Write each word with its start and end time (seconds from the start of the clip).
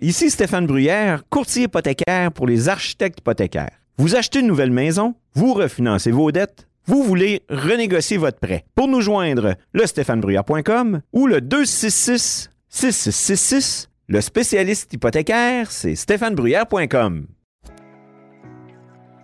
Ici 0.00 0.30
Stéphane 0.30 0.68
Bruyère, 0.68 1.24
courtier 1.28 1.64
hypothécaire 1.64 2.30
pour 2.30 2.46
les 2.46 2.68
architectes 2.68 3.18
hypothécaires. 3.18 3.82
Vous 3.96 4.14
achetez 4.14 4.38
une 4.38 4.46
nouvelle 4.46 4.70
maison, 4.70 5.16
vous 5.34 5.54
refinancez 5.54 6.12
vos 6.12 6.30
dettes, 6.30 6.68
vous 6.86 7.02
voulez 7.02 7.42
renégocier 7.50 8.16
votre 8.16 8.38
prêt. 8.38 8.64
Pour 8.76 8.86
nous 8.86 9.00
joindre, 9.00 9.56
le 9.72 9.86
stéphanebruyère.com 9.86 11.00
ou 11.12 11.26
le 11.26 11.40
266 11.40 12.48
6666. 12.68 13.88
Le 14.06 14.20
spécialiste 14.20 14.92
hypothécaire, 14.92 15.72
c'est 15.72 15.96
stéphanebruyère.com. 15.96 17.26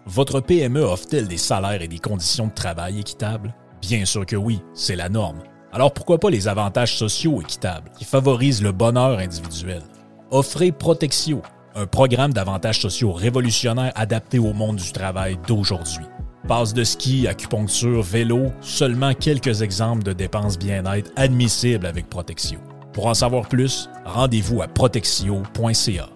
Votre 0.06 0.41
PME 0.41 0.80
offre-t-elle 0.82 1.28
des 1.28 1.38
salaires 1.38 1.82
et 1.82 1.88
des 1.88 2.00
conditions 2.00 2.48
de 2.48 2.52
travail 2.52 2.98
équitables? 2.98 3.54
Bien 3.80 4.04
sûr 4.04 4.27
que 4.27 4.34
oui, 4.34 4.60
c'est 4.74 4.96
la 4.96 5.08
norme. 5.08 5.38
Alors 5.72 5.94
pourquoi 5.94 6.18
pas 6.18 6.30
les 6.30 6.48
avantages 6.48 6.96
sociaux 6.96 7.41
équitables 7.41 7.92
qui 7.96 8.04
favorisent 8.04 8.62
le 8.62 8.72
bonheur 8.72 9.20
individuel? 9.20 9.82
Offrez 10.30 10.73
Protexio, 10.73 11.42
un 11.74 11.87
programme 11.87 12.33
d'avantages 12.33 12.80
sociaux 12.80 13.12
révolutionnaire 13.12 13.92
adapté 13.95 14.38
au 14.38 14.52
monde 14.52 14.77
du 14.77 14.91
travail 14.91 15.39
d'aujourd'hui. 15.47 16.05
Passe 16.48 16.72
de 16.72 16.83
ski, 16.83 17.28
acupuncture, 17.28 18.03
vélo, 18.03 18.50
seulement 18.61 19.14
quelques 19.14 19.62
exemples 19.62 20.03
de 20.03 20.12
dépenses 20.12 20.58
bien-être 20.58 21.11
admissibles 21.16 21.86
avec 21.86 22.08
Protexio. 22.08 22.58
Pour 22.92 23.06
en 23.06 23.14
savoir 23.14 23.48
plus, 23.48 23.89
rendez-vous 24.05 24.62
à 24.62 24.69
protexio.ca. 24.69 26.08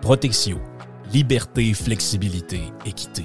Protexio, 0.00 0.58
liberté, 1.12 1.74
flexibilité, 1.74 2.60
équité. 2.86 3.24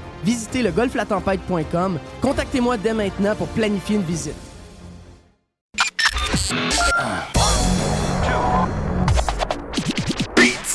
Visitez 0.23 0.61
le 0.61 0.71
golflatempête.com. 0.71 1.99
Contactez-moi 2.21 2.77
dès 2.77 2.93
maintenant 2.93 3.35
pour 3.35 3.47
planifier 3.47 3.95
une 3.95 4.03
visite. 4.03 4.35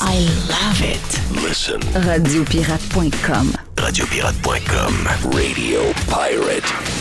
I 0.01 0.21
love 0.49 0.83
it. 0.83 1.47
Listen. 1.47 1.81
Radiopirate.com. 1.95 3.53
Radiopirate.com. 3.77 5.09
Radio 5.33 5.81
Pirate. 6.09 6.96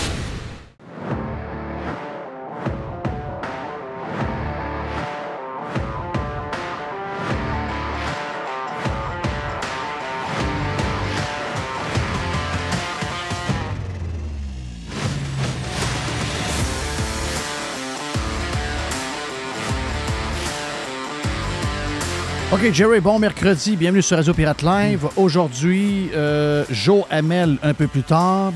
OK, 22.55 22.71
Jerry, 22.71 23.01
bon 23.01 23.19
mercredi. 23.19 23.75
Bienvenue 23.75 24.01
sur 24.01 24.15
Radio 24.15 24.33
Pirate 24.33 24.61
Live. 24.61 25.05
Aujourd'hui, 25.17 26.09
euh, 26.13 26.63
Joe 26.69 27.03
Hamel 27.09 27.57
un 27.61 27.73
peu 27.73 27.85
plus 27.85 28.03
tard. 28.03 28.53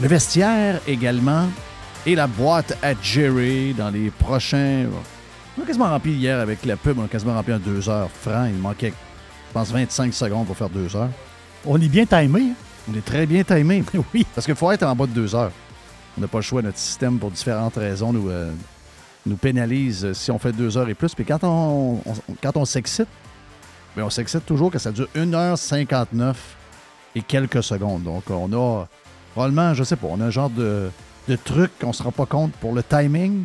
Le 0.00 0.08
vestiaire 0.08 0.80
également. 0.88 1.46
Et 2.06 2.14
la 2.14 2.26
boîte 2.26 2.78
à 2.82 2.94
Jerry 3.02 3.74
dans 3.74 3.90
les 3.90 4.08
prochains. 4.10 4.86
On 5.58 5.62
a 5.62 5.66
quasiment 5.66 5.90
rempli 5.90 6.12
hier 6.12 6.40
avec 6.40 6.64
la 6.64 6.76
pub. 6.76 6.98
On 6.98 7.04
a 7.04 7.08
quasiment 7.08 7.34
rempli 7.34 7.52
en 7.52 7.58
deux 7.58 7.90
heures 7.90 8.08
franc. 8.10 8.46
Il 8.46 8.56
manquait, 8.56 8.94
je 9.48 9.52
pense, 9.52 9.70
25 9.70 10.14
secondes 10.14 10.46
pour 10.46 10.56
faire 10.56 10.70
deux 10.70 10.96
heures. 10.96 11.10
On 11.66 11.78
est 11.78 11.88
bien 11.88 12.06
timé. 12.06 12.40
hein? 12.40 12.54
On 12.90 12.96
est 12.96 13.04
très 13.04 13.26
bien 13.26 13.44
timé. 13.44 13.84
oui. 14.14 14.26
Parce 14.34 14.46
qu'il 14.46 14.54
faut 14.54 14.72
être 14.72 14.84
en 14.84 14.96
bas 14.96 15.04
de 15.04 15.12
deux 15.12 15.34
heures. 15.34 15.52
On 16.16 16.22
n'a 16.22 16.26
pas 16.26 16.38
le 16.38 16.42
choix. 16.42 16.62
Notre 16.62 16.78
système, 16.78 17.18
pour 17.18 17.30
différentes 17.30 17.76
raisons, 17.76 18.14
nous, 18.14 18.30
euh, 18.30 18.50
nous 19.26 19.36
pénalise 19.36 20.12
si 20.12 20.30
on 20.30 20.38
fait 20.38 20.52
deux 20.52 20.76
heures 20.78 20.88
et 20.88 20.94
plus. 20.94 21.14
Puis 21.14 21.24
quand 21.24 21.44
on, 21.44 22.64
s'excite, 22.64 23.08
ben, 23.96 24.04
on 24.04 24.10
s'excite 24.10 24.46
toujours 24.46 24.70
que 24.70 24.78
ça 24.78 24.92
dure 24.92 25.08
1h59 25.14 26.34
et 27.14 27.22
quelques 27.22 27.62
secondes. 27.62 28.02
Donc, 28.02 28.24
on 28.30 28.52
a 28.52 28.86
probablement, 29.32 29.74
je 29.74 29.84
sais 29.84 29.96
pas, 29.96 30.08
on 30.10 30.20
a 30.20 30.26
un 30.26 30.30
genre 30.30 30.50
de, 30.50 30.90
truc 31.44 31.70
qu'on 31.80 31.88
ne 31.88 31.92
se 31.92 32.02
rend 32.02 32.12
pas 32.12 32.26
compte 32.26 32.52
pour 32.54 32.74
le 32.74 32.82
timing. 32.82 33.44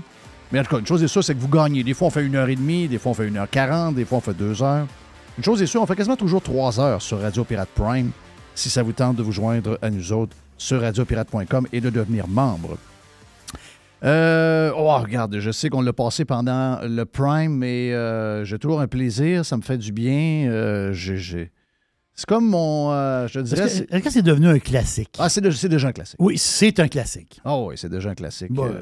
Mais 0.52 0.60
en 0.60 0.64
tout 0.64 0.72
cas, 0.72 0.80
une 0.80 0.88
chose 0.88 1.04
est 1.04 1.08
sûre, 1.08 1.24
c'est 1.24 1.36
que 1.36 1.40
vous 1.40 1.50
gagnez. 1.50 1.84
Des 1.84 1.94
fois, 1.94 2.08
on 2.08 2.12
fait 2.12 2.24
une 2.24 2.36
heure 2.36 2.50
et 2.50 2.56
demie, 2.56 2.88
des 2.88 2.98
fois, 2.98 3.12
on 3.12 3.16
fait 3.16 3.30
1h40, 3.30 3.96
des 3.96 4.06
fois, 4.06 4.20
on 4.20 4.22
fait 4.22 4.34
deux 4.34 4.62
heures. 4.62 4.88
Une 5.38 5.44
chose 5.44 5.62
est 5.62 5.68
sûre, 5.68 5.82
on 5.82 5.86
fait 5.86 5.96
quasiment 5.96 6.16
toujours 6.16 6.42
trois 6.42 6.80
heures 6.80 7.02
sur 7.02 7.20
Radio 7.20 7.44
Pirate 7.44 7.70
Prime 7.76 8.12
si 8.54 8.70
ça 8.70 8.82
vous 8.84 8.94
tente 8.94 9.18
de 9.18 9.24
vous 9.24 9.34
joindre 9.34 9.78
à 9.82 9.90
nous 9.90 10.14
autres 10.14 10.36
sur 10.58 10.82
radiopirate.com 10.82 11.68
et 11.74 11.82
de 11.82 11.90
devenir 11.90 12.28
membre. 12.28 12.78
Euh, 14.04 14.72
oh, 14.76 14.98
regarde, 15.00 15.40
je 15.40 15.52
sais 15.52 15.70
qu'on 15.70 15.82
l'a 15.82 15.94
passé 15.94 16.26
pendant 16.26 16.80
le 16.84 17.06
Prime, 17.06 17.56
mais 17.56 17.94
euh, 17.94 18.44
j'ai 18.46 18.60
toujours 18.60 18.82
un 18.82 18.88
plaisir, 18.88 19.46
ça 19.46 19.58
me 19.58 19.62
fait 19.62 19.78
du 19.78 19.92
bien. 19.92 20.50
euh, 20.52 20.94
j'ai- 20.94 21.52
C'est 22.14 22.26
comme 22.28 22.48
mon. 22.50 22.92
euh, 22.92 23.28
je 23.28 23.40
dirais. 23.42 23.64
Est-ce 23.66 23.84
c'est- 23.90 24.02
que 24.02 24.10
c'est 24.10 24.22
devenu 24.22 24.48
un 24.48 24.60
classique? 24.60 25.16
Ah, 25.20 25.28
c'est 25.28 25.42
de- 25.42 25.52
c'est 25.52 25.68
déjà 25.70 25.90
un 25.90 25.92
classique. 25.92 26.16
Oui, 26.20 26.38
c'est 26.38 26.80
un 26.80 26.88
classique. 26.88 27.42
Ah 27.44 27.58
oui, 27.60 27.76
c'est 27.78 27.90
déjà 27.90 28.10
un 28.12 28.16
classique. 28.16 28.52
Bon, 28.54 28.74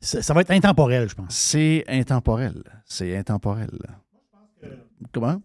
ça, 0.00 0.20
ça 0.22 0.34
va 0.34 0.40
être 0.42 0.50
intemporel, 0.50 1.08
je 1.08 1.14
pense. 1.14 1.34
c'est 1.34 1.84
intemporel. 1.88 2.62
C'est 2.84 3.16
intemporel. 3.16 3.70
Comment? 5.12 5.40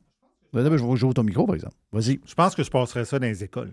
Ben, 0.53 0.63
d'abord, 0.63 0.77
Je 0.79 0.85
vais 0.85 0.95
jouer 0.97 1.13
ton 1.13 1.23
micro, 1.23 1.45
par 1.45 1.55
exemple. 1.55 1.75
Vas-y. 1.91 2.19
Je 2.25 2.33
pense 2.33 2.55
que 2.55 2.63
je 2.63 2.69
passerais 2.69 3.05
ça 3.05 3.19
dans 3.19 3.27
les 3.27 3.43
écoles. 3.43 3.71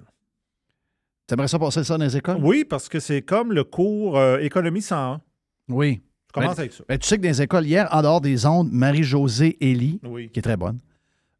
T'aimerais 1.26 1.48
ça 1.48 1.58
passer 1.58 1.84
ça 1.84 1.96
dans 1.96 2.04
les 2.04 2.16
écoles? 2.16 2.36
Oui, 2.40 2.64
parce 2.64 2.88
que 2.88 3.00
c'est 3.00 3.22
comme 3.22 3.52
le 3.52 3.64
cours 3.64 4.18
euh, 4.18 4.38
Économie 4.38 4.82
101. 4.82 5.20
Oui. 5.68 6.02
Je 6.28 6.32
commence 6.32 6.56
Ben, 6.56 6.60
avec 6.60 6.72
ça. 6.72 6.84
Ben, 6.88 6.98
tu 6.98 7.06
sais 7.08 7.16
que 7.16 7.22
dans 7.22 7.28
les 7.28 7.42
écoles, 7.42 7.66
hier, 7.66 7.88
en 7.92 8.02
dehors 8.02 8.20
des 8.20 8.44
ondes, 8.46 8.70
Marie-Josée 8.70 9.56
Elie, 9.60 10.00
Oui. 10.04 10.28
qui 10.30 10.40
est 10.40 10.42
très 10.42 10.56
bonne, 10.56 10.78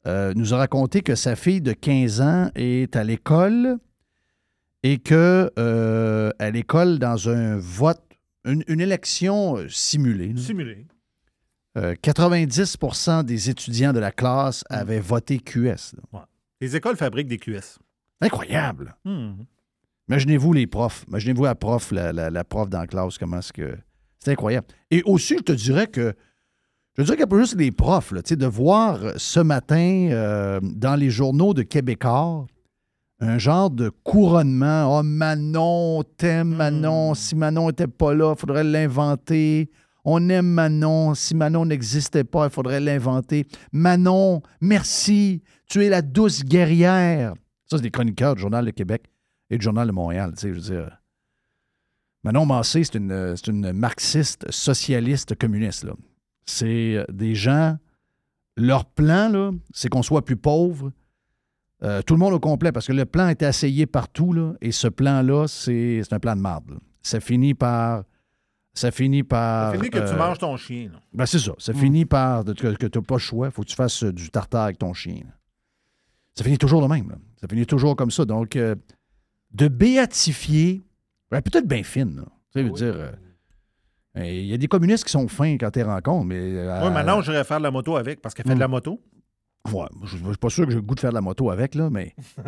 euh, 0.07 0.33
nous 0.37 0.55
a 0.55 0.57
raconté 0.59 1.03
que 1.03 1.15
sa 1.15 1.37
fille 1.37 1.61
de 1.61 1.73
15 1.73 2.21
ans 2.21 2.51
est 2.55 2.95
à 2.97 3.05
l'école 3.05 3.79
et 4.83 4.99
que 4.99 5.51
euh, 5.59 6.31
à 6.39 6.51
l'école, 6.51 6.99
dans 6.99 7.29
un 7.29 7.57
vote, 7.59 8.01
une, 8.45 8.63
une 8.69 8.81
élection 8.81 9.57
simulée, 9.69 10.33
là, 10.33 10.41
Simulé. 10.41 10.87
euh, 11.79 11.95
90% 12.03 13.25
des 13.25 13.51
étudiants 13.51 13.93
de 13.93 13.99
la 13.99 14.13
classe 14.13 14.65
avaient 14.71 15.01
voté 15.01 15.39
QS. 15.39 15.95
Les 16.61 16.77
écoles 16.77 16.97
fabriquent 16.97 17.29
des 17.29 17.39
QS. 17.39 17.79
Incroyable! 18.21 18.95
Hmm. 19.05 19.33
Imaginez-vous 20.09 20.53
les 20.53 20.67
profs. 20.67 21.05
Imaginez-vous 21.09 21.45
la 21.45 21.55
prof, 21.55 21.91
la, 21.93 22.13
la- 22.13 22.31
la 22.31 22.45
prof 22.45 22.69
dans 22.69 22.81
la 22.81 22.87
classe, 22.87 23.19
comment 23.19 23.39
est-ce 23.39 23.53
que. 23.53 23.77
C'est 24.19 24.33
incroyable. 24.33 24.67
Et 24.91 25.03
aussi, 25.05 25.37
je 25.39 25.43
te 25.43 25.53
dirais 25.53 25.87
que. 25.87 26.15
Je 26.97 27.03
dirais 27.03 27.17
qu'il 27.17 27.23
y 27.23 27.25
a 27.25 27.27
pas 27.27 27.39
juste 27.41 27.57
les 27.59 27.73
profs, 27.73 28.13
là, 28.13 28.23
de 28.23 28.47
voir 28.47 29.01
ce 29.17 29.41
matin 29.41 30.09
euh, 30.13 30.61
dans 30.63 30.95
les 30.95 31.11
journaux 31.11 31.53
de 31.53 31.63
Québécois 31.63 32.47
un 33.21 33.39
genre 33.39 33.71
de 33.71 33.91
couronnement. 34.03 34.99
Oh, 34.99 35.03
Manon, 35.03 36.03
t'aimes 36.19 36.55
Manon. 36.55 37.15
Si 37.15 37.35
Manon 37.35 37.69
n'était 37.69 37.87
pas 37.87 38.13
là, 38.13 38.35
il 38.37 38.39
faudrait 38.39 38.65
l'inventer. 38.65 39.71
On 40.05 40.29
aime 40.29 40.47
Manon. 40.47 41.15
Si 41.15 41.35
Manon 41.35 41.65
n'existait 41.65 42.25
pas, 42.25 42.45
il 42.47 42.51
faudrait 42.51 42.81
l'inventer. 42.81 43.47
Manon, 43.73 44.43
merci. 44.61 45.43
Tu 45.67 45.85
es 45.85 45.89
la 45.89 46.03
douce 46.03 46.45
guerrière. 46.45 47.33
Ça, 47.71 47.79
c'est 47.79 47.83
des 47.83 47.91
chroniqueurs 47.91 48.35
du 48.35 48.43
Journal 48.43 48.65
de 48.67 48.71
Québec 48.71 49.05
et 49.51 49.59
du 49.59 49.65
Journal 49.65 49.87
de 49.87 49.93
Montréal. 49.93 50.33
Tu 50.35 50.41
sais, 50.43 50.49
je 50.49 50.55
veux 50.55 50.61
dire. 50.77 51.01
Manon 52.23 52.47
Massé, 52.47 52.85
c'est 52.85 52.95
une, 52.97 53.37
c'est 53.37 53.49
une 53.49 53.73
marxiste 53.73 54.51
socialiste 54.51 55.35
communiste. 55.39 55.85
Là. 55.85 55.93
C'est 56.47 56.97
euh, 56.97 57.05
des 57.13 57.35
gens, 57.35 57.77
leur 58.57 58.87
plan, 58.87 59.29
là, 59.29 59.51
c'est 59.73 59.89
qu'on 59.91 60.03
soit 60.03 60.25
plus 60.25 60.37
pauvre. 60.37 60.91
Euh, 61.83 62.01
tout 62.01 62.15
le 62.15 62.21
monde 62.21 62.33
au 62.33 62.41
complet, 62.41 62.73
parce 62.73 62.87
que 62.87 62.93
le 62.95 63.05
plan 63.05 63.29
était 63.29 63.47
essayé 63.49 63.85
partout, 63.85 64.33
là, 64.33 64.55
et 64.63 64.73
ce 64.73 64.89
plan-là, 64.89 65.47
c'est 65.49 66.01
un 66.13 66.19
plan 66.19 66.35
de 66.35 66.41
marde. 66.41 66.79
Ça 67.03 67.21
finit 67.21 67.53
par. 67.53 68.05
Ça 68.73 68.91
finit 68.91 69.23
par. 69.23 69.73
Ça 69.73 69.77
finit 69.79 69.91
que 69.91 69.99
tu 69.99 70.05
euh, 70.05 70.17
manges 70.17 70.39
ton 70.39 70.57
chien. 70.57 70.91
ben, 71.13 71.27
c'est 71.27 71.39
ça. 71.39 71.53
Ça 71.59 71.75
finit 71.75 72.07
par 72.07 72.43
de- 72.45 72.55
que, 72.55 72.87
tu 72.87 72.99
n'as 72.99 73.05
pas 73.05 73.17
le 73.17 73.21
choix. 73.21 73.49
Il 73.49 73.53
faut 73.53 73.63
que 73.63 73.69
tu 73.69 73.77
fasses 73.77 74.03
du 74.03 74.31
tartare 74.31 74.65
avec 74.65 74.79
ton 74.79 74.95
chien. 74.95 75.17
là. 75.25 75.31
Ça 76.35 76.43
finit 76.43 76.59
toujours 76.59 76.81
de 76.83 76.87
même. 76.93 77.11
là. 77.11 77.17
Ça 77.41 77.47
finit 77.49 77.67
toujours 77.67 77.95
comme 77.97 78.11
ça. 78.11 78.25
Donc, 78.25 78.57
euh, 78.57 78.75
de 79.55 79.69
béatifier, 79.69 80.83
ben, 81.31 81.41
peut-être 81.41 81.67
bien 81.67 81.83
fine. 81.83 82.17
là. 82.17 82.23
Tu 82.53 82.61
sais, 82.61 82.63
je 82.63 82.67
veux 82.69 82.73
dire, 82.75 82.95
euh, 83.01 83.11
euh, 84.19 84.25
il 84.27 84.47
y 84.47 84.55
a 84.55 84.59
des 84.59 84.69
communistes 84.69 85.05
qui 85.05 85.11
sont 85.13 85.27
fins 85.29 85.57
quand 85.59 85.71
tu 85.71 85.79
les 85.81 85.85
rencontres, 85.85 86.25
mais. 86.27 86.37
euh, 86.39 86.81
Moi, 86.81 86.91
maintenant, 86.91 87.21
j'irais 87.23 87.45
faire 87.45 87.59
de 87.59 87.63
la 87.65 87.71
moto 87.71 87.97
avec 87.97 88.21
parce 88.21 88.35
qu'elle 88.35 88.47
fait 88.47 88.55
de 88.55 88.61
la 88.61 88.69
moto. 88.69 89.01
Ouais, 89.73 89.87
je 90.05 90.17
ne 90.19 90.23
suis 90.29 90.37
pas 90.37 90.51
sûr 90.51 90.65
que 90.67 90.71
j'ai 90.71 90.77
le 90.77 90.83
goût 90.83 90.95
de 90.95 91.01
faire 91.01 91.11
de 91.11 91.15
la 91.15 91.21
moto 91.23 91.51
avec, 91.51 91.75
là, 91.75 91.89
mais. 91.91 92.15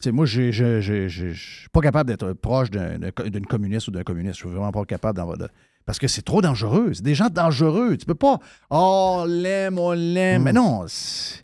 Tu 0.00 0.04
sais, 0.04 0.12
moi, 0.12 0.24
je 0.24 0.50
suis 1.34 1.68
pas 1.70 1.80
capable 1.82 2.08
d'être 2.08 2.32
proche 2.32 2.70
d'une 2.70 3.46
communiste 3.46 3.88
ou 3.88 3.90
d'un 3.90 4.02
communiste. 4.02 4.36
Je 4.36 4.40
suis 4.40 4.48
vraiment 4.48 4.72
pas 4.72 4.82
capable 4.86 5.18
d'en 5.18 5.34
de- 5.36 5.48
Parce 5.84 5.98
que 5.98 6.08
c'est 6.08 6.22
trop 6.22 6.40
dangereux. 6.40 6.94
C'est 6.94 7.02
des 7.02 7.14
gens 7.14 7.28
dangereux. 7.28 7.98
Tu 7.98 8.06
peux 8.06 8.14
pas. 8.14 8.38
Oh, 8.70 9.18
on 9.20 9.24
l'aime, 9.26 9.78
on 9.78 9.92
l'aime. 9.92 10.44
Mais 10.44 10.54
non. 10.54 10.86
c'est- 10.88 11.42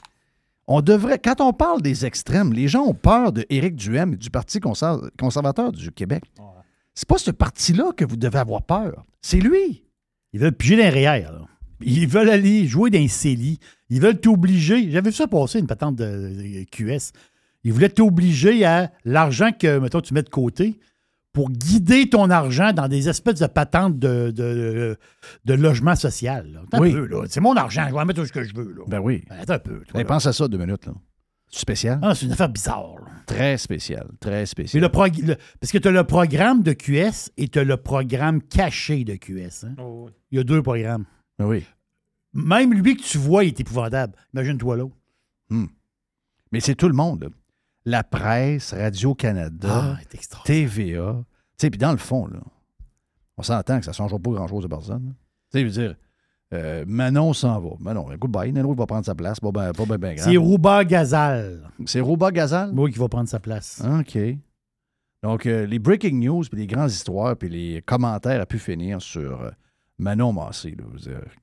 On 0.67 0.81
devrait. 0.81 1.19
Quand 1.19 1.41
on 1.41 1.53
parle 1.53 1.83
des 1.83 2.07
extrêmes, 2.07 2.53
les 2.53 2.69
gens 2.69 2.85
ont 2.85 2.95
peur 2.95 3.33
de 3.33 3.45
Éric 3.51 3.77
Duhem 3.77 4.15
et 4.15 4.17
du 4.17 4.31
Parti 4.31 4.61
conser- 4.61 5.11
conservateur 5.19 5.73
du 5.73 5.91
Québec. 5.93 6.25
C'est 6.95 7.09
pas 7.09 7.19
ce 7.19 7.31
parti-là 7.31 7.93
que 7.97 8.05
vous 8.05 8.17
devez 8.17 8.39
avoir 8.39 8.63
peur. 8.63 9.05
C'est 9.21 9.41
lui. 9.41 9.85
Ils 10.33 10.41
veulent 10.41 10.53
piger 10.57 10.77
REER, 10.89 11.23
là. 11.33 11.41
Ils 11.81 12.07
veulent 12.09 12.31
aller 12.31 12.67
jouer 12.67 12.89
dans 12.91 12.99
les 12.99 13.09
CELI. 13.09 13.59
Ils 13.91 14.01
veulent 14.01 14.21
t'obliger. 14.21 14.91
J'avais 14.91 15.11
vu 15.11 15.15
ça 15.17 15.27
passer, 15.27 15.59
une 15.59 15.67
patente 15.67 15.97
de, 15.97 16.05
de 16.05 16.65
QS. 16.71 17.13
Ils 17.65 17.73
voulaient 17.73 17.89
t'obliger 17.89 18.65
à 18.65 18.91
l'argent 19.05 19.51
que, 19.53 19.79
mettons, 19.79 20.01
tu 20.01 20.15
mets 20.15 20.23
de 20.23 20.29
côté 20.31 20.79
pour 21.35 21.51
guider 21.51 22.09
ton 22.09 22.31
argent 22.31 22.73
dans 22.73 22.89
des 22.89 23.09
espèces 23.11 23.41
de 23.41 23.47
patentes 23.47 23.99
de, 23.99 24.31
de, 24.31 24.97
de 25.45 25.53
logement 25.55 25.97
social. 25.97 26.51
là. 26.51 26.61
Attends 26.67 26.81
Oui. 26.81 26.93
un 26.93 26.95
peu, 26.95 27.07
là. 27.07 27.25
C'est 27.29 27.41
mon 27.41 27.55
argent. 27.57 27.85
Je 27.89 27.93
vais 27.95 28.01
en 28.01 28.05
mettre 28.07 28.23
où 28.23 28.25
ce 28.27 28.33
que 28.33 28.43
je 28.45 28.55
veux. 28.55 28.73
Là. 28.73 28.85
Ben 28.87 29.01
oui. 29.01 29.25
Ben, 29.29 29.37
Attends 29.41 29.55
un 29.55 29.59
peu. 29.59 29.81
toi, 29.81 30.01
là. 30.01 30.05
pense 30.07 30.25
à 30.27 30.33
ça 30.33 30.49
deux 30.49 30.57
minutes. 30.59 30.87
là. 30.87 30.93
C'est 31.51 31.61
spécial. 31.61 31.99
Ah, 32.03 32.15
c'est 32.15 32.27
une 32.27 32.33
affaire 32.33 32.49
bizarre. 32.49 32.95
là. 33.05 33.11
Très 33.27 33.59
spécial. 33.59 34.09
Très 34.21 34.47
spécial. 34.47 34.83
le 34.83 34.89
prog- 34.89 35.23
le- 35.25 35.37
parce 35.61 35.71
que 35.73 35.79
tu 35.79 35.89
as 35.89 35.91
le 35.91 36.05
programme 36.05 36.63
de 36.63 36.73
QS 36.73 37.31
et 37.37 37.49
tu 37.49 37.59
as 37.59 37.65
le 37.65 37.77
programme 37.77 38.41
caché 38.43 39.05
de 39.05 39.15
QS. 39.17 39.65
hein. 39.67 39.75
Oh, 39.79 40.05
oui. 40.07 40.13
Il 40.31 40.39
y 40.39 40.41
a 40.41 40.45
deux 40.45 40.63
programmes. 40.63 41.05
Ben 41.39 41.47
oui. 41.47 41.65
Même 42.33 42.73
lui 42.75 42.97
que 42.97 43.03
tu 43.03 43.19
vois, 43.19 43.45
il 43.45 43.49
est 43.49 43.61
épouvantable. 43.61 44.15
Imagine-toi 44.35 44.77
l'autre. 44.77 44.97
Mais 46.53 46.61
c'est 46.61 46.75
tout 46.75 46.89
le 46.89 46.95
monde. 46.95 47.31
La 47.85 48.03
presse, 48.03 48.73
Radio-Canada, 48.73 49.97
Ah. 49.97 49.99
TVA. 50.45 51.17
Tu 51.23 51.27
sais, 51.59 51.71
puis 51.71 51.79
dans 51.79 51.93
le 51.93 51.99
fond, 51.99 52.27
là, 52.27 52.41
on 53.37 53.43
s'entend 53.43 53.79
que 53.79 53.85
ça 53.85 53.91
ne 53.91 53.95
changera 53.97 54.19
pas 54.19 54.31
grand-chose 54.31 54.63
de 54.63 54.69
personne. 54.69 55.05
là. 55.07 55.13
Tu 55.53 55.59
sais, 55.59 55.61
je 55.61 55.65
veux 55.67 55.71
dire, 55.89 55.97
euh, 56.55 56.85
Manon 56.87 57.33
s'en 57.33 57.61
va. 57.61 57.71
Manon, 57.81 58.07
goodbye. 58.19 58.53
Nano 58.53 58.75
va 58.75 58.87
prendre 58.87 59.05
sa 59.05 59.15
place. 59.15 59.39
Pas 59.41 59.51
ben, 59.53 59.73
pas 59.73 59.85
ben, 59.87 59.99
ben 59.99 60.15
grave. 60.17 60.29
C'est 60.29 60.37
Rouba 60.37 60.85
Gazal. 60.85 61.71
C'est 61.85 62.01
Rouba 62.01 62.31
Gazal? 62.31 62.73
Moi 62.73 62.91
qui 62.91 62.99
va 62.99 63.09
prendre 63.09 63.29
sa 63.29 63.41
place. 63.41 63.83
OK. 64.01 64.19
Donc, 65.23 65.47
euh, 65.47 65.67
les 65.67 65.79
breaking 65.79 66.21
news, 66.21 66.43
puis 66.51 66.61
les 66.61 66.67
grandes 66.67 66.91
histoires, 66.91 67.37
puis 67.37 67.49
les 67.49 67.83
commentaires 67.83 68.41
a 68.41 68.47
pu 68.47 68.59
finir 68.59 69.01
sur 69.03 69.43
euh, 69.43 69.51
Manon 69.99 70.33
Massé. 70.33 70.77
Là, 70.77 70.85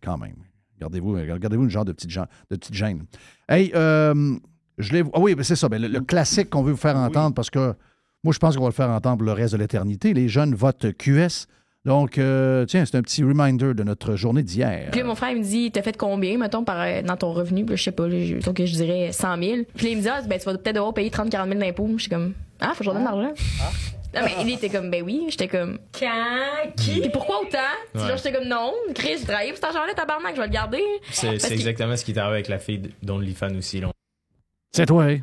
quand 0.01 0.17
même. 0.17 0.35
Regardez-vous 0.75 1.11
regardez-vous 1.13 1.63
une 1.63 1.69
genre 1.69 1.85
de 1.85 1.91
petite, 1.91 2.09
de 2.11 2.55
petite 2.55 2.73
gêne. 2.73 3.05
Hey, 3.49 3.71
je 4.77 4.94
l'ai... 4.94 5.03
Ah 5.13 5.19
oui, 5.19 5.35
ben 5.35 5.44
c'est 5.44 5.56
ça. 5.56 5.69
ben, 5.69 5.81
le, 5.81 5.88
le 5.88 6.01
classique 6.01 6.50
qu'on 6.50 6.63
veut 6.63 6.71
vous 6.71 6.77
faire 6.77 6.95
entendre, 6.97 7.33
parce 7.35 7.50
que 7.50 7.73
moi, 8.23 8.33
je 8.33 8.39
pense 8.39 8.56
qu'on 8.56 8.63
va 8.63 8.69
le 8.69 8.73
faire 8.73 8.89
entendre 8.89 9.18
pour 9.18 9.25
le 9.25 9.33
reste 9.33 9.53
de 9.53 9.59
l'éternité. 9.59 10.13
Les 10.13 10.27
jeunes 10.29 10.53
votent 10.53 10.95
QS. 10.97 11.47
Donc, 11.85 12.19
euh, 12.19 12.65
tiens, 12.65 12.85
c'est 12.85 12.95
un 12.95 13.01
petit 13.01 13.23
reminder 13.23 13.73
de 13.73 13.83
notre 13.83 14.15
journée 14.15 14.44
d'hier. 14.44 14.89
Puis 14.91 15.01
là, 15.01 15.07
mon 15.07 15.15
frère, 15.15 15.31
il 15.31 15.39
me 15.39 15.44
dit, 15.44 15.71
t'as 15.71 15.81
fait 15.81 15.97
combien, 15.97 16.38
mettons, 16.38 16.63
par, 16.63 16.79
euh, 16.81 17.01
dans 17.01 17.18
ton 17.18 17.33
revenu? 17.33 17.65
Puis 17.65 17.71
là, 17.71 17.75
je 17.77 17.83
sais 17.83 17.91
pas, 17.91 18.07
là, 18.07 18.23
je, 18.23 18.35
donc, 18.35 18.59
je 18.63 18.71
dirais 18.71 19.12
100 19.12 19.38
000. 19.41 19.57
Puis 19.75 19.85
là, 19.88 19.91
il 19.91 19.97
me 19.97 20.01
dit, 20.03 20.07
ah, 20.09 20.21
ben, 20.27 20.38
tu 20.38 20.45
vas 20.45 20.56
peut-être 20.56 20.75
devoir 20.75 20.94
payer 20.94 21.09
30-40 21.09 21.47
000 21.47 21.59
d'impôts. 21.59 21.89
Je 21.95 22.01
suis 22.03 22.09
comme, 22.12 22.33
ah, 22.59 22.73
faut 22.75 22.79
que 22.79 22.83
je 22.83 22.89
leur 22.91 22.94
donne 22.94 23.06
l'argent. 23.06 23.33
Non, 24.13 24.21
mais 24.25 24.31
il 24.41 24.51
était 24.51 24.69
comme, 24.69 24.91
ben 24.91 25.01
oui. 25.03 25.25
J'étais 25.29 25.47
comme, 25.47 25.79
quand? 25.97 26.71
Qui? 26.77 27.00
Puis 27.00 27.09
pourquoi 27.09 27.41
autant? 27.41 27.57
Ouais. 27.95 28.15
j'étais 28.18 28.33
comme, 28.33 28.47
non, 28.47 28.73
Chris, 28.94 29.15
j'ai 29.19 29.25
travaillé 29.25 29.50
pour 29.51 29.57
cet 29.57 29.65
argent-là, 29.65 29.94
tabarnak, 29.95 30.35
je 30.35 30.41
vais 30.41 30.47
le 30.47 30.53
garder. 30.53 30.83
C'est 31.09 31.51
exactement 31.51 31.95
ce 31.95 32.06
qui 32.06 32.12
est 32.12 32.18
arrivé 32.19 32.35
avec 32.35 32.50
la 32.50 32.59
fille 32.59 32.81
d'OnlyFans 33.01 33.56
aussi. 33.57 33.79
Là. 33.79 33.89
C'est 34.71 34.85
toi, 34.85 35.06
hein? 35.06 35.19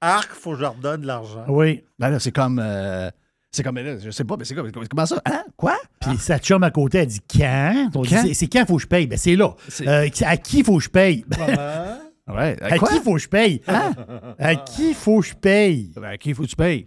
Arc, 0.00 0.32
faut 0.32 0.52
que 0.52 0.56
je 0.56 0.62
leur 0.62 0.74
donne 0.74 1.02
de 1.02 1.06
l'argent. 1.06 1.44
Oui. 1.48 1.82
Ben 1.98 2.08
là, 2.10 2.18
c'est 2.18 2.32
comme... 2.32 2.58
euh, 2.62 3.10
c'est 3.50 3.62
comme... 3.62 3.76
là, 3.76 3.98
Je 3.98 4.10
sais 4.10 4.24
pas, 4.24 4.36
mais 4.38 4.44
c'est 4.44 4.54
comme... 4.54 4.70
Comment 4.88 5.06
ça? 5.06 5.20
Hein? 5.26 5.42
Quoi? 5.56 5.76
Puis 6.00 6.16
sa 6.16 6.38
chum 6.38 6.62
à 6.62 6.70
côté, 6.70 6.98
elle 6.98 7.06
dit 7.08 7.20
quand? 7.20 7.90
C'est- 8.34 8.48
quand 8.48 8.64
faut 8.66 8.76
que 8.76 8.82
je 8.82 8.86
paye? 8.86 9.06
Ben 9.06 9.18
c'est 9.18 9.36
là. 9.36 9.54
C'est- 9.68 9.86
Euh, 9.86 10.08
à 10.24 10.36
qui 10.36 10.62
faut 10.62 10.78
que 10.78 10.84
je 10.84 10.88
paye? 10.90 11.24
Ouais. 12.28 12.56
à 12.62 12.78
Quoi? 12.78 12.88
qui 12.88 13.00
faut 13.00 13.14
que 13.14 13.18
je 13.18 13.28
paye? 13.28 13.60
À 14.38 14.54
qui 14.54 14.94
faut 14.94 15.18
que 15.20 15.26
je 15.26 15.34
paye? 15.34 15.90
Ben, 15.96 16.04
à 16.10 16.16
qui 16.16 16.32
faut 16.32 16.44
que 16.44 16.48
tu 16.48 16.54
payes? 16.54 16.84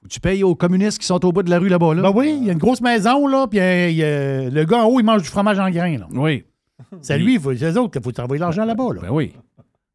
Faut 0.00 0.08
que 0.08 0.12
tu 0.14 0.18
payes 0.20 0.42
aux 0.42 0.54
communistes 0.54 0.98
qui 0.98 1.04
sont 1.06 1.22
au 1.26 1.30
bout 1.30 1.42
de 1.42 1.50
la 1.50 1.58
rue 1.58 1.68
là-bas, 1.68 1.94
là? 1.94 2.00
Ben 2.00 2.10
oui, 2.14 2.38
il 2.40 2.46
y 2.46 2.48
a 2.48 2.54
une 2.54 2.58
grosse 2.58 2.80
maison, 2.80 3.26
là, 3.26 3.46
puis 3.46 3.58
il 3.58 3.96
y 3.96 4.02
a- 4.02 4.48
le 4.48 4.64
gars 4.64 4.78
en 4.78 4.86
haut, 4.86 4.98
il 4.98 5.02
mange 5.04 5.20
du 5.22 5.28
fromage 5.28 5.58
en 5.58 5.68
grains, 5.70 5.98
là. 5.98 6.08
Oui. 6.10 6.46
C'est 7.02 7.18
lui, 7.18 7.34
il 7.34 7.40
faut- 7.40 7.54
c'est 7.54 7.70
eux 7.70 7.78
autres 7.78 7.90
qu'il 7.92 8.02
faut 8.02 8.12
t'envoyer 8.12 8.40
l'argent 8.40 8.64
là-bas, 8.64 8.94
là. 8.94 9.02
Ben 9.02 9.10
oui. 9.10 9.34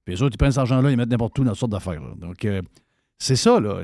Puis 0.07 0.15
les 0.15 0.21
autres, 0.23 0.35
ils 0.35 0.37
prennent 0.37 0.51
cet 0.51 0.59
argent-là, 0.59 0.89
ils 0.89 0.95
mettent 0.95 1.09
n'importe 1.09 1.37
où 1.37 1.43
dans 1.43 1.49
toutes 1.51 1.59
sortes 1.59 1.71
d'affaires. 1.73 1.99
là. 1.99 2.13
Donc, 2.15 2.45
euh, 2.45 2.61
c'est 3.19 3.35
ça, 3.35 3.59
là. 3.59 3.81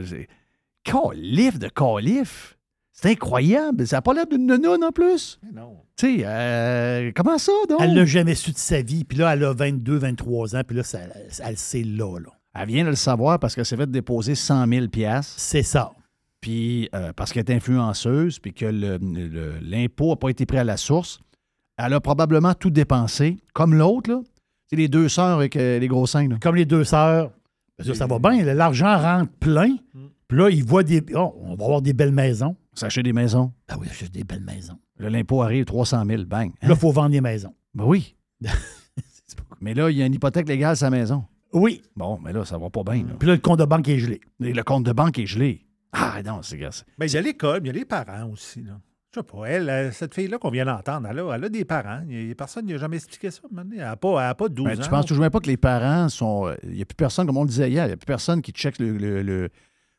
Calif 0.83 1.59
de 1.59 1.67
calif. 1.67 2.57
C'est 2.93 3.09
incroyable. 3.11 3.85
Ça 3.85 3.97
n'a 3.97 4.01
pas 4.01 4.13
l'air 4.13 4.25
d'une 4.27 4.45
nounoune 4.45 4.85
en 4.85 4.91
plus. 4.93 5.37
Non. 5.53 5.77
Tu 5.97 6.19
sais, 6.19 6.23
euh, 6.25 7.11
comment 7.13 7.37
ça, 7.37 7.51
donc? 7.67 7.79
Elle 7.81 7.93
l'a 7.93 8.05
jamais 8.05 8.35
su 8.35 8.51
de 8.51 8.57
sa 8.57 8.81
vie, 8.81 9.03
puis 9.03 9.17
là, 9.17 9.33
elle 9.33 9.43
a 9.43 9.51
22, 9.53 9.97
23 9.97 10.55
ans, 10.55 10.61
puis 10.65 10.77
là, 10.77 10.83
ça, 10.83 10.99
elle 11.43 11.57
sait 11.57 11.83
là, 11.83 12.19
là. 12.19 12.29
Elle 12.55 12.67
vient 12.69 12.83
de 12.85 12.89
le 12.91 12.95
savoir 12.95 13.37
parce 13.39 13.53
qu'elle 13.55 13.65
s'est 13.65 13.75
fait 13.75 13.91
déposer 13.91 14.35
100 14.35 14.65
000 14.67 14.85
C'est 15.23 15.63
ça. 15.63 15.91
puis 16.39 16.87
euh, 16.95 17.11
parce 17.13 17.33
qu'elle 17.33 17.49
est 17.49 17.53
influenceuse, 17.53 18.39
puis 18.39 18.53
que 18.53 18.65
le- 18.65 18.97
le- 19.01 19.59
l'impôt 19.61 20.11
n'a 20.11 20.15
pas 20.15 20.29
été 20.29 20.45
pris 20.45 20.57
à 20.59 20.63
la 20.63 20.77
source. 20.77 21.19
Elle 21.77 21.93
a 21.93 21.99
probablement 21.99 22.53
tout 22.53 22.69
dépensé, 22.69 23.37
comme 23.53 23.73
l'autre, 23.73 24.09
là. 24.11 24.21
C'est 24.69 24.75
les 24.75 24.87
deux 24.87 25.09
sœurs 25.09 25.37
avec 25.37 25.55
euh, 25.55 25.79
les 25.79 25.87
gros 25.87 26.07
seins, 26.07 26.27
là. 26.27 26.37
Comme 26.41 26.55
les 26.55 26.65
deux 26.65 26.83
sœurs. 26.83 27.31
Ben, 27.77 27.85
ça, 27.85 27.93
ça 27.95 28.07
va 28.07 28.19
bien, 28.19 28.43
l'argent 28.53 28.97
rentre 28.97 29.31
plein, 29.39 29.77
puis 30.27 30.37
là, 30.37 30.49
ils 30.49 30.63
voient 30.63 30.83
des... 30.83 31.03
oh, 31.15 31.35
on 31.41 31.55
va 31.55 31.65
avoir 31.65 31.81
des 31.81 31.93
belles 31.93 32.11
maisons. 32.11 32.55
S'acheter 32.75 33.03
des 33.03 33.13
maisons. 33.13 33.51
Ah 33.67 33.75
oui, 33.79 33.87
j'ai 33.99 34.07
des 34.09 34.23
belles 34.23 34.43
maisons. 34.43 34.77
Là, 34.99 35.09
l'impôt 35.09 35.41
arrive 35.41 35.65
300 35.65 36.05
000, 36.05 36.23
bang. 36.25 36.51
Là, 36.61 36.69
il 36.69 36.75
faut 36.75 36.91
vendre 36.91 37.09
des 37.09 37.21
maisons. 37.21 37.53
Ben 37.73 37.83
oui. 37.85 38.15
mais 39.61 39.73
là, 39.73 39.89
il 39.89 39.97
y 39.97 40.03
a 40.03 40.05
une 40.05 40.13
hypothèque 40.13 40.47
légale 40.47 40.75
sur 40.75 40.85
sa 40.85 40.89
maison. 40.89 41.23
Oui. 41.51 41.81
Bon, 41.95 42.19
mais 42.23 42.33
là, 42.33 42.45
ça 42.45 42.57
va 42.57 42.69
pas 42.69 42.83
bien. 42.83 43.03
là. 43.03 43.13
Puis 43.19 43.27
là, 43.27 43.35
le 43.35 43.41
compte 43.41 43.59
de 43.59 43.65
banque 43.65 43.87
est 43.89 43.99
gelé. 43.99 44.21
Et 44.43 44.53
le 44.53 44.63
compte 44.63 44.83
de 44.85 44.91
banque 44.91 45.19
est 45.19 45.25
gelé. 45.25 45.65
Ah 45.91 46.21
non, 46.25 46.41
c'est 46.41 46.57
gars. 46.57 46.71
c'est- 46.71 46.85
Ben, 46.97 47.05
il 47.05 47.13
y 47.13 47.17
a 47.17 47.21
l'école, 47.21 47.61
mais 47.61 47.69
il 47.69 47.73
y 47.73 47.77
a 47.77 47.79
les 47.79 47.85
parents 47.85 48.29
aussi. 48.31 48.61
Là. 48.63 48.79
Je 49.13 49.19
sais 49.19 49.23
pas, 49.23 49.45
elle, 49.45 49.69
euh, 49.69 49.91
cette 49.91 50.15
fille-là 50.15 50.39
qu'on 50.39 50.49
vient 50.49 50.65
d'entendre, 50.65 51.07
elle 51.11 51.19
a, 51.19 51.33
elle 51.35 51.43
a 51.43 51.49
des 51.49 51.65
parents. 51.65 52.01
Il 52.09 52.27
y 52.29 52.31
a 52.31 52.35
personne 52.35 52.65
qui 52.65 52.71
n'a 52.73 52.79
jamais 52.79 52.95
expliqué 52.95 53.29
ça. 53.29 53.41
Elle 53.55 53.77
n'a 53.77 53.95
pas, 53.95 54.09
elle 54.23 54.29
a 54.29 54.33
pas 54.35 54.49
12 54.49 54.65
Ben, 54.65 54.79
ans. 54.79 54.81
tu 54.81 54.89
penses 54.89 55.05
toujours 55.05 55.21
même 55.21 55.29
pas 55.31 55.39
que 55.39 55.47
les 55.47 55.57
parents 55.57 56.09
sont. 56.09 56.47
euh, 56.47 56.55
Il 56.63 56.71
n'y 56.71 56.81
a 56.81 56.85
plus 56.85 56.95
personne, 56.95 57.27
comme 57.27 57.37
on 57.37 57.43
le 57.43 57.49
disait 57.49 57.69
hier, 57.69 57.85
il 57.85 57.89
n'y 57.89 57.93
a 57.93 57.97
plus 57.97 58.07
personne 58.07 58.41
qui 58.41 58.51
check 58.51 58.79
le, 58.79 58.97
le, 58.97 59.21
le- 59.21 59.49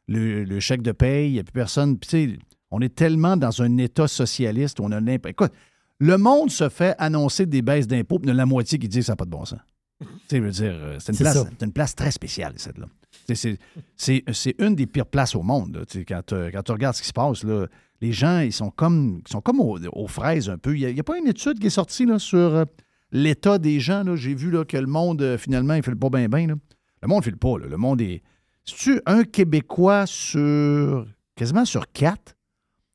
le- 0.09 0.43
le 0.45 0.61
chèque 0.61 0.83
de 0.83 0.91
paye. 0.93 1.29
Il 1.31 1.33
n'y 1.35 1.39
a 1.39 1.45
plus 1.45 1.53
personne. 1.53 1.97
Puis, 1.99 2.09
tu 2.11 2.33
sais, 2.35 2.39
on 2.73 2.81
est 2.81 2.93
tellement 2.95 3.37
dans 3.37 3.63
un 3.63 3.77
État 3.79 4.09
socialiste 4.09 4.81
où 4.81 4.85
on 4.85 4.91
a 4.91 5.01
n'importe. 5.01 5.31
Écoute, 5.31 5.53
le 6.01 6.19
monde 6.19 6.51
se 6.51 6.69
fait 6.69 6.97
annoncer 6.99 7.47
des 7.47 7.63
baisses 7.63 7.87
d'impôts, 7.87 8.19
puis 8.19 8.27
il 8.29 8.31
y 8.31 8.33
en 8.33 8.35
a 8.35 8.39
la 8.39 8.47
moitié 8.47 8.79
qui 8.81 8.89
dit 8.89 8.99
que 8.99 9.05
ça 9.05 9.13
n'a 9.13 9.17
pas 9.17 9.27
de 9.27 9.31
bon 9.31 9.45
sens. 9.45 9.61
tu 10.01 10.07
sais, 10.29 10.39
je 10.39 10.43
veux 10.43 10.51
dire, 10.51 10.73
euh, 10.75 10.97
c'est 10.99 11.13
une, 11.13 11.19
place- 11.19 11.47
une 11.63 11.73
place 11.73 11.95
très 11.95 12.11
spéciale, 12.11 12.55
celle-là. 12.57 12.87
C'est 13.33 13.59
c'est- 13.97 14.25
c'est 14.33 14.55
une 14.59 14.75
des 14.75 14.87
pires 14.89 15.07
places 15.07 15.37
au 15.37 15.43
monde. 15.45 15.77
là. 15.77 15.87
Tu 15.87 16.01
sais, 16.01 16.05
Quand, 16.05 16.21
quand 16.53 16.63
tu 16.65 16.73
regardes 16.73 16.97
ce 16.97 17.03
qui 17.03 17.09
se 17.09 17.13
passe, 17.13 17.45
là, 17.45 17.67
les 18.05 18.13
gens, 18.13 18.41
ils 18.41 18.53
sont 18.53 18.71
comme, 18.71 19.23
ils 19.27 19.33
sont 19.33 19.41
comme 19.41 19.61
aux, 19.61 19.79
aux 19.79 20.09
fraises 20.09 20.51
un 20.51 20.59
peu. 20.59 20.77
Il 20.77 20.93
n'y 20.93 21.01
a, 21.01 21.03
pas 21.03 21.17
une 21.17 21.27
étude 21.27 21.59
qui 21.59 21.69
est 21.69 21.71
sortie 21.71 22.05
là, 22.05 22.19
sur 22.19 22.39
euh, 22.39 22.65
l'état 23.13 23.59
des 23.59 23.81
gens. 23.81 24.05
là. 24.05 24.15
J'ai 24.15 24.35
vu 24.35 24.51
là, 24.51 24.67
que 24.67 24.77
le 24.77 24.87
monde, 24.87 25.23
euh, 25.23 25.39
finalement, 25.39 25.73
il 25.73 25.79
ne 25.79 25.83
file 25.83 25.97
pas 25.97 26.11
bien, 26.11 26.29
bien. 26.29 26.47
Le 26.49 27.09
monde 27.09 27.21
ne 27.21 27.25
file 27.25 27.39
pas. 27.39 27.59
là. 27.59 27.67
Le 27.67 27.77
monde 27.79 28.03
est. 28.03 28.23
C'est-tu 28.65 29.01
un 29.07 29.25
Québécois 29.25 30.05
sur. 30.07 31.07
quasiment 31.35 31.65
sur 31.65 31.91
quatre 31.93 32.37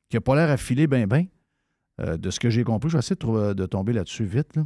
qui 0.08 0.16
n'a 0.16 0.20
pas 0.20 0.36
l'air 0.36 0.48
à 0.50 0.56
filer 0.56 0.86
bien, 0.86 1.08
bien? 1.08 1.26
Euh, 2.00 2.16
de 2.16 2.30
ce 2.30 2.38
que 2.38 2.48
j'ai 2.48 2.62
compris, 2.62 2.88
je 2.88 2.96
vais 2.96 3.00
essayer 3.00 3.16
de, 3.16 3.66
tomber 3.66 3.92
là-dessus 3.92 4.24
vite. 4.24 4.54
Là. 4.54 4.64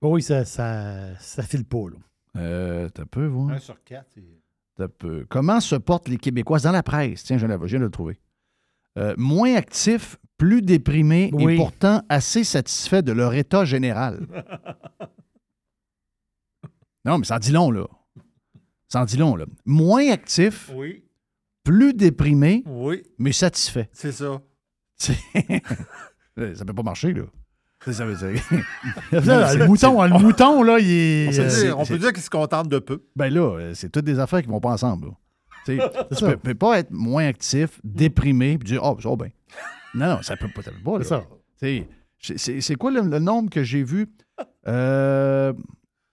Oui, 0.00 0.22
ça, 0.22 0.46
ça, 0.46 1.14
ça 1.18 1.42
file 1.42 1.64
pas, 1.64 1.90
là. 1.90 1.96
Euh, 2.40 2.88
t'as 2.88 3.04
peu, 3.04 3.26
voir. 3.26 3.50
Un 3.50 3.58
sur 3.58 3.82
quatre. 3.84 4.08
c'est- 4.14 4.22
T'as 4.76 4.88
peu. 4.88 5.26
Comment 5.28 5.60
se 5.60 5.74
portent 5.74 6.08
les 6.08 6.18
Québécois 6.18 6.60
dans 6.60 6.70
la 6.70 6.84
presse? 6.84 7.24
Tiens, 7.24 7.36
je 7.36 7.46
viens 7.46 7.78
de 7.80 7.84
le 7.84 7.90
trouver. 7.90 8.18
Euh, 8.98 9.14
moins 9.16 9.54
actifs, 9.54 10.16
plus 10.36 10.60
déprimés 10.62 11.30
Oui. 11.32 11.54
et 11.54 11.56
pourtant 11.56 12.02
assez 12.08 12.44
satisfaits 12.44 13.02
de 13.02 13.12
leur 13.12 13.34
état 13.34 13.64
général. 13.64 14.26
non, 17.04 17.18
mais 17.18 17.24
ça 17.24 17.36
en 17.36 17.38
dit 17.38 17.52
long, 17.52 17.70
là. 17.70 17.86
Ça 18.88 19.02
en 19.02 19.04
dit 19.04 19.16
long, 19.16 19.36
là. 19.36 19.46
Moins 19.64 20.10
actifs, 20.10 20.70
Oui, 20.74 21.04
plus 21.64 21.92
déprimés, 21.94 22.62
oui, 22.66 23.02
mais 23.18 23.32
satisfaits. 23.32 23.86
c'est 23.92 24.12
ça. 24.12 24.40
C'est- 24.96 25.16
ça 26.54 26.64
peut 26.64 26.74
pas 26.74 26.82
marcher, 26.82 27.12
là. 27.12 27.24
Ça, 27.84 27.92
ça 27.92 28.04
veut 28.06 28.16
dire- 28.16 28.42
Là, 29.12 29.54
le 29.54 29.66
mouton, 29.66 30.02
le 30.02 30.18
mouton, 30.22 30.62
là, 30.64 30.78
il 30.80 30.90
est. 30.90 31.28
On 31.28 31.32
peut 31.32 31.40
euh, 31.40 31.62
dire, 31.62 31.78
on 31.78 31.84
peut 31.86 31.98
dire 31.98 32.12
qu'ils 32.12 32.22
se 32.22 32.30
contentent 32.30 32.68
de 32.68 32.78
peu. 32.80 33.04
Ben 33.14 33.32
là, 33.32 33.40
euh, 33.58 33.74
c'est 33.74 33.88
toutes 33.90 34.04
des 34.04 34.18
affaires 34.18 34.42
qui 34.42 34.48
vont 34.48 34.60
pas 34.60 34.70
ensemble. 34.72 35.06
là. 35.08 35.12
Tu 35.76 36.16
ça. 36.16 36.30
peux, 36.30 36.36
peux 36.36 36.54
pas 36.54 36.78
être 36.78 36.90
moins 36.90 37.26
actif, 37.26 37.80
déprimé, 37.84 38.56
puis 38.58 38.68
dire, 38.70 38.80
oh, 38.82 38.96
ça 39.02 39.08
va 39.10 39.16
bien. 39.16 39.28
Non, 39.94 40.16
non, 40.16 40.22
ça 40.22 40.36
peut 40.36 40.48
pas. 40.54 40.62
Ça 40.62 40.70
peut 40.70 40.82
pas 40.82 40.98
là. 40.98 41.22
C'est 41.60 41.86
c'est- 42.60 42.74
quoi 42.74 42.90
le, 42.90 43.02
le 43.02 43.18
nombre 43.18 43.50
que 43.50 43.62
j'ai 43.62 43.82
vu? 43.84 44.08
Euh, 44.66 45.52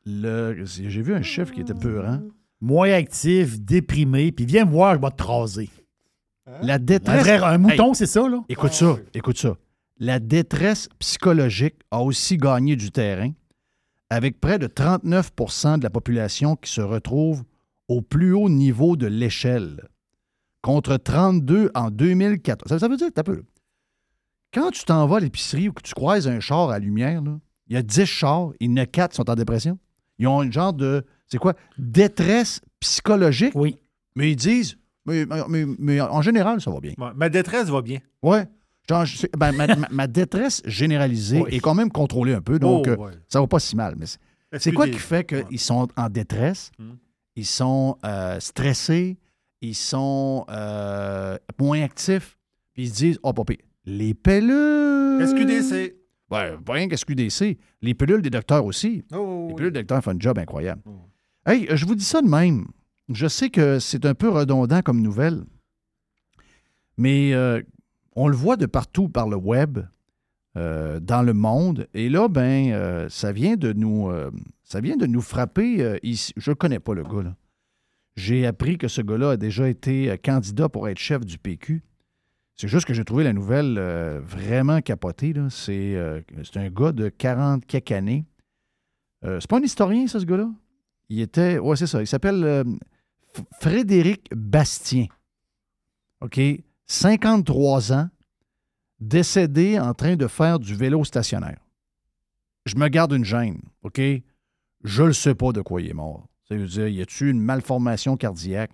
j'ai 0.06 1.02
vu 1.02 1.14
un 1.14 1.22
chiffre 1.22 1.52
qui 1.52 1.62
était 1.62 1.74
peurant. 1.74 2.22
Moins 2.62 2.92
actif, 2.94 3.60
déprimé, 3.60 4.32
puis 4.32 4.46
viens 4.46 4.66
me 4.66 4.72
voir, 4.72 4.96
je 4.96 5.02
vais 5.02 5.10
te 5.12 5.18
traser. 5.18 5.70
La 6.62 6.76
Un, 6.76 6.80
détresse. 6.80 7.22
vrai, 7.24 7.38
un 7.44 7.58
mouton, 7.58 7.90
Hey, 7.90 7.96
c'est 7.96 8.06
ça, 8.06 8.28
là? 8.30 8.40
écoute 8.50 8.74
ça, 8.74 8.98
écoute 9.14 9.38
ça. 9.38 9.56
La 9.98 10.20
détresse 10.20 10.90
psychologique 11.00 11.76
a 11.92 12.02
aussi 12.02 12.38
gagné 12.38 12.76
du 12.76 12.92
terrain, 12.92 13.32
avec 14.10 14.40
près 14.40 14.60
de 14.60 14.68
39% 14.68 15.80
de 15.80 15.84
la 15.84 15.90
population 15.90 16.56
qui 16.56 16.72
se 16.72 16.82
retrouve 16.82 17.44
au 17.88 18.02
plus 18.02 18.34
haut 18.34 18.50
niveau 18.50 18.96
de 18.96 19.08
l'échelle, 19.08 19.88
contre 20.62 20.98
32 20.98 21.72
en 21.76 21.92
2014. 21.92 22.68
Ça, 22.70 22.80
ça 22.80 22.88
veut 22.88 22.98
dire 22.98 23.08
que 23.08 23.14
t'as 23.14 23.24
peu. 23.24 23.44
Quand 24.54 24.72
tu 24.72 24.84
t'en 24.86 25.06
vas 25.08 25.18
à 25.18 25.20
l'épicerie 25.20 25.70
ou 25.70 25.74
que 25.74 25.82
tu 25.82 25.94
croises 25.94 26.28
un 26.28 26.40
char 26.40 26.70
à 26.70 26.80
lumière, 26.80 27.22
il 27.68 27.74
y 27.74 27.78
a 27.78 27.82
10 27.84 28.06
chars, 28.06 28.50
il 28.60 28.70
y 28.72 28.74
en 28.74 28.78
a 28.78 28.86
4 28.86 29.12
qui 29.12 29.16
sont 29.18 29.30
en 29.30 29.36
dépression. 29.36 29.78
Ils 30.18 30.28
ont 30.28 30.42
une 30.44 30.54
genre 30.54 30.74
de, 30.74 31.04
c'est 31.28 31.38
quoi, 31.38 31.54
détresse 31.78 32.62
psychologique? 32.80 33.52
Oui. 33.54 33.78
Mais 34.16 34.32
ils 34.32 34.36
disent, 34.38 34.78
mais, 35.06 35.26
mais- 35.50 35.66
mais 35.78 36.00
en 36.02 36.22
général, 36.22 36.62
ça 36.62 36.72
va 36.72 36.80
bien. 36.80 36.94
Ouais, 36.98 37.12
ma 37.16 37.28
détresse 37.30 37.68
va 37.70 37.82
bien. 37.82 38.00
Sais- 39.06 39.30
ben, 39.38 39.52
ma, 39.92 40.08
détresse 40.08 40.62
généralisée 40.66 41.42
Oui. 41.42 41.50
est 41.56 41.60
quand 41.60 41.74
même 41.74 41.92
contrôlée 41.92 42.34
un 42.36 42.42
peu, 42.42 42.60
donc 42.60 42.86
Oh, 42.88 42.92
euh, 42.92 42.96
ouais. 42.98 43.12
ça 43.28 43.42
va 43.42 43.48
pas 43.48 43.60
si 43.60 43.76
mal. 43.76 43.96
Mais 43.98 44.06
c'est- 44.60 44.72
quoi 44.72 44.88
qui 44.88 45.00
fait 45.00 45.26
qu'ils 45.26 45.60
sont 45.60 45.88
en 45.98 46.10
détresse, 46.10 46.72
Hmm. 46.80 46.92
Ils 47.36 47.46
sont 47.46 47.98
euh, 48.06 48.40
stressés, 48.40 49.18
ils 49.62 49.76
sont 49.76 50.46
euh, 50.50 51.38
moins 51.60 51.82
actifs, 51.82 52.38
puis 52.74 52.84
ils 52.84 52.90
se 52.90 52.96
disent, 52.96 53.20
oh, 53.24 53.34
papy, 53.34 53.60
les 53.86 54.14
pilules. 54.14 55.26
SQDC. 55.26 55.96
Pas 56.28 56.58
rien 56.68 56.88
qu'SQDC. 56.88 57.58
Les 57.82 57.94
pilules 57.94 58.22
des 58.22 58.30
docteurs 58.30 58.66
aussi. 58.66 59.04
Oh, 59.14 59.46
Les 59.48 59.54
oui. 59.54 59.56
pilules 59.56 59.74
des 59.74 59.80
docteurs 59.82 60.04
font 60.04 60.12
un 60.12 60.20
job 60.20 60.38
incroyable. 60.40 60.82
Oh. 60.86 61.10
Hey, 61.46 61.68
je 61.72 61.86
vous 61.86 61.96
dis 61.96 62.04
ça 62.04 62.22
de 62.22 62.28
même. 62.28 62.66
Je 63.10 63.28
sais 63.28 63.50
que 63.50 63.78
c'est 63.80 64.06
un 64.06 64.16
peu 64.16 64.30
redondant 64.30 64.82
comme 64.82 65.02
nouvelle, 65.02 65.44
mais 66.98 67.34
euh, 67.34 67.62
on 68.16 68.28
le 68.28 68.36
voit 68.36 68.58
de 68.58 68.66
partout 68.66 69.10
par 69.10 69.28
le 69.30 69.36
web, 69.36 69.80
euh, 70.58 71.00
dans 71.00 71.22
le 71.22 71.34
monde. 71.34 71.88
Et 71.94 72.10
là, 72.10 72.28
ben, 72.28 72.72
euh, 72.72 73.08
ça 73.10 73.32
vient 73.32 73.58
de 73.58 73.74
nous, 73.74 74.10
ça 74.66 74.82
vient 74.82 74.98
de 74.98 75.06
nous 75.06 75.22
frapper 75.22 75.82
euh, 75.82 75.98
ici. 76.04 76.34
Je 76.36 76.52
ne 76.52 76.56
connais 76.56 76.80
pas 76.80 76.94
le 76.94 77.04
gars, 77.04 77.24
là. 77.24 77.36
J'ai 78.16 78.46
appris 78.46 78.78
que 78.78 78.88
ce 78.88 79.02
gars-là 79.02 79.32
a 79.32 79.38
déjà 79.38 79.70
été 79.70 80.10
euh, 80.10 80.18
candidat 80.18 80.70
pour 80.70 80.90
être 80.90 80.98
chef 80.98 81.24
du 81.24 81.38
PQ. 81.38 81.84
C'est 82.56 82.68
juste 82.68 82.86
que 82.88 82.94
j'ai 82.94 83.04
trouvé 83.04 83.24
la 83.24 83.34
nouvelle 83.34 83.78
euh, 83.78 84.22
vraiment 84.24 84.82
capotée. 84.82 85.34
C'est 85.50 85.96
un 86.56 86.70
gars 86.70 86.92
de 86.92 87.10
40 87.10 87.66
quelques 87.66 87.92
années. 87.92 88.26
C'est 89.24 89.48
pas 89.48 89.58
un 89.58 89.64
historien, 89.64 90.06
ça, 90.08 90.20
ce 90.20 90.26
gars-là? 90.26 90.50
Il 91.10 91.20
était. 91.20 91.58
Ouais, 91.58 91.76
c'est 91.76 91.88
ça. 91.88 92.00
Il 92.00 92.06
s'appelle 92.08 92.64
Frédéric 93.60 94.30
Bastien. 94.36 95.08
OK? 96.22 96.40
53 96.86 97.92
ans, 97.92 98.10
décédé 99.00 99.80
en 99.80 99.96
train 99.96 100.16
de 100.16 100.28
faire 100.28 100.60
du 100.60 100.76
vélo 100.76 101.04
stationnaire. 101.04 101.58
Je 102.68 102.76
me 102.76 102.88
garde 102.88 103.14
une 103.14 103.26
gêne, 103.26 103.60
OK? 103.82 104.00
Je 104.86 105.02
ne 105.02 105.12
sais 105.12 105.34
pas 105.34 105.52
de 105.52 105.62
quoi 105.62 105.82
il 105.82 105.90
est 105.90 105.94
mort. 105.94 106.28
Ça 106.48 106.56
veut 106.56 106.68
dire, 106.68 106.88
y 106.88 107.02
a-tu 107.02 107.32
une 107.32 107.42
malformation 107.42 108.18
cardiaque? 108.18 108.72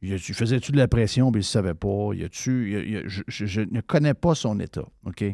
Y 0.00 0.14
a-tu, 0.14 0.32
faisais-tu 0.32 0.72
de 0.72 0.78
la 0.78 0.88
pression, 0.88 1.30
mais 1.30 1.38
il 1.38 1.40
ne 1.40 1.44
savait 1.44 1.74
pas? 1.74 2.14
Y 2.14 2.24
a-tu, 2.24 3.04
je, 3.26 3.60
ne 3.60 3.80
connais 3.82 4.14
pas 4.14 4.34
son 4.34 4.58
état, 4.58 4.86
OK? 5.04 5.24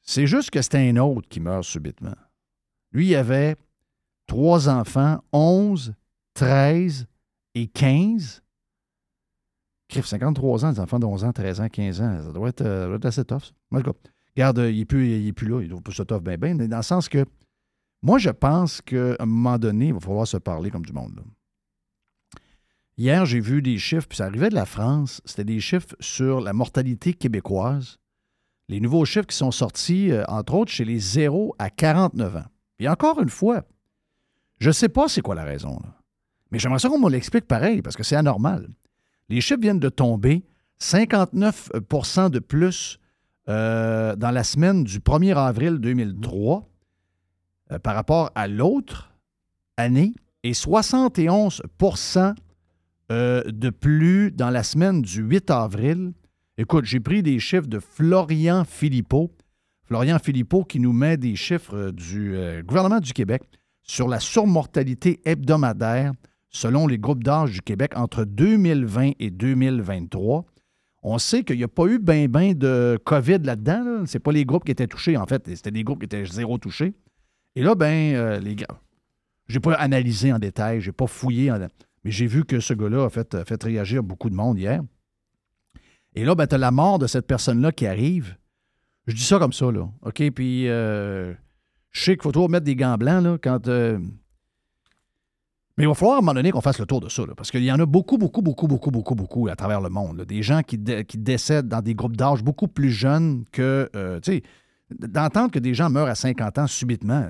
C'est 0.00 0.26
juste 0.26 0.50
que 0.50 0.62
c'était 0.62 0.88
un 0.88 0.96
autre 0.96 1.28
qui 1.28 1.40
meurt 1.40 1.64
subitement. 1.64 2.14
Lui, 2.92 3.08
il 3.08 3.16
avait 3.16 3.56
trois 4.26 4.70
enfants, 4.70 5.18
11, 5.32 5.92
13 6.32 7.06
et 7.56 7.66
15. 7.66 8.42
Crif, 9.88 10.06
53 10.06 10.64
ans, 10.64 10.72
des 10.72 10.80
enfants 10.80 10.98
de 10.98 11.04
11 11.04 11.24
ans, 11.24 11.32
13 11.32 11.60
ans, 11.60 11.68
15 11.68 12.00
ans, 12.00 12.22
ça 12.24 12.32
doit 12.32 12.48
être, 12.48 12.62
euh, 12.62 12.82
ça 12.82 12.86
doit 12.86 12.96
être 12.96 13.04
assez 13.04 13.24
tough. 13.24 13.42
ça. 13.42 13.52
En 13.70 13.82
tout 13.82 13.92
cas, 13.92 13.98
regarde, 14.34 14.58
euh, 14.60 14.70
il 14.70 14.78
n'est 14.78 14.84
plus, 14.86 15.32
plus 15.34 15.48
là, 15.48 15.60
il 15.60 15.68
doit 15.68 15.80
pas 15.80 15.92
se 15.92 16.02
tough 16.04 16.22
bien, 16.22 16.38
bien, 16.38 16.54
dans 16.54 16.76
le 16.76 16.82
sens 16.82 17.08
que 17.08 17.26
moi, 18.06 18.18
je 18.18 18.30
pense 18.30 18.80
qu'à 18.82 19.16
un 19.18 19.26
moment 19.26 19.58
donné, 19.58 19.88
il 19.88 19.94
va 19.94 19.98
falloir 19.98 20.28
se 20.28 20.36
parler 20.36 20.70
comme 20.70 20.86
du 20.86 20.92
monde. 20.92 21.24
Hier, 22.96 23.26
j'ai 23.26 23.40
vu 23.40 23.62
des 23.62 23.78
chiffres, 23.78 24.06
puis 24.06 24.18
ça 24.18 24.26
arrivait 24.26 24.48
de 24.48 24.54
la 24.54 24.64
France, 24.64 25.20
c'était 25.24 25.42
des 25.42 25.58
chiffres 25.58 25.96
sur 25.98 26.40
la 26.40 26.52
mortalité 26.52 27.14
québécoise. 27.14 27.98
Les 28.68 28.78
nouveaux 28.78 29.04
chiffres 29.04 29.26
qui 29.26 29.36
sont 29.36 29.50
sortis, 29.50 30.12
euh, 30.12 30.22
entre 30.28 30.54
autres, 30.54 30.70
chez 30.70 30.84
les 30.84 31.00
0 31.00 31.56
à 31.58 31.68
49 31.68 32.36
ans. 32.36 32.44
Et 32.78 32.88
encore 32.88 33.20
une 33.20 33.28
fois, 33.28 33.64
je 34.60 34.68
ne 34.68 34.72
sais 34.72 34.88
pas 34.88 35.08
c'est 35.08 35.20
quoi 35.20 35.34
la 35.34 35.42
raison, 35.42 35.76
mais 36.52 36.60
j'aimerais 36.60 36.78
ça 36.78 36.88
qu'on 36.88 37.00
me 37.00 37.10
l'explique 37.10 37.48
pareil, 37.48 37.82
parce 37.82 37.96
que 37.96 38.04
c'est 38.04 38.14
anormal. 38.14 38.68
Les 39.28 39.40
chiffres 39.40 39.60
viennent 39.60 39.80
de 39.80 39.88
tomber, 39.88 40.44
59% 40.80 42.30
de 42.30 42.38
plus 42.38 43.00
euh, 43.48 44.14
dans 44.14 44.30
la 44.30 44.44
semaine 44.44 44.84
du 44.84 45.00
1er 45.00 45.34
avril 45.34 45.78
2003 45.78 46.70
euh, 47.72 47.78
par 47.78 47.94
rapport 47.94 48.30
à 48.34 48.48
l'autre 48.48 49.12
année 49.76 50.14
et 50.42 50.52
71% 50.52 52.34
euh, 53.12 53.42
de 53.46 53.70
plus 53.70 54.32
dans 54.32 54.50
la 54.50 54.62
semaine 54.62 55.02
du 55.02 55.22
8 55.22 55.50
avril. 55.50 56.12
Écoute, 56.58 56.86
j'ai 56.86 57.00
pris 57.00 57.22
des 57.22 57.38
chiffres 57.38 57.68
de 57.68 57.78
Florian 57.78 58.64
Philippot. 58.64 59.30
Florian 59.84 60.18
Philippot 60.18 60.64
qui 60.64 60.80
nous 60.80 60.92
met 60.92 61.16
des 61.16 61.36
chiffres 61.36 61.76
euh, 61.76 61.92
du 61.92 62.34
euh, 62.34 62.62
gouvernement 62.62 62.98
du 62.98 63.12
Québec 63.12 63.42
sur 63.82 64.08
la 64.08 64.18
surmortalité 64.18 65.20
hebdomadaire 65.24 66.12
selon 66.50 66.88
les 66.88 66.98
groupes 66.98 67.22
d'âge 67.22 67.52
du 67.52 67.60
Québec 67.60 67.92
entre 67.94 68.24
2020 68.24 69.12
et 69.20 69.30
2023. 69.30 70.44
On 71.04 71.18
sait 71.18 71.44
qu'il 71.44 71.58
n'y 71.58 71.64
a 71.64 71.68
pas 71.68 71.86
eu 71.86 72.00
ben 72.00 72.26
ben 72.26 72.54
de 72.54 72.98
COVID 73.04 73.38
là-dedans. 73.44 73.84
Là. 73.84 74.06
Ce 74.06 74.18
pas 74.18 74.32
les 74.32 74.44
groupes 74.44 74.64
qui 74.64 74.72
étaient 74.72 74.88
touchés, 74.88 75.16
en 75.16 75.26
fait. 75.26 75.46
C'était 75.54 75.70
des 75.70 75.84
groupes 75.84 76.00
qui 76.00 76.06
étaient 76.06 76.24
zéro 76.24 76.58
touchés. 76.58 76.94
Et 77.56 77.62
là, 77.62 77.74
ben, 77.74 78.14
euh, 78.14 78.38
les 78.38 78.54
gars, 78.54 78.66
j'ai 79.48 79.60
pas 79.60 79.72
analysé 79.74 80.32
en 80.32 80.38
détail, 80.38 80.80
j'ai 80.82 80.92
pas 80.92 81.06
fouillé, 81.06 81.50
mais 82.04 82.10
j'ai 82.10 82.26
vu 82.26 82.44
que 82.44 82.60
ce 82.60 82.74
gars-là 82.74 83.06
a 83.06 83.10
fait, 83.10 83.34
réagir 83.62 84.02
beaucoup 84.02 84.28
de 84.28 84.34
monde 84.34 84.58
hier. 84.58 84.82
Et 86.14 86.24
là, 86.24 86.34
ben, 86.34 86.46
tu 86.46 86.54
as 86.54 86.58
la 86.58 86.70
mort 86.70 86.98
de 86.98 87.06
cette 87.06 87.26
personne-là 87.26 87.72
qui 87.72 87.86
arrive. 87.86 88.36
Je 89.06 89.14
dis 89.14 89.24
ça 89.24 89.38
comme 89.38 89.52
ça, 89.54 89.72
là. 89.72 89.88
OK? 90.02 90.30
Puis, 90.30 90.68
euh, 90.68 91.32
je 91.92 92.04
sais 92.04 92.14
qu'il 92.14 92.22
faut 92.22 92.32
toujours 92.32 92.50
mettre 92.50 92.64
des 92.64 92.76
gants 92.76 92.96
blancs, 92.98 93.22
là, 93.24 93.38
quand. 93.42 93.68
euh, 93.68 93.98
mais 95.78 95.84
il 95.84 95.88
va 95.88 95.94
falloir 95.94 96.16
à 96.16 96.18
un 96.18 96.22
moment 96.22 96.34
donné 96.34 96.50
qu'on 96.50 96.62
fasse 96.62 96.78
le 96.78 96.86
tour 96.86 97.00
de 97.00 97.08
ça, 97.08 97.24
là, 97.26 97.34
parce 97.34 97.50
qu'il 97.50 97.62
y 97.62 97.70
en 97.70 97.78
a 97.78 97.86
beaucoup, 97.86 98.16
beaucoup, 98.18 98.40
beaucoup, 98.42 98.66
beaucoup, 98.66 98.90
beaucoup, 98.90 99.14
beaucoup 99.14 99.48
à 99.48 99.56
travers 99.56 99.80
le 99.80 99.90
monde. 99.90 100.22
Des 100.22 100.42
gens 100.42 100.62
qui, 100.62 100.78
dé- 100.78 101.04
qui 101.04 101.18
décèdent 101.18 101.68
dans 101.68 101.82
des 101.82 101.94
groupes 101.94 102.16
d'âge 102.16 102.42
beaucoup 102.42 102.68
plus 102.68 102.90
jeunes 102.90 103.44
que. 103.52 103.88
tu 104.22 104.32
sais, 104.32 104.42
d'entendre 104.90 105.50
que 105.50 105.58
des 105.58 105.74
gens 105.74 105.90
meurent 105.90 106.08
à 106.08 106.14
50 106.14 106.58
ans 106.58 106.66
subitement. 106.66 107.24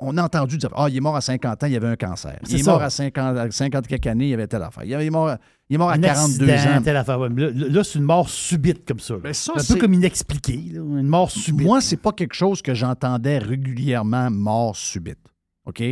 on- 0.00 0.16
a 0.18 0.22
entendu 0.24 0.58
dire 0.58 0.70
Ah, 0.76 0.86
il 0.88 0.96
est 0.96 1.00
mort 1.00 1.14
à 1.16 1.20
50 1.20 1.62
ans, 1.62 1.66
il 1.68 1.76
avait 1.76 1.86
un 1.86 1.94
cancer. 1.96 2.38
Il 2.48 2.56
est 2.56 2.62
ça. 2.62 2.72
mort 2.72 2.82
à 2.82 2.90
50, 2.90 3.36
à 3.38 3.50
50 3.50 3.86
quelques 3.86 4.06
années, 4.08 4.28
il 4.30 4.34
avait 4.34 4.48
telle 4.48 4.62
affaire. 4.64 4.82
Il 4.84 4.92
est 4.92 5.10
mort, 5.10 5.36
il 5.70 5.74
est 5.74 5.78
mort 5.78 5.90
à 5.90 5.94
Un 5.94 6.00
42 6.00 6.48
accident, 6.50 6.76
ans. 6.76 6.82
telle 6.82 6.96
affaire. 6.96 7.20
Ouais, 7.20 7.28
Là, 7.28 7.50
là, 7.52 7.84
c'est 7.84 7.98
une 8.00 8.04
mort 8.04 8.28
subite 8.28 8.84
comme 8.86 8.98
ça. 8.98 9.14
Ben, 9.16 9.32
ça, 9.32 9.52
C'est 9.58 9.72
un 9.72 9.74
peu 9.76 9.80
comme 9.82 9.94
inexpliqué. 9.94 10.56
là, 10.72 10.80
Une 10.80 11.06
mort 11.06 11.30
subite. 11.30 11.64
Moi, 11.66 11.80
c'est 11.80 11.96
pas 11.98 12.10
quelque 12.12 12.34
chose 12.34 12.62
que 12.62 12.74
j'entendais 12.74 13.38
régulièrement 13.38 14.28
mort 14.30 14.74
subite. 14.76 15.20
OK? 15.66 15.82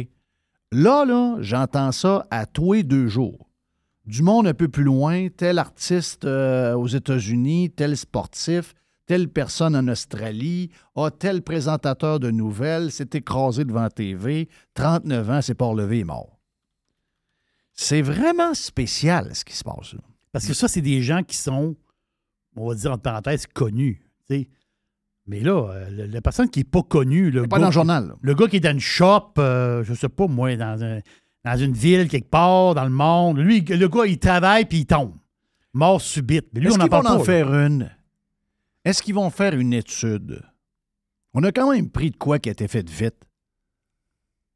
Là, 0.72 1.04
là, 1.04 1.36
j'entends 1.40 1.92
ça 1.92 2.26
à 2.32 2.46
tous 2.46 2.72
les 2.72 2.82
deux 2.82 3.06
jours. 3.06 3.48
Du 4.06 4.22
monde 4.22 4.46
un 4.48 4.54
peu 4.54 4.66
plus 4.68 4.82
loin, 4.82 5.28
tel 5.34 5.58
artiste 5.58 6.24
euh, 6.24 6.74
aux 6.74 6.88
États-Unis, 6.88 7.70
tel 7.70 7.96
sportif, 7.96 8.74
telle 9.06 9.28
personne 9.28 9.76
en 9.76 9.86
Australie, 9.88 10.70
ah, 10.96 11.10
tel 11.10 11.42
présentateur 11.42 12.20
de 12.20 12.30
nouvelles 12.30 12.90
s'est 12.90 13.10
écrasé 13.12 13.64
devant 13.64 13.88
TV, 13.88 14.48
39 14.74 15.30
ans, 15.30 15.42
s'est 15.42 15.54
pas 15.54 15.66
relevé, 15.66 16.00
est 16.00 16.04
mort. 16.04 16.38
C'est 17.72 18.02
vraiment 18.02 18.54
spécial 18.54 19.34
ce 19.34 19.44
qui 19.44 19.54
se 19.56 19.64
passe. 19.64 19.94
Parce 20.32 20.46
que 20.46 20.54
ça, 20.54 20.68
c'est 20.68 20.80
des 20.80 21.02
gens 21.02 21.22
qui 21.22 21.36
sont 21.36 21.76
on 22.56 22.68
va 22.68 22.74
dire 22.76 22.92
entre 22.92 23.02
parenthèses, 23.02 23.46
connu. 23.48 24.00
tu 24.28 24.36
sais. 24.36 24.48
Mais 25.26 25.40
là, 25.40 25.70
euh, 25.72 25.90
le- 25.90 26.06
la 26.06 26.20
personne 26.20 26.48
qui 26.48 26.60
n'est 26.60 26.64
pas 26.64 26.82
connue, 26.82 27.30
le 27.32 27.48
Pas 27.48 27.56
gars 27.56 27.60
dans 27.62 27.66
le 27.66 27.70
qui- 27.70 27.74
journal. 27.74 28.06
là. 28.08 28.14
le 28.20 28.34
gars 28.34 28.46
qui 28.46 28.56
est 28.56 28.60
dans 28.60 28.70
une 28.72 28.78
shop, 28.78 29.32
euh, 29.38 29.82
je 29.82 29.92
sais 29.94 30.08
pas 30.08 30.28
moi, 30.28 30.54
dans, 30.56 30.80
un- 30.84 31.00
dans 31.44 31.56
une 31.56 31.72
ville 31.72 32.06
quelque 32.08 32.30
part, 32.30 32.74
dans 32.76 32.84
le 32.84 32.90
monde, 32.90 33.38
lui, 33.38 33.62
le 33.62 33.88
gars, 33.88 34.06
il 34.06 34.18
travaille 34.20 34.66
puis 34.66 34.78
il 34.80 34.86
tombe. 34.86 35.14
Mort 35.72 36.00
subite. 36.00 36.46
Mais 36.52 36.60
lui, 36.60 36.68
on 36.70 36.74
en 36.80 36.86
parle 36.86 37.08
en 37.08 37.18
pas. 37.18 37.24
faire 37.24 37.52
une? 37.52 37.90
Est-ce 38.84 39.02
qu'ils 39.02 39.14
vont 39.14 39.30
faire 39.30 39.54
une 39.54 39.72
étude? 39.72 40.42
On 41.32 41.42
a 41.42 41.52
quand 41.52 41.72
même 41.72 41.90
pris 41.90 42.10
de 42.10 42.16
quoi 42.16 42.38
qui 42.38 42.50
a 42.50 42.52
été 42.52 42.68
fait 42.68 42.88
vite, 42.88 43.24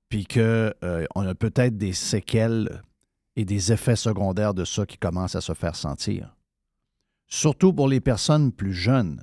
puis 0.09 0.27
qu'on 0.27 0.41
a 0.41 1.35
peut-être 1.35 1.77
des 1.77 1.93
séquelles 1.93 2.83
et 3.37 3.45
des 3.45 3.73
effets 3.73 3.97
secondaires 3.97 4.55
de 4.55 4.65
ça 4.65 4.85
qui 4.85 4.99
commencent 4.99 5.35
à 5.37 5.41
se 5.41 5.55
faire 5.55 5.77
sentir. 5.77 6.37
Surtout 7.27 7.73
pour 7.73 7.89
les 7.89 8.01
personnes 8.01 8.53
plus 8.53 8.75
jeunes. 8.75 9.23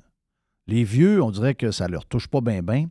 Les 0.66 0.84
vieux, 0.84 1.22
on 1.22 1.30
dirait 1.30 1.54
que 1.54 1.70
ça 1.70 1.88
leur 1.88 2.04
touche 2.06 2.28
pas 2.28 2.40
bien 2.40 2.62
bien. 2.62 2.88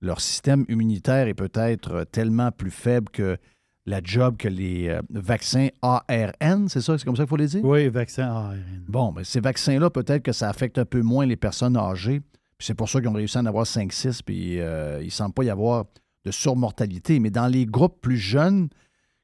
Leur 0.00 0.20
système 0.20 0.64
immunitaire 0.68 1.28
est 1.28 1.34
peut-être 1.34 2.04
tellement 2.04 2.50
plus 2.50 2.70
faible 2.70 3.08
que 3.10 3.38
la 3.86 4.00
job 4.02 4.36
que 4.36 4.48
les 4.48 4.88
euh, 4.88 5.00
vaccins 5.10 5.68
ARN, 5.82 6.68
c'est 6.68 6.80
ça? 6.80 6.96
C'est 6.96 7.04
comme 7.04 7.16
ça 7.16 7.24
qu'il 7.24 7.30
faut 7.30 7.36
les 7.36 7.48
dire? 7.48 7.64
Oui, 7.64 7.88
vaccin 7.88 8.28
ARN. 8.28 8.84
Bon, 8.86 9.12
mais 9.12 9.24
ces 9.24 9.40
vaccins-là, 9.40 9.90
peut-être 9.90 10.22
que 10.22 10.32
ça 10.32 10.48
affecte 10.48 10.78
un 10.78 10.84
peu 10.84 11.02
moins 11.02 11.26
les 11.26 11.36
personnes 11.36 11.76
âgées. 11.76 12.20
Puis 12.58 12.66
c'est 12.66 12.74
pour 12.74 12.88
ça 12.88 13.00
qu'ils 13.00 13.08
ont 13.08 13.14
réussi 13.14 13.38
à 13.38 13.40
en 13.40 13.46
avoir 13.46 13.64
5-6, 13.64 14.20
puis 14.24 14.60
euh, 14.60 14.98
il 15.00 15.06
ne 15.06 15.10
semble 15.10 15.34
pas 15.34 15.44
y 15.44 15.50
avoir 15.50 15.86
de 16.24 16.30
surmortalité. 16.30 17.18
Mais 17.18 17.30
dans 17.30 17.48
les 17.48 17.66
groupes 17.66 18.00
plus 18.00 18.18
jeunes, 18.18 18.68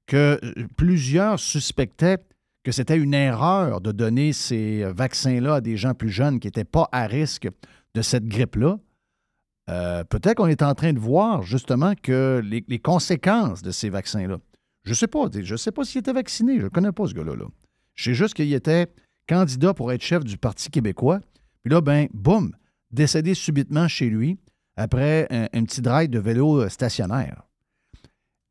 que 0.09 0.41
euh, 0.43 0.67
plusieurs 0.77 1.39
suspectaient 1.39 2.19
que 2.65 2.73
c'était 2.73 2.99
une 2.99 3.15
erreur 3.15 3.81
de 3.81 3.93
donner 3.93 4.33
ces 4.33 4.83
vaccins-là 4.93 5.57
à 5.57 5.61
des 5.61 5.77
gens 5.77 5.95
plus 5.95 6.11
jeunes 6.11 6.41
qui 6.41 6.49
n'étaient 6.49 6.65
pas 6.65 6.89
à 6.91 7.07
risque 7.07 7.49
de 7.95 8.03
cette 8.03 8.27
grippe-là. 8.27 8.79
Euh, 9.71 10.03
peut-être 10.05 10.39
qu'on 10.39 10.47
est 10.47 10.63
en 10.63 10.75
train 10.75 10.93
de 10.93 10.99
voir 10.99 11.43
justement 11.43 11.93
que 12.03 12.41
les, 12.45 12.65
les 12.67 12.79
conséquences 12.79 13.63
de 13.63 13.71
ces 13.71 13.91
vaccins-là. 13.91 14.39
Je 14.89 14.93
ne 14.93 14.97
sais 14.97 15.07
pas. 15.07 15.27
Je 15.33 15.57
sais 15.57 15.71
pas 15.73 15.85
s'il 15.85 16.01
était 16.01 16.13
vacciné. 16.13 16.59
Je 16.59 16.65
ne 16.65 16.69
connais 16.69 16.93
pas 16.93 17.07
ce 17.07 17.13
gars-là. 17.15 17.37
là. 17.37 17.45
Je 17.95 18.05
sais 18.05 18.15
juste 18.15 18.35
qu'il 18.35 18.53
était 18.53 18.87
candidat 19.29 19.75
pour 19.75 19.93
être 19.93 20.03
chef 20.03 20.25
du 20.25 20.39
Parti 20.39 20.71
québécois. 20.71 21.21
Puis 21.63 21.73
là, 21.73 21.81
ben, 21.81 22.09
boum, 22.15 22.55
décédé 22.91 23.35
subitement 23.35 23.87
chez 23.89 24.09
lui 24.09 24.39
après 24.77 25.27
un, 25.31 25.49
un 25.53 25.65
petit 25.65 25.83
drive 25.83 26.09
de 26.09 26.19
vélo 26.19 26.63
euh, 26.63 26.69
stationnaire. 26.69 27.43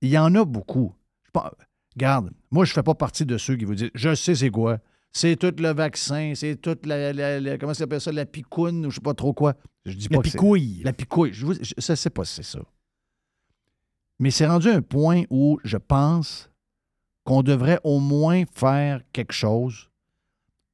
Il 0.02 0.10
y 0.10 0.18
en 0.18 0.34
a 0.36 0.46
beaucoup. 0.46 0.94
Je 1.26 1.32
pense- 1.32 1.52
Regarde, 1.96 2.30
moi, 2.52 2.64
je 2.66 2.72
ne 2.72 2.76
fais 2.76 2.84
pas 2.84 2.94
partie 2.94 3.26
de 3.26 3.38
ceux 3.40 3.56
qui 3.56 3.66
vous 3.66 3.74
disent 3.74 3.90
Je 3.96 4.14
sais 4.14 4.36
c'est 4.36 4.52
quoi. 4.52 4.78
C'est 5.14 5.36
tout 5.36 5.54
le 5.58 5.74
vaccin, 5.74 6.34
c'est 6.36 6.58
toute 6.62 6.86
la, 6.86 7.12
la- 7.12 7.40
la- 7.40 7.58
Comment 7.58 7.74
ça 7.74 7.80
s'appelle 7.80 8.02
ça 8.02 8.12
La 8.12 8.28
picoune 8.28 8.80
ou 8.80 8.82
je 8.84 8.88
ne 8.88 8.92
sais 8.96 9.02
pas 9.02 9.16
trop 9.16 9.34
quoi. 9.34 9.56
Je 9.86 9.94
dis 9.94 10.08
La 10.12 10.18
pas 10.18 10.24
c'est- 10.24 10.32
picouille. 10.38 10.82
La 10.84 10.94
picouille. 10.94 11.34
Je 11.34 11.46
ne 11.48 11.96
sais 11.96 12.10
pas 12.12 12.24
si 12.26 12.36
c'est 12.36 12.44
ça. 12.44 12.60
Mais 14.20 14.32
c'est 14.32 14.48
rendu 14.48 14.70
un 14.70 14.82
point 14.82 15.24
où 15.30 15.60
je 15.64 15.78
pense 15.78 16.50
qu'on 17.24 17.44
devrait 17.44 17.80
au 17.84 18.00
moins 18.00 18.44
faire 18.56 19.02
quelque 19.14 19.34
chose, 19.34 19.90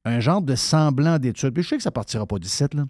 un 0.04 0.20
genre 0.20 0.40
de 0.42 0.54
semblant 0.54 1.18
d'étude. 1.18 1.52
Puis 1.52 1.62
je 1.62 1.68
sais 1.70 1.76
que 1.76 1.82
ça 1.82 1.90
partira 1.90 2.26
pas 2.26 2.38
d'ici, 2.38 2.64
là. 2.74 2.84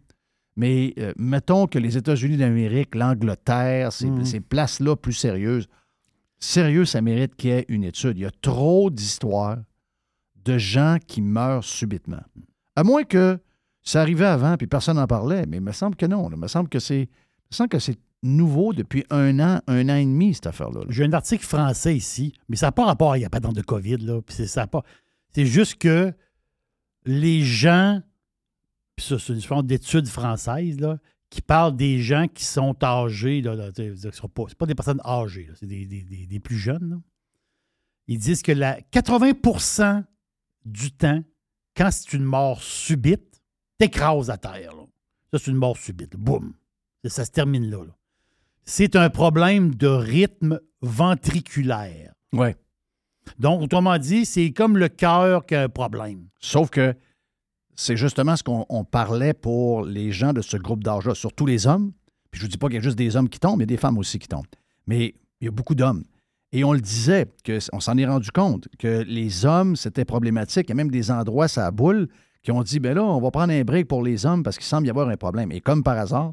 Mais 0.57 0.95
euh, 0.99 1.13
mettons 1.17 1.67
que 1.67 1.79
les 1.81 1.97
États-Unis 1.97 2.37
d'Amérique, 2.37 2.95
l'Angleterre, 2.95 3.93
ces, 3.93 4.09
Mhm. 4.09 4.25
ces 4.25 4.41
places-là 4.41 4.95
plus 4.95 5.13
sérieuses, 5.13 5.67
sérieux, 6.39 6.85
ça 6.85 7.01
mérite 7.03 7.35
qu'il 7.35 7.51
y 7.51 7.53
ait 7.55 7.65
une 7.69 7.83
étude. 7.83 8.17
Il 8.19 8.23
y 8.23 8.27
a 8.27 8.31
trop 8.31 8.89
d'histoires 8.91 9.59
de 10.45 10.59
gens 10.59 10.99
qui 11.05 11.23
meurent 11.23 11.65
subitement. 11.65 12.23
À 12.77 12.85
moins 12.85 13.03
que 13.03 13.39
ça 13.83 14.01
arrivait 14.03 14.27
avant 14.27 14.57
puis 14.57 14.67
personne 14.69 14.97
n'en 14.97 15.07
parlait, 15.09 15.45
mais 15.47 15.57
il 15.57 15.63
me 15.63 15.73
semble 15.73 15.97
que 15.97 16.07
non. 16.07 16.29
là. 16.29 16.37
Il 16.37 16.41
me 16.41 16.47
semble 16.49 16.69
que 16.69 16.79
c'est 16.79 17.03
il 17.03 17.49
me 17.51 17.57
semble 17.57 17.69
que 17.71 17.79
c'est 17.81 17.99
nouveau 18.25 18.73
depuis 18.73 19.05
un 19.11 19.39
an, 19.39 19.61
un 19.67 19.89
an 19.89 19.97
et 19.97 20.05
demi, 20.05 20.35
cette 20.35 20.47
affaire-là. 20.49 20.81
là. 20.81 20.87
J'ai 20.89 21.05
un 21.05 21.13
article 21.13 21.45
français 21.45 21.97
ici, 21.97 22.33
mais 22.49 22.57
ça 22.57 22.67
n'a 22.67 22.73
pas 22.73 22.87
rapport, 22.87 23.17
il 23.17 23.21
n'y 23.21 23.25
a 23.25 23.31
pas 23.31 23.41
de 23.41 23.63
COVID, 23.63 23.99
là. 23.99 24.21
c'est- 24.29 24.47
ça 24.47 24.67
pas. 24.67 24.83
C'est 25.31 25.47
juste 25.47 25.77
que 25.77 26.13
les 27.05 27.43
gens, 27.43 28.01
puis 28.97 29.07
ça, 29.07 29.19
c'est 29.19 29.33
une 29.33 29.41
forme 29.43 29.67
d'étude 29.67 30.09
française, 30.09 30.81
là, 30.81 30.99
qui 31.29 31.43
parle 31.43 31.77
des 31.77 32.01
gens 32.01 32.29
qui 32.29 32.45
sont 32.45 32.77
âgés, 32.83 33.43
là, 33.43 33.55
là, 33.57 33.71
sont 34.13 34.29
pas, 34.29 34.45
pas 34.57 34.67
des 34.67 34.75
personnes 34.75 35.01
âgées, 35.05 35.51
c'est 35.57 35.67
des, 35.67 36.41
plus 36.43 36.57
jeunes. 36.57 37.03
Ils 38.07 38.19
disent 38.19 38.43
que 38.43 38.53
la 38.53 38.81
80% 38.93 40.05
du 40.65 40.93
temps, 40.93 41.23
quand 41.77 41.91
c'est 41.91 42.13
une 42.13 42.23
mort 42.23 42.63
subite, 42.63 43.43
t'écrases 43.79 44.31
à 44.31 44.39
terre. 44.39 44.73
Ça, 45.33 45.39
c'est 45.39 45.51
une 45.51 45.57
mort 45.57 45.77
subite. 45.77 46.17
Boum. 46.17 46.55
Ça, 47.03 47.11
ça 47.11 47.25
se 47.25 47.33
termine 47.33 47.69
là. 47.69 47.85
C'est 48.65 48.97
un 48.97 49.11
problème 49.11 49.75
de 49.75 49.87
rythme 49.87 50.61
ventriculaire. 50.81 52.13
Ouais. 52.33 52.57
Donc, 53.39 53.63
autrement 53.63 53.99
dit, 53.99 54.25
c'est 54.25 54.53
comme 54.53 54.79
le 54.79 54.89
cœur 54.89 55.47
qui 55.47 55.55
a 55.55 55.63
un 55.63 55.69
problème. 55.69 56.29
Sauf 56.41 56.71
que 56.71 56.95
c'est 57.75 57.97
justement 57.97 58.37
ce 58.37 58.43
qu'on 58.43 58.65
on 58.69 58.85
parlait 58.85 59.35
pour 59.35 59.85
les 59.85 60.13
gens 60.13 60.33
de 60.33 60.43
ce 60.43 60.57
groupe 60.57 60.85
d'âge-là, 60.85 61.15
surtout 61.15 61.47
les 61.47 61.67
hommes. 61.67 61.93
Puis 62.31 62.41
je 62.41 62.45
ne 62.45 62.49
vous 62.49 62.53
dis 62.53 62.59
pas 62.59 62.69
qu'il 62.69 62.77
y 62.77 62.79
a 62.79 62.83
juste 62.83 62.99
des 62.99 63.17
hommes 63.17 63.29
qui 63.29 63.39
tombent, 63.39 63.61
il 63.61 63.63
y 63.63 63.65
a 63.65 63.67
des 63.67 63.77
femmes 63.77 63.99
aussi 63.99 64.19
qui 64.19 64.29
tombent. 64.29 64.47
Mais 64.87 65.15
il 65.41 65.45
y 65.45 65.49
a 65.49 65.51
beaucoup 65.51 65.75
d'hommes. 65.75 66.05
Et 66.53 66.63
on 66.65 66.73
le 66.73 66.81
disait, 66.81 67.27
que, 67.43 67.59
on 67.73 67.81
s'en 67.81 67.97
est 67.99 68.07
rendu 68.07 68.31
compte, 68.31 68.69
que 68.79 69.03
les 69.03 69.45
hommes, 69.45 69.75
c'était 69.75 70.05
problématique. 70.05 70.67
Il 70.67 70.71
y 70.71 70.73
a 70.73 70.77
même 70.77 70.91
des 70.91 71.11
endroits, 71.11 71.49
ça 71.49 71.71
boule, 71.71 72.09
qui 72.43 72.53
ont 72.53 72.63
dit, 72.63 72.79
ben 72.79 72.95
là, 72.95 73.03
on 73.03 73.21
va 73.21 73.31
prendre 73.31 73.53
un 73.53 73.63
break 73.63 73.89
pour 73.89 74.03
les 74.03 74.25
hommes 74.25 74.43
parce 74.43 74.57
qu'il 74.57 74.67
semble 74.67 74.87
y 74.87 74.91
avoir 74.91 75.09
un 75.09 75.17
problème. 75.17 75.51
Et 75.51 75.61
comme 75.61 75.83
par 75.83 75.99
hasard, 75.99 76.33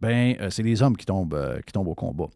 ben, 0.00 0.36
euh, 0.40 0.50
c'est 0.50 0.62
les 0.62 0.82
hommes 0.82 0.96
qui 0.96 1.06
tombent, 1.06 1.34
euh, 1.34 1.60
qui 1.66 1.72
tombent 1.72 1.88
au 1.88 1.94
combat. 1.94 2.26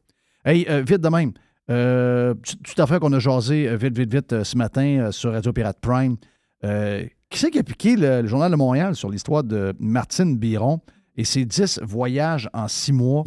Hey, 0.44 0.66
euh, 0.68 0.82
vite 0.82 1.00
de 1.00 1.08
même, 1.08 1.32
euh, 1.70 2.34
tout 2.64 2.80
à 2.82 2.86
fait 2.86 2.98
qu'on 2.98 3.12
a 3.12 3.18
jasé 3.18 3.74
vite, 3.76 3.96
vite, 3.96 4.12
vite 4.12 4.42
ce 4.42 4.56
matin 4.56 5.10
sur 5.12 5.32
Radio 5.32 5.52
Pirate 5.52 5.78
Prime. 5.80 6.16
Euh, 6.64 7.04
qui 7.30 7.38
c'est 7.38 7.50
qui 7.50 7.58
a 7.58 7.62
piqué 7.62 7.96
le, 7.96 8.22
le 8.22 8.28
Journal 8.28 8.50
de 8.50 8.56
Montréal 8.56 8.94
sur 8.94 9.08
l'histoire 9.10 9.42
de 9.44 9.72
Martine 9.78 10.36
Biron 10.36 10.80
et 11.16 11.24
ses 11.24 11.44
10 11.44 11.80
voyages 11.82 12.48
en 12.52 12.68
six 12.68 12.92
mois? 12.92 13.22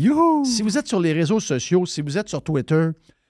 Si 0.45 0.61
vous 0.61 0.77
êtes 0.77 0.87
sur 0.87 0.99
les 0.99 1.13
réseaux 1.13 1.39
sociaux, 1.39 1.85
si 1.85 2.01
vous 2.01 2.17
êtes 2.17 2.29
sur 2.29 2.41
Twitter, 2.41 2.89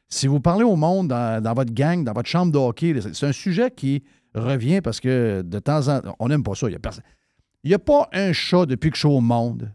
si 0.09 0.27
vous 0.27 0.39
parlez 0.39 0.63
au 0.63 0.75
monde 0.75 1.07
dans, 1.09 1.41
dans 1.41 1.53
votre 1.53 1.73
gang, 1.73 2.03
dans 2.03 2.13
votre 2.13 2.29
chambre 2.29 2.51
de 2.51 2.57
hockey, 2.57 2.93
c'est- 3.01 3.13
c'est 3.13 3.25
un 3.27 3.31
sujet 3.31 3.71
qui 3.71 4.03
revient 4.33 4.81
parce 4.81 4.99
que 4.99 5.41
de 5.43 5.59
temps 5.59 5.87
en 5.87 6.01
temps, 6.01 6.15
on 6.19 6.27
n'aime 6.27 6.43
pas 6.43 6.55
ça. 6.55 6.67
Il 6.67 6.71
n'y 6.71 6.75
a, 6.75 6.79
personne- 6.79 7.03
il 7.63 7.71
y 7.71 7.73
a 7.73 7.79
pas 7.79 8.09
un 8.13 8.33
chat 8.33 8.65
depuis 8.65 8.89
que 8.91 8.95
je 8.97 8.99
suis 9.07 9.07
au 9.09 9.21
monde 9.21 9.71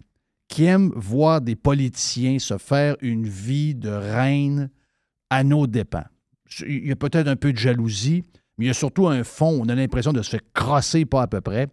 qui 0.51 0.65
aime 0.65 0.93
voir 0.97 1.41
des 1.41 1.55
politiciens 1.55 2.39
se 2.41 2.59
faire 2.59 2.97
une 3.01 3.27
vie 3.27 3.75
de 3.75 3.89
reine 3.89 4.69
à 5.31 5.45
nos 5.45 5.69
dépens. 5.69 6.05
Il 6.67 6.89
y 6.89 6.93
a 6.93 6.97
peut-être 6.97 7.29
un 7.29 7.37
peu 7.37 7.53
de 7.53 7.57
jalousie, 7.57 8.25
mais 8.59 8.65
il 8.65 8.69
y 8.69 8.71
a 8.71 8.75
surtout 8.75 9.07
un 9.07 9.23
fond. 9.23 9.61
On 9.63 9.69
a 9.69 9.77
l'impression 9.77 10.13
de 10.13 10.23
se 10.23 10.31
faire 10.31 11.07
pas 11.07 11.23
à 11.23 11.27
peu 11.29 11.41
près. 11.41 11.69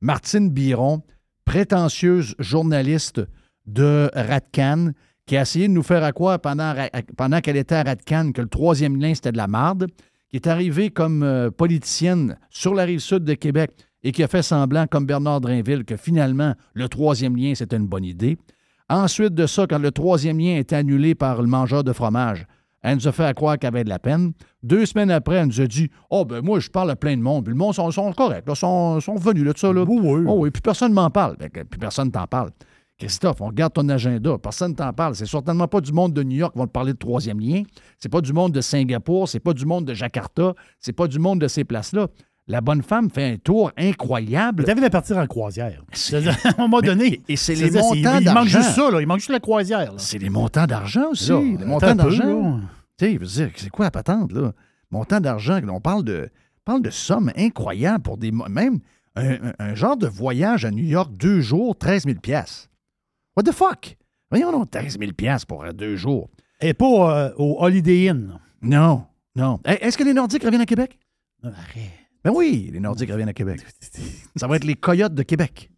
Martine 0.00 0.48
Biron, 0.48 1.02
prétentieuse 1.44 2.34
journaliste 2.38 3.20
de 3.66 4.10
Ratcan, 4.14 4.92
qui 5.26 5.36
a 5.36 5.42
essayé 5.42 5.68
de 5.68 5.74
nous 5.74 5.82
faire 5.82 6.02
à 6.02 6.12
quoi 6.12 6.38
pendant, 6.38 6.74
qu'elle 7.42 7.58
était 7.58 7.74
à 7.74 7.82
Ratcan 7.82 8.32
que 8.32 8.40
le 8.40 8.48
troisième 8.48 8.98
lien, 8.98 9.14
c'était 9.14 9.32
de 9.32 9.36
la 9.36 9.46
marde, 9.46 9.88
qui 10.30 10.36
est 10.36 10.46
arrivée 10.46 10.88
comme 10.88 11.22
euh, 11.22 11.50
politicienne 11.50 12.38
sur 12.48 12.74
la 12.74 12.84
rive 12.84 13.00
sud 13.00 13.24
de 13.24 13.34
Québec 13.34 13.72
et 14.04 14.12
qui 14.12 14.22
a 14.22 14.28
fait 14.28 14.42
semblant, 14.42 14.86
comme 14.86 15.06
Bernard 15.06 15.40
Drainville, 15.40 15.84
que 15.84 15.96
finalement, 15.96 16.54
le 16.74 16.88
troisième 16.88 17.36
lien, 17.36 17.54
c'était 17.54 17.76
une 17.76 17.86
bonne 17.86 18.04
idée. 18.04 18.36
Ensuite 18.88 19.34
de 19.34 19.46
ça, 19.46 19.66
quand 19.66 19.78
le 19.78 19.90
troisième 19.90 20.38
lien 20.38 20.56
était 20.58 20.76
annulé 20.76 21.14
par 21.14 21.40
le 21.40 21.48
mangeur 21.48 21.84
de 21.84 21.92
fromage, 21.92 22.46
elle 22.82 22.96
nous 22.96 23.06
a 23.06 23.12
fait 23.12 23.24
à 23.24 23.32
croire 23.32 23.58
qu'elle 23.58 23.68
avait 23.68 23.84
de 23.84 23.88
la 23.88 24.00
peine. 24.00 24.32
Deux 24.64 24.84
semaines 24.86 25.10
après, 25.12 25.36
elle 25.36 25.46
nous 25.46 25.60
a 25.60 25.66
dit 25.68 25.88
Oh, 26.10 26.24
ben 26.24 26.42
moi, 26.44 26.58
je 26.58 26.68
parle 26.68 26.90
à 26.90 26.96
plein 26.96 27.16
de 27.16 27.22
monde. 27.22 27.44
Puis 27.44 27.52
le 27.54 27.58
monde 27.58 27.74
sont, 27.74 27.88
sont 27.92 28.12
corrects. 28.12 28.44
Ils 28.48 28.56
sont, 28.56 28.98
sont 29.00 29.14
venus 29.14 29.44
là, 29.44 29.52
de 29.52 29.58
ça. 29.58 29.72
Là. 29.72 29.84
Oh, 30.28 30.34
oui, 30.40 30.50
puis 30.50 30.60
personne 30.60 30.90
ne 30.90 30.96
m'en 30.96 31.08
parle. 31.08 31.36
Que- 31.36 31.62
Puis 31.62 31.78
personne 31.78 32.10
t'en 32.10 32.26
parle. 32.26 32.50
Christophe, 32.98 33.40
on 33.40 33.46
regarde 33.46 33.72
ton 33.72 33.88
agenda. 33.88 34.36
Personne 34.38 34.74
t'en 34.74 34.92
parle. 34.92 35.14
C'est 35.14 35.26
certainement 35.26 35.68
pas 35.68 35.80
du 35.80 35.92
monde 35.92 36.12
de 36.12 36.22
New 36.24 36.36
York 36.36 36.52
qui 36.54 36.58
va 36.58 36.66
te 36.66 36.72
parler 36.72 36.92
de 36.92 36.98
troisième 36.98 37.38
lien. 37.40 37.62
C'est 37.98 38.08
pas 38.10 38.20
du 38.20 38.32
monde 38.32 38.50
de 38.52 38.60
Singapour. 38.60 39.28
C'est 39.28 39.40
pas 39.40 39.54
du 39.54 39.64
monde 39.64 39.84
de 39.84 39.94
Jakarta. 39.94 40.52
C'est 40.80 40.92
pas 40.92 41.06
du 41.06 41.20
monde 41.20 41.40
de 41.40 41.46
ces 41.48 41.62
places-là. 41.64 42.08
La 42.48 42.60
bonne 42.60 42.82
femme 42.82 43.08
fait 43.08 43.32
un 43.32 43.36
tour 43.36 43.70
incroyable. 43.76 44.68
Avez 44.68 44.80
de 44.80 44.88
partir 44.88 45.16
en 45.16 45.26
croisière. 45.26 45.84
À 46.12 46.48
un 46.48 46.62
moment 46.62 46.80
donné. 46.80 47.22
Et 47.28 47.36
c'est 47.36 47.54
les 47.54 47.70
c'est-à-dire, 47.70 47.82
montants 47.82 48.18
Il 48.20 48.32
manque 48.32 48.48
juste 48.48 48.70
ça, 48.70 48.90
là. 48.90 49.00
Il 49.00 49.06
manque 49.06 49.18
juste 49.18 49.30
la 49.30 49.40
croisière. 49.40 49.92
C'est 49.98 50.18
les 50.18 50.28
montants 50.30 50.66
d'argent 50.66 51.10
aussi. 51.10 51.30
Là, 51.30 51.40
les 51.40 51.64
montants 51.64 51.94
d'argent. 51.94 52.60
Tu 52.98 53.18
sais, 53.26 53.52
c'est 53.56 53.70
quoi 53.70 53.86
la 53.86 53.90
patente, 53.90 54.32
là? 54.32 54.52
Montant 54.90 55.20
d'argent, 55.20 55.58
on 55.68 55.80
parle 55.80 56.04
de, 56.04 56.28
parle 56.66 56.82
de 56.82 56.90
sommes 56.90 57.32
incroyables 57.36 58.02
pour 58.02 58.18
des. 58.18 58.30
Même 58.30 58.80
un, 59.16 59.74
genre 59.74 59.96
de 59.96 60.06
voyage 60.06 60.64
à 60.64 60.70
New 60.70 60.84
York, 60.84 61.12
deux 61.16 61.40
jours, 61.40 61.76
13 61.76 62.04
000 62.04 62.16
What 63.36 63.44
the 63.44 63.52
fuck? 63.52 63.96
Voyons 64.30 64.52
donc, 64.52 64.70
13 64.70 64.98
000 64.98 65.12
pour 65.46 65.64
deux 65.72 65.96
jours. 65.96 66.28
Et 66.60 66.74
pas 66.74 67.26
euh, 67.26 67.32
au 67.36 67.56
Holiday 67.60 68.08
Inn. 68.08 68.38
Non, 68.62 69.04
non. 69.34 69.60
Hey, 69.64 69.78
Est-ce 69.80 69.98
que 69.98 70.04
les 70.04 70.14
Nordiques 70.14 70.44
reviennent 70.44 70.62
à 70.62 70.66
Québec? 70.66 70.98
Arrête. 71.42 72.01
Ben 72.24 72.30
oui, 72.34 72.70
les 72.72 72.80
Nordiques 72.80 73.10
reviennent 73.10 73.28
à 73.28 73.32
Québec. 73.34 73.60
Ça 74.36 74.46
va 74.46 74.56
être 74.56 74.64
les 74.64 74.74
Coyotes 74.76 75.14
de 75.14 75.22
Québec. 75.22 75.70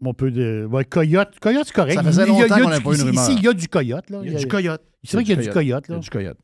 On 0.00 0.14
peut 0.14 0.30
de. 0.30 0.66
Ouais, 0.70 0.84
coyote. 0.84 1.38
Coyote, 1.40 1.64
c'est 1.66 1.74
correct. 1.74 1.94
Ça 1.94 2.04
faisait 2.04 2.22
Il 2.22 2.28
y 2.28 2.36
a- 2.38 2.42
longtemps 2.42 2.60
qu'on 2.62 2.68
n'avait 2.68 2.82
pas 2.84 2.90
une 2.90 2.94
ici- 2.96 3.04
rumeur. 3.04 3.24
Ici, 3.24 3.34
il 3.38 3.44
y 3.44 3.48
a 3.48 3.52
du 3.52 3.68
coyote. 3.68 4.10
Là. 4.10 4.20
Il 4.24 4.32
y 4.32 4.36
a 4.36 4.38
du 4.38 4.46
coyote. 4.46 4.82
C'est 5.02 5.16
vrai 5.16 5.24
qu'il 5.24 5.34
y 5.36 5.38
a 5.38 5.42
du 5.42 5.50
coyote. 5.50 5.84
Il 5.88 5.92
y 5.92 5.96
a 5.96 5.98
du 5.98 6.10
coyote. 6.10 6.38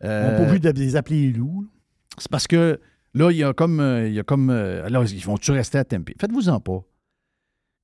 On 0.00 0.06
Euh, 0.06 0.30
n'a 0.30 0.36
pas 0.38 0.42
obligé 0.42 0.58
de 0.60 0.70
les 0.80 0.96
appeler 0.96 1.26
les 1.26 1.32
loups. 1.32 1.66
C'est 2.16 2.30
parce 2.30 2.46
que 2.46 2.80
là, 3.12 3.30
il 3.30 3.36
y 3.36 3.44
a 3.44 3.52
comme. 3.52 3.80
euh, 3.80 4.08
Il 4.08 4.14
y 4.14 4.20
a 4.20 4.22
comme 4.22 4.48
euh, 4.48 4.88
là, 4.88 5.02
ils 5.04 5.24
vont-tu 5.24 5.50
rester 5.50 5.76
à 5.78 5.84
Tempe? 5.84 6.10
Faites-vous-en 6.18 6.60
pas. 6.60 6.82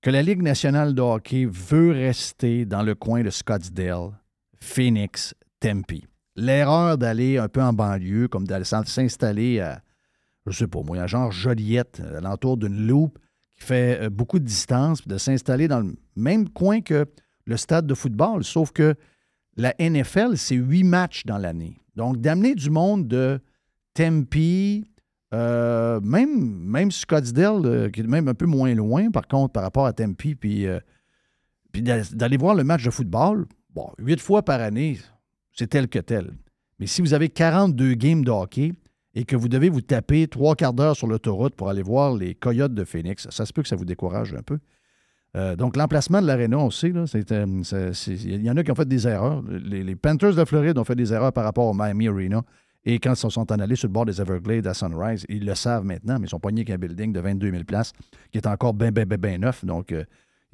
Que 0.01 0.09
la 0.09 0.23
Ligue 0.23 0.41
nationale 0.41 0.95
de 0.95 1.03
hockey 1.03 1.47
veut 1.51 1.91
rester 1.93 2.65
dans 2.65 2.83
le 2.83 2.95
coin 2.95 3.23
de 3.23 3.29
Scottsdale, 3.29 4.13
Phoenix, 4.59 5.35
Tempe. 5.61 5.93
L'erreur 6.37 6.97
d'aller 6.97 7.37
un 7.37 7.49
peu 7.49 7.61
en 7.61 7.75
banlieue, 7.75 8.27
comme 8.29 8.47
d'aller 8.47 8.65
s'in- 8.65 8.85
s'installer 8.87 9.61
à, 9.61 9.83
je 10.47 10.57
sais 10.57 10.67
pas 10.67 10.81
moi, 10.83 10.99
à 10.99 11.07
genre 11.07 11.31
Joliette, 11.33 12.01
à 12.17 12.21
l'entour 12.21 12.57
d'une 12.57 12.87
loupe 12.87 13.19
qui 13.57 13.65
fait 13.65 14.01
euh, 14.03 14.11
beaucoup 14.11 14.39
de 14.39 14.45
distance, 14.45 15.07
de 15.07 15.19
s'installer 15.19 15.69
dans 15.69 15.81
le 15.81 15.95
même 16.17 16.49
coin 16.49 16.81
que 16.81 17.07
le 17.47 17.57
stade 17.57 17.87
de 17.87 17.95
football, 17.95 18.45
sauf 18.45 18.73
que 18.73 18.95
la 19.57 19.75
NFL, 19.79 20.37
c'est 20.37 20.55
huit 20.55 20.85
matchs 20.85 21.25
dans 21.27 21.39
l'année. 21.39 21.77
Donc, 21.97 22.19
d'amener 22.19 22.55
du 22.55 22.71
monde 22.71 23.09
de 23.09 23.41
Tempe, 23.95 24.35
euh, 25.33 26.01
même, 26.01 26.55
même 26.65 26.91
Scottsdale, 26.91 27.67
euh, 27.67 27.91
qui 27.91 28.01
est 28.01 28.05
même 28.05 28.29
un 28.29 28.35
peu 28.35 28.47
moins 28.47 28.75
loin, 28.75 29.11
par 29.11 29.27
contre, 29.29 29.53
par 29.53 29.63
rapport 29.63 29.87
à 29.87 29.93
Tempe, 29.93 30.17
puis, 30.39 30.67
euh, 30.67 30.79
puis 31.73 31.83
d'a- 31.83 32.03
d'aller 32.13 32.37
voir 32.37 32.55
le 32.55 32.65
match 32.65 32.85
de 32.85 32.91
football, 32.91 33.47
bon, 33.75 33.91
huit 33.99 34.21
fois 34.21 34.43
par 34.45 34.61
année, 34.61 34.99
c'est 35.53 35.69
tel 35.69 35.89
que 35.89 35.99
tel. 35.99 36.33
Mais 36.79 36.87
si 36.87 37.01
vous 37.03 37.13
avez 37.15 37.29
42 37.29 37.95
games 37.95 38.25
de 38.25 38.31
hockey 38.31 38.73
et 39.15 39.25
que 39.25 39.37
vous 39.37 39.49
devez 39.49 39.69
vous 39.69 39.81
taper 39.81 40.29
trois 40.29 40.55
quarts 40.55 40.73
d'heure 40.73 40.97
sur 40.97 41.07
l'autoroute 41.07 41.55
pour 41.55 41.69
aller 41.69 41.83
voir 41.83 42.15
les 42.15 42.35
Coyotes 42.35 42.75
de 42.75 42.85
Phoenix, 42.85 43.29
ça 43.31 43.47
se 43.47 43.53
peut 43.53 43.63
que 43.63 43.69
ça 43.69 43.77
vous 43.77 43.85
décourage 43.85 44.35
un 44.35 44.43
peu. 44.43 44.59
Euh, 45.37 45.55
donc, 45.55 45.77
l'emplacement 45.77 46.21
de 46.21 46.27
l'aréna, 46.27 46.59
on 46.59 46.71
sait, 46.71 46.93
euh, 46.95 47.93
il 48.07 48.43
y 48.43 48.51
en 48.51 48.57
a 48.57 48.65
qui 48.65 48.71
ont 48.71 48.75
fait 48.75 48.89
des 48.89 49.07
erreurs. 49.07 49.43
Les, 49.43 49.95
Panthers 49.95 50.35
de 50.35 50.45
Floride 50.45 50.77
ont 50.79 50.85
fait 50.85 50.97
des 50.97 51.13
erreurs 51.13 51.33
par 51.33 51.45
rapport 51.45 51.67
au 51.67 51.75
Miami 51.75 52.09
Arena. 52.09 52.43
Et 52.85 52.99
quand 52.99 53.13
ils 53.13 53.31
sont 53.31 53.53
en 53.53 53.59
allés 53.59 53.77
sur 53.77 53.89
le 53.89 53.93
bord 53.93 54.07
des 54.07 54.21
Everglades 54.21 54.67
à 54.67 54.75
Sunrise, 54.75 55.27
ils 55.29 55.45
le 55.45 55.55
savent 55.55 55.85
maintenant, 55.85 56.19
mais 56.19 56.27
ils 56.27 56.31
sont 56.31 56.41
poignés 56.41 56.65
qu'un 56.65 56.79
building 56.79 57.13
de 57.13 57.21
22 57.21 57.51
000 57.51 57.65
places 57.65 57.93
qui 58.33 58.39
est 58.39 58.47
encore 58.47 58.75
bien, 58.75 58.91
bien, 58.91 59.05
bien, 59.05 59.19
bien 59.19 59.39
neuf. 59.39 59.65
Donc, 59.65 59.93
euh, 59.93 60.05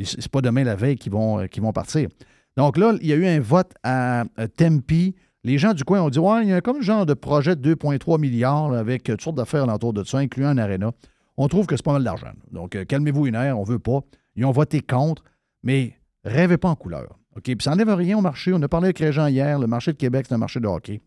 c'est 0.02 0.28
pas 0.28 0.40
demain 0.40 0.64
la 0.64 0.74
veille 0.74 0.96
qu'ils 0.96 1.12
vont, 1.12 1.40
euh, 1.40 1.46
vont 1.58 1.72
partir. 1.72 2.08
Donc 2.56 2.76
là, 2.76 2.94
il 3.00 3.06
y 3.06 3.12
a 3.12 3.16
eu 3.16 3.26
un 3.26 3.40
vote 3.40 3.72
à 3.82 4.24
Tempe. 4.56 5.14
Les 5.46 5.58
gens 5.58 5.74
du 5.74 5.84
coin 5.84 6.02
ont 6.02 6.10
dit 6.10 6.18
Ouais, 6.18 6.42
il 6.42 6.48
y 6.48 6.52
a 6.52 6.60
comme 6.60 6.82
genre 6.82 7.06
de 7.06 7.14
projet 7.14 7.54
de 7.54 7.74
2,3 7.76 8.18
milliards 8.18 8.72
avec 8.72 9.08
euh, 9.08 9.12
toutes 9.12 9.22
sortes 9.22 9.36
d'affaires 9.36 9.72
autour 9.72 9.92
de 9.92 10.02
ça, 10.02 10.18
incluant 10.18 10.48
un 10.48 10.58
aréna. 10.58 10.90
On 11.36 11.46
trouve 11.46 11.66
que 11.66 11.76
c'est 11.76 11.84
pas 11.84 11.92
mal 11.92 12.02
d'argent. 12.02 12.32
Donc, 12.50 12.74
euh, 12.74 12.84
calmez-vous 12.84 13.28
une 13.28 13.36
heure, 13.36 13.56
on 13.56 13.62
veut 13.62 13.78
pas. 13.78 14.00
Ils 14.34 14.44
ont 14.44 14.50
voté 14.50 14.80
contre, 14.80 15.22
mais 15.62 16.00
rêvez 16.24 16.56
pas 16.56 16.68
en 16.68 16.74
couleur. 16.74 17.16
OK? 17.36 17.44
Puis 17.44 17.56
ça 17.60 17.70
n'enlève 17.70 17.94
rien 17.94 18.18
au 18.18 18.22
marché. 18.22 18.52
On 18.52 18.60
a 18.60 18.66
parlé 18.66 18.86
avec 18.86 18.98
Régent 18.98 19.28
hier. 19.28 19.60
Le 19.60 19.68
marché 19.68 19.92
de 19.92 19.96
Québec, 19.96 20.26
c'est 20.28 20.34
un 20.34 20.38
marché 20.38 20.58
de 20.58 20.66
hockey. 20.66 21.00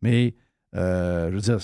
Mais, 0.00 0.36
euh, 0.74 1.28
je 1.28 1.34
veux 1.34 1.40
dire, 1.42 1.58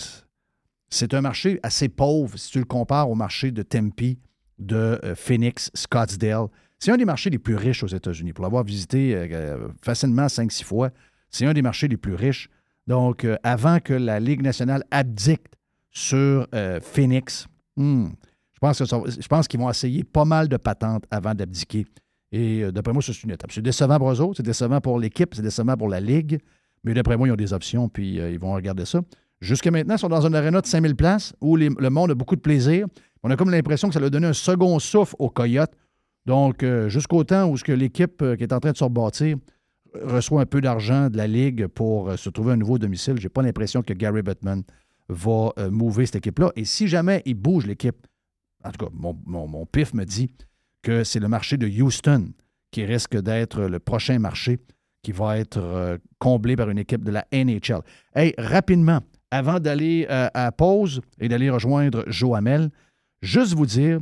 c'est- 0.90 1.14
un 1.14 1.22
marché 1.22 1.58
assez 1.62 1.88
pauvre 1.88 2.38
si 2.38 2.50
tu 2.50 2.58
le 2.58 2.66
compares 2.66 3.08
au 3.08 3.14
marché 3.14 3.52
de 3.52 3.62
Tempe, 3.62 4.18
de 4.58 5.00
Phoenix, 5.14 5.70
Scottsdale. 5.72 6.48
C'est 6.78 6.92
un 6.92 6.98
des 6.98 7.06
marchés 7.06 7.30
les 7.30 7.38
plus 7.38 7.54
riches 7.54 7.82
aux 7.84 7.88
États-Unis. 7.88 8.34
Pour 8.34 8.42
l'avoir 8.42 8.64
visité 8.64 9.30
facilement 9.80 10.28
5-6 10.28 10.62
fois, 10.62 10.90
c'est 11.30 11.46
un 11.46 11.52
des 11.52 11.62
marchés 11.62 11.88
les 11.88 11.96
plus 11.96 12.14
riches. 12.14 12.48
Donc, 12.88 13.24
euh, 13.24 13.36
avant 13.42 13.80
que 13.80 13.92
la 13.92 14.18
Ligue 14.18 14.42
nationale 14.42 14.82
abdique 14.90 15.42
sur 15.90 16.46
euh, 16.54 16.80
Phoenix, 16.80 17.46
hmm, 17.76 18.08
je 18.54 19.28
pense, 19.28 19.46
qu'ils 19.46 19.60
vont 19.60 19.70
essayer 19.70 20.04
pas 20.04 20.24
mal 20.24 20.48
de 20.48 20.56
patentes 20.56 21.04
avant 21.10 21.34
d'abdiquer. 21.34 21.84
Et 22.32 22.62
euh, 22.62 22.72
d'après 22.72 22.94
moi, 22.94 23.02
c'est 23.02 23.22
une 23.22 23.30
étape. 23.30 23.52
C'est 23.52 23.62
décevant 23.62 23.98
pour 23.98 24.10
eux 24.10 24.20
autres, 24.22 24.38
c'est 24.38 24.42
décevant 24.42 24.80
pour 24.80 24.98
l'équipe, 24.98 25.34
c'est 25.34 25.42
décevant 25.42 25.76
pour 25.76 25.88
la 25.88 26.00
Ligue. 26.00 26.38
Mais 26.82 26.94
d'après 26.94 27.18
moi, 27.18 27.28
ils 27.28 27.32
ont 27.32 27.36
des 27.36 27.52
options, 27.52 27.90
puis 27.90 28.16
ils 28.16 28.38
vont 28.38 28.54
regarder 28.54 28.86
ça. 28.86 29.00
Jusqu'à 29.40 29.70
maintenant, 29.70 29.96
ils 29.96 29.98
sont 29.98 30.08
dans 30.08 30.26
une 30.26 30.34
aréna 30.34 30.60
de 30.60 30.66
5000 30.66 30.96
places 30.96 31.34
où 31.40 31.56
le 31.56 31.90
monde 31.90 32.12
a 32.12 32.14
beaucoup 32.14 32.36
de 32.36 32.40
plaisir. 32.40 32.86
On 33.22 33.30
a 33.30 33.36
comme 33.36 33.50
l'impression 33.50 33.88
que 33.88 33.94
ça 33.94 34.00
leur 34.00 34.06
a 34.06 34.10
donné 34.10 34.28
un 34.28 34.32
second 34.32 34.78
souffle 34.78 35.14
aux 35.18 35.28
Coyotes. 35.28 35.72
Donc, 36.24 36.64
jusqu'au 36.86 37.24
temps 37.24 37.50
où 37.50 37.56
l'équipe 37.68 38.24
qui 38.36 38.42
est 38.42 38.52
en 38.52 38.60
train 38.60 38.72
de 38.72 38.76
se 38.76 38.84
rebâtir 38.84 39.36
reçoit 39.94 40.40
un 40.40 40.46
peu 40.46 40.60
d'argent 40.60 41.08
de 41.10 41.16
la 41.16 41.26
Ligue 41.26 41.66
pour 41.66 42.10
euh, 42.10 42.16
se 42.16 42.30
trouver 42.30 42.52
un 42.52 42.56
nouveau 42.56 42.78
domicile, 42.78 43.18
j'ai 43.18 43.28
pas 43.28 43.42
l'impression 43.42 43.82
que 43.82 43.92
Gary 43.92 44.22
Bettman 44.22 44.62
va 45.08 45.52
euh, 45.58 45.70
mouver 45.70 46.06
cette 46.06 46.16
équipe-là. 46.16 46.52
Et 46.56 46.64
si 46.64 46.88
jamais 46.88 47.22
il 47.24 47.34
bouge 47.34 47.66
l'équipe, 47.66 48.06
en 48.64 48.70
tout 48.70 48.86
cas, 48.86 48.92
mon, 48.92 49.66
pif 49.66 49.94
me 49.94 50.04
dit 50.04 50.30
que 50.82 51.04
c'est 51.04 51.20
le 51.20 51.28
marché 51.28 51.56
de 51.56 51.66
Houston 51.66 52.32
qui 52.70 52.84
risque 52.84 53.16
d'être 53.16 53.62
le 53.62 53.78
prochain 53.78 54.18
marché 54.18 54.58
qui 55.02 55.12
va 55.12 55.38
être 55.38 55.58
euh, 55.58 55.96
comblé 56.18 56.56
par 56.56 56.68
une 56.70 56.78
équipe 56.78 57.04
de 57.04 57.12
la 57.12 57.24
NHL. 57.32 57.82
Hey, 58.14 58.34
rapidement, 58.36 59.00
avant 59.30 59.60
d'aller 59.60 60.06
à 60.08 60.52
pause 60.52 61.02
et 61.20 61.28
d'aller 61.28 61.50
rejoindre 61.50 62.04
Joe 62.08 62.36
Hamel, 62.36 62.70
juste 63.20 63.54
vous 63.54 63.66
dire 63.66 64.00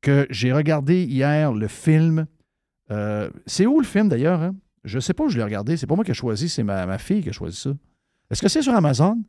que 0.00 0.26
j'ai 0.30 0.52
regardé 0.52 1.04
hier 1.04 1.52
le 1.52 1.68
film. 1.68 2.26
c'est 3.46 3.66
où 3.66 3.78
le 3.78 3.86
film 3.86 4.08
d'ailleurs? 4.08 4.42
hein? 4.42 4.56
Je 4.84 4.98
sais 4.98 5.14
pas 5.14 5.24
où 5.24 5.28
je 5.28 5.36
l'ai 5.36 5.44
regardé. 5.44 5.76
C'est 5.76 5.86
pas 5.86 5.94
moi 5.94 6.04
qui 6.04 6.10
ai 6.10 6.14
choisi, 6.14 6.48
c'est 6.48 6.62
ma, 6.62 6.86
ma 6.86 6.98
fille 6.98 7.22
qui 7.22 7.30
a 7.30 7.32
choisi 7.32 7.56
ça. 7.56 7.70
Est-ce 8.30 8.42
que 8.42 8.48
c'est 8.48 8.62
sur 8.62 8.74
Amazon? 8.74 9.22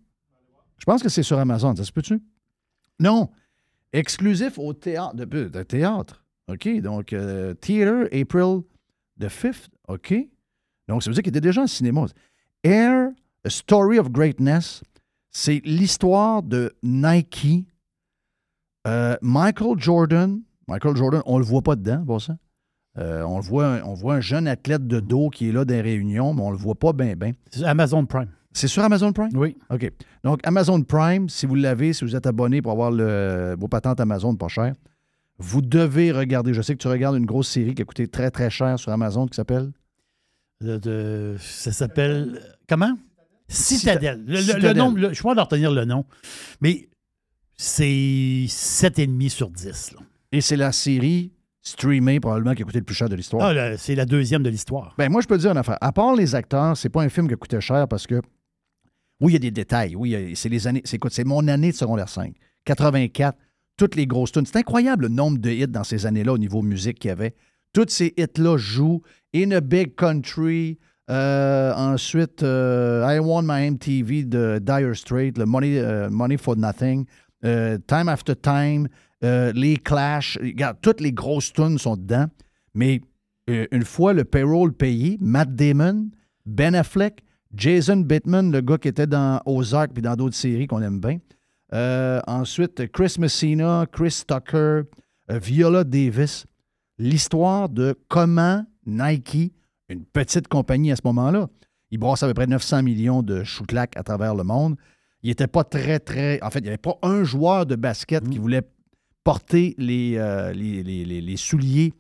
Je 0.78 0.86
pense 0.86 1.02
que 1.02 1.10
c'est 1.10 1.24
sur 1.24 1.40
Amazon. 1.40 1.76
Ça 1.76 1.84
se 1.84 1.92
peut-tu? 1.92 2.22
Non. 3.00 3.30
Exclusif 3.94 4.58
au 4.58 4.74
théâtre. 4.74 5.16
De, 5.16 5.26
de 5.26 5.64
théâtre. 5.64 6.26
OK? 6.48 6.68
Donc, 6.82 7.14
euh, 7.14 7.54
Theater, 7.54 8.06
April 8.12 8.62
the 9.20 9.26
5th. 9.28 9.68
OK? 9.88 10.14
Donc, 10.88 11.04
ça 11.04 11.10
veut 11.10 11.14
dire 11.14 11.24
qu'il 11.24 11.32
était 11.32 11.42
déjà 11.42 11.62
en 11.62 11.68
cinéma. 11.68 12.06
Air, 12.64 13.10
A 13.46 13.50
Story 13.50 14.00
of 14.00 14.12
Greatness, 14.12 14.84
c'est 15.32 15.62
l'histoire 15.66 16.44
de 16.44 16.74
Nike. 16.84 17.66
Euh, 18.88 19.16
Michael 19.22 19.78
Jordan. 19.78 20.42
Michael 20.68 20.96
Jordan, 20.96 21.22
on 21.26 21.38
le 21.38 21.46
voit 21.46 21.62
pas 21.62 21.76
dedans, 21.76 22.04
pour 22.06 22.22
ça. 22.22 22.38
Euh, 22.98 23.24
on, 23.24 23.38
le 23.38 23.44
voit, 23.44 23.80
on 23.86 23.94
voit 23.94 24.16
un 24.16 24.22
jeune 24.22 24.48
athlète 24.48 24.88
de 24.88 25.00
dos 25.00 25.30
qui 25.30 25.50
est 25.50 25.52
là 25.52 25.66
dans 25.66 25.74
les 25.74 25.82
réunions, 25.82 26.34
mais 26.34 26.42
on 26.42 26.52
le 26.52 26.58
voit 26.58 26.76
pas 26.76 26.94
bien, 26.94 27.16
bien. 27.16 27.34
C'est 27.52 27.64
Amazon 27.66 28.06
Prime. 28.06 28.30
C'est 28.54 28.70
sur 28.70 28.84
Amazon 28.84 29.12
Prime? 29.12 29.32
Oui. 29.36 29.58
OK. 29.70 29.92
Donc, 30.24 30.40
Amazon 30.46 30.82
Prime, 30.82 31.28
si 31.28 31.46
vous 31.46 31.56
l'avez, 31.56 31.92
si 31.92 32.06
vous 32.06 32.16
êtes 32.16 32.26
abonné 32.26 32.62
pour 32.62 32.72
avoir 32.72 32.92
le, 32.92 33.56
vos 33.60 33.68
patentes 33.68 34.00
Amazon 34.00 34.34
pas 34.36 34.48
cher, 34.48 34.74
vous 35.38 35.62
devez 35.62 36.14
regarder. 36.14 36.54
Je 36.54 36.62
sais 36.62 36.74
que 36.74 36.82
tu 36.82 36.88
regardes 36.88 37.18
une 37.18 37.26
grosse 37.26 37.50
série 37.50 37.76
qui 37.76 37.82
a 37.82 37.86
coûté 37.86 38.08
très, 38.08 38.32
très 38.32 38.50
cher 38.50 38.80
sur 38.80 38.94
Amazon 38.94 39.26
qui 39.28 39.36
s'appelle? 39.36 39.72
Ça 40.62 41.72
s'appelle. 41.74 42.40
Comment? 42.70 42.98
Citadelle. 43.50 44.24
Le, 44.26 44.38
Citadelle. 44.38 44.78
nom, 44.78 44.94
le- 44.94 45.10
je 45.10 45.16
suis 45.16 45.24
pas 45.24 45.36
d'en 45.36 45.44
retenir 45.44 45.72
le 45.72 45.84
nom, 45.86 46.06
mais 46.62 46.88
c'est 47.58 47.84
7,5 48.48 49.30
sur 49.30 49.50
10. 49.50 49.92
là. 49.94 50.00
Et 50.32 50.42
c'est 50.42 50.56
la 50.56 50.72
série 50.72 51.32
streamée 51.66 52.20
probablement 52.20 52.54
qui 52.54 52.62
a 52.62 52.66
coûté 52.66 52.78
le 52.80 52.86
plus 52.86 52.96
cher 52.96 53.10
de 53.10 53.16
l'histoire. 53.16 53.44
Ah, 53.58 53.76
c'est 53.78 53.96
la 53.96 54.06
deuxième 54.06 54.44
de 54.44 54.50
l'histoire. 54.50 54.94
Ben, 54.98 55.12
moi, 55.12 55.22
je 55.22 55.28
peux 55.28 55.36
te 55.36 55.42
dire 55.42 55.52
une 55.52 55.58
affaire. 55.58 55.78
À 55.82 55.92
part 55.92 56.16
les 56.16 56.36
acteurs, 56.36 56.78
c'est 56.78 56.90
pas 56.90 57.02
un 57.02 57.10
film 57.10 57.28
qui 57.28 57.34
a 57.34 57.38
coûté 57.38 57.60
cher 57.60 57.88
parce 57.88 58.06
que, 58.08 58.22
oui, 59.20 59.32
il 59.32 59.34
y 59.34 59.36
a 59.36 59.40
des 59.40 59.52
détails. 59.52 59.96
Oui, 59.96 60.16
a- 60.16 60.36
c'est 60.36 60.50
les 60.50 60.68
années. 60.68 60.82
C'est, 60.86 60.98
écoute, 60.98 61.12
c'est 61.12 61.24
mon 61.24 61.48
année 61.48 61.72
de 61.72 61.76
secondaire 61.76 62.08
5. 62.10 62.34
84, 62.66 63.38
toutes 63.78 63.96
les 63.96 64.06
grosses 64.08 64.32
tunes. 64.32 64.46
C'est 64.46 64.58
incroyable 64.60 65.04
le 65.06 65.10
nombre 65.10 65.40
de 65.40 65.50
hits 65.50 65.68
dans 65.68 65.84
ces 65.84 66.06
années-là 66.06 66.34
au 66.34 66.38
niveau 66.38 66.62
musique 66.62 67.00
qu'il 67.00 67.10
y 67.10 67.12
avait. 67.12 67.34
Tous 67.74 67.86
ces 67.90 68.14
hits-là 68.16 68.58
jouent. 68.58 69.02
In 69.36 69.52
a 69.52 69.60
Big 69.60 69.96
Country. 69.96 70.78
euh, 71.12 71.72
ensuite, 71.76 72.42
euh, 72.42 73.06
I 73.08 73.20
Want 73.20 73.44
My 73.44 73.70
MTV 73.70 74.24
de 74.24 74.60
Dire 74.60 74.96
Straits, 74.96 75.38
le 75.38 75.46
Money, 75.46 75.78
euh, 75.78 76.10
Money 76.10 76.38
for 76.38 76.56
Nothing, 76.56 77.06
euh, 77.44 77.78
Time 77.88 78.08
After 78.10 78.36
Time, 78.36 78.88
euh, 79.26 79.52
les 79.54 79.78
Clash. 79.78 80.38
Regarde, 80.42 80.78
toutes 80.82 81.02
les 81.02 81.12
grosses 81.12 81.52
tunes 81.52 81.78
sont 81.78 81.98
dedans. 81.98 82.28
Mais 82.74 83.02
euh, 83.50 83.66
une 83.72 83.84
fois 83.84 84.14
le 84.14 84.24
payroll 84.24 84.72
payé, 84.72 85.18
Matt 85.20 85.56
Damon, 85.56 86.10
Ben 86.46 86.76
Affleck, 86.76 87.24
Jason 87.54 87.98
Bateman, 87.98 88.52
le 88.52 88.62
gars 88.62 88.78
qui 88.78 88.88
était 88.88 89.08
dans 89.08 89.42
Ozark 89.46 89.92
puis 89.94 90.02
dans 90.02 90.16
d'autres 90.16 90.36
séries 90.36 90.68
qu'on 90.68 90.82
aime 90.82 91.00
bien. 91.00 91.18
Euh, 91.74 92.22
ensuite, 92.28 92.92
Chris 92.92 93.16
Messina, 93.18 93.86
Chris 93.92 94.24
Tucker, 94.28 94.84
Viola 95.30 95.84
Davis. 95.84 96.46
L'histoire 96.98 97.68
de 97.68 97.98
comment 98.08 98.64
Nike, 98.86 99.54
une 99.90 100.06
petite 100.06 100.48
compagnie 100.48 100.92
à 100.92 100.96
ce 100.96 101.02
moment-là, 101.06 101.50
il 101.92 101.98
brasse 101.98 102.24
à 102.24 102.28
peu 102.28 102.34
près 102.34 102.48
900 102.48 102.84
millions 102.84 103.24
de 103.24 103.44
chouclac 103.44 103.98
à 103.98 104.04
travers 104.04 104.36
le 104.36 104.44
monde. 104.44 104.76
Il 105.24 105.30
n'était 105.30 105.48
pas 105.48 105.64
très, 105.64 106.00
très. 106.00 106.42
En 106.44 106.52
fait, 106.52 106.60
il 106.60 106.64
n'y 106.64 106.68
avait 106.70 106.78
pas 106.78 106.98
un 107.02 107.24
joueur 107.24 107.66
de 107.66 107.76
basket 107.76 108.30
qui 108.30 108.38
voulait 108.38 108.62
porter 109.26 109.76
les, 109.78 110.16
euh, 110.18 110.54
les, 110.54 110.84
les- 110.84 111.04
les- 111.04 111.20
les 111.20 111.36
souliers 111.38 111.92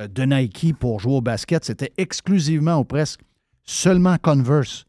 euh, 0.00 0.08
de 0.08 0.22
Nike 0.24 0.74
pour 0.80 0.98
jouer 0.98 1.14
au 1.16 1.20
basket. 1.20 1.64
C'était 1.64 1.92
exclusivement 1.98 2.78
ou 2.80 2.84
presque 2.84 3.20
seulement 3.62 4.16
Converse, 4.20 4.86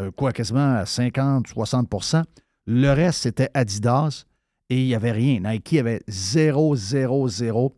euh, 0.00 0.12
quoi, 0.12 0.30
quasiment 0.32 0.76
à 0.76 0.84
50-60% 0.84 2.22
Le 2.66 2.90
reste, 2.92 3.22
c'était 3.22 3.48
Adidas 3.54 4.24
et 4.70 4.80
il 4.82 4.86
n'y 4.86 4.94
avait 4.94 5.10
rien. 5.12 5.40
Nike 5.40 5.74
avait 5.78 6.02
0, 6.06 6.76
0, 6.76 7.28
0 7.28 7.74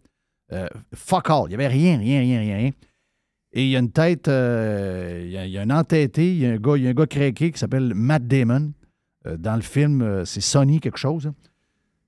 Euh, 0.52 0.68
fuck 0.94 1.30
all. 1.30 1.44
Il 1.46 1.48
n'y 1.48 1.54
avait 1.54 1.68
rien, 1.68 1.96
rien, 1.98 2.20
rien, 2.20 2.40
rien. 2.56 2.70
Et 3.52 3.64
il 3.64 3.70
y 3.70 3.76
a 3.76 3.78
une 3.78 3.90
tête, 3.92 4.26
il, 4.26 5.30
y 5.30 5.58
a, 5.58 5.62
un 5.62 5.70
entêté, 5.70 6.32
il 6.32 6.38
y 6.40 6.46
a 6.46 6.50
un 6.50 6.58
gars, 6.58 7.06
craqué 7.06 7.50
qui 7.52 7.58
s'appelle 7.58 7.94
Matt 7.94 8.26
Damon. 8.26 8.72
Dans 9.38 9.54
le 9.56 9.62
film, 9.62 10.24
c'est 10.26 10.42
Sonny 10.42 10.80
quelque 10.80 10.98
chose. 10.98 11.28
hein. 11.28 11.34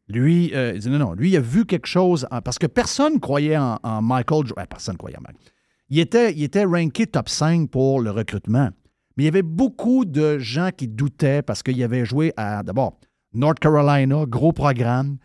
Lui, 0.08 0.52
euh, 0.54 0.72
il 0.74 0.80
dit 0.80 0.88
non, 0.90 0.98
non, 0.98 1.12
lui, 1.14 1.30
il 1.30 1.36
a 1.36 1.40
vu 1.40 1.64
quelque 1.66 1.86
chose, 1.88 2.26
en- 2.30 2.40
parce 2.40 2.58
que 2.58 2.66
personne 2.66 3.18
croyait 3.18 3.56
en, 3.56 3.78
en 3.82 4.02
Michael. 4.02 4.46
Jo- 4.46 4.54
ouais, 4.56 4.66
personne 4.68 4.96
croyait 4.96 5.16
en 5.18 5.22
Michael. 5.22 5.40
Il 5.88 5.98
était, 5.98 6.32
il 6.32 6.42
était 6.42 6.64
ranké 6.64 7.06
top 7.06 7.28
5 7.28 7.70
pour 7.70 8.00
le 8.00 8.10
recrutement. 8.10 8.70
Mais 9.16 9.22
il 9.22 9.26
y 9.26 9.28
avait 9.28 9.42
beaucoup 9.42 10.04
de 10.04 10.38
gens 10.38 10.70
qui 10.76 10.88
doutaient 10.88 11.42
parce 11.42 11.62
qu'il 11.62 11.82
avait 11.82 12.04
joué 12.04 12.32
à, 12.36 12.62
d'abord, 12.62 12.98
North 13.32 13.58
Carolina, 13.58 14.24
gros 14.26 14.52
programme. 14.52 15.16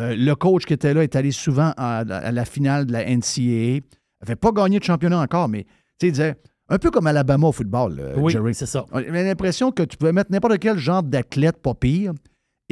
Euh, 0.00 0.14
le 0.16 0.34
coach 0.34 0.64
qui 0.64 0.72
était 0.72 0.94
là 0.94 1.02
est 1.02 1.16
allé 1.16 1.30
souvent 1.32 1.72
à, 1.76 1.98
à 1.98 2.32
la 2.32 2.44
finale 2.44 2.86
de 2.86 2.92
la 2.92 3.04
NCAA. 3.04 3.40
Il 3.40 3.82
n'avait 4.22 4.36
pas 4.36 4.52
gagné 4.52 4.78
de 4.78 4.84
championnat 4.84 5.18
encore, 5.20 5.48
mais 5.48 5.64
tu 5.64 5.70
sais, 6.00 6.08
il 6.08 6.12
disait, 6.12 6.36
un 6.68 6.78
peu 6.78 6.90
comme 6.90 7.06
Alabama 7.06 7.48
au 7.48 7.52
football, 7.52 7.98
euh, 8.00 8.14
Oui, 8.16 8.32
Jerry. 8.32 8.54
c'est 8.54 8.66
ça. 8.66 8.86
On 8.92 8.96
avait 8.98 9.24
l'impression 9.24 9.70
que 9.72 9.82
tu 9.82 9.96
pouvais 9.98 10.12
mettre 10.12 10.30
n'importe 10.30 10.58
quel 10.58 10.78
genre 10.78 11.02
d'athlète 11.02 11.60
pas 11.60 11.74
pire. 11.74 12.12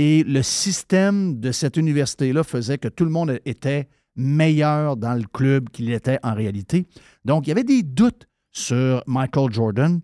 Et 0.02 0.24
le 0.24 0.42
système 0.42 1.38
de 1.40 1.52
cette 1.52 1.76
université-là 1.76 2.42
faisait 2.42 2.78
que 2.78 2.88
tout 2.88 3.04
le 3.04 3.10
monde 3.10 3.38
était 3.44 3.86
meilleur 4.16 4.96
dans 4.96 5.12
le 5.14 5.24
club 5.30 5.68
qu'il 5.68 5.90
était 5.92 6.18
en 6.22 6.34
réalité. 6.34 6.86
Donc, 7.26 7.46
il 7.46 7.50
y 7.50 7.52
avait 7.52 7.64
des 7.64 7.82
doutes 7.82 8.26
sur 8.50 9.02
Michael 9.06 9.52
Jordan. 9.52 10.00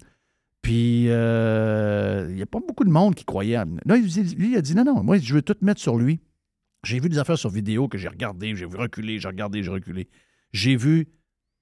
Puis, 0.61 1.07
euh, 1.09 2.27
il 2.29 2.35
n'y 2.37 2.43
a 2.43 2.47
pas 2.47 2.59
beaucoup 2.61 2.85
de 2.85 2.91
monde 2.91 3.15
qui 3.15 3.25
croyait. 3.25 3.57
en- 3.57 3.65
Là, 3.87 3.97
lui, 3.97 4.11
il 4.51 4.57
a 4.57 4.61
dit 4.61 4.75
non, 4.75 4.85
non, 4.85 5.03
moi, 5.03 5.17
je 5.19 5.33
veux 5.33 5.43
tout 5.43 5.57
mettre 5.63 5.81
sur 5.81 5.97
lui. 5.97 6.21
J'ai 6.85 7.01
vu 7.01 7.09
des 7.09 7.19
affaires 7.19 7.39
sur 7.39 7.51
vidéo 7.51 7.89
que 7.89 7.97
j'ai 7.97 8.09
regardées, 8.09 8.55
j'ai 8.55 8.67
vu 8.67 8.77
reculer, 8.77 9.19
j'ai 9.19 9.29
regardé, 9.29 9.63
j'ai 9.63 9.71
reculé. 9.71 10.09
J'ai 10.53 10.77
vu 10.77 11.09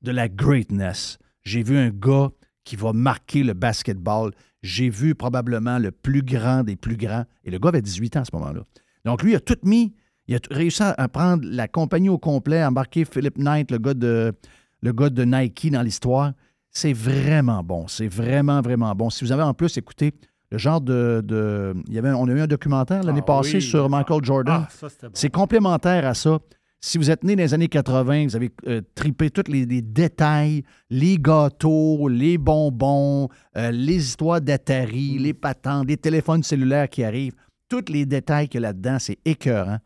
de 0.02 0.10
la 0.10 0.28
greatness. 0.28 1.18
J'ai 1.44 1.62
vu 1.62 1.76
un 1.78 1.90
gars 1.90 2.30
qui 2.64 2.74
va 2.76 2.92
marquer 2.92 3.42
le 3.44 3.54
basketball. 3.54 4.32
J'ai 4.66 4.88
vu 4.88 5.14
probablement 5.14 5.79
le 5.79 5.90
plus 5.90 6.22
grand 6.22 6.62
des 6.64 6.74
plus 6.77 6.96
grands. 6.96 7.24
Et 7.44 7.50
le 7.50 7.59
gars 7.59 7.68
avait 7.68 7.83
18 7.83 8.16
ans 8.16 8.20
à 8.20 8.24
ce 8.24 8.31
moment-là. 8.35 8.62
Donc, 9.05 9.22
lui, 9.22 9.33
il 9.33 9.37
a 9.37 9.40
tout 9.40 9.59
mis. 9.62 9.94
Il 10.27 10.35
a 10.35 10.38
réussi 10.50 10.83
à 10.83 11.09
prendre 11.09 11.44
la 11.46 11.68
compagnie 11.68 12.09
au 12.09 12.16
complet, 12.16 12.62
à 12.62 12.68
embarquer 12.68 13.05
Philip 13.05 13.37
Knight, 13.37 13.70
le 13.70 13.77
gars 13.79 13.92
de, 13.92 14.33
le 14.81 14.92
gars 14.94 15.11
de 15.11 15.22
Nike 15.24 15.70
dans 15.70 15.83
l'histoire. 15.83 16.33
C'est 16.70 16.94
vraiment 16.94 17.62
bon. 17.62 17.87
C'est 17.88 18.09
vraiment, 18.09 18.62
vraiment 18.62 18.94
bon. 18.94 19.11
Si 19.11 19.22
vous 19.22 19.33
avez 19.33 19.42
en 19.42 19.53
plus 19.53 19.77
écouté 19.77 20.14
le 20.50 20.57
genre 20.57 20.81
de. 20.81 21.20
de- 21.22 21.74
il 21.88 21.92
y 21.94 21.98
avait, 21.98 22.11
on 22.12 22.27
a 22.27 22.31
eu 22.33 22.40
un 22.40 22.46
documentaire 22.46 23.03
l'année 23.03 23.20
Ah 23.22 23.27
passée 23.27 23.57
oui. 23.57 23.62
sur 23.62 23.90
Michael 23.90 24.24
Jordan. 24.24 24.62
Ah, 24.64 24.68
ça, 24.70 24.88
c'était 24.88 25.07
bon. 25.09 25.12
C'est 25.14 25.31
complémentaire 25.31 26.07
à 26.07 26.14
ça. 26.14 26.38
Si 26.86 26.98
vous 26.98 27.10
êtes 27.10 27.24
né 27.24 27.34
dans 27.34 27.42
les 27.42 27.54
années 27.54 27.68
80, 27.68 28.24
vous 28.26 28.36
avez 28.36 28.50
euh, 28.66 28.82
tripé 28.94 29.30
tous 29.30 29.50
les, 29.50 29.64
les 29.64 29.80
détails, 29.80 30.64
les 30.90 31.16
gâteaux, 31.16 32.08
les 32.08 32.36
bonbons, 32.36 33.30
euh, 33.56 33.70
les 33.70 33.96
histoires 33.96 34.42
d'Atari, 34.42 35.18
les 35.18 35.32
patentes, 35.32 35.88
les 35.88 35.96
téléphones 35.96 36.42
cellulaires 36.42 36.90
qui 36.90 37.02
arrivent, 37.02 37.32
tous 37.70 37.86
les 37.88 38.04
détails 38.04 38.48
qu'il 38.48 38.60
y 38.60 38.64
a 38.64 38.68
là-dedans, 38.68 38.98
c'est 38.98 39.16
écœurant. 39.24 39.78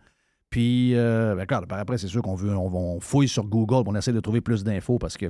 Puis, 0.50 0.96
euh, 0.96 1.36
ben, 1.36 1.46
par 1.46 1.78
après, 1.78 1.98
c'est 1.98 2.08
sûr 2.08 2.20
qu'on 2.20 2.34
veut, 2.34 2.50
on, 2.56 2.66
on 2.96 2.98
fouille 2.98 3.28
sur 3.28 3.44
Google, 3.44 3.84
on 3.86 3.94
essaie 3.94 4.12
de 4.12 4.18
trouver 4.18 4.40
plus 4.40 4.64
d'infos 4.64 4.98
parce 4.98 5.16
que 5.16 5.26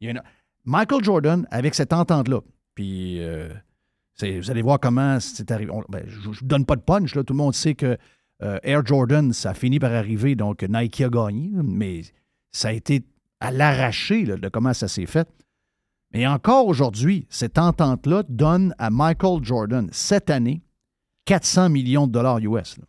y 0.00 0.08
a 0.08 0.10
une- 0.10 0.22
Michael 0.64 1.04
Jordan, 1.04 1.46
avec 1.52 1.76
cette 1.76 1.92
entente-là, 1.92 2.40
puis 2.74 3.20
vous 4.20 4.50
allez 4.50 4.62
voir 4.62 4.80
comment 4.80 5.20
c'est 5.20 5.52
arrivé. 5.52 5.70
On- 5.70 5.84
ben, 5.88 6.02
je 6.04 6.30
ne 6.30 6.48
donne 6.48 6.66
pas 6.66 6.74
de 6.74 6.80
punch, 6.80 7.14
là. 7.14 7.22
tout 7.22 7.32
le 7.32 7.38
monde 7.38 7.54
sait 7.54 7.76
que 7.76 7.96
euh, 8.42 8.58
Air 8.62 8.84
Jordan, 8.84 9.32
ça 9.32 9.50
a 9.50 9.54
fini 9.54 9.78
par 9.78 9.92
arriver, 9.92 10.34
donc 10.34 10.62
Nike 10.62 11.02
a 11.02 11.08
gagné, 11.08 11.50
mais 11.62 12.02
ça 12.50 12.68
a 12.68 12.72
été 12.72 13.02
à 13.40 13.50
l'arraché 13.50 14.24
de 14.24 14.48
comment 14.48 14.72
ça 14.74 14.88
s'est 14.88 15.06
fait. 15.06 15.28
Mais 16.12 16.26
encore 16.26 16.66
aujourd'hui, 16.66 17.26
cette 17.30 17.58
entente-là 17.58 18.22
donne 18.28 18.74
à 18.78 18.90
Michael 18.90 19.42
Jordan, 19.42 19.88
cette 19.92 20.28
année, 20.30 20.62
400 21.24 21.70
millions 21.70 22.06
de 22.06 22.12
dollars 22.12 22.38
US. 22.38 22.76
là. 22.78 22.84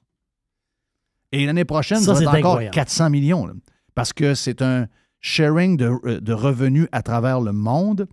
Et 1.32 1.46
l'année 1.46 1.66
prochaine, 1.66 2.00
Ça, 2.00 2.14
va 2.14 2.18
c'est 2.20 2.24
être 2.26 2.30
encore 2.30 2.52
incroyable. 2.52 2.76
400 2.76 3.10
millions. 3.10 3.48
là. 3.48 3.54
parce 3.96 4.14
que 4.14 4.36
c'est 4.36 4.62
un 4.62 4.88
sharing 5.20 5.78
de, 5.78 5.92
euh, 6.06 6.20
de 6.20 6.34
revenus 6.34 6.88
à 6.92 7.02
travers 7.02 7.40
le 7.42 7.54
monde. 7.54 8.08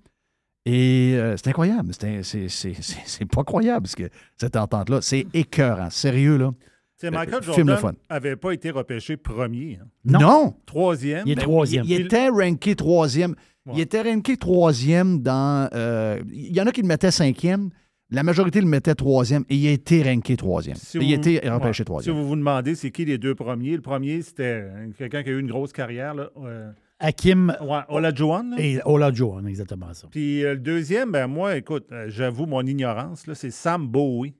Et 0.64 1.14
euh, 1.16 1.36
c'est 1.36 1.48
incroyable. 1.48 1.92
C'est 1.94 3.24
pas 3.26 3.44
croyable, 3.44 3.86
ce 3.88 3.96
que, 3.96 4.10
cette 4.36 4.56
entente-là. 4.56 5.00
C'est 5.02 5.26
écœurant. 5.34 5.90
Sérieux, 5.90 6.36
là. 6.36 6.52
Tu 7.00 7.06
sais, 7.06 7.10
Michael 7.10 7.36
Euh, 7.48 7.52
film 7.54 7.66
le 7.68 7.72
Jordan 7.76 7.94
fun. 7.96 8.14
n'avait 8.14 8.36
pas 8.36 8.52
été 8.52 8.70
repêché 8.70 9.16
premier. 9.16 9.78
hein. 9.82 9.86
Non. 10.04 10.54
Troisième. 10.66 11.22
Il 11.26 11.32
est 11.32 11.36
Ben, 11.36 11.42
troisième. 11.42 11.84
Il, 11.86 11.90
il 11.92 12.00
était 12.02 12.28
ranké 12.28 12.74
troisième. 12.76 13.34
Ouais. 13.64 13.72
Il 13.76 13.80
était 13.80 14.02
ranké 14.02 14.36
troisième 14.36 15.20
dans. 15.22 15.68
euh, 15.72 16.20
il 16.30 16.54
y 16.54 16.60
en 16.60 16.66
a 16.66 16.72
qui 16.72 16.82
le 16.82 16.88
mettaient 16.88 17.10
cinquième. 17.10 17.70
La 18.10 18.22
majorité 18.22 18.60
le 18.60 18.66
mettait 18.66 18.94
troisième 18.96 19.44
et 19.48 19.54
il 19.56 19.66
a 19.68 19.70
été 19.70 20.02
ranké 20.02 20.36
troisième. 20.36 20.76
Si 20.76 20.98
il 20.98 21.02
a 21.04 21.06
vous- 21.06 21.28
été 21.28 21.48
repêché 21.48 21.80
ouais. 21.82 21.84
troisième. 21.86 22.14
Si 22.14 22.20
vous 22.20 22.26
vous 22.28 22.36
demandez 22.36 22.74
c'est 22.74 22.90
qui 22.90 23.04
les 23.06 23.18
deux 23.18 23.34
premiers, 23.34 23.76
le 23.76 23.82
premier, 23.82 24.20
c'était 24.20 24.64
euh, 24.64 24.88
quelqu'un 24.98 25.22
qui 25.22 25.28
a 25.30 25.32
eu 25.32 25.38
une 25.40 25.46
grosse 25.46 25.72
carrière. 25.72 26.14
Là, 26.14 26.28
euh, 26.44 26.70
Hakim 26.98 27.56
ouais, 27.62 27.78
Olajuwon. 27.88 28.50
là. 28.50 28.56
et 28.58 28.78
Olajuwon, 28.84 29.46
exactement 29.46 29.94
ça. 29.94 30.08
Puis 30.10 30.44
euh, 30.44 30.54
le 30.54 30.60
deuxième, 30.60 31.12
ben 31.12 31.28
moi, 31.28 31.56
écoute, 31.56 31.86
j'avoue 32.08 32.44
mon 32.46 32.66
ignorance, 32.66 33.26
là, 33.26 33.34
c'est 33.34 33.50
Sam 33.52 33.86
Bowie. 33.86 34.34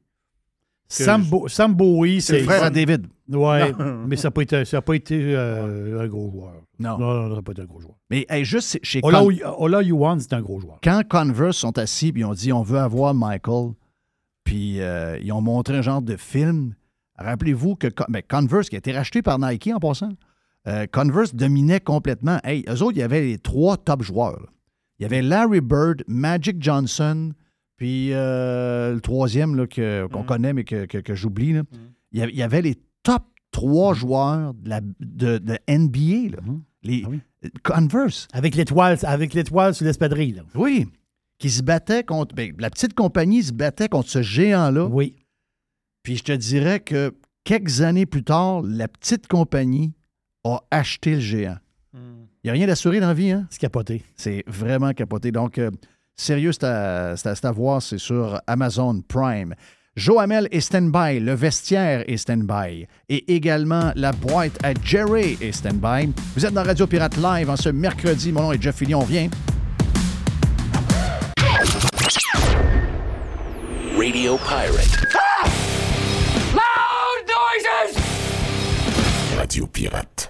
Sam, 0.93 1.23
je- 1.25 1.31
Bo- 1.31 1.49
Sam 1.49 1.75
Bowie, 1.75 2.21
C'est 2.21 2.39
le 2.41 2.45
frère 2.45 2.65
à 2.65 2.71
David. 2.71 3.07
Ouais, 3.29 3.73
Non. 3.73 4.05
mais 4.09 4.17
ça 4.17 4.29
n'a 4.29 4.33
pas 4.33 4.43
été, 4.43 4.65
ça 4.65 4.79
a 4.79 4.83
pas 4.83 4.95
été 4.95 5.21
euh, 5.37 6.01
un 6.03 6.09
gros 6.09 6.31
joueur. 6.31 6.55
Non. 6.79 6.99
Non, 6.99 7.15
non, 7.15 7.29
ça 7.31 7.37
n'a 7.37 7.43
pas 7.43 7.53
été 7.53 7.63
un 7.63 7.67
gros 7.67 7.81
joueur. 7.81 7.95
Mais 8.11 8.27
hey, 8.29 8.45
juste 8.45 8.79
chez 8.83 9.01
Ola, 9.03 9.21
Con- 9.21 9.55
Ola 9.59 9.83
Yuan, 9.83 10.19
c'est 10.19 10.33
un 10.33 10.41
gros 10.41 10.59
joueur. 10.61 10.79
quand 10.83 11.03
Converse 11.09 11.57
sont 11.59 11.79
assis 11.79 12.09
et 12.09 12.13
ils 12.17 12.25
ont 12.25 12.33
dit 12.35 12.53
on 12.53 12.63
veut 12.63 12.79
avoir 12.79 13.15
Michael, 13.15 13.73
puis 14.45 14.81
euh, 14.81 15.19
ils 15.23 15.33
ont 15.33 15.41
montré 15.41 15.77
un 15.77 15.83
genre 15.83 16.03
de 16.03 16.17
film. 16.17 16.75
Rappelez-vous 17.19 17.77
que 17.77 17.87
Con- 17.89 18.07
ben, 18.09 18.23
Converse, 18.29 18.69
qui 18.69 18.77
a 18.77 18.79
été 18.79 18.93
racheté 18.93 19.23
par 19.23 19.39
Nike 19.39 19.71
en 19.75 19.79
passant, 19.79 20.11
euh, 20.67 20.87
Converse 20.91 21.35
dominait 21.35 21.81
complètement. 21.81 22.39
Hey, 22.45 22.65
eux 22.69 22.83
autres, 22.83 22.97
il 22.97 23.01
y 23.01 23.03
avait 23.03 23.21
les 23.21 23.39
trois 23.39 23.77
top 23.77 24.03
joueurs. 24.03 24.41
là. 24.41 24.47
Il 24.99 25.03
y 25.03 25.07
avait 25.07 25.23
Larry 25.23 25.61
Bird, 25.61 26.03
Magic 26.09 26.57
Johnson, 26.63 27.33
puis 27.81 28.13
euh, 28.13 28.93
le 28.93 29.01
troisième 29.01 29.57
là, 29.57 29.67
que- 29.67 30.07
qu'on 30.13 30.23
connaît 30.23 30.53
mais 30.53 30.65
que, 30.65 30.85
que- 30.85 30.99
que 30.99 31.15
j'oublie. 31.15 31.55
là. 31.55 31.63
Il, 32.13 32.19
y 32.19 32.23
avait, 32.23 32.33
il 32.33 32.39
y 32.39 32.43
avait 32.43 32.61
les 32.61 32.75
top 33.03 33.23
trois 33.53 33.95
joueurs 33.95 34.53
de, 34.53 34.69
la, 34.69 34.83
de, 35.01 35.39
de 35.39 35.59
NBA. 35.67 36.37
là. 36.37 36.43
Les, 36.83 37.03
Ah 37.07 37.09
oui. 37.11 37.21
Converse. 37.65 38.29
Avec 38.35 38.55
l'étoile, 38.55 38.99
avec 39.03 39.33
l'étoile 39.33 39.75
sur 39.75 39.87
l'espadrille. 39.87 40.33
là. 40.33 40.43
Oui, 40.55 40.89
qui 41.39 41.49
se 41.49 41.63
battait 41.63 42.05
contre. 42.05 42.35
ben, 42.35 42.53
la 42.59 42.69
petite 42.69 42.93
compagnie 42.93 43.43
se 43.43 43.55
battait 43.55 43.89
contre 43.89 44.11
ce 44.11 44.21
géant-là. 44.21 44.85
Oui. 44.85 45.17
Puis 46.03 46.17
je 46.19 46.25
te 46.25 46.33
dirais 46.33 46.81
que 46.81 47.15
quelques 47.45 47.81
années 47.81 48.05
plus 48.05 48.25
tard, 48.25 48.61
la 48.63 48.89
petite 48.89 49.27
compagnie 49.27 49.95
a 50.45 50.61
acheté 50.71 51.15
le 51.15 51.21
géant. 51.21 51.57
Il 51.95 52.45
n'y 52.45 52.51
a 52.51 52.53
rien 52.53 52.67
d'assuré 52.67 53.01
dans 53.01 53.09
la 53.09 53.15
vie, 53.15 53.31
hein? 53.31 53.47
C'est 53.51 53.61
capoté. 53.61 54.03
C'est 54.17 54.45
vraiment 54.47 54.93
capoté. 54.93 55.33
Donc, 55.33 55.57
euh, 55.59 55.71
sérieux, 56.21 56.53
c'est 56.53 56.65
à, 56.65 57.17
c'est 57.17 57.45
à- 57.45 57.53
voir, 57.53 57.81
c'est 57.83 57.99
sur 57.99 58.41
Amazon 58.47 59.01
Prime. 59.07 59.55
Joamel 59.97 60.47
est 60.53 60.61
stand-by, 60.61 61.19
le 61.21 61.35
vestiaire 61.35 62.05
est 62.09 62.17
stand-by 62.17 62.87
et 63.09 63.35
également 63.35 63.93
la 63.97 64.13
boîte 64.13 64.57
à 64.65 64.73
Jerry 64.85 65.37
est 65.41 65.53
stand-by. 65.53 66.13
Vous 66.37 66.47
êtes 66.47 66.55
dans 66.55 66.63
Radio 66.63 66.87
Pirate 66.87 67.17
Live 67.17 67.51
en 67.51 67.57
ce 67.57 67.69
mercredi. 67.71 68.31
Mon 68.33 68.43
nom 68.43 68.53
est 68.53 68.63
Jeff 68.63 68.77
Fillion, 68.77 69.01
on 69.01 69.05
vient. 69.05 69.29
Radio 73.99 74.39
Pirate. 74.39 75.07
Radio 79.37 79.67
Pirate. 79.67 80.30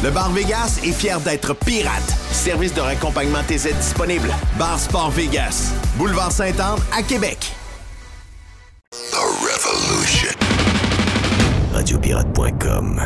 Le 0.00 0.12
Bar 0.12 0.30
Vegas 0.30 0.78
est 0.84 0.92
fier 0.92 1.20
d'être 1.20 1.54
pirate. 1.54 2.08
Service 2.30 2.72
de 2.72 2.80
raccompagnement 2.80 3.42
TZ 3.48 3.74
disponible. 3.74 4.28
Bar 4.56 4.78
Sport 4.78 5.10
Vegas. 5.10 5.74
Boulevard 5.96 6.30
Saint-Anne 6.30 6.78
à 6.96 7.02
Québec. 7.02 7.52
The 8.92 9.16
Revolution. 9.16 10.30
Radiopirate.com 11.72 13.00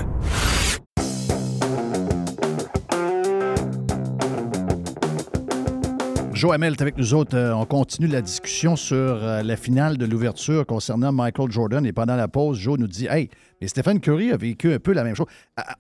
Joe 6.35 6.53
Hamel 6.53 6.75
est 6.75 6.83
avec 6.83 6.99
nous 6.99 7.15
autres. 7.15 7.39
Euh, 7.39 7.55
on 7.55 7.65
continue 7.65 8.09
la 8.09 8.21
discussion 8.21 8.77
sur 8.77 8.97
euh, 8.97 9.43
la 9.43 9.57
finale 9.57 9.97
de 9.97 10.05
l'ouverture 10.05 10.67
concernant 10.67 11.11
Michael 11.11 11.51
Jordan. 11.51 11.87
Et 11.87 11.93
pendant 11.95 12.17
la 12.17 12.29
pause, 12.29 12.59
Joe 12.59 12.79
nous 12.79 12.87
dit 12.87 13.07
Hey, 13.07 13.31
mais 13.63 13.69
Stephen 13.69 13.99
Curry 13.99 14.31
a 14.33 14.37
vécu 14.37 14.75
un 14.75 14.79
peu 14.79 14.93
la 14.93 15.05
même 15.05 15.15
chose. 15.17 15.29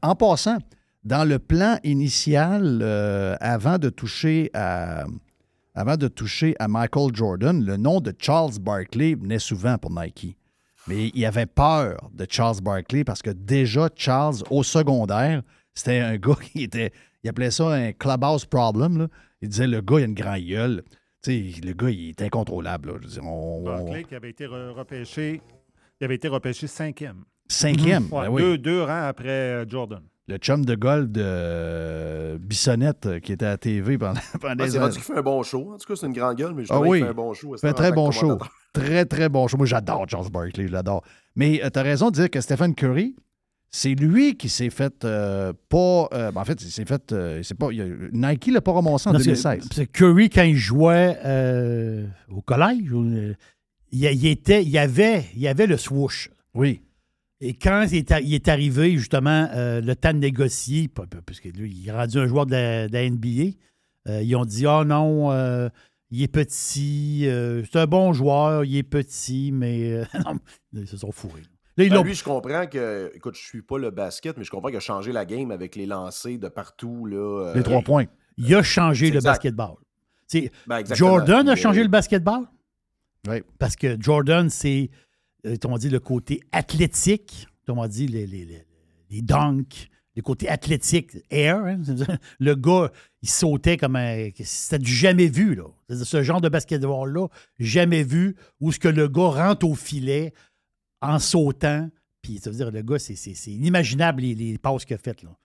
En 0.01 0.15
passant, 0.15 0.57
dans 1.05 1.29
le 1.29 1.39
plan 1.39 1.79
initial, 1.85 2.81
euh, 2.83 3.37
avant 3.41 3.79
de 3.79 3.89
toucher 3.89 4.51
à. 4.55 5.05
Avant 5.75 5.97
de 5.97 6.07
toucher 6.07 6.55
à 6.59 6.69
Michael 6.69 7.15
Jordan, 7.15 7.65
le 7.65 7.79
nom 7.79 8.01
de 8.01 8.13
Charles 8.19 8.59
Barkley 8.61 9.15
venait 9.15 9.39
souvent 9.39 9.79
pour 9.79 9.91
Nike. 9.91 10.37
Mais 10.87 11.11
il 11.15 11.25
avait 11.25 11.47
peur 11.47 12.11
de 12.13 12.27
Charles 12.29 12.61
Barkley 12.61 13.05
parce 13.05 13.23
que 13.23 13.31
déjà, 13.31 13.89
Charles, 13.97 14.43
au 14.51 14.63
secondaire, 14.63 15.41
c'était 15.73 16.01
un 16.01 16.19
gars 16.19 16.35
qui 16.53 16.65
était. 16.65 16.93
Il 17.25 17.31
appelait 17.31 17.51
ça 17.51 17.69
un 17.71 17.93
clubhouse 17.93 18.45
problem. 18.45 18.99
là. 18.99 19.09
Il 19.41 19.49
disait 19.49 19.67
le 19.67 19.81
gars, 19.81 20.01
il 20.01 20.03
a 20.03 20.07
une 20.09 20.15
grande 20.15 20.41
gueule. 20.45 20.83
Le 21.27 21.73
gars, 21.73 21.89
il 21.89 22.11
est 22.11 22.21
incontrôlable. 22.21 22.91
là. 22.91 22.95
Je 23.01 23.07
veux 23.07 23.13
dire, 23.15 23.25
on- 23.25 23.61
on- 23.61 23.65
Barclay 23.65 24.05
qui 24.05 24.15
avait 24.15 24.29
été 24.31 24.45
re- 24.45 24.73
repêché, 24.73 25.41
il 26.03 26.05
avait 26.05 26.17
été 26.17 26.29
repêché 26.29 26.67
cinquième. 26.67 27.25
Cinquième, 27.49 28.13
Ouais, 28.13 28.27
ben 28.27 28.29
oui. 28.29 28.43
deux, 28.43 28.59
deux 28.59 28.83
rangs 28.83 29.07
après 29.09 29.29
euh, 29.31 29.65
Jordan. 29.67 30.03
Le 30.33 30.39
chum 30.39 30.65
de 30.65 30.75
golf 30.75 31.09
de 31.11 31.21
euh, 31.23 32.39
Bissonnette 32.41 33.05
euh, 33.05 33.21
qui 33.21 33.33
était 33.33 33.45
à 33.45 33.51
la 33.51 33.59
TV 33.59 33.99
pendant, 33.99 34.19
pendant 34.41 34.55
des 34.65 34.71
c'est 34.71 34.77
années. 34.77 34.85
rendu 34.87 34.95
qu'il 34.97 35.05
fait 35.05 35.19
un 35.19 35.23
bon 35.23 35.43
show. 35.43 35.73
En 35.75 35.77
tout 35.77 35.87
cas, 35.87 35.95
c'est 35.95 36.07
une 36.07 36.15
grande 36.15 36.37
gueule, 36.39 36.55
mais 36.55 36.65
je 36.65 36.69
Ah 36.73 36.77
trouve 36.77 36.89
oui, 36.89 36.99
qu'il 36.99 37.05
fait 37.07 37.11
un 37.11 37.15
bon 37.15 37.35
show. 37.35 37.55
Il 37.55 37.59
fait 37.59 37.69
un 37.69 37.73
très 37.75 37.93
bon 37.93 38.11
show. 38.11 38.39
Très, 38.73 39.05
très 39.05 39.29
bon 39.29 39.47
show. 39.47 39.59
Moi, 39.59 39.67
j'adore 39.67 40.07
Charles 40.09 40.31
Barkley, 40.31 40.69
je 40.69 40.73
l'adore. 40.73 41.03
Mais 41.37 41.61
tu 41.71 41.79
as 41.79 41.83
raison 41.83 42.09
de 42.09 42.15
dire 42.15 42.31
que 42.31 42.41
Stephen 42.41 42.75
Curry, 42.75 43.15
c'est 43.71 43.95
lui 43.95 44.37
qui 44.39 44.49
s'est 44.49 44.71
fait 44.71 45.05
euh, 45.05 45.53
pas. 45.69 46.09
euh, 46.15 46.33
ben, 46.33 46.41
en 46.41 46.45
fait, 46.47 46.63
il 46.63 46.71
s'est 46.71 46.87
fait. 46.87 47.13
euh, 47.13 47.43
il 47.47 47.57
pas, 47.57 47.69
il 47.71 47.83
a- 47.83 47.87
Nike 48.31 48.47
l'a 48.53 48.63
pas 48.63 48.73
ramassé 48.73 49.11
en 49.11 49.13
Non, 49.13 49.19
c'est- 49.19 49.25
2016. 49.27 49.69
c'est 49.71 49.87
Curry, 49.87 50.31
quand 50.31 50.45
il 50.45 50.57
jouait 50.57 51.19
euh, 51.27 52.07
au 52.31 52.41
collège, 52.41 52.79
euh, 52.95 53.35
il, 53.91 54.03
il 54.05 54.27
était, 54.29 54.63
il, 54.63 54.71
y 54.71 54.79
avait, 54.79 55.25
il 55.35 55.43
y 55.43 55.49
avait 55.49 55.67
le 55.67 55.77
swoosh. 55.77 56.31
Oui. 56.55 56.81
Et 57.45 57.55
quand 57.55 57.87
il 57.91 57.97
est, 57.99 58.13
a- 58.13 58.21
il 58.21 58.33
est 58.35 58.47
arrivé, 58.47 58.97
justement, 58.97 59.49
euh, 59.53 59.81
le 59.81 59.97
temps 59.97 60.13
de 60.13 60.19
négocier, 60.19 60.87
pa- 60.87 61.07
pa- 61.07 61.19
parce 61.27 61.41
que 61.41 61.49
lui, 61.49 61.73
il 61.73 61.89
est 61.89 61.93
rendu 61.93 62.19
un 62.19 62.27
joueur 62.29 62.47
de 62.47 62.53
la, 62.53 62.87
de 62.89 62.93
la 62.93 63.03
NBA, 63.11 63.57
euh, 64.09 64.23
ils 64.23 64.37
ont 64.37 64.45
dit 64.45 64.65
Ah 64.67 64.85
non, 64.87 65.33
euh, 65.33 65.69
il 66.11 66.23
est 66.23 66.29
petit, 66.29 67.23
euh, 67.27 67.65
c'est 67.65 67.81
un 67.81 67.87
bon 67.87 68.13
joueur, 68.13 68.65
il 68.65 68.77
est 68.77 68.83
petit, 68.85 69.51
mais. 69.53 69.93
euh, 69.93 70.05
non, 70.25 70.39
ils 70.73 70.87
se 70.87 70.97
sont 70.97 71.11
fourrés. 71.11 71.43
Là, 71.79 71.89
Ben, 71.89 72.03
lui, 72.05 72.15
je 72.15 72.23
comprends 72.23 72.67
que, 72.67 73.11
écoute, 73.15 73.35
je 73.35 73.43
suis 73.45 73.63
pas 73.63 73.79
le 73.79 73.91
basket, 73.91 74.37
mais 74.37 74.45
je 74.45 74.51
comprends 74.51 74.69
qu'il 74.69 74.77
a 74.77 74.81
changé 74.81 75.11
la 75.11 75.25
game 75.25 75.51
avec 75.51 75.75
les 75.75 75.87
lancers 75.87 76.39
de 76.39 76.49
partout. 76.49 77.07
Là, 77.07 77.17
euh, 77.49 77.55
Les 77.55 77.63
trois 77.65 77.83
points. 77.83 78.05
Il 78.37 78.55
a 78.55 78.63
changé 78.63 79.09
le 79.11 79.17
exact. 79.17 79.31
basketball. 79.31 79.75
Ben. 80.67 80.83
Jordan 80.95 81.49
a 81.49 81.57
changé 81.57 81.83
le 81.83 81.89
basketball? 81.89 82.43
Oui. 83.27 83.43
Parce 83.59 83.75
que 83.77 83.97
Jordan, 84.01 84.49
c'est, 84.49 84.91
euh, 85.47 85.57
comment 85.61 85.79
dire, 85.79 85.93
le 85.93 86.01
côté 86.01 86.41
athlétique, 86.53 87.47
comment 87.67 87.87
dit, 87.89 88.07
les, 88.07 88.27
les, 88.27 88.65
les, 89.11 89.23
dunks, 89.23 89.89
le 90.15 90.23
côté 90.23 90.49
athlétique, 90.49 91.17
air. 91.31 91.59
hein, 91.65 91.81
le 92.39 92.55
gars, 92.55 92.91
il 93.23 93.29
sautait 93.29 93.77
comme 93.77 93.97
un. 93.97 94.31
C'était 94.43 94.79
du 94.79 94.93
jamais 94.93 95.29
vu, 95.29 95.55
là. 95.55 95.65
Ce 96.05 96.23
genre 96.23 96.41
de 96.41 96.49
basketball-là, 96.49 97.29
jamais 97.59 98.03
vu, 98.03 98.37
où 98.61 98.73
ce 98.73 98.79
que 98.79 98.89
le 98.89 99.09
gars 99.09 99.29
rentre 99.29 99.67
au 99.67 99.75
filet 99.75 100.33
en 101.01 101.19
sautant. 101.19 101.89
Puis, 102.21 102.39
ça 102.39 102.51
veut 102.51 102.57
dire, 102.57 102.71
le 102.71 102.83
gars, 102.83 102.99
c'est 102.99 103.15
inimaginable 103.47 104.23
les, 104.23 104.35
les 104.35 104.59
passes 104.59 104.85
qu'il 104.85 104.95
a 104.95 104.99
faites, 104.99 105.23
là. 105.23 105.37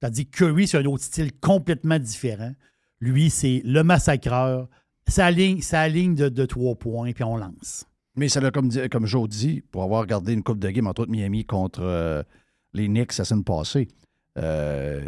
Tandis 0.00 0.26
que 0.26 0.36
Curry, 0.36 0.66
c'est 0.66 0.78
un 0.78 0.84
autre 0.84 1.04
style 1.04 1.32
complètement 1.38 1.98
différent. 1.98 2.52
Lui, 3.00 3.30
c'est 3.30 3.62
le 3.64 3.82
massacreur. 3.82 4.68
Sa 5.08 5.30
ligne, 5.30 5.62
sa 5.62 5.88
ligne 5.88 6.14
de, 6.14 6.28
de 6.28 6.44
trois 6.46 6.74
points, 6.74 7.12
puis 7.12 7.24
on 7.24 7.36
lance. 7.36 7.86
Mais 8.16 8.28
ça 8.28 8.40
l'a, 8.40 8.50
comme, 8.50 8.70
Joe 9.06 9.28
dit, 9.28 9.62
pour 9.70 9.82
avoir 9.82 10.00
regardé 10.00 10.32
une 10.32 10.42
coupe 10.42 10.58
de 10.58 10.70
game 10.70 10.86
entre 10.86 11.02
autres 11.02 11.10
Miami 11.10 11.44
contre 11.44 11.82
euh, 11.82 12.22
les 12.72 12.86
Knicks 12.88 13.16
la 13.18 13.24
semaine 13.24 13.44
passée, 13.44 13.88
euh, 14.38 15.04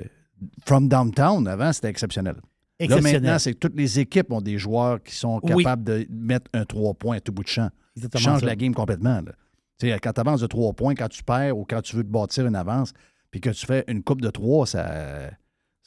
From 0.67 0.89
Downtown, 0.89 1.47
avant, 1.49 1.73
c'était 1.73 1.89
exceptionnel. 1.89 2.37
Exceptionnel. 2.79 3.13
Là, 3.15 3.21
maintenant, 3.21 3.39
c'est 3.39 3.55
que 3.55 3.59
toutes 3.59 3.77
les 3.77 3.99
équipes 3.99 4.31
ont 4.33 4.41
des 4.41 4.57
joueurs 4.59 5.03
qui 5.03 5.15
sont 5.15 5.41
Oui. 5.43 5.65
capables 5.65 5.85
de 5.85 6.07
mettre 6.11 6.51
un 6.53 6.65
trois 6.65 6.95
points 6.95 7.17
à 7.17 7.21
tout 7.21 7.33
bout 7.33 7.43
de 7.43 7.49
champ. 7.49 7.71
Exactement 7.97 8.23
Change 8.23 8.41
ça. 8.41 8.47
la 8.47 8.55
game 8.57 8.75
complètement. 8.75 9.21
là. 9.21 9.99
Quand 10.01 10.13
tu 10.13 10.21
avances 10.21 10.41
de 10.41 10.47
trois 10.47 10.73
points, 10.73 10.95
quand 10.95 11.09
tu 11.09 11.23
perds 11.25 11.57
ou 11.59 11.65
quand 11.65 11.81
tu 11.83 11.97
veux 11.97 12.05
te 12.05 12.09
bâtir 12.09 12.47
une 12.47 12.55
avance, 12.57 12.93
puis 13.31 13.41
que 13.41 13.51
tu 13.51 13.67
fais 13.67 13.85
une 13.89 14.03
coupe 14.03 14.21
de 14.21 14.31
trois, 14.31 14.67
ça, 14.67 15.31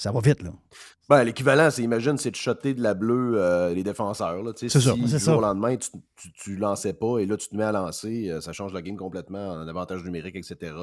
ça 0.02 0.12
va 0.12 0.20
vite. 0.20 0.42
Là. 0.42 0.50
Ben, 1.10 1.24
l'équivalent, 1.24 1.70
c'est, 1.70 1.84
imagine, 1.84 2.18
c'est 2.18 2.32
de 2.32 2.36
shotter 2.36 2.74
de 2.74 2.82
la 2.82 2.96
bleue 2.96 3.34
euh, 3.36 3.72
les 3.72 3.84
défenseurs. 3.84 4.42
Là, 4.42 4.52
C'est 4.56 4.68
ça. 4.68 4.80
si, 4.80 5.08
C'est 5.08 5.20
ça. 5.20 5.32
jour 5.32 5.38
au 5.38 5.42
lendemain, 5.42 5.76
tu, 5.78 5.90
tu, 6.16 6.32
tu 6.34 6.56
lançais 6.56 6.94
pas 6.94 7.20
et 7.20 7.28
là, 7.28 7.38
tu 7.38 7.50
te 7.50 7.56
mets 7.56 7.66
à 7.66 7.72
lancer, 7.72 8.32
euh, 8.32 8.42
ça 8.42 8.52
change 8.52 8.74
la 8.74 8.82
game 8.82 8.98
complètement 8.98 9.50
en 9.50 9.68
avantage 9.68 10.04
numérique, 10.04 10.36
etc. 10.36 10.74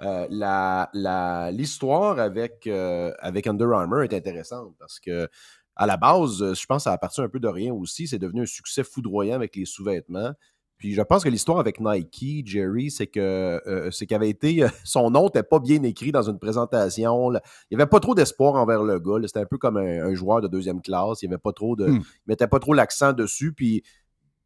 Euh, 0.00 0.26
la, 0.30 0.90
la, 0.92 1.50
l'histoire 1.50 2.20
avec, 2.20 2.68
avec 2.68 3.48
Under 3.48 3.72
Armour 3.72 4.02
est 4.02 4.14
intéressante 4.14 4.76
parce 4.78 5.00
que 5.00 5.28
à 5.74 5.86
la 5.86 5.96
base, 5.96 6.38
je 6.38 6.66
pense 6.66 6.82
que 6.82 6.84
ça 6.84 6.92
a 6.92 6.98
parti 6.98 7.20
un 7.20 7.28
peu 7.28 7.40
de 7.40 7.48
rien 7.48 7.72
aussi. 7.72 8.06
C'est 8.06 8.18
devenu 8.18 8.42
un 8.42 8.46
succès 8.46 8.84
foudroyant 8.84 9.34
avec 9.34 9.56
les 9.56 9.64
sous-vêtements. 9.64 10.34
Puis 10.82 10.94
je 10.94 11.02
pense 11.02 11.22
que 11.22 11.28
l'histoire 11.28 11.60
avec 11.60 11.78
Nike, 11.78 12.44
Jerry, 12.44 12.90
c'est 12.90 13.06
que 13.06 13.20
euh, 13.68 13.88
c'est 13.92 14.04
qu'il 14.04 14.16
avait 14.16 14.28
été. 14.28 14.66
son 14.84 15.10
nom 15.10 15.26
n'était 15.26 15.44
pas 15.44 15.60
bien 15.60 15.80
écrit 15.84 16.10
dans 16.10 16.28
une 16.28 16.40
présentation. 16.40 17.30
là. 17.30 17.40
Il 17.70 17.76
n'y 17.76 17.80
avait 17.80 17.88
pas 17.88 18.00
trop 18.00 18.16
d'espoir 18.16 18.56
envers 18.56 18.82
le 18.82 18.98
gars. 18.98 19.24
C'était 19.24 19.38
un 19.38 19.46
peu 19.46 19.58
comme 19.58 19.76
un, 19.76 20.04
un 20.06 20.14
joueur 20.14 20.40
de 20.40 20.48
deuxième 20.48 20.82
classe. 20.82 21.22
Il 21.22 21.28
n'y 21.28 21.34
avait 21.34 21.40
pas 21.40 21.52
trop 21.52 21.76
de. 21.76 21.86
Hmm. 21.86 21.96
Il 22.02 22.02
mettait 22.26 22.48
pas 22.48 22.58
trop 22.58 22.74
l'accent 22.74 23.12
dessus. 23.12 23.52
Puis 23.52 23.84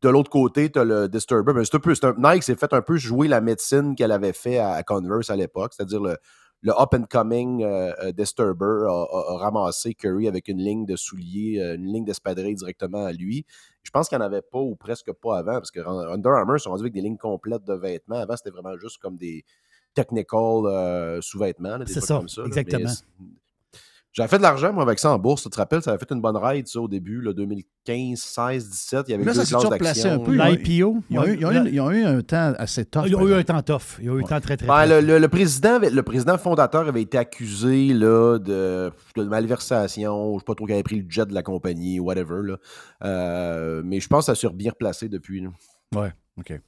de 0.03 0.11
l'autre 0.11 0.29
côté, 0.29 0.71
tu 0.71 0.79
as 0.79 0.85
le 0.85 1.09
Disturber. 1.09 1.55
Mais 1.55 1.65
c'est 1.65 1.75
un 1.77 1.81
peu, 1.81 1.95
un- 2.03 2.15
Nike 2.35 2.43
s'est 2.43 2.55
fait 2.55 2.71
un 2.75 2.83
peu 2.83 2.99
jouer 2.99 3.29
la 3.29 3.41
médecine 3.41 3.95
qu'elle 3.97 4.13
avait 4.13 4.35
fait 4.35 4.59
à, 4.59 4.73
à 4.73 4.83
Converse 4.83 5.31
à 5.31 5.37
l'époque, 5.37 5.73
c'est-à-dire 5.75 6.03
le, 6.03 6.19
le 6.61 6.73
up-and-coming 6.79 7.63
euh, 7.65 7.93
euh, 8.03 8.13
Disturber 8.13 8.85
a, 8.89 8.91
a- 8.91 9.33
a 9.35 9.39
ramassé 9.39 9.95
Curry 9.95 10.29
avec 10.29 10.49
une 10.49 10.59
ligne 10.59 10.85
de 10.85 10.97
souliers, 10.97 11.61
euh, 11.61 11.77
une 11.77 11.87
ligne 11.93 12.05
d'espadrilles 12.05 12.57
directement 12.57 13.05
à 13.07 13.13
lui. 13.13 13.47
Je 13.87 13.91
pense 13.93 14.09
qu'il 14.09 14.19
n'y 14.19 14.25
en 14.25 14.27
avait 14.27 14.43
pas 14.43 14.59
ou 14.59 14.75
presque 14.75 15.13
pas 15.13 15.39
avant, 15.39 15.53
parce 15.53 15.71
que 15.71 15.79
Under 15.79 16.33
Armour 16.33 16.59
sont 16.59 16.71
rendus 16.71 16.83
avec 16.83 16.93
des 16.93 17.01
lignes 17.01 17.17
complètes 17.17 17.63
de 17.63 17.75
vêtements. 17.75 18.17
Avant, 18.17 18.37
c'était 18.37 18.51
vraiment 18.51 18.77
juste 18.77 18.99
comme 18.99 19.17
des 19.17 19.45
technical 19.95 20.67
euh, 20.67 21.21
sous-vêtements, 21.21 21.79
des 21.79 21.87
C'est 21.87 22.01
trucs 22.01 22.05
ça, 22.05 22.19
comme 22.19 22.29
ça. 22.29 22.43
exactement. 22.45 22.91
J'avais 24.17 24.29
fait 24.31 24.39
de 24.39 24.43
l'argent, 24.43 24.73
moi, 24.73 24.83
avec 24.83 24.99
ça 24.99 25.13
en 25.13 25.19
bourse. 25.19 25.43
Tu 25.43 25.51
te 25.51 25.57
rappelles, 25.59 25.83
ça 25.83 25.91
avait 25.91 25.99
fait 25.99 26.11
une 26.15 26.23
bonne 26.23 26.39
ride, 26.39 26.67
ça, 26.67 26.81
au 26.81 26.89
début, 26.89 27.21
là, 27.21 27.35
2015, 27.35 28.19
16, 28.19 28.71
17. 28.71 29.05
Il 29.09 29.11
y 29.11 29.15
avait 29.15 29.25
Là, 29.25 29.33
deux 29.35 29.41
ça 29.41 29.45
s'est 29.45 29.51
classes 29.57 29.65
replacé 29.73 30.09
un 30.09 30.19
peu. 30.19 30.35
Ils 30.35 30.41
ont 30.41 30.47
eu- 30.47 30.57
L'IPO. 30.57 30.97
Ils 31.11 31.19
ont, 31.19 31.25
eu, 31.27 31.37
ils 31.39 31.45
ont 31.47 31.51
eu- 31.53 31.71
ils 31.71 31.81
ont 31.83 31.91
eu 31.91 32.03
un 32.05 32.23
temps 32.23 32.55
assez 32.59 32.87
tough. 32.87 33.03
Ils 33.07 33.15
ont 33.15 33.29
eu 33.29 33.35
un 33.35 33.43
temps 33.43 33.61
tough. 33.63 33.99
Ils 34.01 34.09
ont 34.11 34.19
eu 34.19 34.23
un 34.23 34.27
temps 34.27 34.41
très, 34.41 34.57
très 34.57 34.67
Ben, 34.67 34.83
tough. 34.85 34.91
le, 34.91 35.01
le- 35.03 35.19
le 35.19 35.29
président, 35.29 35.79
le 35.79 36.03
président 36.03 36.39
fondateur 36.39 36.89
avait 36.89 37.03
été 37.03 37.19
accusé 37.19 37.93
là, 37.93 38.39
de, 38.39 38.91
de 39.17 39.23
malversation. 39.25 40.31
Je 40.31 40.35
ne 40.35 40.39
sais 40.39 40.45
pas 40.47 40.55
trop 40.55 40.65
qu'il 40.65 40.73
avait 40.75 40.83
pris 40.83 41.01
le 41.03 41.07
jet 41.11 41.27
de 41.27 41.35
la 41.35 41.43
compagnie, 41.43 42.01
whatever. 42.01 42.41
Là. 42.43 42.57
Euh, 43.05 43.83
mais 43.85 44.01
je 44.01 44.09
pense 44.09 44.27
que 44.27 44.35
ça 44.35 44.41
s'est 44.41 44.49
bien 44.55 44.71
replacé 44.71 45.11
depuis. 45.11 45.43
là. 45.43 45.51
Ouais, 45.95 46.13
OK. 46.39 46.59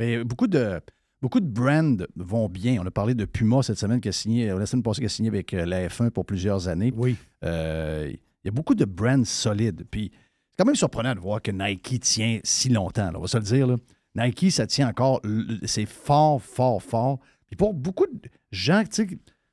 Mais 0.00 0.24
beaucoup 0.24 0.46
de, 0.48 0.80
beaucoup 1.22 1.40
de 1.40 1.46
brands 1.46 1.96
vont 2.16 2.48
bien. 2.48 2.80
On 2.82 2.86
a 2.86 2.90
parlé 2.90 3.14
de 3.14 3.24
Puma 3.24 3.62
cette 3.62 3.78
semaine 3.78 4.00
qui 4.00 4.08
a 4.08 4.12
signé, 4.12 4.48
la 4.48 4.66
semaine 4.66 4.82
passée, 4.82 5.00
qui 5.00 5.06
a 5.06 5.08
signé 5.10 5.28
avec 5.28 5.52
euh, 5.54 5.64
la 5.66 5.88
F1 5.88 6.10
pour 6.10 6.24
plusieurs 6.26 6.68
années. 6.68 6.92
Oui. 6.96 7.16
Euh, 7.44 8.10
Il 8.12 8.46
y 8.46 8.48
a 8.48 8.52
beaucoup 8.52 8.74
de 8.74 8.84
brands 8.84 9.24
solides. 9.24 9.84
Puis 9.90 10.10
c'est 10.12 10.56
quand 10.58 10.66
même 10.66 10.74
surprenant 10.76 11.14
de 11.14 11.20
voir 11.20 11.42
que 11.42 11.50
Nike 11.50 12.00
tient 12.00 12.38
si 12.44 12.68
longtemps. 12.68 13.10
là, 13.10 13.18
on 13.18 13.22
va 13.22 13.28
se 13.28 13.36
le 13.38 13.42
dire. 13.44 13.66
là. 13.66 13.76
Nike, 14.14 14.50
ça 14.52 14.66
tient 14.66 14.88
encore. 14.88 15.20
C'est 15.64 15.86
fort, 15.86 16.40
fort, 16.42 16.82
fort. 16.82 17.18
Puis 17.46 17.56
pour 17.56 17.74
beaucoup 17.74 18.06
de 18.06 18.28
gens, 18.50 18.82
tu 18.90 19.06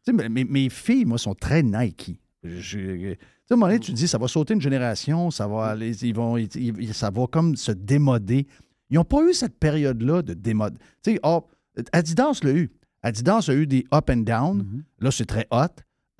sais, 0.05 0.13
mes, 0.13 0.43
mes 0.45 0.69
filles, 0.69 1.05
moi, 1.05 1.17
sont 1.17 1.35
très 1.35 1.63
Nike. 1.63 2.19
Je- 2.43 2.77
tu 2.77 3.09
sais, 3.11 3.17
à 3.51 3.53
un 3.53 3.55
moment 3.57 3.67
donné, 3.67 3.79
tu 3.79 3.91
te 3.91 3.97
dis, 3.97 4.07
ça 4.07 4.17
va 4.17 4.27
sauter 4.27 4.53
une 4.53 4.61
génération, 4.61 5.31
ça 5.31 5.47
va 5.47 5.65
aller, 5.67 5.91
ils 6.05 6.15
vont, 6.15 6.37
ils- 6.37 6.93
ça 6.93 7.09
va 7.09 7.25
comme 7.27 7.55
se 7.55 7.71
démoder. 7.71 8.47
Ils 8.89 8.95
n'ont 8.95 9.03
pas 9.03 9.23
eu 9.23 9.33
cette 9.33 9.57
période-là 9.57 10.21
de 10.21 10.33
démode. 10.33 10.77
Tu 11.03 11.13
sais, 11.13 11.19
oh, 11.23 11.45
Adidas 11.91 12.39
l'a 12.43 12.51
eu. 12.51 12.71
Adidas 13.01 13.45
a 13.49 13.53
eu 13.53 13.67
des 13.67 13.85
up 13.93 14.09
and 14.09 14.17
down. 14.17 14.83
Là, 14.99 15.11
c'est 15.11 15.25
très 15.25 15.47
hot, 15.51 15.67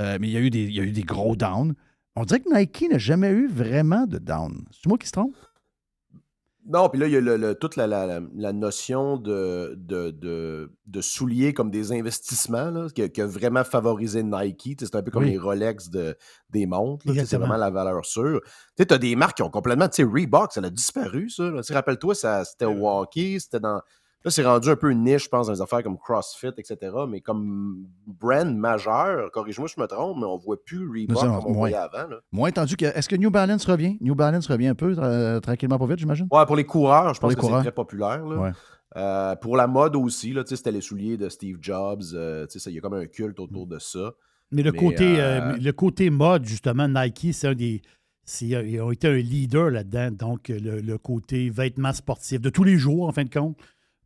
euh, 0.02 0.18
mais 0.20 0.28
il 0.28 0.34
y, 0.34 0.38
a 0.38 0.42
eu 0.42 0.50
des, 0.50 0.64
il 0.64 0.74
y 0.74 0.80
a 0.80 0.84
eu 0.84 0.92
des 0.92 1.04
gros 1.04 1.36
downs. 1.36 1.74
On 2.16 2.26
dirait 2.26 2.42
que 2.42 2.54
Nike 2.54 2.88
n'a 2.92 2.98
jamais 2.98 3.30
eu 3.30 3.48
vraiment 3.48 4.06
de 4.06 4.18
down. 4.18 4.66
C'est 4.72 4.88
moi 4.88 4.98
qui 4.98 5.08
se 5.08 5.14
trompe? 5.14 5.36
Non, 6.66 6.88
puis 6.88 7.00
là, 7.00 7.08
il 7.08 7.14
y 7.14 7.18
a 7.18 7.20
le- 7.22 7.36
le- 7.36 7.56
toute 7.56 7.76
la, 7.76 7.88
la- 7.88 8.06
la- 8.08 8.22
la 8.36 8.54
notion 8.54 9.18
de, 9.18 9.76
de, 9.78 10.12
de- 10.12 10.72
de 10.86 11.02
souliers 11.02 11.54
comme 11.54 11.70
des 11.70 11.92
investissements 11.92 12.72
là, 12.72 12.88
qui, 12.94 13.02
a, 13.02 13.10
qui 13.10 13.22
a 13.22 13.26
vraiment 13.26 13.64
favorisé 13.66 14.24
Nike. 14.24 14.78
C'est 14.80 14.96
un 14.96 15.04
peu 15.04 15.12
comme 15.12 15.24
Oui. 15.24 15.32
les 15.32 15.38
Rolex 15.38 15.90
de, 15.90 16.16
des 16.52 16.66
montres. 16.66 17.06
C'est 17.26 17.36
vraiment 17.38 17.58
la 17.58 17.70
valeur 17.70 18.06
sûre. 18.06 18.40
Tu 18.78 18.86
as 18.90 18.98
des 18.98 19.16
marques 19.18 19.38
qui 19.38 19.44
ont 19.44 19.50
complètement. 19.50 19.90
Tu 19.90 20.04
sais, 20.04 20.10
Reebok, 20.10 20.54
ça 20.54 20.62
a 20.64 20.70
disparu, 20.70 21.30
ça. 21.30 21.52
Rappelle-toi, 21.72 22.16
c'était 22.16 22.66
Walkie, 22.66 23.40
c'était 23.42 23.60
dans. 23.60 23.82
Là, 24.26 24.32
c'est 24.32 24.46
rendu 24.46 24.70
un 24.70 24.76
peu 24.78 24.90
une 24.90 25.04
niche, 25.04 25.26
je 25.26 25.30
pense, 25.30 25.48
dans 25.48 25.54
les 25.54 25.62
affaires 25.62 25.84
comme 25.84 25.98
CrossFit, 25.98 26.48
etc. 26.58 26.78
Mais 27.10 27.20
comme 27.20 27.86
brand 28.08 28.56
majeur, 28.56 29.30
corrige-moi 29.32 29.68
si 29.68 29.76
je 29.78 29.82
me 29.82 29.88
trompe, 29.88 30.18
mais 30.20 30.26
on 30.26 30.38
ne 30.38 30.42
voit 30.42 30.56
plus 30.64 30.88
Reebok 30.90 31.18
comme 31.20 31.30
on 31.30 31.42
moins. 31.42 31.54
voyait 31.54 31.76
avant. 31.76 32.08
là. 32.10 32.18
Moins 32.32 32.50
entendu 32.50 32.78
que. 32.78 32.86
Est-ce 32.86 33.10
que 33.10 33.18
New 33.18 33.32
Balance 33.32 33.66
revient? 33.66 33.98
New 34.00 34.16
Balance 34.16 34.48
revient 34.48 34.68
un 34.68 34.76
peu, 34.76 34.94
tra- 34.94 35.42
tranquillement, 35.42 35.78
pas 35.78 35.86
vite, 35.88 36.00
j'imagine? 36.00 36.28
Ouais, 36.32 36.46
pour 36.46 36.56
les 36.56 36.64
coureurs, 36.64 37.14
je 37.14 37.20
Pour 37.20 37.28
pense 37.28 37.30
les 37.32 37.36
que 37.36 37.42
coureurs. 37.42 37.58
c'est 37.60 37.64
très 37.72 37.76
populaire. 37.76 38.26
là. 38.26 38.38
Ouais. 38.38 38.52
Euh, 38.96 39.36
pour 39.36 39.58
la 39.58 39.68
mode 39.68 39.96
aussi, 39.96 40.32
là, 40.34 40.44
tu 40.44 40.50
sais, 40.50 40.56
c'était 40.56 40.72
les 40.72 40.80
souliers 40.82 41.18
de 41.18 41.28
Steve 41.28 41.58
Jobs. 41.60 42.04
euh, 42.14 42.46
tu 42.46 42.54
sais, 42.54 42.60
ça, 42.60 42.70
il 42.70 42.76
y 42.76 42.78
a 42.78 42.82
comme 42.82 42.94
un 42.94 43.08
culte 43.08 43.40
autour 43.40 43.68
de 43.68 43.80
ça. 43.80 44.14
Mais 44.52 44.62
le, 44.62 44.72
Mais, 44.72 44.78
côté, 44.78 45.20
euh, 45.20 45.42
euh, 45.54 45.58
le 45.58 45.72
côté 45.72 46.10
mode, 46.12 46.46
justement, 46.46 46.88
Nike, 46.88 47.30
c'est 47.34 47.48
un 47.48 47.56
des. 47.56 47.82
c'est- 48.24 48.46
Ils 48.46 48.80
ont 48.82 48.92
été 48.92 49.08
un 49.08 49.16
leader 49.18 49.70
là-dedans. 49.72 50.12
Donc, 50.12 50.48
le, 50.48 50.80
le 50.80 50.98
côté 50.98 51.50
vêtements 51.50 51.92
sportifs 51.92 52.40
de 52.40 52.50
tous 52.52 52.64
les 52.64 52.78
jours, 52.78 53.08
en 53.08 53.12
fin 53.12 53.24
de 53.26 53.30
compte. 53.30 53.58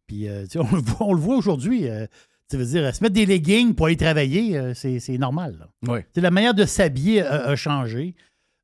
Puis, 0.07 0.27
euh, 0.27 0.45
on, 0.55 0.75
le 0.75 0.81
voit- 0.81 1.07
on 1.07 1.13
le 1.13 1.19
voit 1.19 1.35
aujourd'hui. 1.37 1.87
euh, 1.89 2.05
tu 2.49 2.55
veux 2.57 2.65
dire, 2.65 2.95
se 2.95 3.03
mettre 3.03 3.13
des 3.15 3.25
leggings 3.25 3.75
pour 3.75 3.87
aller 3.87 3.97
travailler, 3.97 4.57
euh, 4.57 4.73
c'est 4.73 4.99
c'est 4.99 5.17
normal. 5.17 5.57
là. 5.59 5.67
Oui. 5.93 5.99
Tu 6.03 6.07
sais, 6.15 6.21
La 6.21 6.31
manière 6.31 6.53
de 6.53 6.65
s'habiller 6.65 7.21
a, 7.21 7.47
a 7.47 7.55
changé. 7.57 8.15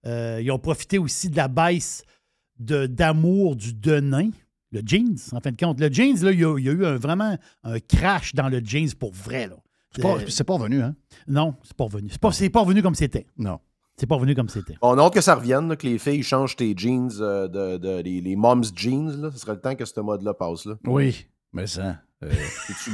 Euh, 0.06 0.40
ils 0.42 0.52
ont 0.52 0.60
profité 0.60 0.98
aussi 0.98 1.30
de 1.30 1.36
la 1.38 1.48
baisse 1.50 2.04
de- 2.60 2.86
d'amour 2.88 3.56
du 3.56 3.74
denain, 3.74 4.30
le 4.72 4.82
jeans, 4.86 5.18
en 5.34 5.40
fin 5.42 5.52
de 5.52 5.58
compte. 5.58 5.80
Le 5.80 5.92
jeans, 5.92 6.16
là, 6.24 6.32
il 6.32 6.40
y 6.40 6.46
a, 6.46 6.58
il 6.58 6.66
y 6.66 6.70
a 6.70 6.72
eu 6.72 6.86
un- 6.86 6.98
vraiment 6.98 7.38
un 7.64 7.80
crash 7.80 8.34
dans 8.36 8.48
le 8.50 8.62
jeans 8.64 8.94
pour 8.94 9.12
vrai. 9.14 9.48
là. 9.48 9.56
C'est 9.96 10.02
pas, 10.02 10.18
c'est 10.28 10.44
pas 10.44 10.54
revenu, 10.56 10.82
hein? 10.82 10.96
non, 11.28 11.54
c'est 11.64 11.76
pas 11.78 11.84
revenu. 11.84 12.08
C'est 12.10 12.20
pas, 12.22 12.32
c'est 12.32 12.50
pas 12.50 12.62
revenu 12.62 12.82
comme 12.82 12.96
c'était. 12.96 13.28
Non. 13.38 13.60
C'est 13.96 14.08
pas 14.08 14.16
revenu 14.16 14.34
comme 14.34 14.50
c'était. 14.50 14.76
On 14.82 14.98
a 14.98 15.02
hâte 15.04 15.14
que 15.14 15.22
ça 15.22 15.36
revienne, 15.36 15.68
là, 15.70 15.76
que 15.76 15.86
les 15.86 16.00
filles 16.00 16.24
changent 16.24 16.56
tes 16.56 16.74
jeans, 16.76 17.12
euh, 17.20 17.48
de, 17.48 17.78
de- 17.78 18.02
les, 18.02 18.22
les 18.22 18.36
mom's 18.36 18.72
jeans. 18.76 19.22
Là. 19.22 19.30
Ce 19.32 19.38
serait 19.38 19.54
le 19.54 19.60
temps 19.62 19.76
que 19.76 19.86
ce 19.86 20.00
mode-là 20.00 20.34
passe. 20.34 20.66
Là. 20.66 20.76
Oui. 20.86 21.28
Mais 21.54 21.68
ça. 21.68 21.98
euh, 22.24 22.30
tu, 22.84 22.92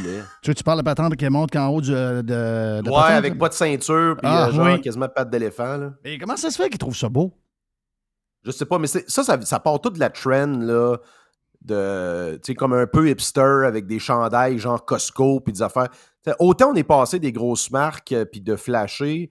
veux, 0.50 0.56
tu 0.56 0.64
parles 0.64 0.80
de 0.80 0.84
patente 0.84 1.16
qui 1.16 1.28
monte 1.30 1.52
qu'en 1.52 1.68
haut 1.70 1.82
du, 1.82 1.94
euh, 1.94 2.22
de, 2.22 2.82
de 2.84 2.90
Ouais, 2.90 2.96
patente, 2.96 3.12
avec 3.12 3.34
là? 3.34 3.40
pas 3.40 3.50
de 3.50 3.54
ceinture, 3.54 4.16
puis 4.18 4.30
Ah, 4.30 4.48
euh, 4.48 4.52
genre 4.52 4.66
oui. 4.68 4.82
quasiment 4.82 5.08
patte 5.10 5.30
d'éléphant. 5.30 5.78
là. 5.78 5.94
Mais 6.04 6.18
comment 6.18 6.36
ça 6.38 6.52
se 6.52 6.62
fait 6.62 6.70
qu'ils 6.70 6.78
trouvent 6.78 6.96
ça 6.96 7.10
beau? 7.10 7.34
Je 8.44 8.52
sais 8.52 8.66
pas, 8.66 8.80
mais 8.80 8.88
ça, 8.88 9.00
ça, 9.08 9.42
ça 9.42 9.60
part 9.60 9.82
toute 9.82 9.96
de 9.96 10.00
la 10.00 10.10
trend, 10.10 10.48
là, 10.60 10.98
de, 11.62 12.36
tu 12.36 12.52
sais, 12.52 12.56
comme 12.56 12.74
un 12.74 12.88
peu 12.88 13.10
hipster 13.10 13.66
avec 13.66 13.86
des 13.86 14.00
chandails 14.00 14.58
genre 14.60 14.84
Costco, 14.86 15.42
puis 15.42 15.52
des 15.54 15.62
affaires. 15.62 15.90
T'sais, 16.24 16.36
autant 16.40 16.72
on 16.72 16.76
est 16.76 16.84
passé 16.84 17.20
des 17.20 17.32
grosses 17.34 17.70
marques, 17.72 18.14
euh, 18.14 18.26
puis 18.26 18.40
de 18.42 18.56
flasher, 18.56 19.30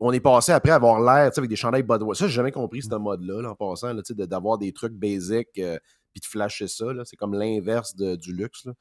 on 0.00 0.12
est 0.12 0.20
passé 0.20 0.52
après 0.52 0.72
avoir 0.72 1.00
l'air, 1.00 1.30
tu 1.30 1.34
sais, 1.36 1.40
avec 1.40 1.50
des 1.50 1.56
chandails 1.56 1.82
Budweiser. 1.84 2.18
Ça, 2.18 2.26
j'ai 2.26 2.34
jamais 2.34 2.52
compris 2.52 2.82
ce 2.82 2.94
mode-là, 2.94 3.42
là, 3.42 3.50
en 3.50 3.54
passant, 3.54 3.94
tu 4.02 4.14
d'avoir 4.14 4.58
des 4.58 4.72
trucs 4.72 4.92
basiques, 4.94 5.58
euh, 5.58 5.78
puis 6.20 6.28
de 6.28 6.30
flasher 6.30 6.68
ça. 6.68 6.86
C'est 7.04 7.16
comme 7.16 7.34
l'inverse 7.34 7.94
du 7.96 8.32
luxe, 8.32 8.64
là. 8.64 8.72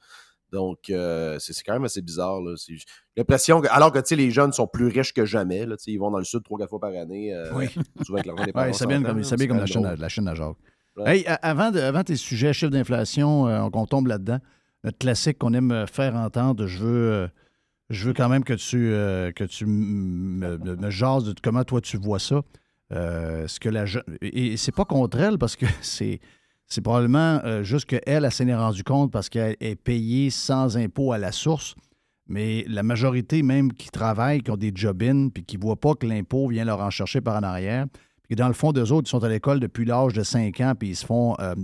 Donc, 0.53 0.89
euh, 0.89 1.37
c'est 1.39 1.53
quand 1.65 1.73
même 1.73 1.83
assez 1.83 2.01
bizarre. 2.01 2.39
l'impression 3.17 3.59
que, 3.59 3.67
alors 3.69 3.91
que 3.91 4.15
les 4.15 4.31
jeunes 4.31 4.53
sont 4.53 4.65
plus 4.67 4.87
riches 4.87 5.13
que 5.13 5.25
jamais, 5.25 5.65
là, 5.65 5.75
ils 5.87 5.97
vont 5.97 6.09
dans 6.09 6.19
le 6.19 6.23
sud 6.23 6.41
trois, 6.43 6.57
quatre 6.57 6.69
fois 6.69 6.79
par 6.79 6.91
année. 6.91 7.33
euh, 7.33 7.51
Oui. 7.53 7.67
Souvent 8.05 8.15
avec 8.19 8.27
l'argent 8.27 8.45
des 8.45 8.53
parents. 8.53 8.71
S'entend, 8.71 9.01
comme, 9.03 9.21
comme 9.47 9.57
la, 9.57 9.65
chaîne, 9.65 9.85
à- 9.85 9.95
la 9.97 10.09
chaîne 10.09 10.27
à 10.29 10.35
Jacques. 10.35 10.55
Ouais. 10.95 11.17
Hey, 11.19 11.25
avant, 11.41 11.71
de- 11.71 11.79
avant 11.81 12.03
tes 12.03 12.15
sujets, 12.15 12.53
chiffres 12.53 12.71
d'inflation, 12.71 13.47
euh, 13.47 13.69
qu'on 13.69 13.85
tombe 13.85 14.07
là-dedans, 14.07 14.39
notre 14.85 14.97
classique 14.97 15.37
qu'on 15.37 15.53
aime 15.53 15.85
faire 15.91 16.15
entendre, 16.15 16.65
je 16.65 16.77
veux, 16.79 17.11
euh, 17.11 17.27
je 17.89 18.07
veux 18.07 18.13
quand 18.13 18.29
même 18.29 18.45
que 18.45 18.53
tu, 18.53 18.89
que 19.35 19.43
tu 19.43 19.65
me, 19.65 20.57
me- 20.57 20.75
me 20.77 20.89
jases 20.89 21.25
de 21.25 21.35
comment 21.43 21.65
toi 21.65 21.81
tu 21.81 21.97
vois 21.97 22.19
ça. 22.19 22.41
Ce 22.91 23.59
que 23.59 23.67
la 23.67 23.85
je- 23.85 23.99
et, 24.21 24.53
et 24.53 24.57
c'est 24.57 24.71
pas 24.71 24.85
contre 24.85 25.19
elle 25.19 25.37
parce 25.37 25.55
que 25.57 25.65
c'est 25.81 26.19
c'est 26.67 26.81
probablement 26.81 27.39
euh, 27.45 27.63
juste 27.63 27.85
qu'elle, 27.85 28.01
elle 28.05 28.31
s'en 28.31 28.47
est 28.47 28.55
rendue 28.55 28.83
compte 28.83 29.11
parce 29.11 29.29
qu'elle 29.29 29.55
est 29.61 29.75
payée 29.75 30.29
sans 30.29 30.77
impôt 30.77 31.13
à 31.13 31.17
la 31.17 31.31
source. 31.31 31.75
Mais 32.27 32.65
la 32.67 32.83
majorité, 32.83 33.41
même 33.41 33.71
qui 33.71 33.89
travaillent, 33.89 34.41
qui 34.41 34.51
ont 34.51 34.57
des 34.57 34.73
job-in, 34.75 35.29
puis 35.29 35.45
qui 35.45 35.57
ne 35.57 35.61
voient 35.61 35.79
pas 35.79 35.93
que 35.93 36.05
l'impôt 36.05 36.49
vient 36.49 36.65
leur 36.65 36.81
en 36.81 36.89
chercher 36.89 37.21
par 37.21 37.37
en 37.37 37.43
arrière, 37.43 37.85
puis 38.23 38.35
dans 38.35 38.49
le 38.49 38.53
fond, 38.53 38.73
d'eux 38.73 38.91
autres, 38.91 39.07
ils 39.07 39.11
sont 39.11 39.23
à 39.23 39.29
l'école 39.29 39.61
depuis 39.61 39.85
l'âge 39.85 40.11
de 40.11 40.23
5 40.23 40.59
ans, 40.59 40.73
puis 40.77 40.89
ils 40.89 40.95
se 40.97 41.05
font 41.05 41.35
euh, 41.39 41.55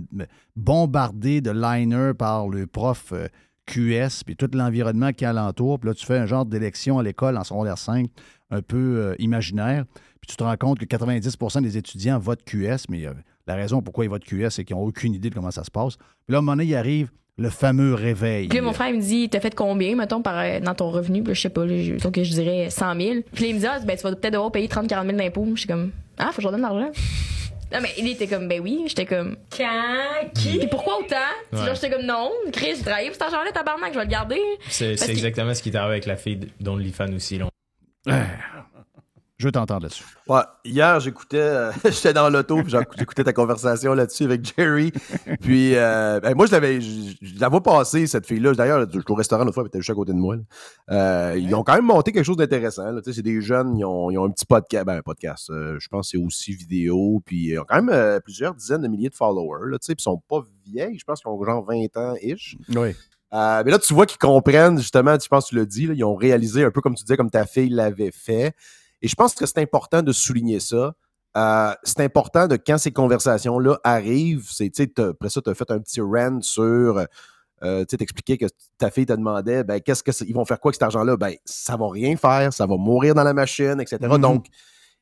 bombarder 0.56 1.42
de 1.42 1.50
liners 1.50 2.14
par 2.14 2.48
le 2.48 2.66
prof 2.66 3.12
euh, 3.12 3.28
QS, 3.66 4.24
puis 4.24 4.36
tout 4.36 4.48
l'environnement 4.54 5.12
qui 5.12 5.24
est 5.24 5.26
alentour. 5.26 5.78
Puis 5.78 5.88
là, 5.90 5.94
tu 5.94 6.06
fais 6.06 6.16
un 6.16 6.24
genre 6.24 6.46
d'élection 6.46 6.98
à 6.98 7.02
l'école 7.02 7.36
en 7.36 7.44
secondaire 7.44 7.76
5, 7.76 8.06
un 8.50 8.62
peu 8.62 9.14
imaginaire. 9.18 9.84
Puis 10.20 10.28
tu 10.28 10.36
te 10.36 10.44
rends 10.44 10.56
compte 10.56 10.78
que 10.78 10.86
90% 10.86 11.60
des 11.60 11.76
étudiants 11.76 12.18
votent 12.18 12.44
QS, 12.44 12.88
mais 12.88 13.06
la 13.46 13.54
raison 13.54 13.82
pourquoi 13.82 14.04
ils 14.04 14.08
votent 14.08 14.24
QS, 14.24 14.50
c'est 14.50 14.64
qu'ils 14.64 14.76
n'ont 14.76 14.82
aucune 14.82 15.14
idée 15.14 15.30
de 15.30 15.34
comment 15.34 15.50
ça 15.50 15.64
se 15.64 15.70
passe. 15.70 15.96
Puis 15.96 16.06
là, 16.30 16.36
à 16.36 16.38
un 16.38 16.42
moment 16.42 16.52
donné, 16.52 16.64
il 16.64 16.74
arrive 16.74 17.10
le 17.36 17.50
fameux 17.50 17.94
réveil. 17.94 18.48
Puis 18.48 18.58
là, 18.58 18.64
mon 18.64 18.72
frère, 18.72 18.88
il 18.88 18.96
me 18.96 19.00
dit, 19.00 19.28
t'as 19.28 19.40
fait 19.40 19.54
combien, 19.54 19.96
mettons, 19.96 20.22
par, 20.22 20.38
euh, 20.38 20.60
dans 20.60 20.74
ton 20.74 20.90
revenu? 20.90 21.22
Puis 21.22 21.30
là, 21.30 21.34
je 21.34 21.40
sais 21.40 21.48
pas, 21.48 21.66
là, 21.66 21.76
je, 21.82 21.94
donc, 21.94 22.16
je 22.16 22.30
dirais 22.30 22.70
100 22.70 22.94
000. 23.00 23.14
Puis 23.32 23.44
là, 23.44 23.50
il 23.50 23.54
me 23.56 23.60
dit, 23.60 23.66
ah, 23.66 23.80
ben, 23.84 23.96
tu 23.96 24.02
vas 24.04 24.14
peut-être 24.14 24.32
devoir 24.32 24.52
payer 24.52 24.68
30-40 24.68 25.06
000 25.06 25.16
d'impôts. 25.16 25.48
Je 25.54 25.60
suis 25.60 25.68
comme, 25.68 25.90
ah, 26.18 26.26
faut 26.26 26.36
que 26.36 26.42
je 26.42 26.46
redonne 26.46 26.62
l'argent. 26.62 26.90
Non, 27.72 27.80
mais 27.82 27.90
il 27.98 28.06
était 28.08 28.28
comme, 28.28 28.46
ben 28.46 28.60
oui. 28.60 28.84
J'étais 28.86 29.06
comme, 29.06 29.36
quand? 29.56 30.28
Qui? 30.34 30.58
Puis 30.58 30.68
pourquoi 30.68 30.98
autant? 31.00 31.16
Ouais. 31.52 31.74
j'étais 31.74 31.90
comme, 31.90 32.06
non, 32.06 32.30
Chris, 32.52 32.74
j'ai 32.76 32.82
travaillé 32.82 33.08
pour 33.08 33.14
cet 33.14 33.22
argent-là, 33.22 33.50
tabarnak, 33.50 33.92
je 33.92 33.98
vais 33.98 34.04
le 34.04 34.10
garder. 34.10 34.40
C'est 34.68 34.92
exactement 35.08 35.54
ce 35.54 35.62
qui 35.62 35.70
est 35.70 35.76
arrivé 35.76 35.94
avec 35.94 36.06
la 36.06 36.16
fille 36.16 36.38
d'OnlyFans 36.60 37.12
aussi. 37.14 37.38
Là. 37.38 37.48
Je 39.36 39.46
veux 39.48 39.52
t'entendre 39.52 39.82
là-dessus. 39.82 40.04
Ouais, 40.28 40.42
hier, 40.64 41.00
j'écoutais, 41.00 41.38
euh, 41.38 41.72
j'étais 41.84 42.12
dans 42.12 42.30
l'auto, 42.30 42.62
puis 42.62 42.72
j'écoutais 42.96 43.24
ta 43.24 43.32
conversation 43.32 43.92
là-dessus 43.92 44.24
avec 44.24 44.54
Jerry. 44.56 44.92
Puis, 45.40 45.74
euh, 45.74 46.20
ben, 46.20 46.34
moi, 46.36 46.46
je 46.46 46.52
l'avais, 46.52 46.80
je, 46.80 47.14
je 47.20 47.40
la 47.40 47.48
vois 47.48 47.62
passer, 47.62 48.06
cette 48.06 48.26
fille-là. 48.26 48.52
D'ailleurs, 48.52 48.86
je 48.88 49.00
suis 49.00 49.04
au 49.08 49.14
restaurant 49.14 49.42
l'autre 49.42 49.54
fois, 49.54 49.64
elle 49.64 49.68
était 49.68 49.80
juste 49.80 49.90
à 49.90 49.94
côté 49.94 50.12
de 50.12 50.18
moi. 50.18 50.36
Euh, 50.90 51.34
Ils 51.36 51.52
ont 51.54 51.64
quand 51.64 51.74
même 51.74 51.84
monté 51.84 52.12
quelque 52.12 52.24
chose 52.24 52.36
d'intéressant. 52.36 52.84
C'est 53.04 53.22
des 53.22 53.40
jeunes, 53.40 53.76
ils 53.76 53.84
ont, 53.84 54.10
ils 54.10 54.18
ont 54.18 54.24
un 54.26 54.30
petit 54.30 54.46
podcast, 54.46 54.86
ben, 54.86 54.98
un 54.98 55.02
podcast, 55.02 55.46
je 55.50 55.88
pense 55.88 56.12
que 56.12 56.18
c'est 56.18 56.24
aussi 56.24 56.52
vidéo, 56.54 57.20
puis 57.26 57.48
ils 57.50 57.58
ont 57.58 57.64
quand 57.66 57.82
même 57.82 58.20
plusieurs 58.20 58.54
dizaines 58.54 58.82
de 58.82 58.88
milliers 58.88 59.10
de 59.10 59.14
followers, 59.14 59.70
là, 59.70 59.78
puis 59.78 59.94
ils 59.98 60.02
sont 60.02 60.22
pas 60.28 60.42
vieilles, 60.64 60.98
je 60.98 61.04
pense 61.04 61.20
qu'ils 61.20 61.30
ont 61.30 61.44
genre 61.44 61.64
20 61.64 61.96
ans-ish. 61.96 62.56
Oui. 62.74 62.94
Euh, 63.34 63.62
mais 63.64 63.72
là, 63.72 63.78
tu 63.80 63.92
vois 63.94 64.06
qu'ils 64.06 64.18
comprennent, 64.18 64.78
justement, 64.78 65.18
tu 65.18 65.28
penses 65.28 65.46
que 65.46 65.50
tu 65.50 65.56
l'as 65.56 65.64
dit, 65.64 65.86
là, 65.88 65.94
ils 65.94 66.04
ont 66.04 66.14
réalisé 66.14 66.64
un 66.64 66.70
peu 66.70 66.80
comme 66.80 66.94
tu 66.94 67.02
disais, 67.02 67.16
comme 67.16 67.30
ta 67.30 67.46
fille 67.46 67.68
l'avait 67.68 68.12
fait. 68.12 68.54
Et 69.04 69.08
je 69.08 69.14
pense 69.14 69.34
que 69.34 69.44
c'est 69.44 69.58
important 69.58 70.00
de 70.00 70.12
souligner 70.12 70.60
ça. 70.60 70.94
Euh, 71.36 71.74
c'est 71.82 72.00
important 72.00 72.48
de 72.48 72.56
quand 72.56 72.78
ces 72.78 72.90
conversations-là 72.90 73.78
arrivent, 73.84 74.48
c'est, 74.50 74.72
après 74.98 75.28
ça, 75.28 75.42
tu 75.42 75.50
as 75.50 75.54
fait 75.54 75.70
un 75.70 75.78
petit 75.78 76.00
rant 76.00 76.40
sur, 76.40 77.04
euh, 77.62 77.80
tu 77.80 77.86
sais, 77.90 77.96
t'expliquais 77.98 78.38
que 78.38 78.46
ta 78.78 78.90
fille 78.90 79.04
te 79.04 79.12
demandait, 79.12 79.62
ben, 79.62 79.78
qu'est-ce 79.78 80.02
que 80.02 80.10
ils 80.24 80.34
vont 80.34 80.46
faire 80.46 80.58
quoi 80.58 80.70
avec 80.70 80.76
cet 80.76 80.84
argent-là? 80.84 81.18
Ben, 81.18 81.34
ça 81.44 81.76
va 81.76 81.90
rien 81.90 82.16
faire, 82.16 82.54
ça 82.54 82.64
va 82.64 82.78
mourir 82.78 83.14
dans 83.14 83.24
la 83.24 83.34
machine, 83.34 83.78
etc. 83.78 83.98
Mhm. 84.00 84.18
Donc, 84.22 84.46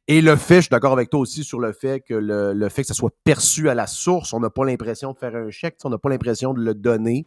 Et 0.09 0.20
le 0.20 0.34
fait, 0.34 0.57
je 0.57 0.61
suis 0.62 0.70
d'accord 0.70 0.94
avec 0.94 1.09
toi 1.09 1.20
aussi 1.20 1.44
sur 1.44 1.61
le 1.61 1.72
fait 1.72 2.00
que 2.00 2.14
le, 2.14 2.55
le 2.55 2.68
fait 2.70 2.82
que 2.82 2.88
ça 2.88 2.94
soit 2.94 3.14
perçu 3.22 3.68
à 3.68 3.74
la 3.74 3.86
source, 3.86 4.32
on 4.32 4.40
n'a 4.40 4.50
pas 4.50 4.64
l'impression 4.64 5.12
de 5.12 5.18
faire 5.18 5.36
un 5.36 5.50
chèque, 5.50 5.76
on 5.84 5.90
n'a 5.90 5.98
pas 5.98 6.09
l'impression 6.09 6.55
de 6.55 6.61
le 6.61 6.74
donner. 6.74 7.24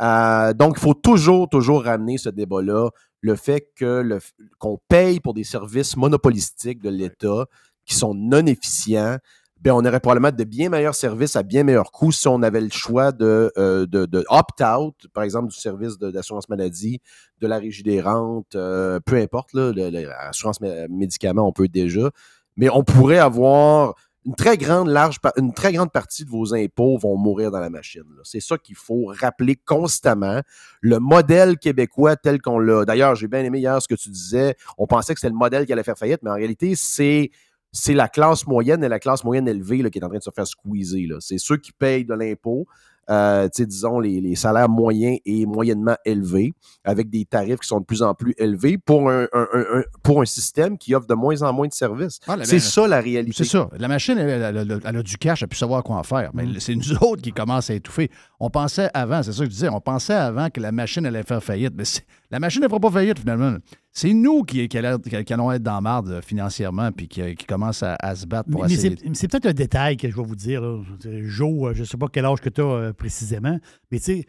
Euh, 0.00 0.52
donc, 0.52 0.74
il 0.76 0.80
faut 0.80 0.94
toujours, 0.94 1.48
toujours 1.48 1.84
ramener 1.84 2.18
ce 2.18 2.28
débat-là, 2.28 2.90
le 3.24 3.36
fait 3.36 3.70
que 3.74 4.02
le- 4.02 4.18
qu'on 4.58 4.78
paye 4.86 5.18
pour 5.18 5.32
des 5.32 5.44
services 5.44 5.96
monopolistiques 5.96 6.82
de 6.82 6.90
l'État 6.90 7.46
qui 7.86 7.94
sont 7.94 8.12
non 8.14 8.44
efficients. 8.44 9.16
Ben, 9.62 9.72
on 9.72 9.82
aurait 9.86 10.00
probablement 10.00 10.30
de 10.30 10.44
bien 10.44 10.68
meilleurs 10.68 10.94
services 10.94 11.34
à 11.34 11.42
bien 11.42 11.62
meilleur 11.64 11.90
coût 11.90 12.12
si 12.12 12.28
on 12.28 12.42
avait 12.42 12.60
le 12.60 12.68
choix 12.70 13.12
de, 13.12 13.50
euh, 13.56 13.86
de, 13.86 14.04
de 14.04 14.22
opt-out, 14.28 14.94
par 15.14 15.24
exemple, 15.24 15.48
du 15.48 15.56
service 15.58 15.96
d'assurance 15.96 16.50
maladie, 16.50 17.00
de 17.40 17.46
la 17.46 17.58
régie 17.58 17.82
des 17.82 18.02
rentes, 18.02 18.56
euh, 18.56 19.00
peu 19.06 19.16
importe, 19.16 19.54
l'assurance 19.54 20.60
mé- 20.60 20.86
médicaments, 20.90 21.48
on 21.48 21.52
peut 21.52 21.68
déjà. 21.68 22.10
Mais 22.58 22.68
on 22.68 22.84
pourrait 22.84 23.18
avoir 23.18 23.94
une 24.26 24.34
très 24.34 24.56
grande, 24.56 24.88
large, 24.88 25.18
une 25.36 25.52
très 25.52 25.72
grande 25.72 25.92
partie 25.92 26.24
de 26.24 26.30
vos 26.30 26.54
impôts 26.54 26.96
vont 26.96 27.16
mourir 27.16 27.50
dans 27.50 27.60
la 27.60 27.70
machine. 27.70 28.04
C'est 28.22 28.40
ça 28.40 28.56
qu'il 28.56 28.76
faut 28.76 29.12
rappeler 29.20 29.56
constamment. 29.56 30.40
Le 30.80 30.98
modèle 30.98 31.58
québécois 31.58 32.16
tel 32.16 32.40
qu'on 32.40 32.58
l'a. 32.58 32.84
D'ailleurs, 32.84 33.14
j'ai 33.14 33.28
bien 33.28 33.44
aimé 33.44 33.58
hier 33.58 33.80
ce 33.82 33.88
que 33.88 33.94
tu 33.94 34.08
disais. 34.08 34.56
On 34.78 34.86
pensait 34.86 35.14
que 35.14 35.20
c'était 35.20 35.32
le 35.32 35.38
modèle 35.38 35.66
qui 35.66 35.72
allait 35.72 35.82
faire 35.82 35.98
faillite, 35.98 36.20
mais 36.22 36.30
en 36.30 36.34
réalité, 36.34 36.74
c'est 36.76 37.30
c'est 37.76 37.92
la 37.92 38.08
classe 38.08 38.46
moyenne 38.46 38.84
et 38.84 38.88
la 38.88 39.00
classe 39.00 39.24
moyenne 39.24 39.48
élevée 39.48 39.90
qui 39.90 39.98
est 39.98 40.04
en 40.04 40.08
train 40.08 40.18
de 40.18 40.22
se 40.22 40.30
faire 40.30 40.46
squeezer. 40.46 41.20
C'est 41.20 41.38
ceux 41.38 41.56
qui 41.56 41.72
payent 41.72 42.04
de 42.04 42.14
l'impôt, 42.14 42.66
euh, 43.10 43.48
disons, 43.56 43.98
les, 44.00 44.20
les 44.20 44.34
salaires 44.34 44.68
moyens 44.68 45.18
et 45.24 45.46
moyennement 45.46 45.96
élevés, 46.04 46.52
avec 46.84 47.10
des 47.10 47.24
tarifs 47.24 47.60
qui 47.60 47.68
sont 47.68 47.80
de 47.80 47.84
plus 47.84 48.02
en 48.02 48.14
plus 48.14 48.34
élevés 48.38 48.78
pour 48.78 49.10
un, 49.10 49.24
un- 49.32 49.46
un- 49.52 49.78
un- 49.78 49.82
pour 50.02 50.20
un 50.22 50.24
système 50.24 50.78
qui 50.78 50.94
offre 50.94 51.06
de 51.06 51.14
moins 51.14 51.42
en 51.42 51.52
moins 51.52 51.68
de 51.68 51.72
services. 51.72 52.20
Ah, 52.26 52.36
c'est 52.42 52.58
ça 52.60 52.86
la 52.88 53.00
réalité. 53.00 53.44
C'est 53.44 53.50
ça. 53.50 53.68
La 53.78 53.88
machine, 53.88 54.16
elle, 54.18 54.28
elle- 54.42 54.56
elle- 54.56 54.80
elle 54.84 54.96
a 54.96 55.02
du 55.02 55.16
cash, 55.18 55.42
elle 55.42 55.46
a 55.46 55.48
pu 55.48 55.56
savoir 55.56 55.82
quoi 55.82 55.96
en 55.96 56.02
faire. 56.02 56.30
Mm. 56.34 56.36
Mais 56.52 56.60
c'est 56.60 56.74
nous 56.74 56.92
autres 57.02 57.22
qui 57.22 57.32
commencent 57.32 57.70
à 57.70 57.74
étouffer. 57.74 58.10
On 58.40 58.50
pensait 58.50 58.90
avant, 58.94 59.22
c'est 59.22 59.32
ça 59.32 59.38
que 59.38 59.44
je 59.46 59.50
disais, 59.50 59.68
on 59.68 59.80
pensait 59.80 60.12
avant 60.14 60.50
que 60.50 60.60
la 60.60 60.72
machine 60.72 61.06
allait 61.06 61.22
faire 61.22 61.42
faillite. 61.42 61.72
Mais 61.76 61.84
la 62.30 62.40
machine 62.40 62.62
ne 62.62 62.68
fera 62.68 62.80
pas 62.80 62.90
faillite 62.90 63.18
finalement. 63.18 63.56
C'est 63.96 64.12
nous 64.12 64.42
qui, 64.42 64.66
qui, 64.68 64.76
allons- 64.76 64.98
qui 64.98 65.32
allons 65.32 65.52
être 65.52 65.62
dans 65.62 65.74
la 65.76 65.80
marde 65.80 66.08
euh, 66.10 66.20
financièrement 66.20 66.90
puis 66.90 67.06
qui, 67.06 67.36
qui 67.36 67.46
commencent 67.46 67.84
à, 67.84 67.96
à 68.00 68.16
se 68.16 68.26
battre 68.26 68.50
pour 68.50 68.62
Mais, 68.62 68.66
mais 68.68 68.74
essayer. 68.74 68.96
c'est 69.00 69.08
mais 69.08 69.14
c'est 69.14 69.28
peut-être 69.28 69.46
un 69.46 69.52
détail 69.52 69.96
que 69.96 70.10
je 70.10 70.16
vais 70.16 70.22
vous 70.24 70.34
dire. 70.34 70.60
Là. 70.62 70.80
Joe, 71.22 71.70
euh, 71.70 71.74
je 71.74 71.80
ne 71.82 71.84
sais 71.84 71.96
pas 71.96 72.06
quel 72.12 72.24
âge 72.24 72.40
que 72.40 72.48
tu 72.48 72.60
as 72.60 72.92
précisément, 72.94 73.58
mais 73.90 73.98
tu 73.98 74.04
sais, 74.04 74.26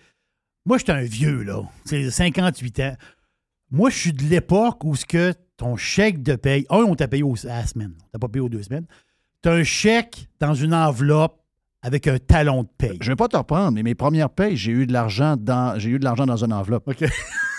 moi, 0.65 0.77
je 0.77 0.83
suis 0.83 0.91
un 0.91 1.03
vieux, 1.03 1.43
là. 1.43 1.61
C'est 1.85 2.09
58 2.09 2.79
ans. 2.81 2.95
Moi, 3.71 3.89
je 3.89 3.97
suis 3.97 4.13
de 4.13 4.23
l'époque 4.23 4.83
où 4.83 4.95
ce 4.95 5.05
que 5.05 5.33
ton 5.57 5.75
chèque 5.77 6.21
de 6.23 6.35
paye, 6.35 6.65
un, 6.69 6.77
on 6.83 6.95
t'a 6.95 7.07
payé 7.07 7.23
au- 7.23 7.35
à 7.45 7.59
la 7.61 7.65
semaine. 7.67 7.93
On 8.01 8.07
t'a 8.11 8.19
pas 8.19 8.27
payé 8.27 8.41
aux 8.41 8.49
deux 8.49 8.63
semaines. 8.63 8.85
Tu 9.43 9.49
as 9.49 9.53
un 9.53 9.63
chèque 9.63 10.27
dans 10.39 10.53
une 10.55 10.73
enveloppe 10.73 11.39
avec 11.83 12.07
un 12.07 12.17
talon 12.17 12.63
de 12.63 12.67
paye. 12.77 12.97
Je 13.01 13.11
vais 13.11 13.15
pas 13.15 13.27
te 13.27 13.37
reprendre, 13.37 13.71
mais 13.73 13.83
mes 13.83 13.93
premières 13.95 14.31
payes, 14.31 14.57
j'ai 14.57 14.71
eu 14.71 14.87
de 14.87 14.93
l'argent 14.93 15.35
dans 15.37 15.77
j'ai 15.77 15.91
eu 15.91 15.99
de 15.99 16.03
l'argent 16.03 16.25
dans 16.25 16.43
une 16.43 16.53
enveloppe. 16.53 16.89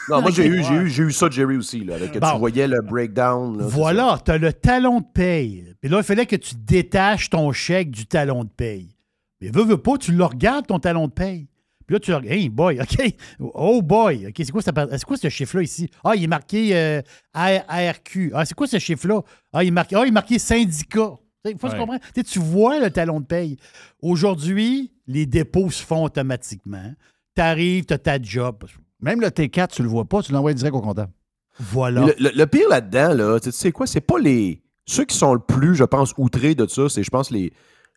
Non, 0.08 0.22
moi, 0.22 0.30
j'ai 0.30 0.44
Ok. 0.48 0.54
eu, 0.58 0.62
j'ai 0.62 0.74
eu, 0.74 0.88
j'ai 0.88 1.02
eu 1.02 1.10
ça 1.10 1.26
de 1.28 1.32
Jerry 1.32 1.56
aussi, 1.56 1.84
là, 1.84 1.96
avec, 1.96 2.16
Bon. 2.16 2.30
tu 2.32 2.38
voyais 2.38 2.68
le 2.68 2.80
breakdown. 2.80 3.58
là, 3.58 3.66
Voilà, 3.66 4.20
tu 4.24 4.30
as 4.30 4.38
le 4.38 4.52
talon 4.52 5.00
de 5.00 5.06
paye. 5.12 5.74
Puis 5.80 5.90
là, 5.90 5.98
il 5.98 6.04
fallait 6.04 6.26
que 6.26 6.36
tu 6.36 6.54
détaches 6.54 7.28
ton 7.28 7.50
chèque 7.50 7.90
du 7.90 8.06
talon 8.06 8.44
de 8.44 8.48
paye. 8.48 8.95
Mais 9.40 9.50
veux, 9.50 9.64
veux 9.64 9.78
pas, 9.78 9.96
tu 9.98 10.12
le 10.12 10.24
regardes, 10.24 10.66
ton 10.66 10.78
talon 10.78 11.06
de 11.08 11.12
paye. 11.12 11.48
Puis 11.86 11.94
là, 11.94 12.00
tu 12.00 12.10
le 12.10 12.16
regardes. 12.16 12.32
Hey, 12.36 12.48
boy, 12.48 12.80
OK. 12.82 13.14
Oh, 13.38 13.80
boy. 13.82 14.26
OK, 14.28 14.34
c'est 14.38 14.50
quoi, 14.50 14.62
ça- 14.62 14.72
c'est 14.92 15.04
quoi 15.04 15.16
ce 15.16 15.28
chiffre-là 15.28 15.62
ici? 15.62 15.88
Ah, 16.02 16.16
il 16.16 16.24
est 16.24 16.28
marqué 16.28 16.76
euh, 16.76 17.00
ARQ. 17.34 18.32
Ah, 18.34 18.44
c'est 18.44 18.54
quoi 18.54 18.66
ce 18.66 18.78
chiffre-là? 18.78 19.20
Ah, 19.52 19.62
il 19.62 19.68
est 19.68 19.70
marqué, 19.70 19.94
ah, 19.96 20.02
il 20.04 20.08
est 20.08 20.12
marqué 20.12 20.38
syndicat. 20.38 21.12
Il 21.44 21.56
faut 21.58 21.68
se 21.68 21.76
comprendre. 21.76 22.00
Tu 22.12 22.20
sais, 22.20 22.24
tu 22.24 22.38
vois 22.40 22.80
le 22.80 22.90
talon 22.90 23.20
de 23.20 23.24
paye. 23.26 23.56
Aujourd'hui, 24.02 24.90
les 25.06 25.26
dépôts 25.26 25.70
se 25.70 25.82
font 25.84 26.04
automatiquement. 26.04 26.92
Tu 27.36 27.42
arrives, 27.42 27.84
tu 27.84 27.94
as 27.94 27.98
ta 27.98 28.20
job. 28.20 28.64
Même 29.00 29.20
le 29.20 29.28
T4, 29.28 29.68
tu 29.68 29.82
le 29.82 29.88
vois 29.88 30.04
pas, 30.06 30.22
tu 30.22 30.32
l'envoies 30.32 30.54
direct 30.54 30.74
au 30.74 30.80
comptable. 30.80 31.12
Voilà. 31.60 32.06
Le, 32.06 32.14
le- 32.18 32.32
le 32.34 32.46
pire 32.46 32.68
là-dedans, 32.68 33.14
là, 33.14 33.38
tu 33.38 33.52
sais 33.52 33.70
quoi, 33.72 33.86
c'est 33.86 34.00
pas 34.00 34.18
les. 34.18 34.62
Ceux 34.86 35.04
qui 35.04 35.16
sont 35.16 35.34
le 35.34 35.40
plus, 35.40 35.74
je 35.74 35.84
pense, 35.84 36.14
outrés 36.16 36.54
de 36.54 36.66
ça, 36.66 36.88
c'est, 36.88 37.02
je 37.02 37.10
pense, 37.10 37.30
les, 37.30 37.52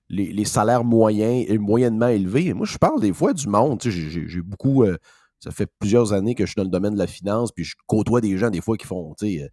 les, 0.09 0.45
salaires 0.45 0.83
moyens 0.83 1.45
et 1.47 1.57
moyennement 1.57 2.07
élevés. 2.07 2.53
Moi, 2.53 2.65
je 2.65 2.77
parle 2.77 2.99
des 3.01 3.13
fois 3.13 3.33
du 3.33 3.47
monde. 3.47 3.79
J'ai, 3.81 4.41
beaucoup. 4.41 4.83
euh, 4.83 4.97
ça 5.39 5.51
fait 5.51 5.67
plusieurs 5.79 6.13
années 6.13 6.35
que 6.35 6.45
je 6.45 6.51
suis 6.51 6.57
dans 6.57 6.63
le 6.63 6.69
domaine 6.69 6.93
de 6.93 6.99
la 6.99 7.07
finance, 7.07 7.51
puis 7.51 7.63
je 7.63 7.75
côtoie 7.87 8.19
des 8.21 8.37
gens, 8.37 8.49
des 8.49 8.61
fois, 8.61 8.75
qui 8.77 8.85
font, 8.85 9.13
tu 9.17 9.37
sais, 9.37 9.43
euh, 9.43 9.47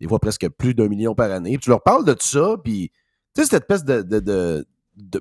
des 0.00 0.06
fois 0.06 0.18
presque 0.18 0.48
plus 0.50 0.74
d'un 0.74 0.88
million 0.88 1.14
par 1.14 1.30
année. 1.30 1.52
Puis 1.52 1.64
tu 1.64 1.70
leur 1.70 1.82
parles 1.82 2.04
de 2.04 2.14
ça, 2.20 2.56
puis, 2.62 2.90
tu 3.34 3.42
sais, 3.42 3.48
cette 3.48 3.62
espèce 3.62 3.84
de. 3.84 4.02
de- 4.02 4.66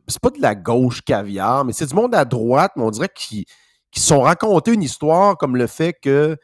c'est 0.08 0.20
pas 0.20 0.30
de 0.30 0.40
la 0.40 0.54
gauche 0.54 1.02
caviar, 1.02 1.66
mais 1.66 1.74
c'est 1.74 1.88
du 1.88 1.96
monde 1.96 2.14
à 2.14 2.26
droite, 2.26 2.74
mais 2.76 2.84
on 2.84 2.92
dirait 2.92 3.10
qu'ils 3.16 3.46
qui 3.90 4.00
se 4.00 4.08
sont 4.08 4.22
racontés 4.22 4.74
une 4.74 4.84
histoire 4.84 5.38
comme 5.38 5.56
le 5.56 5.66
fait 5.66 5.94
que 5.94 6.38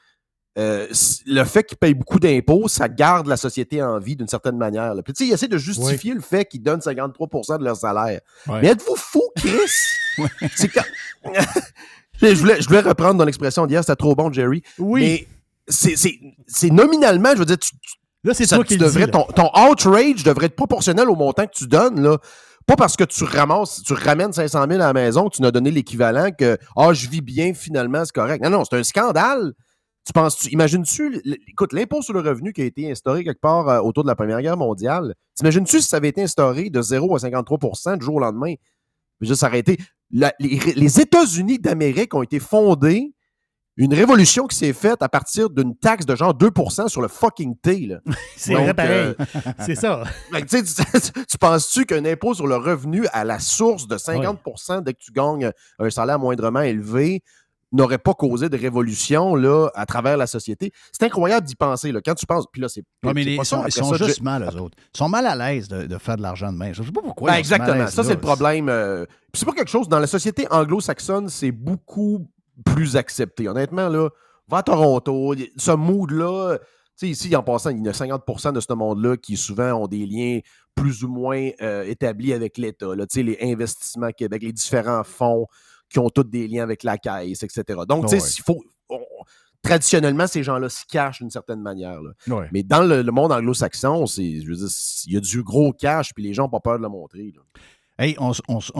euh, 0.59 0.87
le 1.25 1.43
fait 1.45 1.63
qu'ils 1.63 1.77
payent 1.77 1.93
beaucoup 1.93 2.19
d'impôts, 2.19 2.67
ça 2.67 2.87
garde 2.89 3.27
la 3.27 3.37
société 3.37 3.81
en 3.81 3.97
vie 3.97 4.15
d'une 4.15 4.27
certaine 4.27 4.57
manière. 4.57 4.93
là. 4.93 5.01
Puis 5.01 5.13
tu 5.13 5.23
sais, 5.23 5.29
ils 5.29 5.33
essaient 5.33 5.47
de 5.47 5.57
justifier 5.57 6.13
le 6.13 6.21
fait 6.21 6.45
qu'ils 6.45 6.61
donnent 6.61 6.81
53% 6.81 7.57
de 7.59 7.63
leur 7.63 7.77
salaire. 7.77 8.19
Ouais. 8.47 8.61
Mais 8.61 8.67
êtes-vous 8.69 8.95
fou, 8.95 9.23
Chris? 9.35 9.51
C'est 10.55 10.67
quand... 10.67 10.83
je, 12.21 12.33
voulais, 12.35 12.61
je 12.61 12.67
voulais 12.67 12.81
reprendre 12.81 13.15
dans 13.15 13.25
l'expression 13.25 13.65
d'hier, 13.65 13.81
c'était 13.83 13.95
trop 13.95 14.15
bon, 14.15 14.31
Jerry. 14.31 14.61
Oui. 14.77 15.01
Mais 15.01 15.27
c'est- 15.67 16.69
nominalement, 16.71 17.29
je 17.33 17.37
veux 17.39 17.45
dire, 17.45 17.57
tu, 17.59 17.71
tu- 17.71 17.95
Là, 18.25 18.33
c'est 18.33 18.45
ça- 18.45 18.57
toi 18.57 18.65
qui 18.65 18.75
devrais, 18.77 19.07
ton, 19.07 19.23
ton 19.33 19.49
outrage 19.69 20.23
devrait 20.25 20.47
être 20.47 20.55
proportionnel 20.55 21.09
au 21.09 21.15
montant 21.15 21.45
que 21.45 21.53
tu 21.55 21.67
donnes, 21.67 22.01
là. 22.01 22.17
Pas 22.67 22.75
parce 22.75 22.97
que 22.97 23.05
tu 23.05 23.23
ramasses, 23.23 23.81
tu 23.83 23.93
ramènes 23.93 24.33
500 24.33 24.65
000 24.69 24.73
à 24.81 24.87
la 24.87 24.93
maison 24.93 25.29
tu 25.29 25.41
n'as 25.41 25.49
donné 25.51 25.71
l'équivalent 25.71 26.29
que 26.37 26.57
«Ah, 26.75 26.91
je 26.93 27.07
vis 27.07 27.21
bien, 27.21 27.53
finalement, 27.53 28.03
c'est 28.03 28.11
correct.» 28.13 28.43
Non, 28.43 28.49
non, 28.49 28.63
c'est 28.69 28.77
un 28.77 28.83
scandale. 28.83 29.53
Tu 30.05 30.13
penses, 30.13 30.37
tu 30.37 30.49
imagines-tu, 30.49 31.21
écoute, 31.47 31.73
l'impôt 31.73 32.01
sur 32.01 32.13
le 32.13 32.21
revenu 32.21 32.51
qui 32.51 32.61
a 32.61 32.65
été 32.65 32.89
instauré 32.91 33.23
quelque 33.23 33.41
part 33.41 33.69
euh, 33.69 33.79
autour 33.79 34.03
de 34.03 34.07
la 34.09 34.15
Première 34.15 34.41
Guerre 34.41 34.57
mondiale, 34.57 35.13
t'imagines-tu 35.35 35.81
si 35.81 35.87
ça 35.87 35.97
avait 35.97 36.09
été 36.09 36.23
instauré 36.23 36.69
de 36.69 36.81
0 36.81 37.15
à 37.15 37.19
53% 37.19 37.97
du 37.99 38.05
jour 38.05 38.15
au 38.15 38.19
lendemain? 38.19 38.55
Je 39.21 39.33
aurait 39.45 39.59
été... 39.59 39.77
la- 40.11 40.33
les, 40.39 40.57
les 40.75 40.99
États-Unis 41.01 41.59
d'Amérique 41.59 42.15
ont 42.15 42.23
été 42.23 42.39
fondés 42.39 43.13
une 43.79 43.93
révolution 43.93 44.45
qui 44.45 44.57
s'est 44.57 44.73
faite 44.73 45.01
à 45.01 45.07
partir 45.07 45.49
d'une 45.49 45.73
taxe 45.73 46.05
de 46.05 46.13
genre 46.13 46.33
2% 46.33 46.89
sur 46.89 47.01
le 47.01 47.07
fucking 47.07 47.55
thé. 47.57 47.95
C'est 48.35 48.53
vrai 48.53 48.73
pareil. 48.73 48.91
euh, 48.91 49.13
c'est 49.65 49.75
ça. 49.75 50.03
que, 50.31 51.25
tu, 51.25 51.37
penses-tu 51.37 51.85
qu'un 51.85 52.03
impôt 52.03 52.33
sur 52.33 52.45
le 52.45 52.57
revenu 52.57 53.05
à 53.13 53.23
la 53.23 53.39
source 53.39 53.87
de 53.87 53.95
50% 53.95 54.83
dès 54.83 54.93
que 54.93 54.99
tu 54.99 55.13
gagnes 55.13 55.51
un 55.79 55.89
salaire 55.89 56.19
moindrement 56.19 56.59
élevé 56.61 57.21
n'aurait 57.71 57.97
pas 57.99 58.13
causé 58.13 58.49
de 58.49 58.57
révolution 58.57 59.35
là, 59.35 59.69
à 59.75 59.85
travers 59.85 60.17
la 60.17 60.27
société? 60.27 60.71
C'est 60.91 61.05
incroyable 61.05 61.45
d'y 61.45 61.55
penser. 61.55 61.91
Là. 61.91 62.01
Quand 62.03 62.15
tu 62.15 62.25
penses, 62.25 62.45
puis 62.51 62.61
là, 62.61 62.69
c'est 62.69 62.83
Ouais, 63.03 63.13
mais 63.13 63.23
c'est 63.23 63.29
les- 63.29 63.35
pas 63.37 63.43
ils 63.43 63.45
sont, 63.45 63.55
Après 63.57 63.69
ils 63.69 63.73
sont 63.73 63.93
ça, 63.93 64.05
juste 64.05 64.21
mal, 64.21 64.43
eux 64.43 64.61
autres. 64.61 64.77
Ils 64.93 64.97
sont 64.97 65.09
mal 65.09 65.25
à 65.25 65.35
l'aise 65.35 65.67
de, 65.67 65.85
de 65.85 65.97
faire 65.97 66.17
de 66.17 66.21
l'argent 66.21 66.51
de 66.51 66.57
main. 66.57 66.73
Je 66.73 66.81
ne 66.81 66.85
sais 66.87 66.91
pas 66.91 67.01
pourquoi. 67.01 67.31
Ben, 67.31 67.35
ils 67.37 67.39
exactement. 67.39 67.87
Ça, 67.87 68.03
c'est 68.03 68.13
le 68.15 68.19
problème. 68.19 68.69
euh, 68.69 69.05
puis 69.31 69.39
c'est 69.39 69.45
pas 69.45 69.53
quelque 69.53 69.69
chose. 69.71 69.87
Dans 69.87 69.99
la 69.99 70.07
société 70.07 70.47
anglo-saxonne, 70.49 71.29
c'est 71.29 71.51
beaucoup 71.51 72.27
plus 72.65 72.95
accepté. 72.97 73.47
Honnêtement, 73.47 73.87
là, 73.89 74.09
va 74.47 74.57
à 74.57 74.63
Toronto, 74.63 75.35
ce 75.57 75.71
mood-là. 75.71 76.57
Tu 76.99 77.05
sais, 77.05 77.07
ici, 77.11 77.35
en 77.35 77.43
passant, 77.43 77.69
il 77.69 77.85
y 77.85 77.87
a 77.87 77.93
50% 77.93 78.51
de 78.51 78.59
ce 78.59 78.73
monde-là 78.73 79.15
qui 79.15 79.37
souvent 79.37 79.71
ont 79.73 79.87
des 79.87 80.05
liens 80.05 80.39
plus 80.75 81.03
ou 81.03 81.07
moins 81.07 81.49
euh, 81.61 81.83
établis 81.83 82.33
avec 82.33 82.57
l'État. 82.57 82.87
Tu 82.97 83.05
sais, 83.09 83.23
les 83.23 83.37
investissements 83.41 84.09
Québec, 84.11 84.41
les 84.43 84.51
différents 84.51 85.03
fonds 85.05 85.45
qui 85.89 85.99
ont 85.99 86.09
tous 86.09 86.23
des 86.23 86.47
liens 86.47 86.63
avec 86.63 86.83
la 86.83 86.97
caisse, 86.97 87.43
etc. 87.43 87.63
Donc, 87.87 88.05
tu 88.07 88.17
sais, 88.17 88.21
Ouais. 88.23 88.29
il 88.37 88.41
faut. 88.43 88.63
on- 88.89 88.99
traditionnellement, 89.61 90.25
ces 90.25 90.41
gens-là 90.41 90.69
se 90.69 90.85
cachent 90.85 91.19
d'une 91.19 91.29
certaine 91.29 91.61
manière. 91.61 92.01
là. 92.01 92.11
Ouais. 92.33 92.47
Mais 92.53 92.63
dans 92.63 92.81
le, 92.81 93.01
le 93.01 93.11
monde 93.11 93.31
anglo-saxon, 93.33 94.05
c'est, 94.05 94.39
je 94.41 94.47
veux 94.47 94.55
dire, 94.55 94.67
il 95.07 95.13
y 95.13 95.17
a 95.17 95.19
du 95.19 95.43
gros 95.43 95.73
cash, 95.73 96.13
puis 96.13 96.23
les 96.23 96.33
gens 96.33 96.43
n'ont 96.43 96.49
pas 96.49 96.61
peur 96.61 96.77
de 96.77 96.83
le 96.83 96.89
montrer. 96.89 97.33
là. 97.35 97.41
Hey, 98.01 98.15
on, 98.19 98.31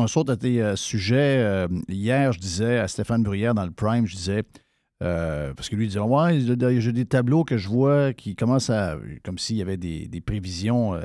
saute 0.08 0.30
à 0.30 0.38
tes 0.38 0.62
euh, 0.62 0.78
sujets. 0.78 1.40
Euh, 1.40 1.68
hier, 1.90 2.32
je 2.32 2.40
disais 2.40 2.78
à 2.80 2.88
Stéphane 2.88 3.24
Bruyère 3.24 3.54
dans 3.54 3.66
le 3.66 3.72
Prime, 3.72 4.06
je 4.08 4.16
disais, 4.16 4.44
euh, 5.04 5.54
parce 5.54 5.68
que 5.68 5.76
lui 5.76 5.86
il 5.86 5.88
disait, 5.90 6.00
ouais, 6.00 6.40
j'ai 6.80 6.94
des 6.94 7.06
tableaux 7.06 7.44
que 7.44 7.58
je 7.58 7.68
vois 7.68 8.14
qui 8.14 8.38
commencent 8.38 8.70
à, 8.70 8.98
comme 9.26 9.38
s'il 9.38 9.58
y 9.58 9.62
avait 9.62 9.76
des, 9.76 10.08
des 10.08 10.22
prévisions 10.22 10.98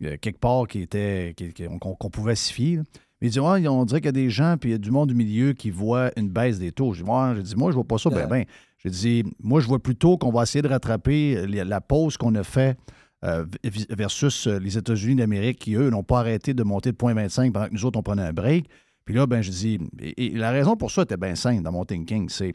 quelque 0.00 0.38
part 0.38 0.68
qui 0.68 0.82
étaient, 0.82 1.34
qu'on 1.80 2.10
pouvait 2.10 2.36
s'y 2.36 2.52
fier. 2.52 2.82
Mais 3.22 3.28
il 3.28 3.30
dit, 3.30 3.38
ouais, 3.38 3.68
on 3.68 3.84
dirait 3.84 4.00
qu'il 4.00 4.08
y 4.08 4.08
a 4.08 4.12
des 4.12 4.30
gens, 4.30 4.56
puis 4.58 4.70
il 4.70 4.72
y 4.72 4.74
a 4.74 4.78
du 4.78 4.90
monde 4.90 5.10
du 5.10 5.14
milieu 5.14 5.52
qui 5.52 5.70
voit 5.70 6.10
une 6.16 6.28
baisse 6.28 6.58
des 6.58 6.72
taux. 6.72 6.92
Je 6.92 7.02
dis, 7.02 7.06
moi, 7.06 7.34
j'ai 7.36 7.42
dit, 7.44 7.54
moi, 7.54 7.70
je 7.70 7.76
vois 7.76 7.84
pas 7.84 7.96
ça, 7.96 8.10
ben, 8.10 8.26
ben. 8.26 8.44
J'ai 8.78 8.90
dit, 8.90 9.24
moi, 9.40 9.60
je 9.60 9.68
vois 9.68 9.78
plutôt 9.78 10.18
qu'on 10.18 10.32
va 10.32 10.42
essayer 10.42 10.60
de 10.60 10.66
rattraper 10.66 11.46
la 11.46 11.80
pause 11.80 12.16
qu'on 12.16 12.34
a 12.34 12.42
fait 12.42 12.76
euh, 13.24 13.46
versus 13.90 14.48
euh, 14.48 14.58
les 14.58 14.76
États-Unis 14.76 15.14
d'Amérique 15.14 15.60
qui, 15.60 15.76
eux, 15.76 15.88
n'ont 15.88 16.02
pas 16.02 16.18
arrêté 16.18 16.52
de 16.52 16.64
monter 16.64 16.90
de 16.90 16.96
0.25 16.96 17.52
pendant 17.52 17.68
que 17.68 17.72
nous 17.72 17.84
autres, 17.84 17.96
on 17.96 18.02
prenait 18.02 18.22
un 18.22 18.32
break. 18.32 18.66
Puis 19.04 19.14
là, 19.14 19.28
ben, 19.28 19.40
je 19.40 19.52
dis, 19.52 19.78
et, 20.00 20.26
et 20.26 20.30
la 20.30 20.50
raison 20.50 20.76
pour 20.76 20.90
ça 20.90 21.02
était 21.02 21.16
bien 21.16 21.36
simple 21.36 21.62
dans 21.62 21.70
mon 21.70 21.84
thinking, 21.84 22.28
c'est 22.28 22.52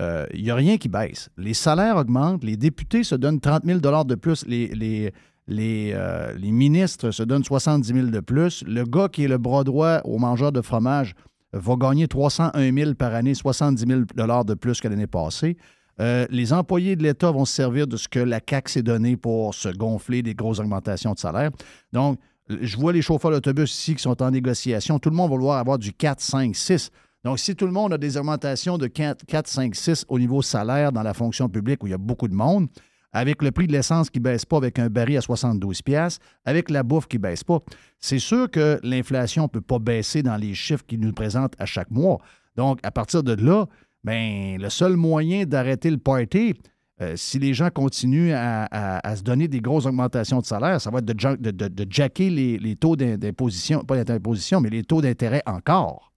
euh, 0.00 0.26
il 0.32 0.42
n'y 0.42 0.50
a 0.50 0.54
rien 0.54 0.78
qui 0.78 0.88
baisse. 0.88 1.28
Les 1.36 1.52
salaires 1.52 1.96
augmentent, 1.96 2.44
les 2.44 2.56
députés 2.56 3.04
se 3.04 3.14
donnent 3.14 3.40
30 3.40 3.64
000 3.64 3.78
de 3.80 4.14
plus, 4.14 4.46
les, 4.46 4.68
les, 4.68 5.12
Les, 5.48 5.92
euh, 5.94 6.32
les 6.36 6.52
ministres 6.52 7.10
se 7.10 7.22
donnent 7.22 7.42
70 7.42 7.92
000 7.92 8.06
de 8.08 8.20
plus. 8.20 8.62
Le 8.66 8.84
gars 8.84 9.08
qui 9.08 9.24
est 9.24 9.28
le 9.28 9.38
bras 9.38 9.64
droit 9.64 10.00
au 10.04 10.18
mangeur 10.18 10.52
de 10.52 10.60
fromage 10.60 11.14
va 11.54 11.76
gagner 11.76 12.06
301 12.06 12.74
000 12.74 12.94
par 12.94 13.14
année, 13.14 13.34
70 13.34 13.86
000 13.86 14.00
de 14.44 14.54
plus 14.54 14.80
que 14.80 14.88
l'année 14.88 15.06
passée. 15.06 15.56
Euh, 16.00 16.26
les 16.30 16.52
employés 16.52 16.96
de 16.96 17.02
l'État 17.02 17.30
vont 17.30 17.44
se 17.44 17.54
servir 17.54 17.86
de 17.86 17.96
ce 17.96 18.08
que 18.08 18.20
la 18.20 18.40
CAQ 18.46 18.70
s'est 18.70 18.82
donné 18.82 19.16
pour 19.16 19.54
se 19.54 19.68
gonfler 19.70 20.22
des 20.22 20.34
grosses 20.34 20.60
augmentations 20.60 21.12
de 21.12 21.18
salaire. 21.18 21.50
Donc, 21.92 22.18
je 22.48 22.76
vois 22.76 22.92
les 22.92 23.02
chauffeurs 23.02 23.30
d'autobus 23.30 23.72
ici 23.72 23.94
qui 23.94 24.02
sont 24.02 24.22
en 24.22 24.30
négociation. 24.30 24.98
Tout 24.98 25.10
le 25.10 25.16
monde 25.16 25.30
va 25.30 25.36
vouloir 25.36 25.58
avoir 25.58 25.78
du 25.78 25.92
4, 25.92 26.20
5, 26.20 26.54
6. 26.54 26.90
Donc, 27.24 27.38
si 27.38 27.56
tout 27.56 27.66
le 27.66 27.72
monde 27.72 27.92
a 27.92 27.98
des 27.98 28.16
augmentations 28.16 28.78
de 28.78 28.86
4, 28.86 29.26
4 29.26 29.48
5, 29.48 29.74
6 29.74 30.04
au 30.08 30.18
niveau 30.18 30.40
salaire 30.40 30.92
dans 30.92 31.02
la 31.02 31.14
fonction 31.14 31.48
publique 31.48 31.82
où 31.82 31.86
il 31.86 31.90
y 31.90 31.94
a 31.94 31.98
beaucoup 31.98 32.28
de 32.28 32.34
monde, 32.34 32.68
avec 33.12 33.42
le 33.42 33.50
prix 33.50 33.66
de 33.66 33.72
l'essence 33.72 34.10
qui 34.10 34.18
ne 34.18 34.24
baisse 34.24 34.44
pas 34.44 34.56
avec 34.58 34.78
un 34.78 34.88
baril 34.88 35.16
à 35.16 35.20
72 35.20 35.82
pièces, 35.82 36.18
avec 36.44 36.70
la 36.70 36.82
bouffe 36.82 37.06
qui 37.06 37.16
ne 37.16 37.22
baisse 37.22 37.44
pas, 37.44 37.60
c'est 37.98 38.18
sûr 38.18 38.50
que 38.50 38.78
l'inflation 38.82 39.44
ne 39.44 39.48
peut 39.48 39.60
pas 39.60 39.78
baisser 39.78 40.22
dans 40.22 40.36
les 40.36 40.54
chiffres 40.54 40.84
qu'ils 40.86 41.00
nous 41.00 41.12
présentent 41.12 41.54
à 41.58 41.66
chaque 41.66 41.90
mois. 41.90 42.18
Donc, 42.56 42.80
à 42.82 42.90
partir 42.90 43.22
de 43.22 43.32
là, 43.32 43.66
ben, 44.04 44.60
le 44.60 44.68
seul 44.68 44.96
moyen 44.96 45.44
d'arrêter 45.44 45.90
le 45.90 45.98
party, 45.98 46.54
euh, 47.00 47.14
si 47.16 47.38
les 47.38 47.54
gens 47.54 47.70
continuent 47.70 48.32
à, 48.34 49.16
se 49.16 49.22
donner 49.22 49.46
des 49.46 49.60
grosses 49.60 49.86
augmentations 49.86 50.40
de 50.40 50.44
salaire, 50.44 50.80
ça 50.80 50.90
va 50.90 50.98
être 50.98 51.04
de, 51.04 51.50
de, 51.50 51.86
jacker 51.88 52.30
les, 52.30 52.76
taux 52.76 52.96
d'imposition, 52.96 53.84
pas 53.84 54.02
d'imposition, 54.02 54.60
mais 54.60 54.70
les 54.70 54.82
taux 54.82 55.00
d'intérêt 55.00 55.42
encore. 55.46 56.07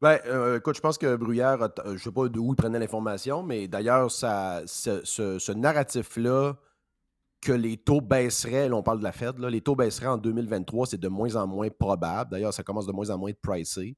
Ben, 0.00 0.20
euh, 0.26 0.58
écoute, 0.58 0.76
je 0.76 0.80
pense 0.80 0.96
que 0.96 1.16
Bruyère, 1.16 1.60
euh, 1.60 1.68
je 1.86 1.92
ne 1.92 1.98
sais 1.98 2.12
pas 2.12 2.28
d'où 2.28 2.52
il 2.52 2.56
prenait 2.56 2.78
l'information, 2.78 3.42
mais 3.42 3.66
d'ailleurs, 3.66 4.10
ce, 4.10 4.62
ce, 5.04 5.52
narratif-là, 5.52 6.54
que 7.40 7.52
les 7.52 7.76
taux 7.76 8.00
baisseraient, 8.00 8.68
là, 8.68 8.76
on 8.76 8.82
parle 8.82 8.98
de 8.98 9.04
la 9.04 9.12
Fed, 9.12 9.38
là, 9.38 9.50
les 9.50 9.60
taux 9.60 9.74
baisseraient 9.74 10.06
en 10.06 10.18
2023, 10.18 10.86
c'est 10.86 11.00
de 11.00 11.08
moins 11.08 11.34
en 11.34 11.46
moins 11.46 11.68
probable. 11.68 12.30
D'ailleurs, 12.30 12.54
ça 12.54 12.62
commence 12.62 12.86
de 12.86 12.92
moins 12.92 13.10
en 13.10 13.18
moins 13.18 13.30
de 13.30 13.38
pricé. 13.40 13.96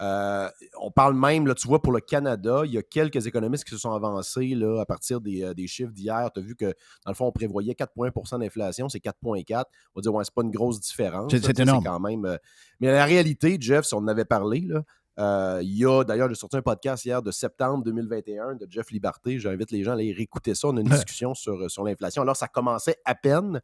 Euh, 0.00 0.48
on 0.80 0.90
parle 0.90 1.14
même, 1.14 1.46
là, 1.46 1.54
tu 1.54 1.68
vois, 1.68 1.80
pour 1.80 1.92
le 1.92 2.00
Canada, 2.00 2.62
il 2.64 2.72
y 2.72 2.78
a 2.78 2.82
quelques 2.82 3.26
économistes 3.26 3.64
qui 3.64 3.70
se 3.70 3.78
sont 3.78 3.92
avancés 3.92 4.54
là, 4.54 4.80
à 4.80 4.86
partir 4.86 5.20
des, 5.20 5.66
chiffres 5.66 5.92
d'hier. 5.92 6.30
Tu 6.34 6.40
as 6.40 6.42
vu 6.42 6.56
que, 6.56 6.66
dans 7.04 7.10
le 7.10 7.14
fond, 7.14 7.26
on 7.26 7.32
prévoyait 7.32 7.74
4 7.74 7.92
points 7.92 8.10
d'inflation, 8.38 8.88
c'est 8.88 8.98
4,4. 8.98 9.64
On 9.94 10.00
va 10.00 10.02
dire, 10.02 10.14
ouais, 10.14 10.24
c'est 10.24 10.34
pas 10.34 10.42
une 10.42 10.50
grosse 10.50 10.80
différence. 10.80 11.30
C'est 11.30 11.60
énorme. 11.60 11.84
Quand 11.84 12.00
même, 12.00 12.24
euh, 12.24 12.36
mais 12.80 12.90
la 12.90 13.04
réalité, 13.04 13.56
Jeff, 13.60 13.84
si 13.84 13.94
on 13.94 13.98
en 13.98 14.08
avait 14.08 14.24
parlé, 14.24 14.60
là, 14.60 14.82
il 15.18 15.76
y 15.76 15.86
a 15.86 16.04
d'ailleurs, 16.04 16.28
j'ai 16.28 16.34
sorti 16.34 16.56
un 16.56 16.62
podcast 16.62 17.04
hier 17.04 17.22
de 17.22 17.30
septembre 17.30 17.84
2021 17.84 18.54
de 18.54 18.66
Jeff 18.68 18.90
Liberté. 18.90 19.38
J'invite 19.38 19.70
les 19.70 19.82
gens 19.82 19.92
à 19.92 19.94
aller 19.94 20.12
réécouter 20.12 20.54
ça. 20.54 20.68
On 20.68 20.76
a 20.76 20.80
une 20.80 20.88
discussion 20.88 21.34
sur, 21.34 21.70
sur 21.70 21.84
l'inflation. 21.84 22.22
Alors, 22.22 22.36
ça 22.36 22.48
commençait 22.48 22.96
à 23.04 23.14
peine. 23.14 23.60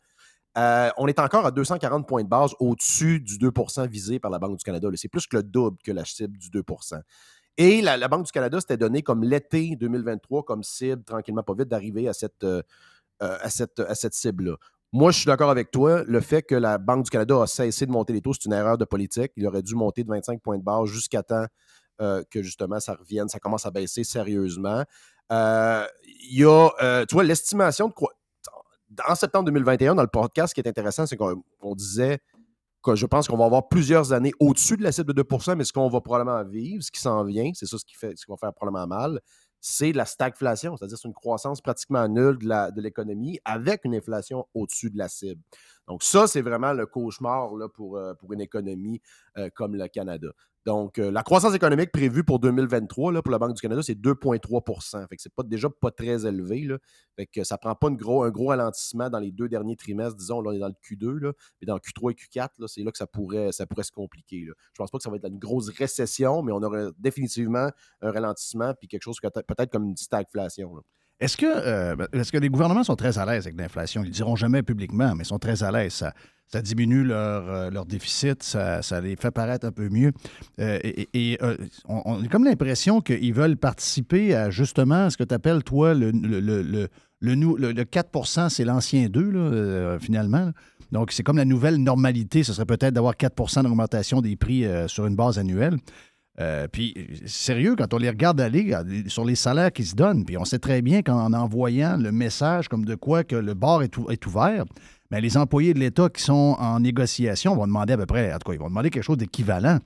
Euh, 0.59 0.91
on 0.97 1.07
est 1.07 1.19
encore 1.21 1.47
à 1.47 1.51
240 1.53 2.09
points 2.09 2.25
de 2.25 2.29
base 2.29 2.55
au-dessus 2.59 3.21
du 3.21 3.39
2% 3.39 3.89
visé 3.89 4.19
par 4.19 4.31
la 4.31 4.39
Banque 4.39 4.59
du 4.59 4.65
Canada. 4.65 4.89
C'est 4.95 5.09
plus 5.09 5.27
que 5.27 5.37
le 5.37 5.43
double 5.43 5.79
que 5.85 5.93
la 5.93 6.05
cible 6.05 6.37
du 6.39 6.49
2% 6.51 7.01
Et 7.57 7.83
la, 7.83 8.09
Banque 8.09 8.27
du 8.27 8.33
Canada 8.33 8.61
s'était 8.61 8.77
donné 8.77 9.03
comme 9.03 9.23
l'été 9.23 9.77
2023 9.77 10.43
comme 10.45 10.63
cible, 10.65 11.05
tranquillement 11.05 11.45
pas 11.45 11.55
vite, 11.55 11.69
d'arriver 11.69 12.09
à 12.09 12.13
cette, 12.13 12.43
euh, 12.43 12.63
euh, 13.23 13.39
à 13.41 13.49
cette, 13.49 13.79
à 13.79 13.95
cette 13.95 14.15
cible-là. 14.15 14.57
Moi, 14.93 15.13
je 15.13 15.19
suis 15.19 15.27
d'accord 15.27 15.51
avec 15.51 15.71
toi. 15.71 16.03
Le 16.05 16.21
fait 16.21 16.43
que 16.43 16.55
la 16.55 16.79
Banque 16.79 17.05
du 17.05 17.11
Canada 17.11 17.43
a 17.43 17.47
cessé 17.47 17.87
de 17.87 17.93
monter 17.93 18.13
les 18.13 18.21
taux, 18.21 18.33
c'est 18.33 18.45
une 18.47 18.53
erreur 18.53 18.77
de 18.77 18.85
politique. 18.85 19.33
Il 19.37 19.47
aurait 19.47 19.63
dû 19.63 19.75
monter 19.75 20.03
de 20.03 20.09
25 20.09 20.43
points 20.43 20.59
de 20.59 20.65
base 20.65 20.87
jusqu'à 20.87 21.23
temps 21.23 21.47
que 21.99 22.43
justement 22.43 22.81
ça 22.81 22.95
revienne, 22.95 23.29
ça 23.29 23.39
commence 23.39 23.67
à 23.67 23.71
baisser 23.71 24.05
sérieusement. 24.05 24.85
Il 25.31 25.89
y 26.31 26.45
a, 26.45 27.05
tu 27.07 27.15
vois, 27.15 27.25
l'estimation 27.25 27.89
de 27.89 27.93
quoi 27.93 28.11
en 29.09 29.15
septembre 29.15 29.45
2021, 29.47 29.95
dans 29.95 30.03
le 30.03 30.09
podcast, 30.09 30.51
ce 30.51 30.55
qui 30.55 30.61
est 30.61 30.69
intéressant, 30.69 31.07
c'est 31.07 31.17
qu'on 31.17 31.75
disait 31.77 32.19
que 32.83 32.97
je 32.97 33.07
pense 33.07 33.29
qu'on 33.29 33.37
va 33.37 33.45
avoir 33.45 33.69
plusieurs 33.69 34.13
années 34.13 34.33
au-dessus 34.41 34.77
de 34.77 34.83
la 34.83 34.91
cible 34.91 35.13
de 35.13 35.23
2% 35.23 35.55
mais 35.55 35.65
ce 35.65 35.73
qu'on 35.73 35.89
va 35.89 36.01
probablement 36.01 36.43
vivre, 36.45 36.83
ce 36.83 36.91
qui 36.91 37.01
s'en 37.01 37.23
vient, 37.25 37.51
c'est 37.55 37.67
ça 37.67 37.79
ce 37.79 37.85
qui, 37.85 37.95
fait, 37.95 38.17
ce 38.17 38.25
qui 38.25 38.31
va 38.31 38.37
faire 38.39 38.55
probablement 38.55 38.87
mal, 38.87 39.21
c'est 39.61 39.93
la 39.93 40.05
stagflation, 40.07 40.77
c'est-à-dire 40.77 40.99
c'est 40.99 41.09
une 41.09 41.15
croissance 41.15 41.61
pratiquement 41.61 42.09
nulle 42.09 42.39
de 42.39 42.81
l'économie 42.81 43.39
avec 43.45 43.85
une 43.85 43.95
inflation 43.95 44.47
au-dessus 44.55 44.91
de 44.91 44.99
la 44.99 45.09
cible. 45.09 45.41
Donc 45.91 46.05
ça, 46.05 46.29
c'est 46.29 46.41
vraiment 46.41 46.73
le 46.73 46.87
cauchemar 46.87 47.57
là, 47.57 47.69
pour, 47.69 47.97
euh, 47.97 48.15
pour 48.15 48.33
une 48.33 48.41
économie 48.41 49.03
euh, 49.37 49.51
comme 49.53 49.75
le 49.75 49.89
Canada. 49.89 50.29
Donc, 50.65 51.01
euh, 51.01 51.11
la 51.11 51.25
croissance 51.25 51.53
économique 51.53 51.91
prévue 51.91 52.23
pour 52.23 52.39
2023 52.39 53.11
là, 53.11 53.23
pour 53.23 53.33
la 53.33 53.41
Banque 53.41 53.55
du 53.55 53.61
Canada, 53.61 53.83
c'est 53.83 54.01
2,3% 54.01 55.09
Fait 55.09 55.17
que 55.17 55.21
c'est 55.21 55.35
pas, 55.35 55.43
déjà 55.43 55.69
pas 55.69 55.91
très 55.91 56.27
élevé. 56.27 56.61
Là. 56.61 56.79
Fait 57.17 57.27
que 57.27 57.43
ça 57.43 57.59
prend 57.59 57.75
pas 57.75 57.89
une 57.89 57.97
gros, 57.97 58.23
un 58.23 58.31
gros 58.31 58.47
ralentissement 58.47 59.11
dans 59.11 59.19
les 59.19 59.33
deux 59.33 59.49
derniers 59.49 59.75
trimestres. 59.75 60.17
Disons, 60.17 60.41
là, 60.43 60.51
on 60.51 60.53
est 60.53 60.61
dans 60.61 60.69
le 60.69 60.75
Q2, 60.75 61.19
là, 61.19 61.33
mais 61.61 61.67
dans 61.67 61.79
Q3 61.79 62.13
et 62.13 62.15
Q4, 62.15 62.51
là, 62.59 62.69
c'est 62.69 62.85
là 62.85 62.93
que 62.93 62.99
ça 62.99 63.09
pourrait, 63.09 63.51
ça 63.51 63.67
pourrait 63.67 63.83
se 63.83 63.91
compliquer. 63.91 64.45
Là. 64.45 64.53
Je 64.73 64.79
pense 64.79 64.93
pas 64.93 64.99
que 64.99 65.03
ça 65.03 65.11
va 65.11 65.17
être 65.17 65.27
une 65.27 65.41
grosse 65.41 65.71
récession, 65.71 66.43
mais 66.45 66.53
on 66.53 66.63
aurait 66.63 66.91
définitivement 66.99 67.69
un 68.01 68.13
ralentissement 68.13 68.75
puis 68.75 68.87
quelque 68.87 69.03
chose 69.03 69.19
peut-être 69.21 69.73
comme 69.73 69.89
une 69.89 69.97
stagflation. 69.97 70.85
Est-ce 71.21 71.37
que, 71.37 71.47
euh, 71.47 71.97
ben, 71.97 72.07
que 72.09 72.39
les 72.39 72.49
gouvernements 72.49 72.83
sont 72.83 72.97
très 72.97 73.19
à 73.19 73.27
l'aise 73.27 73.47
avec 73.47 73.59
l'inflation? 73.59 74.03
Ils 74.03 74.09
ne 74.09 74.13
diront 74.13 74.37
jamais 74.37 74.63
publiquement, 74.63 75.15
mais 75.15 75.25
ils 75.25 75.27
sont 75.27 75.39
très 75.39 75.63
à 75.63 75.71
l'aise. 75.71 75.93
Ça, 75.93 76.15
ça 76.47 76.63
diminue 76.63 77.05
leur, 77.05 77.47
euh, 77.49 77.85
déficit, 77.85 78.43
ça, 78.43 78.81
les 79.03 79.17
fait 79.17 79.31
paraître 79.31 79.67
un 79.67 79.71
peu 79.73 79.91
mieux. 79.91 80.13
Euh, 80.61 80.79
et, 80.83 81.39
on, 81.87 82.25
a 82.25 82.29
comme 82.29 82.45
l'impression 82.45 83.03
qu'ils 83.03 83.35
veulent 83.35 83.59
participer 83.59 84.35
à 84.35 84.51
justement 84.51 85.11
ce 85.11 85.19
que 85.19 85.25
tu 85.25 85.35
appelles, 85.35 85.63
toi, 85.63 85.93
le, 85.93 86.11
le, 86.11 86.41
le, 86.41 86.89
le 87.21 87.85
4% 87.85 88.49
c'est 88.49 88.65
l'ancien 88.65 89.09
2, 89.09 89.99
finalement. 90.01 90.53
Donc, 90.91 91.13
c'est 91.13 91.23
comme 91.23 91.37
la 91.37 91.45
nouvelle 91.45 91.77
normalité. 91.77 92.43
Ce 92.43 92.53
serait 92.53 92.67
peut-être 92.67 92.95
d'avoir 92.95 93.15
4% 93.15 93.63
d'augmentation 93.63 94.23
des 94.23 94.35
prix 94.37 94.65
sur 94.89 95.07
une 95.07 95.15
base 95.15 95.39
annuelle. 95.39 95.77
Euh, 96.41 96.67
puis, 96.69 96.95
sérieux, 97.27 97.77
quand 97.77 97.93
on 97.93 97.99
les 97.99 98.09
regarde 98.09 98.41
aller 98.41 98.75
sur 99.09 99.25
les 99.25 99.35
salaires 99.35 99.73
qui 99.73 99.85
se 99.85 99.95
donnent, 99.95 100.25
puis 100.25 100.39
on 100.39 100.45
sait 100.45 100.59
très 100.59 100.81
bien 100.81 101.03
qu'en 101.03 101.33
envoyant 101.35 101.99
le 101.99 102.13
message 102.13 102.69
comme 102.69 102.85
de 102.85 102.95
quoi 102.95 103.25
que 103.25 103.37
le 103.37 103.53
bar 103.55 103.83
est, 103.83 104.27
ouvert, 104.27 104.65
bien, 105.11 105.21
les 105.21 105.37
employés 105.37 105.75
de 105.75 105.79
l'État 105.79 106.09
qui 106.09 106.23
sont 106.23 106.57
en 106.59 106.81
négociation 106.81 107.55
vont 107.55 107.67
demander 107.67 107.93
à 107.93 107.99
peu 107.99 108.07
près, 108.07 108.33
en 108.33 108.39
tout 108.39 108.49
cas, 108.49 108.55
ils 108.55 108.61
vont 108.61 108.69
demander 108.69 108.91
quelque 108.91 109.05
chose 109.05 109.19
d'équivalent. 109.19 109.79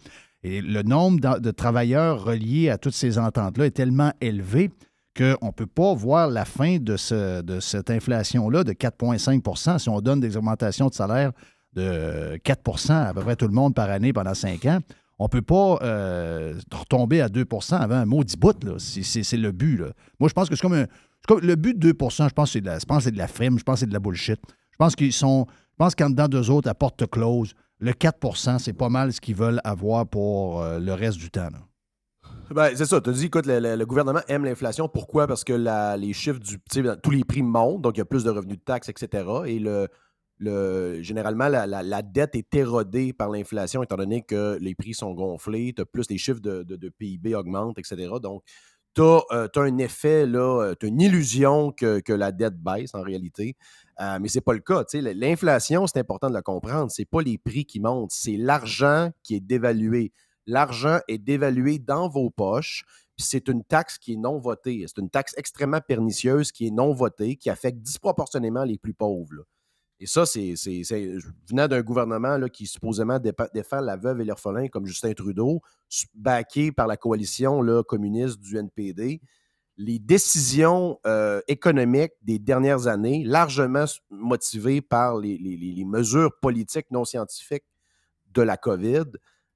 Et 0.45 0.61
le 0.61 0.83
nombre 0.83 1.41
de 1.41 1.51
travailleurs 1.51 2.23
reliés 2.23 2.69
à 2.69 2.79
toutes 2.79 2.95
ces 2.95 3.19
ententes-là 3.19 3.67
est 3.67 3.71
tellement 3.71 4.13
élevé 4.21 4.71
qu'on 5.17 5.47
ne 5.47 5.53
peut 5.53 5.67
pas 5.67 5.95
voir 5.95 6.29
la 6.29 6.45
fin 6.45 6.77
de, 6.79 6.97
ce, 6.97 7.41
de 7.41 7.61
cette 7.61 7.91
inflation-là 7.91 8.63
de 8.63 8.73
4,5% 8.73 9.79
si 9.79 9.89
on 9.89 10.01
donne 10.01 10.21
des 10.21 10.37
augmentations 10.37 10.89
de 10.89 10.95
salaire 10.95 11.33
de 11.73 12.39
4% 12.45 12.93
à 12.93 13.15
peu 13.15 13.23
près 13.23 13.37
tout 13.37 13.47
le 13.47 13.55
monde 13.55 13.75
par 13.75 13.91
année 13.91 14.13
pendant 14.13 14.35
cinq 14.35 14.67
ans 14.67 14.81
on 15.19 15.25
ne 15.25 15.29
peut 15.29 15.43
pas 15.43 15.79
euh, 15.83 16.59
retomber 16.73 17.21
à 17.21 17.29
2% 17.29 17.77
avant 17.77 17.97
un 17.97 18.05
maudit 18.05 18.37
bout. 18.37 18.79
C'est 18.79 19.37
le 19.37 19.53
but. 19.53 19.83
Moi, 20.19 20.29
je 20.29 20.35
pense 20.35 20.49
que 20.49 20.57
c'est 20.57 20.63
comme, 20.63 20.75
un, 20.75 20.87
le 21.41 21.55
but 21.55 21.79
de 21.79 21.93
2% 21.93 22.29
je 22.29 22.35
pense 22.35 22.53
que 22.53 23.01
c'est 23.01 23.11
de 23.11 23.19
la 23.19 23.29
frime, 23.29 23.59
je 23.59 23.65
pense 23.65 23.77
que 23.77 23.81
c'est 23.81 23.87
de 23.87 23.93
la 23.93 24.01
bullshit. 24.01 24.41
Je 24.73 24.77
pense 24.77 24.97
qu'ils 24.97 25.13
sont. 25.13 25.47
Je 25.49 25.77
pense 25.79 25.95
qu'en 25.95 26.11
dedans 26.11 26.29
d'eux 26.29 26.51
autres, 26.51 26.69
à 26.69 26.75
porte 26.75 27.07
close, 27.11 27.55
le 27.81 27.93
4% 27.93 28.59
c'est 28.59 28.73
pas 28.73 28.89
mal 28.89 29.13
ce 29.13 29.21
qu'ils 29.21 29.35
veulent 29.35 29.61
avoir 29.65 30.07
pour 30.07 30.63
euh, 30.63 30.79
le 30.79 30.93
reste 30.93 31.19
du 31.19 31.31
temps. 31.31 31.49
Ben, 32.51 32.71
c'est 32.77 32.85
ça. 32.85 33.01
Tu 33.01 33.11
as 33.11 33.13
dit, 33.13 33.27
écoute, 33.27 33.47
le, 33.47 33.85
gouvernement 33.85 34.21
aime 34.29 34.45
l'inflation. 34.45 34.89
Pourquoi? 34.89 35.27
Parce 35.27 35.45
que 35.45 35.53
les 35.97 36.13
chiffres 36.13 36.39
du. 36.41 36.59
Tous 37.03 37.11
les 37.11 37.25
prix 37.25 37.43
montent, 37.43 37.83
donc 37.83 37.97
il 37.97 37.99
y 37.99 38.03
a 38.03 38.05
plus 38.05 38.25
de 38.25 38.31
revenus 38.31 38.59
de 38.59 38.63
taxes, 38.63 38.89
etc. 38.89 39.25
Et 39.47 39.59
le, 39.59 39.89
généralement, 40.41 41.49
la, 41.49 42.03
dette 42.03 42.35
est 42.35 42.55
érodée 42.55 43.13
par 43.13 43.31
l'inflation, 43.31 43.83
étant 43.83 43.97
donné 43.97 44.23
que 44.23 44.59
les 44.61 44.75
prix 44.75 44.95
sont 44.95 45.13
gonflés, 45.13 45.75
plus 45.93 46.09
les 46.11 46.19
chiffres 46.19 46.41
de, 46.41 46.89
PIB 46.99 47.35
augmentent, 47.35 47.79
etc. 47.79 48.09
Donc, 48.23 48.43
tu 48.95 49.03
as, 49.03 49.23
euh, 49.33 49.49
un 49.57 49.79
effet, 49.79 50.25
tu 50.27 50.37
as 50.39 50.89
une 50.89 51.01
illusion 51.01 51.73
que, 51.73 52.13
la 52.13 52.33
dette 52.33 52.57
baisse 52.57 52.95
en 52.95 53.03
réalité. 53.03 53.57
Euh, 54.01 54.19
mais 54.21 54.29
ce 54.29 54.39
n'est 54.39 54.43
pas 54.43 54.53
le 54.53 54.61
cas. 54.61 54.85
L'inflation, 54.93 55.87
c'est 55.87 55.99
important 55.99 56.29
de 56.29 56.35
la 56.35 56.43
comprendre. 56.43 56.91
Ce 56.91 57.03
n'est 57.03 57.07
pas 57.07 57.23
les 57.23 57.39
prix 57.39 57.65
qui 57.65 57.81
montent, 57.81 58.13
c'est 58.13 58.37
l'argent 58.37 59.11
qui 59.23 59.37
est 59.37 59.41
dévalué. 59.41 60.13
L'argent 60.47 60.99
est 61.09 61.19
dévalué 61.19 61.79
dans 61.79 62.09
vos 62.09 62.31
poches, 62.31 62.85
puis 63.17 63.25
c'est 63.27 63.49
une 63.49 63.65
taxe 63.65 63.99
qui 63.99 64.15
est 64.15 64.17
non 64.17 64.39
votée. 64.39 64.85
C'est 64.87 65.01
une 65.01 65.11
taxe 65.11 65.35
extrêmement 65.37 65.81
pernicieuse 65.81 66.53
qui 66.53 66.67
est 66.67 66.71
non 66.71 66.93
votée, 66.93 67.37
qui 67.37 67.51
affecte 67.51 67.79
disproportionnellement 67.79 68.65
les 68.65 68.79
plus 68.79 68.95
pauvres. 68.95 69.45
Et 70.01 70.07
ça, 70.07 70.27
c'est 70.27 70.55
venant 71.49 71.69
d'un 71.69 71.83
gouvernement 71.83 72.37
là, 72.37 72.49
qui 72.49 72.67
supposément 72.67 73.19
défend 73.55 73.81
la 73.81 73.97
veuve 73.97 74.21
et 74.21 74.25
l'orphelin 74.25 74.69
comme 74.69 74.87
Justin 74.87 75.13
Trudeau, 75.13 75.63
backé 76.15 76.73
par 76.73 76.87
la 76.87 76.97
coalition 76.97 77.63
là, 77.63 77.83
communiste 77.83 78.41
du 78.41 78.57
NPD. 78.57 79.21
Les 79.77 79.99
décisions 79.99 80.99
euh, 81.07 81.41
économiques 81.49 82.13
des 82.23 82.39
dernières 82.39 82.87
années, 82.87 83.25
largement 83.25 83.87
motivées 84.11 84.81
par 84.81 85.19
les, 85.19 85.85
mesures 85.87 86.33
politiques 86.41 86.91
non 86.91 87.05
scientifiques 87.05 87.65
de 88.33 88.43
la 88.43 88.57
COVID, 88.57 89.05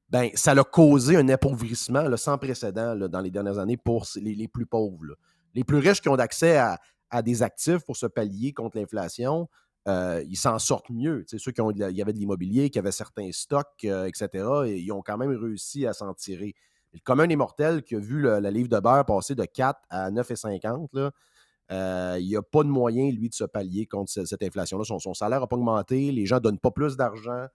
ben, 0.09 0.30
ça 0.34 0.53
a 0.53 0.64
causé 0.64 1.16
un 1.16 1.28
appauvrissement 1.28 2.16
sans 2.16 2.39
précédent 2.39 2.97
dans 2.97 3.20
les 3.20 3.30
dernières 3.30 3.59
années 3.59 3.76
pour 3.76 4.07
les, 4.16 4.49
plus 4.49 4.66
pauvres. 4.66 5.16
Les 5.55 5.64
plus 5.64 5.78
riches 5.78 6.01
qui 6.01 6.09
ont 6.09 6.14
accès 6.14 6.57
à, 6.57 6.78
des 7.22 7.43
actifs 7.43 7.84
pour 7.84 7.97
se 7.97 8.07
pallier 8.07 8.53
contre 8.53 8.78
l'inflation, 8.78 9.49
euh, 9.89 10.22
ils 10.28 10.36
s'en 10.36 10.59
sortent 10.59 10.91
mieux. 10.91 11.24
Tu 11.26 11.39
sais, 11.39 11.43
ceux 11.43 11.53
qui 11.53 11.61
ont, 11.61 11.70
il 11.70 11.78
y 11.78 12.03
avait 12.03 12.12
de 12.12 12.18
l'immobilier, 12.18 12.70
qui 12.70 12.78
avaient 12.78 12.93
certains 12.93 13.30
stocks, 13.32 13.84
euh, 13.84 14.05
etc., 14.07 14.28
et 14.66 14.76
ils 14.78 14.93
ont 14.93 15.03
quand 15.03 15.16
même 15.16 15.30
réussi 15.30 15.86
à 15.86 15.93
s'en 15.93 16.12
tirer. 16.14 16.55
Le 16.93 17.01
commun 17.05 17.26
des 17.26 17.36
mortels 17.36 17.82
qui 17.82 17.97
a 17.97 17.99
vu 17.99 18.22
la 18.22 18.51
livre 18.51 18.68
de 18.68 18.78
beurre 18.80 19.05
passer 19.05 19.34
de 19.34 19.45
4 19.45 19.78
à 19.91 20.11
9,50, 20.11 20.89
là, 20.95 21.11
euh, 21.70 22.16
il 22.18 22.26
n'y 22.26 22.36
a 22.36 22.43
pas 22.43 22.62
de 22.62 22.68
moyen, 22.68 23.11
lui, 23.11 23.28
de 23.28 23.34
se 23.34 23.45
pallier 23.45 23.86
contre 23.86 24.11
ce- 24.11 24.24
cette 24.24 24.43
inflation-là. 24.43 24.84
Son, 24.84 25.14
salaire 25.14 25.41
n'a 25.41 25.47
pas 25.47 25.57
augmenté, 25.57 26.12
les 26.12 26.24
gens 26.24 26.36
ne 26.36 26.41
donnent 26.41 26.59
pas 26.59 26.70
plus 26.70 26.97
d'argent 26.97 27.47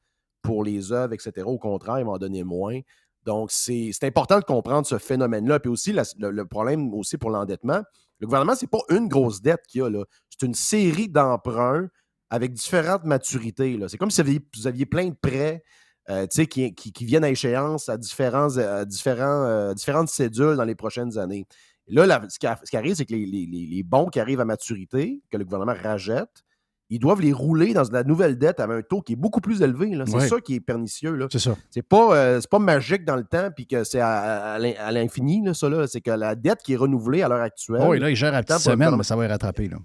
pour 0.43 0.63
les 0.63 0.91
œuvres, 0.91 1.13
etc. 1.13 1.31
Au 1.45 1.57
contraire, 1.57 1.99
ils 1.99 2.05
vont 2.05 2.13
en 2.13 2.19
donner 2.19 2.43
moins. 2.43 2.79
Donc, 3.25 3.51
c'est 3.51 3.91
important 4.03 4.37
de 4.39 4.43
comprendre 4.43 4.85
ce 4.85 4.97
phénomène-là. 4.97 5.59
Puis 5.59 5.69
aussi, 5.71 5.93
le, 5.93 6.29
le 6.29 6.45
problème 6.45 6.93
aussi 6.93 7.17
pour 7.17 7.29
l'endettement, 7.31 7.81
le 8.19 8.27
gouvernement, 8.27 8.53
c'est 8.55 8.67
pas 8.69 8.81
une 8.89 9.07
grosse 9.07 9.41
dette 9.41 9.65
qu'il 9.67 9.81
y 9.81 9.83
a. 9.83 10.03
C'est 10.29 10.45
une 10.45 10.53
série 10.53 11.09
d'emprunts 11.09 11.87
avec 12.33 12.51
différentes 12.53 13.03
maturités. 13.05 13.77
C'est 13.87 13.97
comme 13.97 14.09
si 14.09 14.21
vous 14.21 14.27
aviez, 14.27 14.41
vous 14.57 14.67
aviez 14.67 14.85
plein 14.87 15.05
de 15.09 15.15
prêts 15.21 15.63
euh, 16.09 16.25
qui, 16.25 16.73
qui- 16.73 16.91
qui 16.91 17.05
viennent 17.05 17.23
à 17.23 17.29
échéance 17.29 17.89
à, 17.89 17.97
différents, 17.97 18.57
à 18.57 18.85
différents, 18.85 19.43
euh, 19.45 19.73
différentes 19.75 20.09
cédules 20.09 20.55
dans 20.55 20.63
les 20.63 20.73
prochaines 20.75 21.17
années. 21.19 21.45
Et 21.87 21.93
là, 21.93 22.05
la- 22.07 22.27
ce, 22.29 22.39
qui, 22.39 22.47
a- 22.47 22.59
ce 22.63 22.71
qui 22.71 22.77
arrive, 22.77 22.95
c'est 22.95 23.05
que 23.05 23.13
les, 23.13 23.25
les- 23.25 23.45
les- 23.45 23.67
les 23.67 23.83
bons 23.83 24.07
qui 24.07 24.19
arrivent 24.19 24.39
à 24.41 24.45
maturité, 24.45 25.21
que 25.31 25.37
le 25.37 25.43
gouvernement 25.45 25.75
rajette, 25.81 26.43
ils 26.89 26.99
doivent 26.99 27.21
les 27.21 27.33
rouler 27.33 27.73
dans 27.73 27.83
la 27.91 28.03
nouvelle 28.03 28.37
dette 28.37 28.59
avec 28.59 28.77
un 28.77 28.81
taux 28.81 29.01
qui 29.01 29.13
est 29.13 29.15
beaucoup 29.15 29.39
plus 29.39 29.61
élevé. 29.61 29.91
C'est 30.07 30.15
Ouais. 30.15 30.27
ça 30.27 30.39
qui 30.41 30.55
est 30.55 30.59
pernicieux. 30.59 31.17
C'est 31.31 31.39
ça. 31.39 31.55
C'est 31.69 31.81
pas, 31.87 32.15
euh, 32.17 32.41
c'est 32.41 32.49
pas 32.49 32.59
magique 32.59 33.05
dans 33.05 33.15
le 33.15 33.23
temps 33.25 33.49
puis 33.55 33.67
que 33.67 33.83
c'est 33.83 33.99
à, 34.01 34.53
à 34.55 34.59
l'in- 34.59 34.73
à 34.79 34.91
l'infini, 34.91 35.41
ça. 35.55 35.67
C'est 35.87 36.01
que 36.01 36.11
la 36.11 36.35
dette 36.35 36.59
qui 36.63 36.73
est 36.73 36.77
renouvelée 36.77 37.21
à 37.21 37.29
l'heure 37.29 37.41
actuelle. 37.41 37.81
Oh, 37.87 37.93
et 37.93 37.99
là, 37.99 38.09
il 38.09 38.15
gère 38.15 38.33
à 38.35 38.41
petite 38.43 38.59
semaine, 38.59 38.95
mais 38.97 39.03
ça 39.03 39.15
va 39.15 39.25
y 39.25 39.27
rattraper. 39.27 39.69
Là. 39.69 39.77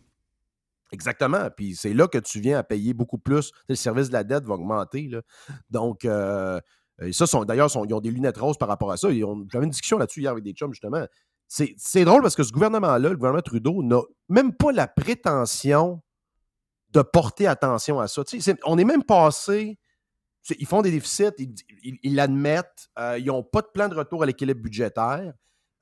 Exactement. 0.92 1.48
Puis 1.56 1.76
c'est 1.76 1.92
là 1.92 2.08
que 2.08 2.18
tu 2.18 2.40
viens 2.40 2.58
à 2.58 2.62
payer 2.62 2.94
beaucoup 2.94 3.18
plus. 3.18 3.52
Le 3.68 3.74
service 3.74 4.08
de 4.08 4.14
la 4.14 4.24
dette 4.24 4.44
va 4.44 4.54
augmenter. 4.54 5.08
là. 5.08 5.20
Donc, 5.70 6.04
euh, 6.04 6.60
ça, 7.12 7.26
d'ailleurs, 7.44 7.70
ils 7.84 7.94
ont 7.94 8.00
des 8.00 8.10
lunettes 8.10 8.38
roses 8.38 8.58
par 8.58 8.68
rapport 8.68 8.90
à 8.90 8.96
ça. 8.96 9.08
J'avais 9.10 9.64
une 9.64 9.70
discussion 9.70 9.98
là-dessus 9.98 10.20
hier 10.20 10.32
avec 10.32 10.44
des 10.44 10.52
chums, 10.52 10.72
justement. 10.72 11.04
C'est 11.46 12.04
drôle 12.04 12.22
parce 12.22 12.36
que 12.36 12.42
ce 12.42 12.52
gouvernement-là, 12.52 13.08
le 13.10 13.16
gouvernement 13.16 13.42
Trudeau, 13.42 13.82
n'a 13.82 14.00
même 14.28 14.54
pas 14.54 14.72
la 14.72 14.86
prétention 14.86 16.02
de 16.90 17.02
porter 17.02 17.46
attention 17.46 18.00
à 18.00 18.08
ça. 18.08 18.22
On 18.64 18.78
est 18.78 18.84
même 18.84 19.04
passé. 19.04 19.78
Ils 20.58 20.66
font 20.66 20.80
des 20.80 20.90
déficits, 20.90 21.30
ils 21.82 22.14
l'admettent, 22.14 22.88
euh, 22.98 23.18
ils 23.18 23.26
n'ont 23.26 23.42
pas 23.42 23.60
de 23.60 23.66
plan 23.66 23.88
de 23.88 23.94
retour 23.94 24.22
à 24.22 24.26
l'équilibre 24.26 24.62
budgétaire, 24.62 25.34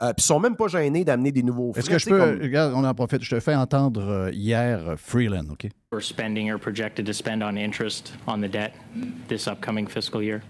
euh, 0.02 0.08
puis 0.12 0.14
ils 0.18 0.22
sont 0.22 0.38
même 0.40 0.56
pas 0.56 0.68
gênés 0.68 1.04
d'amener 1.04 1.32
des 1.32 1.42
nouveaux 1.42 1.72
Est-ce 1.74 1.88
que 1.88 1.98
je 1.98 2.06
peux. 2.08 2.18
comme- 2.18 2.40
Regarde, 2.42 2.72
on 2.76 2.84
en 2.84 2.94
profite. 2.94 3.22
Je 3.22 3.30
te 3.30 3.40
fais 3.40 3.54
entendre 3.54 4.02
euh, 4.02 4.30
hier 4.32 4.88
euh, 4.90 4.96
Freeland, 4.96 5.46
OK? 5.50 5.68
We're 5.92 6.02
spending 6.02 6.50
or 6.52 6.58
projected 6.58 7.06
to 7.06 7.12
spend 7.12 7.42
on 7.42 7.56
interest 7.56 8.12
on 8.26 8.38
the 8.40 8.48
debt 8.50 8.72
this 9.28 9.46
upcoming 9.46 9.86
fiscal 9.88 10.22
year? 10.22 10.42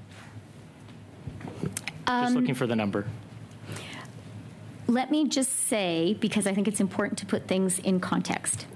Just 2.08 2.28
Um, 2.30 2.34
looking 2.34 2.54
for 2.54 2.66
the 2.68 2.76
number. 2.76 3.04
Let 4.88 5.10
me 5.10 5.28
just 5.28 5.50
say, 5.68 6.16
because 6.20 6.46
I 6.46 6.54
think 6.54 6.68
it's 6.68 6.80
important 6.80 7.18
to 7.18 7.26
put 7.26 7.48
things 7.48 7.80
in 7.80 7.98
context, 7.98 8.66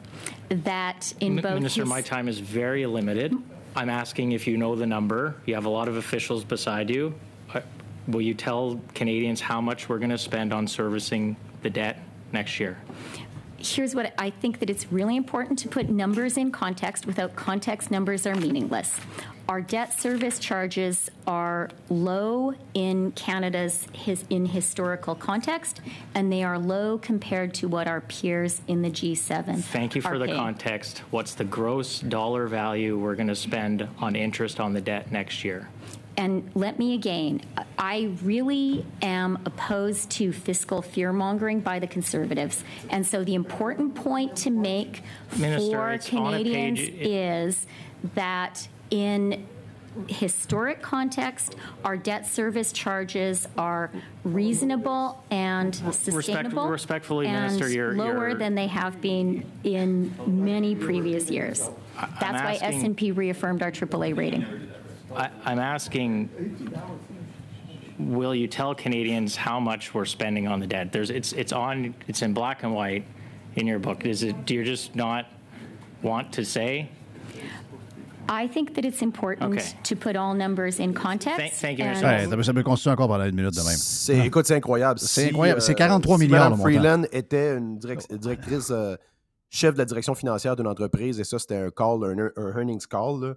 that 0.49 1.13
in 1.21 1.39
M- 1.39 1.43
both 1.43 1.55
Minister, 1.55 1.83
his- 1.83 1.89
my 1.89 2.03
time 2.03 2.29
is 2.29 2.41
very 2.41 2.85
limited. 2.87 3.33
I'm 3.77 3.89
asking 3.89 4.33
if 4.33 4.49
you 4.49 4.57
know 4.57 4.75
the 4.75 4.87
number. 4.87 5.37
You 5.47 5.55
have 5.55 5.67
a 5.67 5.71
lot 5.71 5.87
of 5.87 5.97
officials 5.97 6.43
beside 6.45 6.91
you. 6.91 7.15
Will 8.09 8.23
you 8.23 8.35
tell 8.35 8.81
Canadians 8.95 9.41
how 9.41 9.61
much 9.61 9.89
we're 9.89 9.99
going 9.99 10.11
to 10.11 10.19
spend 10.19 10.53
on 10.53 10.67
servicing 10.67 11.37
the 11.63 11.71
debt 11.71 11.99
next 12.33 12.59
year? 12.61 12.79
here's 13.63 13.95
what 13.95 14.13
I 14.19 14.31
think 14.31 14.59
that 14.61 14.71
it's 14.71 14.91
really 14.91 15.17
important 15.17 15.59
to 15.61 15.69
put 15.69 15.89
numbers 15.89 16.37
in 16.37 16.51
context. 16.51 17.07
Without 17.07 17.37
context, 17.37 17.91
numbers 17.91 18.27
are 18.27 18.35
meaningless. 18.35 18.99
Our 19.49 19.61
debt 19.61 19.99
service 19.99 20.39
charges 20.39 21.11
are 21.27 21.71
low 21.89 22.55
in 22.73 23.11
Canada's 23.13 23.89
his, 23.93 24.25
in 24.31 24.47
historical 24.47 25.15
context, 25.15 25.81
and 26.15 26.33
they 26.33 26.45
are 26.45 26.59
low 26.59 26.99
compared 26.99 27.53
to 27.55 27.69
what 27.69 27.89
our 27.89 28.01
peers 28.03 28.63
in 28.69 28.83
the 28.83 28.91
G7 28.91 29.63
Thank 29.65 29.97
you 29.97 30.03
for 30.03 30.19
the 30.19 30.27
paying. 30.27 30.39
context. 30.39 30.99
What's 31.11 31.35
the 31.35 31.45
gross 31.45 31.99
dollar 31.99 32.47
value 32.47 32.97
we're 32.97 33.17
going 33.17 33.29
to 33.29 33.37
spend 33.37 33.89
on 33.99 34.15
interest 34.15 34.61
on 34.61 34.73
the 34.73 34.81
debt 34.81 35.11
next 35.11 35.45
year? 35.45 35.69
And 36.17 36.51
let 36.55 36.79
me 36.79 36.95
again, 36.95 37.41
I 37.79 38.11
really 38.23 38.85
am 39.01 39.39
opposed 39.47 40.11
to 40.13 40.33
fiscal 40.33 40.83
fear 40.83 41.13
mongering 41.13 41.61
by 41.61 41.79
the 41.79 41.87
Conservatives. 41.87 42.63
And 42.91 43.07
so 43.07 43.25
the 43.25 43.35
important 43.35 43.95
point 43.95 44.37
to 44.39 44.51
make 44.51 45.03
Minister, 45.39 45.77
for 45.77 45.91
it's 45.91 46.13
on 46.13 46.35
a 46.35 46.39
Canadians 46.39 46.81
it- 46.81 47.07
is 47.07 47.67
that 48.15 48.69
in 48.91 49.47
historic 50.09 50.83
context, 50.83 51.57
our 51.85 51.97
debt 51.97 52.27
service 52.27 52.73
charges 52.73 53.49
are 53.59 53.91
reasonable 54.25 55.23
and 55.31 55.75
sustainable 55.75 56.69
respectfully, 56.69 57.27
and 57.27 57.55
Minister, 57.55 57.69
you're- 57.69 57.97
lower 57.97 58.29
you're- 58.29 58.39
than 58.39 58.55
they 58.55 58.69
have 58.69 59.01
been 59.01 59.45
in 59.65 60.13
many 60.27 60.75
previous 60.77 61.31
years. 61.31 61.69
That's 62.21 62.43
why 62.43 62.59
S&P 62.61 63.11
reaffirmed 63.11 63.63
our 63.63 63.71
AAA 63.73 64.13
rating. 64.13 64.45
I, 65.17 65.31
I'm 65.45 65.59
asking, 65.59 66.29
will 67.99 68.35
you 68.35 68.47
tell 68.47 68.75
Canadians 68.75 69.37
how 69.37 69.59
much 69.61 69.93
we're 69.95 70.05
spending 70.05 70.47
on 70.49 70.61
the 70.61 70.67
debt? 70.67 70.93
There's, 70.93 71.11
it's, 71.11 71.33
it's 71.33 71.53
on, 71.53 71.95
it's 72.09 72.23
in 72.23 72.33
black 72.35 72.63
and 72.63 72.75
white 72.75 73.05
in 73.57 73.67
your 73.67 73.79
book. 73.79 74.05
Is 74.07 74.23
it, 74.23 74.47
do 74.47 74.55
you 74.55 74.65
just 74.65 74.95
not 74.95 75.27
want 76.03 76.33
to 76.35 76.45
say? 76.45 76.89
I 78.29 78.47
think 78.47 78.75
that 78.77 78.85
it's 78.85 79.03
important 79.03 79.55
Okay. 79.55 79.67
to 79.83 79.97
put 79.97 80.15
all 80.15 80.35
numbers 80.35 80.79
in 80.79 80.95
context. 80.95 81.37
Thank- 81.37 81.53
thank 81.55 81.79
you, 81.81 81.85
and- 81.85 81.97
Mr. 81.97 82.05
Ouais, 82.05 82.27
ça, 82.29 82.37
peut, 82.37 82.43
ça 82.61 82.63
continuer 82.63 82.93
encore 82.93 83.09
pendant 83.09 83.25
une 83.25 83.35
minute 83.35 83.55
de 83.55 83.61
même. 83.61 83.77
C'est, 83.77 84.25
écoute, 84.25 84.47
c'est 84.47 84.55
incroyable. 84.55 85.01
C'est 85.01 85.23
Si, 85.25 85.29
incroyable. 85.31 85.61
C'est 85.61 85.73
euh, 85.73 85.75
43 85.75 86.17
si 86.19 86.25
milliards, 86.25 86.51
Mme 86.51 86.59
montant. 86.59 86.63
Freeland 86.63 87.03
était 87.11 87.57
une 87.57 87.79
direc- 87.79 88.15
directrice, 88.17 88.69
euh, 88.71 88.95
chef 89.49 89.75
de 89.75 89.79
la 89.79 89.85
direction 89.85 90.15
financière 90.15 90.55
d'une 90.55 90.69
entreprise, 90.69 91.19
et 91.19 91.25
ça, 91.25 91.41
c'était 91.41 91.57
un 91.57 91.71
call, 91.71 92.05
un, 92.05 92.31
un 92.41 92.49
earnings 92.57 92.87
call, 92.87 93.21
là, 93.21 93.35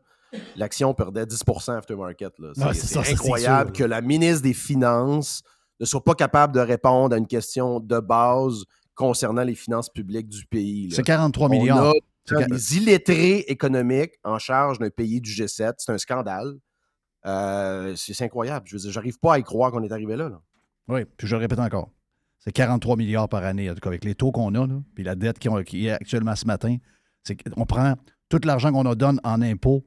l'action 0.55 0.93
perdait 0.93 1.25
10 1.25 1.43
aftermarket. 1.69 2.33
C'est, 2.73 3.11
incroyable 3.11 3.71
que 3.71 3.83
la 3.83 4.01
ministre 4.01 4.43
des 4.43 4.53
Finances 4.53 5.43
ne 5.79 5.85
soit 5.85 6.03
pas 6.03 6.15
capable 6.15 6.53
de 6.53 6.59
répondre 6.59 7.15
à 7.15 7.17
une 7.17 7.27
question 7.27 7.79
de 7.79 7.99
base 7.99 8.63
concernant 8.95 9.43
les 9.43 9.55
finances 9.55 9.89
publiques 9.89 10.29
du 10.29 10.45
pays. 10.45 10.91
C'est 10.91 11.03
43 11.03 11.47
On 11.47 11.51
milliards. 11.51 11.87
a 11.89 11.93
C'est 12.25 12.37
ca- 12.37 12.45
des 12.45 12.77
illettrés 12.77 13.39
économiques 13.47 14.13
en 14.23 14.37
charge 14.37 14.79
d'un 14.79 14.89
pays 14.89 15.19
du 15.19 15.31
G7. 15.31 15.73
C'est 15.77 15.91
un 15.91 15.97
scandale. 15.97 16.53
Euh, 17.25 17.95
c'est, 17.95 18.21
incroyable. 18.23 18.67
Je 18.67 18.75
veux 18.75 18.81
dire, 18.81 18.91
j'arrive 18.91 19.17
pas 19.19 19.35
à 19.35 19.39
y 19.39 19.43
croire 19.43 19.71
qu'on 19.71 19.83
est 19.83 19.91
arrivé 19.91 20.15
là. 20.15 20.29
là. 20.29 20.41
Oui, 20.87 21.05
puis 21.17 21.27
je 21.27 21.35
le 21.35 21.41
répète 21.41 21.59
encore. 21.59 21.89
C'est 22.39 22.51
43 22.51 22.97
milliards 22.97 23.29
par 23.29 23.43
année, 23.43 23.69
en 23.69 23.73
tout 23.73 23.79
cas, 23.79 23.89
avec 23.89 24.03
les 24.03 24.15
taux 24.15 24.31
qu'on 24.31 24.53
a, 24.55 24.67
là, 24.67 24.81
puis 24.95 25.03
la 25.03 25.15
dette 25.15 25.39
qui, 25.39 25.87
est 25.87 25.91
actuellement 25.91 26.35
ce 26.35 26.45
matin. 26.45 26.75
C'est 27.23 27.37
qu'on 27.37 27.65
prend 27.65 27.95
tout 28.27 28.41
l'argent 28.43 28.71
qu'on 28.71 28.85
en 28.85 28.95
donne 28.95 29.21
en 29.23 29.41
impôts 29.41 29.85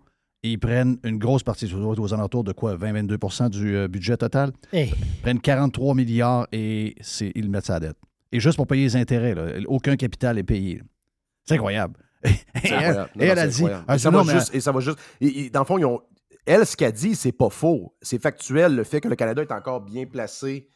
ils 0.52 0.58
prennent 0.58 0.98
une 1.04 1.18
grosse 1.18 1.42
partie, 1.42 1.72
aux, 1.74 2.14
alentours 2.14 2.44
de 2.44 2.52
quoi, 2.52 2.76
20-22% 2.76 3.50
du 3.50 3.76
euh, 3.76 3.88
budget 3.88 4.16
total? 4.16 4.52
Hey. 4.72 4.92
Ils 4.96 5.20
prennent 5.22 5.40
43 5.40 5.94
milliards 5.94 6.46
et 6.52 6.94
ils 7.34 7.42
le 7.44 7.48
mettent 7.48 7.66
sa 7.66 7.80
dette. 7.80 7.96
Et 8.32 8.40
juste 8.40 8.56
pour 8.56 8.66
payer 8.66 8.84
les 8.84 8.96
intérêts, 8.96 9.34
là, 9.34 9.46
aucun 9.66 9.96
capital 9.96 10.38
est 10.38 10.42
payé. 10.42 10.82
C'est 11.44 11.54
incroyable. 11.54 11.98
Et 12.24 12.28
elle, 12.64 12.72
incroyable. 12.74 13.10
Non, 13.14 13.22
et 13.22 13.26
non, 13.26 13.32
elle 13.32 13.38
a 13.38 13.46
dit, 13.46 13.62
Et 13.64 13.92
dit, 13.94 13.98
ça 14.00 14.10
non, 14.10 14.22
va 14.22 14.32
mais- 14.32 14.38
juste, 14.40 14.54
et 14.54 14.60
ça 14.60 14.72
va 14.72 14.80
juste. 14.80 14.98
et- 15.20 15.44
et 15.46 15.50
dans 15.50 15.60
le 15.60 15.66
fond, 15.66 15.78
ils 15.78 15.84
ont- 15.84 16.00
elle, 16.44 16.66
ce 16.66 16.76
qu'elle 16.76 16.92
dit, 16.92 17.14
c'est 17.14 17.32
pas 17.32 17.50
faux. 17.50 17.94
C'est 18.02 18.20
factuel, 18.20 18.74
le 18.74 18.84
fait 18.84 19.00
que 19.00 19.08
le 19.08 19.14
Canada 19.16 19.42
est 19.42 19.52
encore 19.52 19.80
bien 19.80 20.06
placé 20.06 20.68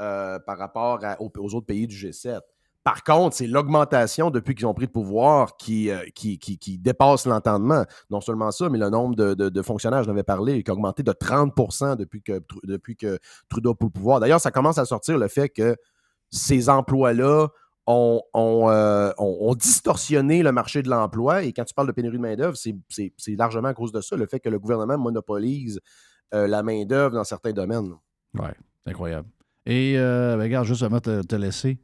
euh, 0.00 0.38
par 0.40 0.58
rapport 0.58 1.04
à- 1.04 1.20
aux, 1.20 1.30
aux 1.38 1.54
autres 1.54 1.66
pays 1.66 1.86
du 1.86 1.94
G7. 1.96 2.40
Par 2.88 3.04
contre, 3.04 3.36
c'est 3.36 3.46
l'augmentation 3.46 4.30
depuis 4.30 4.54
qu'ils 4.54 4.66
ont 4.66 4.72
pris 4.72 4.86
le 4.86 4.90
pouvoir 4.92 5.56
qui, 5.58 5.90
euh, 5.90 5.98
dépasse 6.78 7.26
l'entendement. 7.26 7.84
Non 8.08 8.22
seulement 8.22 8.50
ça, 8.50 8.70
mais 8.70 8.78
le 8.78 8.88
nombre 8.88 9.14
de, 9.14 9.62
fonctionnaires, 9.62 10.02
je 10.04 10.08
l'avais 10.08 10.22
parlé, 10.22 10.62
qui 10.62 10.70
a 10.70 10.74
augmenté 10.74 11.02
de 11.02 11.12
30 11.12 11.52
depuis 11.98 12.22
que, 12.22 12.40
depuis 12.64 12.96
que 12.96 13.18
Trudeau 13.50 13.72
a 13.72 13.74
pris 13.74 13.86
le 13.86 13.90
pouvoir. 13.90 14.20
D'ailleurs, 14.20 14.40
ça 14.40 14.50
commence 14.50 14.78
à 14.78 14.86
sortir 14.86 15.18
le 15.18 15.28
fait 15.28 15.50
que 15.50 15.76
ces 16.30 16.70
emplois-là 16.70 17.48
euh, 17.90 18.18
ont- 18.34 19.12
ont 19.18 19.54
distorsionné 19.54 20.42
le 20.42 20.52
marché 20.52 20.82
de 20.82 20.88
l'emploi. 20.88 21.42
Et 21.42 21.52
quand 21.52 21.64
tu 21.64 21.74
parles 21.74 21.88
de 21.88 21.92
pénurie 21.92 22.16
de 22.16 22.22
main-d'œuvre, 22.22 22.56
c'est- 22.56 22.74
largement 23.36 23.68
à 23.68 23.74
cause 23.74 23.92
de 23.92 24.00
ça, 24.00 24.16
le 24.16 24.26
fait 24.26 24.40
que 24.40 24.48
le 24.48 24.58
gouvernement 24.58 24.96
monopolise 24.96 25.78
euh, 26.34 26.46
la 26.46 26.62
main-d'œuvre 26.62 27.14
dans 27.14 27.24
certains 27.24 27.52
domaines. 27.52 27.92
Oui, 28.34 28.48
incroyable. 28.86 29.28
Et 29.66 29.94
ben, 29.96 30.40
regarde, 30.40 30.66
juste 30.66 30.82
avant 30.82 30.98
de 30.98 31.22
te 31.22 31.36
laisser, 31.36 31.78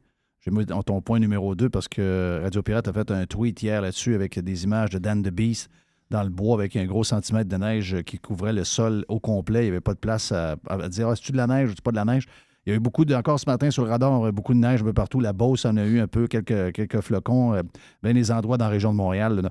j'ai 0.45 0.51
mis 0.51 0.65
dans 0.65 0.83
ton 0.83 1.01
point 1.01 1.17
numéro 1.17 1.55
2 1.55 1.69
parce 1.71 1.87
que 1.87 2.39
Radio 2.43 2.61
Pirate 2.61 2.87
a 2.87 2.93
fait 2.93 3.09
un 3.09 3.25
tweet 3.25 3.63
hier 3.63 3.81
là-dessus 3.81 4.13
avec 4.13 4.39
des 4.39 4.63
images 4.63 4.91
de 4.91 4.99
Dan 4.99 5.23
the 5.23 5.29
Beast 5.29 5.71
dans 6.11 6.21
le 6.21 6.29
bois 6.29 6.55
avec 6.55 6.75
un 6.75 6.85
gros 6.85 7.03
centimètre 7.03 7.49
de 7.49 7.57
neige 7.57 8.03
qui 8.03 8.19
couvrait 8.19 8.53
le 8.53 8.63
sol 8.63 9.05
au 9.07 9.19
complet. 9.19 9.61
Il 9.61 9.63
n'y 9.63 9.69
avait 9.69 9.81
pas 9.81 9.95
de 9.95 9.99
place 9.99 10.31
à, 10.31 10.55
à 10.69 10.87
dire 10.87 11.07
ah, 11.09 11.15
c'est-tu 11.15 11.31
de 11.31 11.37
la 11.37 11.47
neige 11.47 11.71
ou 11.71 11.81
pas 11.83 11.89
de 11.89 11.95
la 11.95 12.05
neige? 12.05 12.27
Il 12.65 12.69
y 12.69 12.73
a 12.73 12.75
eu 12.75 12.79
beaucoup 12.79 13.05
de, 13.05 13.15
encore 13.15 13.39
ce 13.39 13.49
matin 13.49 13.71
sur 13.71 13.85
le 13.85 13.89
radar, 13.89 14.31
beaucoup 14.31 14.53
de 14.53 14.59
neige 14.59 14.81
un 14.83 14.85
peu 14.85 14.93
partout. 14.93 15.19
La 15.19 15.33
Beauce 15.33 15.65
en 15.65 15.77
a 15.77 15.83
eu 15.83 15.99
un 15.99 16.07
peu, 16.07 16.27
quelques, 16.27 16.73
quelques 16.73 17.01
flocons, 17.01 17.55
euh, 17.55 17.63
bien 18.03 18.13
des 18.13 18.31
endroits 18.31 18.57
dans 18.57 18.65
la 18.65 18.71
région 18.71 18.91
de 18.91 18.97
Montréal. 18.97 19.49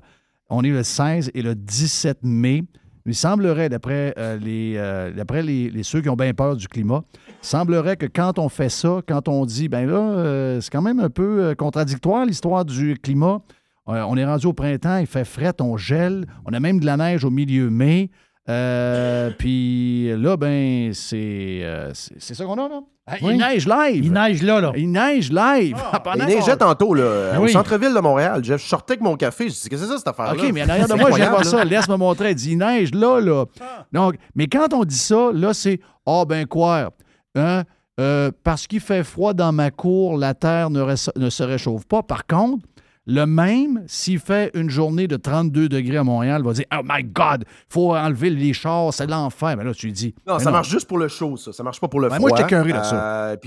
On 0.49 0.63
est 0.63 0.69
le 0.69 0.83
16 0.83 1.31
et 1.33 1.41
le 1.41 1.55
17 1.55 2.19
mai. 2.23 2.63
Il 3.07 3.13
semblerait, 3.13 3.69
d'après 3.69 4.15
euh, 4.17 4.37
les, 4.37 4.75
euh, 4.77 5.11
d'après 5.11 5.43
ceux 5.83 6.01
qui 6.01 6.09
ont 6.09 6.15
bien 6.15 6.33
peur 6.33 6.55
du 6.55 6.67
climat, 6.67 7.03
semblerait 7.41 7.97
que 7.97 8.07
quand 8.07 8.39
on 8.39 8.49
fait 8.49 8.69
ça, 8.69 9.01
quand 9.07 9.27
on 9.27 9.45
dit, 9.45 9.69
ben 9.69 9.87
là, 9.87 9.99
euh, 9.99 10.59
c'est 10.59 10.71
quand 10.71 10.81
même 10.81 10.99
un 10.99 11.11
peu 11.11 11.53
contradictoire 11.55 12.25
l'histoire 12.25 12.65
du 12.65 12.97
climat. 12.97 13.41
On 13.87 14.17
est 14.17 14.25
rendu 14.25 14.47
au 14.47 14.53
printemps, 14.53 14.97
il 14.97 15.05
fait 15.05 15.25
fret, 15.25 15.53
on 15.61 15.77
gèle, 15.77 16.25
on 16.47 16.53
a 16.53 16.59
même 16.59 16.79
de 16.79 16.87
la 16.87 16.97
neige 16.97 17.23
au 17.23 17.29
milieu 17.29 17.69
mai. 17.69 18.09
Puis 19.37 20.07
là, 20.17 20.37
ben, 20.37 20.91
c'est, 20.93 21.91
c'est, 21.93 22.15
c'est 22.17 22.33
ça 22.33 22.45
qu'on 22.45 22.57
a, 22.57 22.67
là. 22.67 22.81
Ah, 23.07 23.15
Oui. 23.21 23.33
Il 23.33 23.37
neige 23.37 23.67
live. 23.67 24.05
Il 24.05 24.11
neige 24.11 24.41
là, 24.41 24.59
là. 24.61 24.71
Il 24.75 24.91
neige 24.91 25.31
live. 25.31 25.77
Pendant 26.03 26.25
Il 26.27 26.35
neigeait 26.35 26.57
tantôt, 26.57 26.93
là, 26.95 27.37
au 27.39 27.43
oui. 27.43 27.51
centre-ville 27.51 27.93
de 27.93 27.99
Montréal. 27.99 28.43
Jeff, 28.43 28.61
je 28.63 28.67
sortais 28.67 28.93
avec 28.93 29.01
mon 29.03 29.15
café. 29.15 29.47
Je 29.47 29.53
dis, 29.53 29.69
qu'est-ce 29.69 29.69
que 29.69 29.77
c'est 29.77 29.91
ça, 29.91 29.97
cette 29.99 30.07
affaire-là? 30.07 30.33
OK, 30.43 30.51
mais 30.51 30.63
en 30.63 30.69
arrière 30.69 30.87
de 30.87 30.93
moi, 30.95 31.11
je 31.11 31.15
viens 31.17 31.29
voir 31.29 31.45
ça. 31.45 31.57
là. 31.57 31.65
Laisse 31.65 31.87
me 31.87 31.97
montrer. 31.97 32.31
Il 32.31 32.35
dit, 32.35 32.51
il 32.53 32.57
neige 32.57 32.93
là, 32.95 33.19
là. 33.19 33.45
Donc, 33.91 34.15
mais 34.33 34.47
quand 34.47 34.73
on 34.73 34.83
dit 34.83 34.97
ça, 34.97 35.29
là, 35.33 35.53
c'est 35.53 35.79
Ah, 36.07 36.23
ben 36.27 36.47
quoi? 36.47 36.89
Hein? 37.35 37.63
Euh, 37.99 38.31
parce 38.43 38.65
qu'il 38.67 38.79
fait 38.81 39.03
froid 39.03 39.33
dans 39.33 39.51
ma 39.53 39.69
cour, 39.71 40.17
la 40.17 40.33
terre 40.33 40.69
ne, 40.69 40.81
ré- 40.81 40.95
ne 41.15 41.29
se 41.29 41.43
réchauffe 41.43 41.85
pas. 41.85 42.01
Par 42.03 42.25
contre, 42.25 42.65
le 43.05 43.25
même, 43.25 43.83
s'il 43.87 44.19
fait 44.19 44.51
une 44.55 44.69
journée 44.69 45.07
de 45.07 45.15
32 45.15 45.69
degrés 45.69 45.97
à 45.97 46.03
Montréal, 46.03 46.43
va 46.43 46.53
dire 46.53 46.65
Oh 46.73 46.81
my 46.83 47.03
God, 47.03 47.45
faut 47.69 47.95
enlever 47.95 48.29
les 48.29 48.53
chars, 48.53 48.93
c'est 48.93 49.07
l'enfer. 49.07 49.55
Mais 49.57 49.63
là, 49.63 49.73
tu 49.73 49.87
lui 49.87 49.93
dis 49.93 50.15
Non, 50.27 50.39
ça 50.39 50.51
marche 50.51 50.69
juste 50.69 50.87
pour 50.87 50.97
le 50.97 51.07
show, 51.07 51.37
ça. 51.37 51.53
Ça 51.53 51.63
marche 51.63 51.79
pas 51.79 51.87
pour 51.87 51.99
le 51.99 52.09
Ben, 52.09 52.15
froid. 52.15 52.29
moi, 52.29 52.37
j'étais 52.37 52.63
de 52.63 52.83
ça. 52.83 53.29
Euh, 53.31 53.37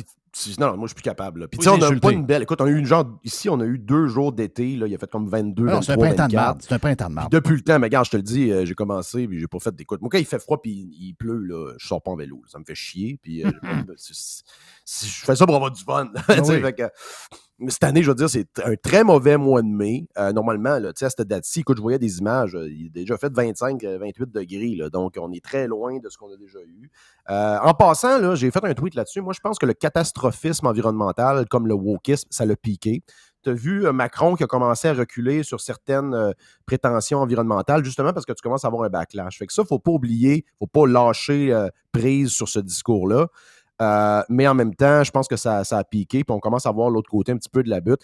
non, 0.60 0.66
non, 0.68 0.76
moi, 0.76 0.86
je 0.86 0.88
suis 0.88 0.94
plus 0.94 1.02
capable. 1.02 1.48
Puis, 1.48 1.60
sais, 1.60 1.68
on 1.70 1.82
a 1.82 1.96
pas 1.98 2.12
une 2.12 2.24
belle. 2.24 2.42
Écoute, 2.42 2.60
on 2.60 2.66
a 2.66 2.68
eu 2.68 2.78
une 2.78 2.86
genre. 2.86 3.04
Ici, 3.24 3.48
on 3.48 3.58
a 3.60 3.64
eu 3.64 3.78
deux 3.78 4.06
jours 4.06 4.32
d'été. 4.32 4.70
Il 4.70 4.82
a 4.94 4.98
fait 4.98 5.10
comme 5.10 5.28
22, 5.28 5.66
Ah 5.68 5.72
non, 5.72 5.82
c'est 5.82 5.92
un 5.92 5.96
23, 5.96 6.06
printemps 6.06 6.26
de 6.28 6.32
24. 6.32 6.44
marde. 6.46 6.62
C'est 6.62 6.74
un 6.74 6.78
printemps 6.78 7.08
de 7.08 7.14
marde. 7.14 7.30
Puis 7.30 7.38
depuis 7.40 7.54
le 7.56 7.62
temps, 7.62 7.78
mais 7.78 7.86
regarde, 7.86 8.06
je 8.06 8.10
te 8.10 8.16
le 8.16 8.22
dis, 8.22 8.50
euh, 8.52 8.64
j'ai 8.64 8.74
commencé, 8.74 9.26
puis 9.26 9.40
j'ai 9.40 9.46
pas 9.48 9.58
fait 9.58 9.74
d'écoute. 9.74 10.00
Moi, 10.00 10.10
quand 10.12 10.18
il 10.18 10.26
fait 10.26 10.38
froid, 10.38 10.60
puis 10.62 10.88
il 11.00 11.14
pleut, 11.14 11.42
là, 11.44 11.72
je 11.78 11.86
sors 11.88 12.00
pas 12.02 12.10
en 12.12 12.16
vélo. 12.16 12.36
là. 12.36 12.48
Ça 12.48 12.58
me 12.58 12.64
fait 12.64 12.74
chier. 12.74 13.18
Puis 13.20 13.44
euh, 13.44 13.50
je 13.96 15.24
fais 15.24 15.34
ça 15.34 15.46
pour 15.46 15.56
avoir 15.56 15.72
du 15.72 15.82
fun. 15.82 16.08
Ah 16.28 16.34
oui. 16.44 16.60
fait 16.60 16.72
que, 16.74 16.82
cette 17.66 17.82
année, 17.82 18.02
je 18.02 18.10
veux 18.10 18.14
dire, 18.14 18.30
c'est 18.30 18.46
un 18.64 18.76
très 18.76 19.02
mauvais 19.02 19.36
mois 19.36 19.62
de 19.62 19.66
mai. 19.66 20.06
Euh, 20.16 20.32
normalement, 20.32 20.78
là, 20.78 20.90
à 20.90 21.10
cette 21.10 21.22
date-ci, 21.22 21.60
écoute, 21.60 21.78
je 21.78 21.82
voyais 21.82 21.98
des 21.98 22.18
images, 22.18 22.54
euh, 22.54 22.68
il 22.70 22.86
a 22.86 22.90
déjà 22.90 23.18
fait 23.18 23.32
25, 23.34 23.82
euh, 23.82 23.98
28 23.98 24.30
degrés, 24.30 24.78
donc 24.90 25.16
on 25.20 25.32
est 25.32 25.44
très 25.44 25.66
loin 25.66 25.98
de 25.98 26.08
ce 26.08 26.16
qu'on 26.16 26.32
a 26.32 26.36
déjà 26.36 26.60
eu. 26.60 26.90
En 27.28 27.74
passant, 27.74 28.34
j'ai 28.36 28.50
fait 28.50 28.64
un 28.64 28.74
tweet 28.74 28.94
là-dessus. 28.94 29.20
Moi, 29.20 29.32
je 29.34 29.40
pense 29.40 29.58
que 29.58 29.66
le 29.66 29.74
catastrophisme 29.74 30.66
environnemental, 30.66 31.46
comme 31.48 31.66
le 31.66 31.74
wokisme, 31.74 32.28
ça 32.30 32.46
l'a 32.46 32.56
piqué. 32.56 33.02
Tu 33.42 33.50
as 33.50 33.52
vu 33.52 33.90
Macron 33.92 34.34
qui 34.34 34.44
a 34.44 34.46
commencé 34.46 34.88
à 34.88 34.94
reculer 34.94 35.42
sur 35.42 35.60
certaines 35.60 36.32
prétentions 36.64 37.18
environnementales, 37.18 37.84
justement 37.84 38.12
parce 38.12 38.24
que 38.24 38.32
tu 38.32 38.40
commences 38.40 38.64
à 38.64 38.68
avoir 38.68 38.84
un 38.84 38.88
backlash. 38.88 39.38
Fait 39.38 39.46
que 39.46 39.52
ça, 39.52 39.62
il 39.62 39.64
ne 39.64 39.68
faut 39.68 39.78
pas 39.78 39.90
oublier, 39.90 40.36
il 40.36 40.54
ne 40.60 40.66
faut 40.66 40.66
pas 40.66 40.86
lâcher 40.86 41.68
prise 41.92 42.30
sur 42.30 42.48
ce 42.48 42.60
discours-là. 42.60 43.28
Euh, 43.80 44.22
mais 44.28 44.48
en 44.48 44.54
même 44.54 44.74
temps, 44.74 45.04
je 45.04 45.10
pense 45.10 45.28
que 45.28 45.36
ça, 45.36 45.62
a 45.70 45.84
piqué, 45.84 46.24
puis 46.24 46.34
on 46.34 46.40
commence 46.40 46.66
à 46.66 46.72
voir 46.72 46.90
l'autre 46.90 47.10
côté 47.10 47.32
un 47.32 47.36
petit 47.36 47.48
peu 47.48 47.62
de 47.62 47.70
la 47.70 47.80
butte. 47.80 48.00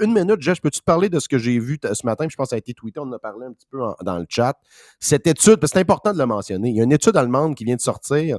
Une 0.00 0.12
minute, 0.12 0.40
Jeff, 0.40 0.60
peux-tu 0.60 0.80
te 0.80 0.84
parler 0.84 1.08
de 1.08 1.18
ce 1.18 1.28
que 1.28 1.38
j'ai 1.38 1.58
vu 1.58 1.78
ce 1.82 2.06
matin? 2.06 2.26
Puis 2.26 2.32
je 2.32 2.36
pense 2.36 2.46
que 2.46 2.50
ça 2.50 2.56
a 2.56 2.58
été 2.58 2.72
tweeté, 2.72 3.00
on 3.00 3.04
en 3.04 3.12
a 3.12 3.18
parlé 3.18 3.46
un 3.46 3.52
petit 3.52 3.66
peu 3.70 3.78
dans 4.02 4.18
le 4.18 4.26
chat. 4.28 4.56
Cette 5.00 5.26
étude, 5.26 5.56
parce 5.56 5.72
c'est 5.72 5.80
important 5.80 6.12
de 6.12 6.18
le 6.18 6.26
mentionner, 6.26 6.70
il 6.70 6.76
y 6.76 6.80
a 6.80 6.84
une 6.84 6.92
étude 6.92 7.16
allemande 7.16 7.54
qui 7.54 7.64
vient 7.64 7.76
de 7.76 7.80
sortir 7.80 8.38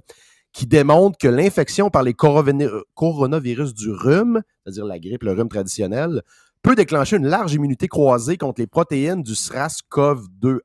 qui 0.55 0.65
démontre 0.65 1.17
que 1.17 1.27
l'infection 1.27 1.89
par 1.89 2.01
les 2.01 2.13
coroveni- 2.13 2.69
coronavirus 2.93 3.73
du 3.73 3.91
rhume, 3.91 4.41
c'est-à-dire 4.63 4.85
la 4.85 4.99
grippe, 4.99 5.23
le 5.23 5.33
rhume 5.33 5.49
traditionnel, 5.49 6.21
peut 6.61 6.75
déclencher 6.75 7.17
une 7.17 7.27
large 7.27 7.53
immunité 7.53 7.89
croisée 7.89 8.37
contre 8.37 8.61
les 8.61 8.65
protéines 8.65 9.21
du 9.21 9.33
SRAS-CoV-2, 9.33 10.59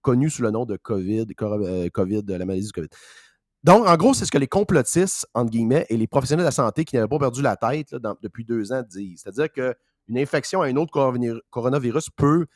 connu 0.00 0.30
sous 0.30 0.42
le 0.42 0.50
nom 0.50 0.64
de 0.64 0.78
COVID, 0.78 1.26
euh, 1.42 1.88
COVID, 1.92 2.22
la 2.26 2.44
maladie 2.46 2.66
du 2.66 2.72
COVID. 2.72 2.88
Donc, 3.64 3.86
en 3.86 3.96
gros, 3.96 4.12
c'est 4.12 4.26
ce 4.26 4.30
que 4.30 4.38
les 4.38 4.46
complotistes, 4.46 5.26
entre 5.34 5.50
guillemets, 5.50 5.86
et 5.88 5.96
les 5.96 6.06
professionnels 6.06 6.44
de 6.44 6.48
la 6.48 6.52
santé 6.52 6.84
qui 6.84 6.96
n'avaient 6.96 7.08
pas 7.08 7.18
perdu 7.18 7.40
la 7.40 7.56
tête 7.56 7.96
depuis 8.22 8.44
deux 8.44 8.72
ans 8.72 8.82
disent. 8.86 9.22
C'est-à-dire 9.22 9.50
qu'une 9.50 10.18
infection 10.18 10.60
à 10.60 10.66
un 10.66 10.76
autre 10.76 10.92
coronavir- 10.92 11.40
coronavirus 11.50 12.10
peut 12.10 12.46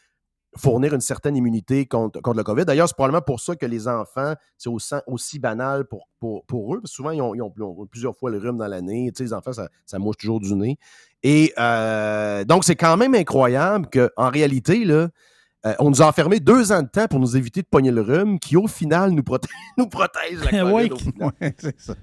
fournir 0.56 0.94
une 0.94 1.00
certaine 1.00 1.36
immunité 1.36 1.86
contre, 1.86 2.20
contre 2.20 2.36
le 2.36 2.44
COVID. 2.44 2.64
D'ailleurs, 2.66 2.88
c'est 2.88 2.94
probablement 2.94 3.22
pour 3.22 3.40
ça 3.40 3.56
que 3.56 3.64
les 3.64 3.88
enfants, 3.88 4.34
c'est 4.58 4.70
aussi, 5.06 5.38
banal 5.38 5.86
pour, 5.86 6.08
eux, 6.74 6.80
parce 6.80 6.92
souvent, 6.92 7.10
ils 7.10 7.22
ont 7.22 7.86
plusieurs 7.90 8.16
fois 8.16 8.30
le 8.30 8.38
rhume 8.38 8.58
dans 8.58 8.66
l'année. 8.66 9.10
Tu 9.12 9.18
sais, 9.18 9.24
les 9.24 9.32
enfants, 9.32 9.52
ça, 9.52 9.68
ça 9.86 9.98
mouche 9.98 10.16
toujours 10.18 10.40
du 10.40 10.54
nez. 10.54 10.78
Et 11.22 11.54
euh, 11.58 12.44
donc, 12.44 12.64
c'est 12.64 12.76
quand 12.76 12.98
même 12.98 13.14
incroyable 13.14 13.88
qu'en 13.90 14.28
réalité, 14.28 14.84
là, 14.84 15.08
euh, 15.66 15.74
on 15.80 15.90
nous 15.90 16.00
a 16.02 16.06
enfermés 16.08 16.38
deux 16.40 16.70
ans 16.72 16.82
de 16.82 16.88
temps 16.88 17.06
pour 17.08 17.18
nous 17.20 17.36
éviter 17.36 17.62
de 17.62 17.66
pogner 17.66 17.90
le 17.90 18.00
rhume, 18.00 18.38
qui 18.38 18.56
au 18.56 18.66
final 18.68 19.10
nous, 19.10 19.22
protège 19.24 20.38
la 20.52 20.60
COVID. 20.60 20.70
Oui, 20.72 20.90
ouais, 21.40 21.54
c'est 21.58 21.80
ça. 21.80 21.94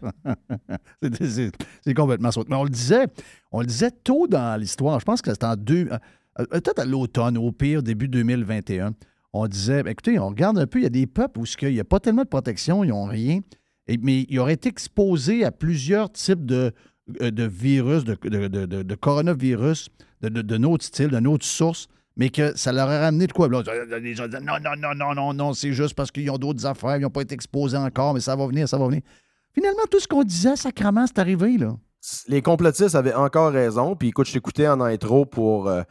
C'est- 1.84 1.93
complètement 1.93 2.32
ça. 2.32 2.41
Mais 2.47 2.56
on 2.56 2.64
le 2.64 2.70
disait, 2.70 3.06
on 3.51 3.62
le 3.62 3.66
disait 3.68 3.91
tôt 3.91 4.28
dans 4.28 4.60
l'histoire. 4.60 4.99
Je 4.99 5.06
pense 5.06 5.22
que 5.22 5.32
c'était 5.32 5.45
en 5.45 5.56
deux. 5.56 5.88
euh, 5.91 5.97
euh, 6.39 6.45
Peut-être 6.51 6.80
à 6.80 6.86
l'automne, 6.86 7.38
au 7.38 7.51
pire, 7.51 7.84
début 7.84 8.08
2021. 8.08 8.93
On 9.34 9.47
disait, 9.47 9.84
ben, 9.84 9.91
écoutez, 9.91 10.18
on 10.20 10.30
regarde 10.30 10.58
un 10.58 10.68
peu, 10.68 10.80
il 10.80 10.84
y 10.84 10.88
a 10.88 10.89
des 10.89 11.08
peuples 11.08 11.39
où 11.39 11.45
il 11.62 11.74
n'y 11.74 11.80
a 11.80 11.84
pas 11.84 11.99
tellement 11.99 12.24
de 12.24 12.28
protection, 12.30 12.84
ils 12.84 12.89
n'ont 12.89 13.06
rien. 13.06 13.41
Et- 13.88 13.97
mais 13.97 14.26
ils 14.30 14.39
auraient 14.39 14.53
été 14.53 14.70
exposés 14.70 15.43
à 15.43 15.51
plusieurs 15.51 16.12
types 16.12 16.45
de, 16.45 16.72
de 17.20 17.43
virus, 17.43 18.03
de, 18.03 18.16
de- 18.24 18.82
de- 18.84 18.95
coronavirus, 18.95 19.89
de, 20.22 20.30
de, 20.30 20.41
de 20.41 20.58
notre 20.58 20.84
style, 20.86 21.10
de 21.10 21.20
notre 21.20 21.45
source, 21.45 21.88
mais 22.18 22.30
que 22.30 22.57
ça 22.57 22.72
leur 22.72 22.89
a 22.89 22.99
ramené 22.99 23.28
de 23.28 23.34
quoi? 23.34 23.47
Là, 23.49 23.61
les 23.99 24.13
gens 24.16 24.28
non, 24.28 24.57
non, 24.63 24.72
non, 24.78 24.95
non, 24.95 25.16
non, 25.16 25.34
non, 25.34 25.53
c'est 25.53 25.74
juste 25.74 25.93
parce 25.95 26.11
qu'ils 26.11 26.30
ont 26.32 26.38
d'autres 26.38 26.66
affaires, 26.66 26.95
ils 26.97 27.01
n'ont 27.01 27.09
pas 27.09 27.22
été 27.22 27.34
exposés 27.36 27.78
encore, 27.78 28.13
mais 28.13 28.20
ça 28.22 28.36
va 28.36 28.47
venir, 28.47 28.68
ça 28.70 28.78
va 28.78 28.88
venir. 28.88 29.01
Finalement, 29.53 29.84
tout 29.89 29.99
ce 29.99 30.07
qu'on 30.07 30.24
disait, 30.24 30.55
sacrement, 30.55 31.05
c'est 31.07 31.20
arrivé, 31.20 31.57
là. 31.57 31.76
les 32.28 32.41
complotistes 32.41 32.95
avaient 32.95 33.13
encore 33.13 33.51
raison. 33.51 33.95
Puis 33.95 34.09
écoute, 34.09 34.28
je 34.28 34.34
t'écoutais 34.34 34.68
en 34.68 34.82
intro 34.82 35.26
pour. 35.26 35.68
euh, 35.68 35.82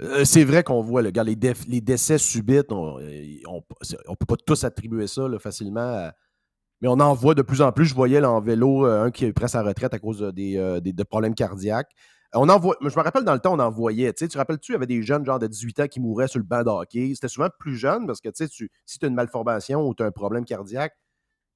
euh, 0.00 0.24
c'est 0.24 0.44
vrai 0.44 0.62
qu'on 0.62 0.80
voit, 0.80 1.02
le 1.02 1.10
gars, 1.10 1.24
les, 1.24 1.36
les 1.66 1.80
décès 1.80 2.18
subites, 2.18 2.70
on 2.70 2.98
ne 3.00 4.14
peut 4.14 4.26
pas 4.26 4.36
tous 4.46 4.62
attribuer 4.64 5.06
ça 5.08 5.26
là, 5.28 5.38
facilement. 5.38 5.80
à- 5.80 6.12
mais 6.80 6.86
on 6.86 7.00
en 7.00 7.12
voit 7.12 7.34
de 7.34 7.42
plus 7.42 7.60
en 7.60 7.72
plus. 7.72 7.86
Je 7.86 7.94
voyais 7.94 8.20
là, 8.20 8.30
en 8.30 8.40
vélo 8.40 8.86
euh, 8.86 9.02
un 9.06 9.10
qui 9.10 9.24
est 9.24 9.32
prêt 9.32 9.46
à 9.46 9.48
sa 9.48 9.62
retraite 9.64 9.92
à 9.94 9.98
cause 9.98 10.20
de, 10.20 10.30
des, 10.30 10.56
euh, 10.56 10.78
des- 10.78 10.92
de 10.92 11.02
problèmes 11.02 11.34
cardiaques. 11.34 11.90
Je 12.34 12.38
me 12.40 13.02
rappelle 13.02 13.24
dans 13.24 13.32
le 13.32 13.38
temps, 13.40 13.54
on 13.54 13.58
en 13.58 13.70
voyait. 13.70 14.12
Tu 14.12 14.20
sais, 14.24 14.28
tu 14.28 14.32
te 14.34 14.38
rappelles-tu, 14.38 14.72
il 14.72 14.74
y 14.74 14.76
avait 14.76 14.86
des 14.86 15.02
jeunes 15.02 15.24
genre 15.24 15.38
de 15.38 15.46
18 15.46 15.80
ans 15.80 15.86
qui 15.86 16.00
mouraient 16.00 16.28
sur 16.28 16.38
le 16.38 16.44
banc 16.44 16.62
de 16.62 16.68
hockey. 16.68 17.12
C'était 17.14 17.28
souvent 17.28 17.48
plus 17.58 17.76
jeune 17.76 18.06
parce 18.06 18.20
que 18.20 18.28
tu 18.28 18.34
sais, 18.44 18.48
tu- 18.48 18.70
si 18.84 18.98
tu 18.98 19.06
as 19.06 19.08
une 19.08 19.14
malformation 19.14 19.86
ou 19.86 19.94
tu 19.94 20.02
as 20.02 20.06
un 20.06 20.10
problème 20.10 20.44
cardiaque, 20.44 20.94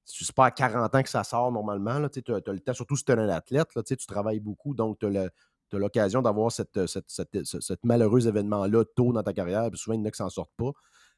c'est 0.05 0.31
pas 0.35 0.47
à 0.47 0.51
40 0.51 0.95
ans 0.95 1.03
que 1.03 1.09
ça 1.09 1.23
sort 1.23 1.51
normalement. 1.51 2.09
Tu 2.09 2.21
le 2.27 2.59
temps, 2.59 2.73
surtout 2.73 2.95
si 2.97 3.05
tu 3.05 3.11
es 3.11 3.15
un 3.15 3.29
athlète, 3.29 3.75
là, 3.75 3.83
tu 3.83 3.89
sais, 3.89 3.97
tu 3.97 4.07
travailles 4.07 4.39
beaucoup, 4.41 4.73
donc 4.75 4.99
tu 4.99 5.07
as 5.07 5.29
l'occasion 5.79 6.21
d'avoir 6.21 6.51
cette, 6.51 6.87
cette, 6.87 7.05
événement-là 8.27 8.83
tôt 8.95 9.13
dans 9.13 9.23
ta 9.23 9.33
carrière. 9.33 9.69
Puis 9.71 9.79
souvent, 9.79 9.95
il 9.95 9.99
y 9.99 10.03
en 10.03 10.05
a 10.05 10.11
qui 10.11 10.17
s'en 10.17 10.29
sortent 10.29 10.53
pas. 10.57 10.71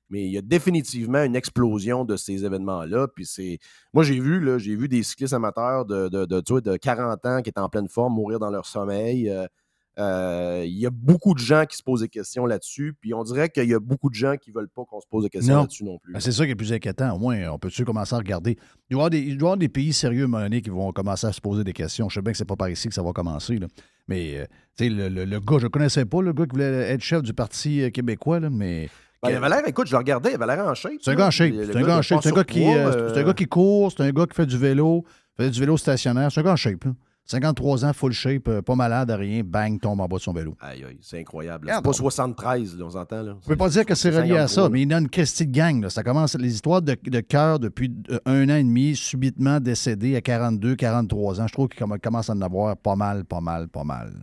Mais 0.10 0.26
il 0.26 0.32
y 0.32 0.38
a 0.38 0.42
définitivement 0.42 1.24
une 1.24 1.36
explosion 1.36 2.06
de 2.06 2.16
ces 2.16 2.46
événements-là. 2.46 3.08
Puis 3.16 3.26
c'est. 3.26 3.58
Moi, 3.94 4.04
j'ai 4.04 4.20
vu, 4.20 4.40
là, 4.40 4.58
j'ai 4.58 4.76
vu 4.76 4.88
des 4.88 5.02
cyclistes 5.04 5.34
amateurs 5.34 5.86
de, 5.86 6.10
de, 6.10 6.26
de, 6.26 6.42
tu 6.42 6.54
vois, 6.54 6.62
de 6.62 6.78
40 6.78 7.26
ans 7.26 7.42
qui 7.42 7.50
étaient 7.50 7.60
en 7.60 7.70
pleine 7.70 7.90
forme 7.90 8.14
mourir 8.14 8.40
dans 8.40 8.52
leur 8.52 8.66
sommeil. 8.66 9.30
Euh, 9.30 9.48
euh, 9.98 10.64
Il 10.66 10.78
y 10.78 10.86
a 10.86 10.90
beaucoup 10.90 11.34
de 11.34 11.40
gens 11.40 11.66
qui 11.66 11.78
se 11.78 11.82
posent 11.84 12.02
des 12.02 12.10
questions 12.10 12.46
là-dessus. 12.46 12.96
Puis 13.00 13.14
on 13.14 13.24
dirait 13.24 13.50
qu'il 13.50 13.68
y 13.70 13.74
a 13.74 13.80
beaucoup 13.80 14.10
de 14.10 14.16
gens 14.16 14.36
qui 14.36 14.50
ne 14.52 14.56
veulent 14.56 14.70
pas 14.70 14.84
qu'on 14.86 15.00
se 15.00 15.08
pose 15.10 15.24
des 15.24 15.30
questions 15.30 15.56
là-dessus 15.62 15.86
non 15.86 15.98
plus. 16.00 16.14
Ben, 16.14 16.20
c'est 16.20 16.34
ça 16.34 16.46
qui 16.46 16.52
est 16.52 16.56
plus 16.56 16.74
inquiétant. 16.74 17.16
Au 17.16 17.18
moins, 17.18 17.50
on 17.52 17.58
peut-tu 17.58 17.86
commencer 17.86 18.14
à 18.14 18.18
regarder? 18.18 18.58
Il 18.90 18.94
doit 18.96 19.04
y 19.04 19.06
avoir 19.06 19.10
des, 19.10 19.20
il 19.20 19.38
doit 19.38 19.48
y 19.48 19.50
avoir 19.52 19.58
des 19.58 19.70
pays 19.70 19.94
sérieux, 19.94 20.28
à 20.36 20.50
qui 20.50 20.70
vont 20.70 20.92
commencer 20.92 21.28
à 21.28 21.32
se 21.32 21.40
poser 21.42 21.64
des 21.64 21.74
questions. 21.74 22.10
Je 22.10 22.16
sais 22.16 22.22
bien 22.22 22.32
que 22.34 22.38
c'est 22.38 22.46
pas 22.46 22.58
par 22.58 22.70
ici 22.70 22.88
que 22.90 22.94
ça 22.94 23.02
va 23.04 23.14
commencer. 23.14 23.58
là. 23.58 23.68
Mais, 24.08 24.38
euh, 24.38 24.46
tu 24.78 24.84
sais, 24.84 24.90
le, 24.90 25.08
le- 25.10 25.26
le 25.26 25.40
gars, 25.40 25.58
je 25.60 25.64
ne 25.64 25.70
connaissais 25.70 26.06
pas, 26.06 26.22
le 26.22 26.34
gars 26.34 26.44
qui 26.46 26.52
voulait 26.52 26.92
être 26.92 27.02
chef 27.02 27.24
du 27.24 27.34
Parti 27.34 27.90
québécois, 27.92 28.40
là, 28.40 28.50
mais. 28.50 28.90
Ben, 29.26 29.32
il 29.32 29.36
avait 29.36 29.50
l'air, 29.50 29.68
écoute, 29.68 29.88
je 29.88 29.92
le 29.92 29.98
regardais, 29.98 30.32
il 30.32 30.36
avait 30.42 30.56
l'air 30.56 30.66
en 30.66 30.74
shape. 30.74 30.94
C'est 31.02 31.12
un 31.12 31.16
gars 31.16 31.28
en 31.28 31.32
shape. 31.32 31.54
C'est 31.54 31.76
un 31.78 31.82
gars 31.82 31.96
en 31.96 31.98
de 31.98 32.02
shape. 32.04 32.20
C'est 32.24 32.30
un 32.30 32.34
gars 32.36 32.44
qui, 32.44 32.64
euh, 32.68 33.10
euh, 33.16 33.24
gars 33.24 33.34
qui 33.34 33.46
court, 33.46 33.92
c'est 33.92 34.04
un 34.04 34.12
gars 34.12 34.26
qui 34.26 34.36
fait 34.36 34.46
du 34.46 34.58
vélo, 34.58 35.04
fait 35.38 35.50
du 35.50 35.60
vélo 35.60 35.78
stationnaire. 35.78 36.32
C'est 36.32 36.40
un 36.42 36.44
gars 36.44 36.54
en 36.54 36.56
shape. 36.56 36.84
là. 36.86 36.92
53 37.28 37.86
ans, 37.86 37.92
full 37.92 38.12
shape, 38.12 38.48
euh, 38.50 38.62
pas 38.62 38.76
malade, 38.76 39.10
rien, 39.10 39.42
bang, 39.44 39.80
tombe 39.82 40.00
en 40.00 40.08
bas 40.08 40.18
de 40.18 40.22
son 40.22 40.32
vélo. 40.32 40.56
Aïe, 40.60 40.84
aïe, 40.88 41.00
c'est 41.02 41.20
incroyable. 41.20 41.72
C'est 41.74 41.84
pas 41.84 41.92
73, 41.92 42.78
là, 42.78 42.86
on 42.86 42.90
s'entend. 42.92 43.24
Là. 43.24 43.36
Je 43.42 43.46
ne 43.48 43.50
peux 43.50 43.56
pas 43.56 43.68
dire 43.70 43.84
que 43.84 43.96
c'est 43.96 44.12
relié 44.12 44.38
à 44.38 44.48
ça, 44.48 44.62
53, 44.62 44.70
mais 44.70 44.82
il 44.84 44.94
a 44.94 45.00
une 45.00 45.10
Christie 45.10 45.48
de 45.48 45.52
gang. 45.52 45.82
là. 45.82 45.90
Ça 45.90 46.04
commence, 46.04 46.36
les 46.36 46.54
histoires 46.54 46.84
de, 46.84 46.96
de 47.04 47.20
cœur 47.22 47.58
depuis 47.60 47.92
euh, 48.12 48.20
un 48.28 48.48
an 48.50 48.56
et 48.58 48.64
demi, 48.64 48.96
subitement 48.96 49.60
décédé 49.60 50.16
à 50.16 50.22
42, 50.22 50.76
43 50.76 51.42
ans. 51.42 51.48
Je 51.48 51.54
trouve 51.54 51.68
qu'il 51.68 51.84
comm- 51.84 52.00
commence 52.00 52.30
à 52.30 52.34
en 52.34 52.42
avoir 52.42 52.78
pas 52.78 52.96
mal, 52.96 53.26
pas 53.26 53.42
mal, 53.42 53.70
pas 53.70 53.84
mal. 53.84 54.14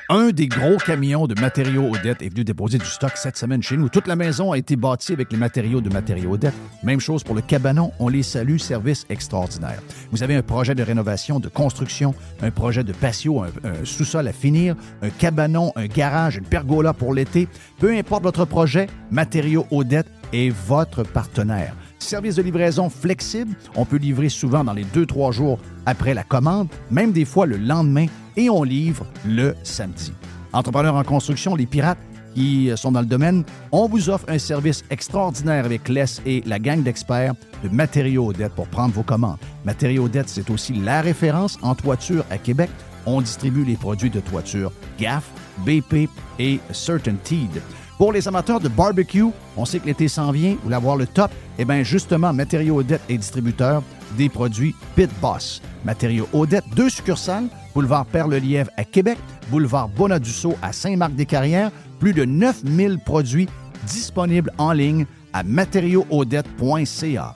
Un 0.08 0.30
des 0.30 0.48
gros 0.48 0.78
camions 0.78 1.26
de 1.26 1.40
matériaux 1.42 1.90
Odette 1.90 2.22
est 2.22 2.30
venu 2.30 2.44
déposer 2.44 2.78
du 2.78 2.86
stock 2.86 3.14
cette 3.16 3.38
semaine 3.38 3.64
chez 3.64 3.76
nous. 3.76 3.90
Toute 3.90 4.06
la 4.06 4.16
maison 4.16 4.52
a 4.52 4.58
été 4.58 4.76
bâtie 4.76 5.14
avec 5.14 5.32
les 5.32 5.38
matériaux 5.38 5.82
de 5.82 5.90
matériaux 5.90 6.34
Odette. 6.34 6.54
Même 6.84 7.00
chose 7.00 7.24
pour 7.24 7.34
le 7.34 7.42
cabanon. 7.42 7.92
On 8.00 8.08
les 8.08 8.22
salue. 8.22 8.58
Service 8.58 9.06
extraordinaire. 9.10 9.82
Vous 10.12 10.22
avez 10.22 10.36
un 10.36 10.44
projet 10.44 10.76
de 10.76 10.84
rénovation, 10.84 11.40
de 11.40 11.50
construction, 11.50 12.14
un 12.44 12.52
projet 12.52 12.84
de 12.84 12.94
patio, 12.94 13.42
un, 13.42 13.50
sous-sol 13.84 14.28
à 14.28 14.34
finir, 14.34 14.76
un 15.02 15.10
cabanon, 15.10 15.72
un 15.76 15.88
garage, 15.88 16.38
une 16.38 16.46
pergola 16.46 16.94
pour 16.94 17.14
l'été. 17.14 17.48
Peu 17.80 17.92
importe 17.92 18.24
votre 18.24 18.46
projet, 18.46 18.88
Matériaux 19.10 19.66
Odette 19.72 20.08
est 20.34 20.50
votre 20.50 21.02
partenaire. 21.04 21.74
Service 22.00 22.36
de 22.36 22.42
livraison 22.42 22.90
flexible. 22.90 23.56
On 23.76 23.86
peut 23.86 23.98
livrer 23.98 24.30
souvent 24.30 24.64
dans 24.64 24.74
les 24.74 24.86
2-3 24.86 25.32
jours 25.32 25.60
après 25.86 26.14
la 26.14 26.24
commande, 26.24 26.68
même 26.92 27.12
des 27.12 27.26
fois 27.26 27.46
le 27.46 27.58
lendemain, 27.58 28.06
et 28.38 28.50
on 28.50 28.64
livre 28.64 29.06
le 29.26 29.56
samedi. 29.64 30.14
Entrepreneurs 30.54 30.96
en 30.96 31.04
construction, 31.04 31.56
les 31.56 31.66
pirates 31.66 31.98
qui 32.36 32.70
sont 32.76 32.92
dans 32.92 33.00
le 33.00 33.06
domaine, 33.06 33.44
on 33.72 33.88
vous 33.88 34.10
offre 34.10 34.26
un 34.28 34.38
service 34.38 34.84
extraordinaire 34.90 35.66
avec 35.66 35.88
Les 35.88 36.20
et 36.26 36.44
la 36.46 36.60
gang 36.60 36.84
d'experts 36.84 37.34
de 37.64 37.70
Matériaux 37.70 38.28
Odette 38.28 38.54
pour 38.54 38.68
prendre 38.68 38.94
vos 38.94 39.04
commandes. 39.04 39.38
Matériaux 39.64 40.06
Odette, 40.06 40.30
c'est 40.30 40.50
aussi 40.50 40.74
la 40.74 41.02
référence 41.02 41.58
en 41.62 41.76
toiture 41.76 42.26
à 42.30 42.38
Québec. 42.38 42.70
On 43.06 43.22
distribue 43.22 43.64
les 43.64 43.78
produits 43.78 44.10
de 44.10 44.20
toiture 44.20 44.72
GAF, 45.00 45.30
BP 45.66 46.10
et 46.40 46.60
Certainteed. 46.72 47.62
Pour 47.98 48.12
les 48.12 48.28
amateurs 48.28 48.60
de 48.60 48.68
barbecue, 48.68 49.24
on 49.56 49.64
sait 49.64 49.80
que 49.80 49.86
l'été 49.86 50.10
s'en 50.10 50.32
vient, 50.32 50.56
vous 50.56 50.64
voulez 50.64 50.76
avoir 50.76 50.98
le 50.98 51.08
top, 51.08 51.32
eh 51.58 51.64
bien 51.64 51.82
justement, 51.84 52.34
Matériaux 52.34 52.80
Odette 52.80 53.02
est 53.08 53.18
distributeur 53.18 53.82
des 54.18 54.28
produits 54.28 54.76
Pit 54.96 55.10
Boss. 55.22 55.62
Matériaux 55.86 56.28
Odette, 56.34 56.66
deux 56.76 56.90
succursales, 56.90 57.46
boulevard 57.74 58.06
Perle-Lièvre 58.06 58.70
à 58.76 58.84
Québec, 58.84 59.18
boulevard 59.50 59.88
Bonadusseau 59.88 60.56
à 60.62 60.74
Saint-Marc-des-Carrières, 60.74 61.72
plus 62.00 62.14
de 62.14 62.26
9000 62.26 63.00
produits 63.00 63.48
disponibles 63.88 64.52
en 64.58 64.74
ligne 64.74 65.06
à 65.32 65.44
matériauxaudette.ca. 65.44 67.36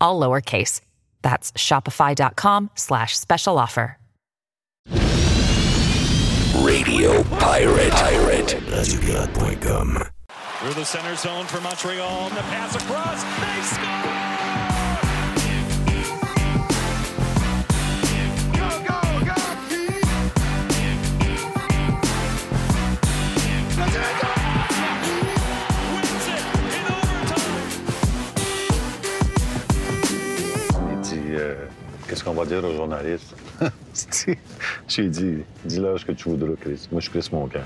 all 0.00 0.20
lowercase. 0.20 0.80
That's 1.22 1.52
shopify.com 1.52 2.70
slash 2.74 3.16
special 3.18 3.58
offer. 3.58 3.98
Radio 6.64 7.22
Pirate. 7.24 7.92
Pirate. 7.92 8.48
RadioPirate.com. 8.68 10.08
Through 10.60 10.74
the 10.74 10.84
center 10.84 11.14
zone 11.16 11.46
for 11.46 11.60
Montreal. 11.60 12.28
And 12.28 12.36
the 12.36 12.40
pass 12.42 12.74
across. 12.74 13.22
They 13.22 13.62
score! 13.62 14.23
Dit 31.34 31.40
euh, 31.40 31.54
Qu'est-ce 32.08 32.22
qu'on 32.24 32.34
va 32.34 32.44
dire 32.46 32.62
aux 32.64 32.74
journalistes? 32.74 33.34
J'ai 34.88 35.08
dit 35.08 35.38
Dis-leur 35.64 35.98
ce 35.98 36.04
que 36.04 36.12
tu 36.12 36.28
voudras, 36.28 36.54
Chris. 36.60 36.88
Moi, 36.92 37.00
je 37.00 37.10
Chris 37.10 37.28
mon 37.32 37.46
camp. 37.48 37.60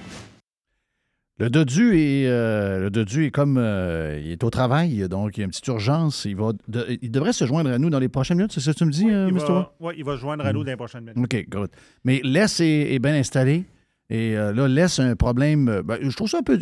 Le 1.41 1.51
Dodu 1.51 1.97
est, 1.97 2.27
euh, 2.27 2.81
le 2.81 2.91
Dodu 2.91 3.27
est 3.27 3.31
comme 3.31 3.59
euh, 3.59 4.21
il 4.21 4.33
est 4.33 4.43
au 4.43 4.51
travail, 4.51 5.09
donc 5.09 5.37
il 5.37 5.41
y 5.41 5.43
a 5.43 5.45
une 5.45 5.51
petite 5.51 5.69
urgence. 5.69 6.25
Il, 6.25 6.35
va 6.35 6.51
de- 6.67 6.99
il 7.01 7.13
devrait 7.13 7.33
se 7.33 7.47
joindre 7.47 7.71
à 7.71 7.79
nous 7.79 7.91
dans 7.91 8.01
les 8.01 8.09
prochaines 8.09 8.39
minutes, 8.39 8.51
c'est 8.53 8.61
ça 8.61 8.73
que 8.73 8.79
tu 8.79 8.85
me 8.85 8.91
dis, 8.91 9.09
euh, 9.09 9.29
Il 9.29 9.35
Mr. 9.35 9.41
va, 9.47 9.53
Wa? 9.55 9.73
ouais, 9.81 9.95
il 9.97 10.05
va 10.05 10.17
se 10.17 10.21
joindre 10.21 10.45
à 10.45 10.53
nous 10.53 10.65
dans 10.65 10.71
les 10.73 10.77
prochaines 10.77 11.05
minutes. 11.05 11.17
OK, 11.17 11.47
good. 11.49 11.71
Mais 12.05 12.21
Les 12.25 12.61
est, 12.61 12.93
est 12.95 12.99
bien 12.99 13.15
installé. 13.15 13.65
Et 14.11 14.37
euh, 14.37 14.53
là, 14.53 14.67
Les 14.67 15.01
a 15.01 15.05
un 15.05 15.15
problème. 15.15 15.83
ben, 15.85 15.99
je 16.01 16.17
trouve 16.17 16.29
ça 16.29 16.39
un 16.39 16.43
peu. 16.43 16.59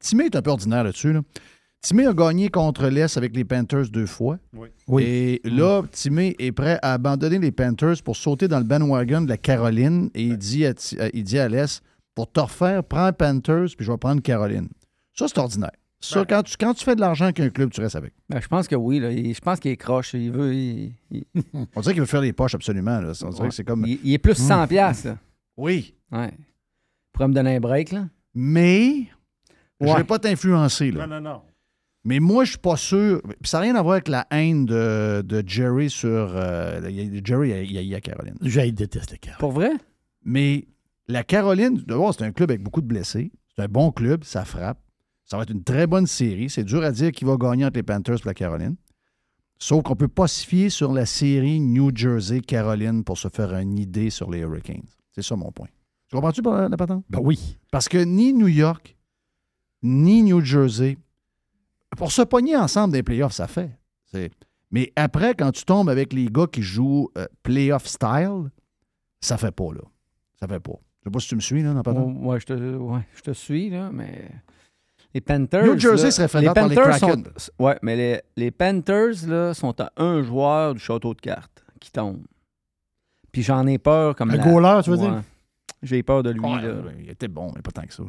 Timé 0.00 0.24
est 0.24 0.34
un 0.34 0.42
peu 0.42 0.50
ordinaire 0.50 0.82
là-dessus. 0.82 1.12
Là. 1.12 1.20
Timé 1.82 2.06
a 2.06 2.12
gagné 2.14 2.48
contre 2.48 2.86
Les 2.86 3.18
avec 3.18 3.34
les 3.34 3.44
Panthers 3.44 3.88
deux 3.90 4.06
fois. 4.06 4.38
Oui. 4.54 4.68
Oui. 4.86 5.02
Et 5.02 5.40
là, 5.44 5.82
Timé 5.90 6.36
est 6.38 6.52
prêt 6.52 6.78
à 6.80 6.92
abandonner 6.92 7.40
les 7.40 7.50
Panthers 7.50 7.96
pour 8.04 8.14
sauter 8.16 8.46
dans 8.46 8.58
le 8.58 8.64
bandwagon 8.64 9.22
de 9.22 9.28
la 9.28 9.36
Caroline. 9.36 10.08
Et 10.14 10.22
il 10.22 10.36
dit 10.38 10.64
à, 10.64 10.74
Ti- 10.74 10.96
euh, 11.00 11.10
il 11.12 11.24
dit 11.24 11.38
à 11.40 11.48
Les 11.48 11.64
pour 12.14 12.30
te 12.30 12.38
refaire, 12.40 12.84
prends 12.84 13.12
Panthers, 13.12 13.68
puis 13.76 13.84
je 13.84 13.90
vais 13.90 13.98
prendre 13.98 14.22
Caroline. 14.22 14.68
Ça, 15.14 15.26
c'est 15.26 15.38
ordinaire. 15.38 15.72
Ça, 15.98 16.24
quand, 16.28 16.42
tu, 16.42 16.56
quand 16.58 16.74
tu 16.74 16.84
fais 16.84 16.94
de 16.96 17.00
l'argent 17.00 17.24
avec 17.26 17.38
un 17.40 17.48
club, 17.48 17.70
tu 17.70 17.80
restes 17.80 17.94
avec. 17.96 18.12
Ben, 18.28 18.40
je 18.40 18.48
pense 18.48 18.66
que 18.68 18.74
oui. 18.74 18.98
Là. 19.00 19.10
Il- 19.12 19.34
Je 19.34 19.40
pense 19.40 19.58
qu'il 19.60 19.70
est 19.72 19.76
croche. 19.76 20.14
Il 20.14 20.30
veut. 20.32 20.54
Il, 20.54 20.92
il- 21.10 21.24
On 21.76 21.80
dirait 21.80 21.94
qu'il 21.94 22.00
veut 22.02 22.06
faire 22.06 22.20
les 22.20 22.32
poches 22.32 22.54
absolument. 22.54 23.00
Là. 23.00 23.12
On 23.24 23.30
dirait 23.30 23.48
que 23.48 23.54
c'est 23.54 23.64
comme. 23.64 23.84
il- 23.86 23.98
il 24.04 24.12
est 24.12 24.18
plus 24.18 24.38
Hmm. 24.38 24.48
100 24.48 24.66
piastres, 24.68 25.06
là. 25.08 25.18
Oui. 25.56 25.94
Ouais. 26.12 26.32
Pourrait 27.12 27.28
me 27.28 27.34
donner 27.34 27.56
un 27.56 27.60
break, 27.60 27.92
là? 27.92 28.06
Mais 28.34 29.06
je 29.80 29.86
Ouais. 29.86 29.96
vais 29.98 30.04
pas 30.04 30.18
t'influencer. 30.18 30.90
là. 30.92 31.06
Non, 31.06 31.20
non, 31.20 31.30
non. 31.30 31.42
Mais 32.04 32.18
moi, 32.18 32.44
je 32.44 32.50
suis 32.50 32.58
pas 32.58 32.76
sûr. 32.76 33.22
Puis 33.22 33.48
ça 33.48 33.58
n'a 33.58 33.62
rien 33.62 33.74
à 33.76 33.82
voir 33.82 33.94
avec 33.94 34.08
la 34.08 34.26
haine 34.30 34.66
de, 34.66 35.22
de 35.24 35.42
Jerry 35.46 35.88
sur. 35.88 36.08
euh, 36.08 36.80
a- 36.80 37.20
Jerry, 37.24 37.50
il 37.50 37.72
y 37.72 37.78
a, 37.78 37.82
y 37.82 37.94
a 37.94 38.00
Caroline. 38.00 38.34
J'ai 38.42 38.72
détesté 38.72 39.18
Caroline. 39.18 39.38
Pour 39.38 39.52
vrai? 39.52 39.70
Mais 40.24 40.66
la 41.06 41.22
Caroline, 41.22 41.82
d'abord, 41.86 42.12
c'est 42.14 42.24
un 42.24 42.32
club 42.32 42.50
avec 42.50 42.62
beaucoup 42.62 42.80
de 42.80 42.86
blessés. 42.86 43.30
C'est 43.54 43.62
un 43.62 43.68
bon 43.68 43.92
club, 43.92 44.24
ça 44.24 44.44
frappe. 44.44 44.78
Ça 45.24 45.36
va 45.36 45.44
être 45.44 45.50
une 45.50 45.62
très 45.62 45.86
bonne 45.86 46.06
série. 46.06 46.50
C'est 46.50 46.64
dur 46.64 46.82
à 46.82 46.90
dire 46.90 47.12
qui 47.12 47.24
va 47.24 47.36
gagner 47.36 47.64
entre 47.64 47.76
les 47.76 47.82
Panthers 47.84 48.16
et 48.16 48.26
la 48.26 48.34
Caroline. 48.34 48.74
Sauf 49.58 49.84
qu'on 49.84 49.94
peut 49.94 50.08
pas 50.08 50.26
se 50.26 50.44
fier 50.44 50.70
sur 50.70 50.92
la 50.92 51.06
série 51.06 51.60
New 51.60 51.92
Jersey-Caroline 51.94 53.04
pour 53.04 53.16
se 53.16 53.28
faire 53.28 53.54
une 53.54 53.78
idée 53.78 54.10
sur 54.10 54.28
les 54.28 54.40
Hurricanes. 54.40 54.82
C'est 55.12 55.22
ça 55.22 55.36
mon 55.36 55.52
point. 55.52 55.68
Tu 56.08 56.16
comprends-tu 56.16 56.42
la, 56.42 56.68
la 56.68 56.76
patente? 56.76 57.04
Ben 57.08 57.20
oui. 57.22 57.58
Parce 57.70 57.88
que 57.88 57.98
ni 57.98 58.32
New 58.34 58.48
York, 58.48 58.96
ni 59.82 60.22
New 60.24 60.40
Jersey, 60.40 60.98
pour 61.96 62.12
se 62.12 62.22
pogner 62.22 62.56
ensemble 62.56 62.92
des 62.92 63.02
playoffs, 63.02 63.32
ça 63.32 63.46
fait. 63.46 63.70
Mais 64.70 64.92
après, 64.96 65.34
quand 65.34 65.52
tu 65.52 65.64
tombes 65.64 65.88
avec 65.90 66.12
les 66.12 66.26
gars 66.26 66.46
qui 66.50 66.62
jouent 66.62 67.10
euh, 67.18 67.26
playoff 67.42 67.86
style, 67.86 68.50
ça 69.20 69.36
fait 69.36 69.50
pas, 69.52 69.72
là. 69.74 69.82
Ça 70.40 70.48
fait 70.48 70.60
pas. 70.60 70.72
Je 71.00 71.08
sais 71.08 71.10
pas 71.12 71.18
si 71.20 71.28
tu 71.28 71.34
me 71.36 71.40
suis, 71.40 71.62
là, 71.62 71.74
patente. 71.82 72.16
Oh, 72.22 72.26
ouais, 72.30 72.40
je 72.40 72.46
te, 72.46 72.52
ouais, 72.76 73.00
je 73.14 73.20
te 73.22 73.30
suis, 73.32 73.70
là, 73.70 73.90
mais. 73.92 74.30
Les 75.14 75.20
Panthers. 75.20 75.64
New 75.66 75.78
Jersey 75.78 76.04
là, 76.06 76.10
serait 76.10 76.28
fait 76.28 76.40
les 76.40 76.46
par 76.54 76.68
les 76.68 76.74
Panthers 76.74 76.96
Kraken. 76.98 77.24
sont- 77.36 77.52
Ouais, 77.58 77.78
mais 77.82 77.96
les, 77.96 78.20
les 78.36 78.50
Panthers, 78.50 79.26
là, 79.26 79.52
sont 79.52 79.78
à 79.78 79.92
un 79.98 80.22
joueur 80.22 80.72
du 80.74 80.80
château 80.80 81.12
de 81.12 81.20
cartes 81.20 81.62
qui 81.80 81.92
tombe. 81.92 82.22
Puis 83.30 83.42
j'en 83.42 83.66
ai 83.66 83.76
peur 83.78 84.16
comme 84.16 84.30
Un 84.30 84.36
la- 84.36 84.44
goaler, 84.44 84.80
tu 84.82 84.90
veux 84.90 84.96
Ouais. 84.96 85.10
dire? 85.10 85.22
J'ai 85.82 86.02
peur 86.02 86.22
de 86.22 86.30
lui, 86.30 86.40
Ouais, 86.40 86.62
là. 86.62 86.74
il 86.98 87.10
était 87.10 87.28
bon, 87.28 87.50
mais 87.54 87.60
pas 87.60 87.72
tant 87.72 87.82
que 87.82 87.92
ça. 87.92 88.04
là. 88.04 88.08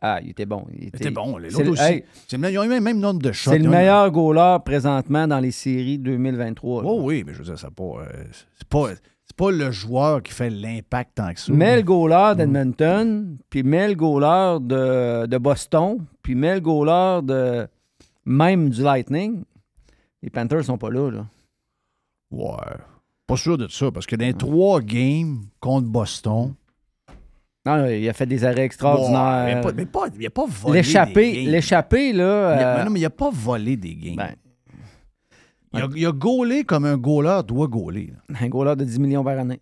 Ah, 0.00 0.20
il 0.22 0.30
était 0.30 0.46
bon. 0.46 0.64
Il 0.72 0.82
Il 0.84 0.88
était, 0.88 0.96
était 0.98 1.10
bon. 1.10 1.36
L'autre 1.38 1.68
aussi. 1.68 1.82
hey, 1.82 2.04
ils 2.32 2.58
ont 2.58 2.64
eu 2.64 2.68
le 2.68 2.80
même 2.80 2.98
nombre 3.00 3.20
de 3.20 3.32
shots. 3.32 3.50
c'est 3.50 3.58
le 3.58 3.68
ont 3.68 3.72
eu- 3.72 3.76
meilleur 3.76 4.10
goaler 4.10 4.56
présentement 4.64 5.26
dans 5.28 5.40
les 5.40 5.50
séries 5.50 5.98
2023. 5.98 6.82
là. 6.82 6.88
Oh 6.90 7.00
oui, 7.02 7.22
mais 7.26 7.32
je 7.34 7.38
veux 7.38 7.44
dire, 7.44 7.58
c'est 7.58 7.70
pas, 7.70 7.82
euh, 7.84 8.24
c'est 8.56 8.68
pas, 8.68 8.88
c'est 9.26 9.36
pas 9.36 9.50
le 9.50 9.70
joueur 9.70 10.22
qui 10.22 10.32
fait 10.32 10.48
l'impact 10.48 11.16
tant 11.16 11.34
que 11.34 11.40
ça. 11.40 11.52
Mets 11.52 11.76
le 11.76 11.82
goaler 11.82 12.34
d'Edmonton, 12.36 13.36
puis 13.50 13.62
mets 13.62 13.88
le 13.88 13.94
goaler 13.94 14.58
de, 14.62 15.26
de 15.26 15.38
Boston, 15.38 15.98
puis 16.22 16.34
mets 16.34 16.54
le 16.54 16.60
goaler 16.60 17.20
de 17.26 17.68
même 18.24 18.70
du 18.70 18.82
Lightning, 18.82 19.42
les 20.22 20.30
Panthers 20.30 20.64
sont 20.64 20.78
pas 20.78 20.90
là. 20.90 21.10
là. 21.10 21.26
Ouais. 22.30 22.56
Pas 23.26 23.36
sûr 23.36 23.58
de 23.58 23.68
ça, 23.68 23.90
parce 23.90 24.06
que 24.06 24.16
dans 24.16 24.24
les 24.24 24.32
trois 24.34 24.80
games 24.80 25.42
contre 25.60 25.88
Boston. 25.88 26.54
Non, 27.76 27.86
il 27.86 28.08
a 28.08 28.12
fait 28.12 28.26
des 28.26 28.44
arrêts 28.44 28.62
extraordinaires. 28.64 29.46
Ouais, 29.46 29.54
mais 29.54 29.60
pas- 29.60 29.72
mais 29.76 29.86
pas- 29.86 30.06
il 30.18 30.26
a 30.26 30.30
pas 30.30 30.46
volé. 30.48 30.80
Des 30.82 30.88
games. 30.92 31.12
là. 32.12 32.56
Il 32.58 32.62
a- 32.62 32.74
euh, 32.74 32.78
mais 32.78 32.84
non, 32.84 32.90
mais 32.90 33.00
il 33.00 33.04
a 33.04 33.10
pas 33.10 33.30
volé 33.30 33.76
des 33.76 33.94
games. 33.94 34.16
Ben. 34.16 34.30
il, 35.74 35.80
a, 35.80 35.88
il 35.96 36.06
a 36.06 36.12
gaulé 36.12 36.64
comme 36.64 36.84
un 36.84 36.96
goaler 36.96 37.40
doit 37.46 37.66
gauler. 37.66 38.12
Un 38.40 38.48
goaler 38.48 38.76
de 38.76 38.84
10 38.84 38.98
millions 38.98 39.22
par 39.24 39.38
année. 39.38 39.60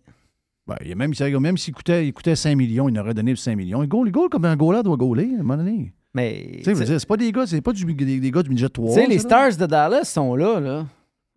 Ben, 0.65 0.75
il 0.85 0.91
a 0.91 0.95
même 0.95 1.13
même 1.39 1.57
s'il 1.57 1.73
coûtait, 1.73 2.07
il 2.07 2.13
coûtait 2.13 2.35
5 2.35 2.55
millions, 2.55 2.89
il 2.89 2.99
aurait 2.99 3.13
donné 3.13 3.35
5 3.35 3.55
millions. 3.55 3.83
Il 3.83 3.87
goal, 3.89 4.07
il 4.07 4.11
goal 4.11 4.29
comme 4.29 4.45
un 4.45 4.55
goaler 4.55 4.83
doit 4.83 4.97
gauler, 4.97 5.29
à 5.37 5.39
un 5.39 5.43
moment 5.43 5.57
donné. 5.57 5.93
Mais. 6.13 6.61
Tu 6.63 6.75
sais, 6.75 6.85
c'est 6.99 7.07
pas 7.07 7.15
des 7.17 7.31
gars, 7.31 7.45
c'est 7.45 7.61
pas 7.61 7.71
du, 7.73 7.85
des, 7.85 8.19
des 8.19 8.31
gars 8.31 8.43
du 8.43 8.49
budget 8.49 8.67
3. 8.69 8.89
Tu 8.95 9.01
sais, 9.01 9.07
les 9.07 9.15
là. 9.15 9.21
Stars 9.21 9.57
de 9.57 9.65
Dallas 9.65 10.03
sont 10.05 10.35
là, 10.35 10.59
là. 10.59 10.85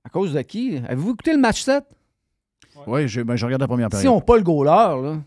À 0.04 0.08
cause 0.08 0.32
de 0.32 0.40
qui? 0.42 0.76
Avez-vous 0.88 1.10
écouté 1.12 1.32
le 1.32 1.38
match 1.38 1.62
7? 1.62 1.84
Oui, 2.86 3.06
je, 3.06 3.20
ben, 3.20 3.36
je 3.36 3.44
regarde 3.44 3.60
la 3.60 3.68
première 3.68 3.88
période. 3.88 4.06
n'ont 4.10 4.20
pas 4.20 4.36
le 4.36 4.42
goaler, 4.42 4.70
là, 5.02 5.18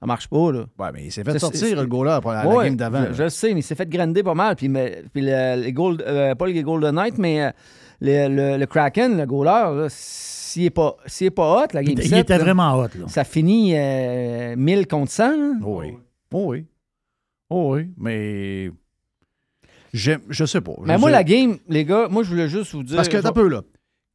ça 0.00 0.06
marche 0.06 0.28
pas, 0.28 0.52
là. 0.52 0.64
Ouais, 0.78 0.88
mais 0.92 1.04
il 1.06 1.12
s'est 1.12 1.24
fait 1.24 1.32
C'est- 1.32 1.38
sortir 1.38 1.60
c'est- 1.68 1.74
le 1.74 1.86
goaler 1.86 2.18
pour 2.20 2.32
la, 2.32 2.46
Ouais, 2.46 2.56
la 2.56 2.64
game 2.64 2.76
d'avant. 2.76 3.04
Je, 3.08 3.12
je 3.14 3.22
le 3.24 3.28
sais, 3.30 3.54
mais 3.54 3.60
il 3.60 3.62
s'est 3.62 3.74
fait 3.74 3.88
grander 3.88 4.22
pas 4.22 4.34
mal. 4.34 4.54
Puis, 4.56 4.68
mais- 4.68 5.02
puis 5.12 5.22
le- 5.22 5.62
les 5.62 5.72
Gold, 5.72 6.02
euh, 6.06 6.34
pas 6.34 6.46
les 6.46 6.62
Golden 6.62 6.94
Knights, 6.94 7.18
mais 7.18 7.42
euh, 7.44 7.50
le, 8.00 8.28
le- 8.28 8.56
le 8.58 8.66
Kraken, 8.66 9.16
le 9.16 9.24
goaler, 9.26 9.50
là, 9.82 9.86
s'il 9.88 10.64
n'est 10.64 10.70
pas, 10.70 10.96
s'il 11.06 11.28
est 11.28 11.30
pas 11.30 11.62
hot, 11.64 11.66
la 11.72 11.82
game 11.82 11.94
Il- 11.96 12.04
il 12.04 12.08
7, 12.10 12.18
était 12.20 12.36
là, 12.36 12.44
vraiment 12.44 12.74
hot, 12.78 12.88
là. 12.98 13.08
Ça 13.08 13.24
finit 13.24 13.72
euh, 13.74 14.54
1000 14.56 14.86
contre 14.86 15.10
100. 15.12 15.30
là. 15.36 15.52
Oui. 15.62 15.94
Oh 16.32 16.44
oui. 16.48 16.66
Oh 17.48 17.74
oui, 17.74 17.88
mais. 17.96 18.70
j'aime- 19.94 20.20
Je 20.28 20.44
sais 20.44 20.60
pas. 20.60 20.72
Mais 20.82 20.94
Je 20.94 20.98
moi, 21.00 21.08
sais- 21.08 21.16
la 21.16 21.24
game, 21.24 21.56
les 21.68 21.84
gars, 21.84 22.08
moi, 22.10 22.22
je 22.22 22.28
voulais 22.30 22.48
juste 22.48 22.72
vous 22.74 22.82
dire. 22.82 22.96
Parce 22.96 23.08
que, 23.08 23.16
je- 23.16 23.22
t'as 23.22 23.32
peu, 23.32 23.48
là. 23.48 23.62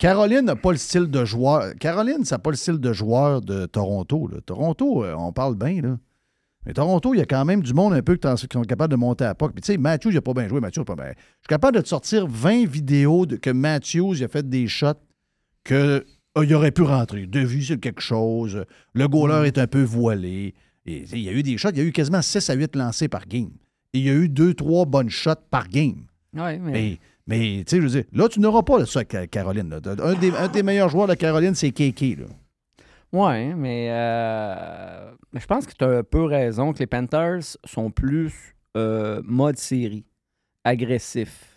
Caroline 0.01 0.41
n'a 0.41 0.55
pas 0.55 0.71
le 0.71 0.79
style 0.79 1.11
de 1.11 1.25
joueur. 1.25 1.75
Caroline, 1.79 2.25
ça 2.25 2.35
n'a 2.35 2.39
pas 2.39 2.49
le 2.49 2.55
style 2.55 2.79
de 2.79 2.91
joueur 2.91 3.39
de 3.39 3.67
Toronto. 3.67 4.27
là. 4.27 4.39
Toronto, 4.43 5.03
euh, 5.03 5.13
on 5.15 5.31
parle 5.31 5.55
bien, 5.55 5.79
là. 5.79 5.99
Mais 6.65 6.73
Toronto, 6.73 7.13
il 7.13 7.19
y 7.19 7.21
a 7.21 7.27
quand 7.27 7.45
même 7.45 7.61
du 7.61 7.75
monde 7.75 7.93
un 7.93 8.01
peu 8.01 8.15
qui 8.15 8.27
sont 8.27 8.63
capables 8.63 8.89
de 8.89 8.97
monter 8.97 9.25
à 9.25 9.35
POC. 9.35 9.53
Puis, 9.53 9.61
tu 9.61 9.73
sais, 9.73 9.77
Matthews, 9.77 10.09
il 10.09 10.15
n'a 10.15 10.21
pas 10.21 10.33
bien 10.33 10.47
joué. 10.47 10.59
Matthews, 10.59 10.85
pas 10.85 10.95
bien. 10.95 11.09
Je 11.09 11.11
suis 11.11 11.47
capable 11.47 11.77
de 11.77 11.81
te 11.81 11.87
sortir 11.87 12.25
20 12.25 12.65
vidéos 12.65 13.27
de, 13.27 13.35
que 13.35 13.51
Matthews 13.51 14.15
il 14.15 14.23
a 14.23 14.27
fait 14.27 14.47
des 14.49 14.67
shots 14.67 14.93
que 15.63 16.03
ah, 16.33 16.41
il 16.43 16.53
aurait 16.55 16.71
pu 16.71 16.81
rentrer. 16.81 17.27
De 17.27 17.39
vue 17.39 17.61
sur 17.61 17.79
quelque 17.79 18.01
chose. 18.01 18.65
Le 18.95 19.07
goaler 19.07 19.49
est 19.49 19.59
un 19.59 19.67
peu 19.67 19.83
voilé. 19.83 20.55
Et, 20.87 21.05
il 21.13 21.19
y 21.19 21.29
a 21.29 21.31
eu 21.31 21.43
des 21.43 21.59
shots. 21.59 21.69
Il 21.73 21.77
y 21.77 21.81
a 21.81 21.83
eu 21.83 21.91
quasiment 21.91 22.23
6 22.23 22.49
à 22.49 22.55
8 22.55 22.75
lancés 22.75 23.07
par 23.07 23.27
game. 23.27 23.51
Et 23.93 23.99
il 23.99 24.05
y 24.05 24.09
a 24.09 24.13
eu 24.13 24.29
2-3 24.29 24.87
bonnes 24.87 25.11
shots 25.11 25.45
par 25.51 25.67
game. 25.67 26.05
Mais- 26.33 26.71
Mais, 26.71 26.99
mais, 27.27 27.63
tu 27.65 27.75
sais, 27.75 27.77
je 27.77 27.81
veux 27.81 27.89
dire, 27.89 28.03
là, 28.13 28.27
tu 28.29 28.39
n'auras 28.39 28.63
pas 28.63 28.85
ça 28.85 29.01
avec 29.01 29.31
Caroline. 29.31 29.69
là. 29.69 29.79
Un, 30.03 30.13
des, 30.15 30.31
un 30.31 30.47
des 30.47 30.63
meilleurs 30.63 30.89
joueurs 30.89 31.07
de 31.07 31.13
Caroline, 31.13 31.55
c'est 31.55 31.71
Keke. 31.71 32.17
Là. 32.19 32.25
Ouais, 33.13 33.53
mais, 33.55 33.87
euh, 33.91 35.11
mais 35.33 35.39
je 35.39 35.45
pense 35.45 35.65
que 35.67 35.73
tu 35.77 35.83
as 35.83 35.89
un 35.99 36.03
peu 36.03 36.23
raison 36.23 36.71
que 36.73 36.79
les 36.79 36.87
Panthers 36.87 37.41
sont 37.65 37.91
plus 37.91 38.55
euh, 38.77 39.21
mode 39.25 39.57
série, 39.57 40.05
agressif. 40.63 41.47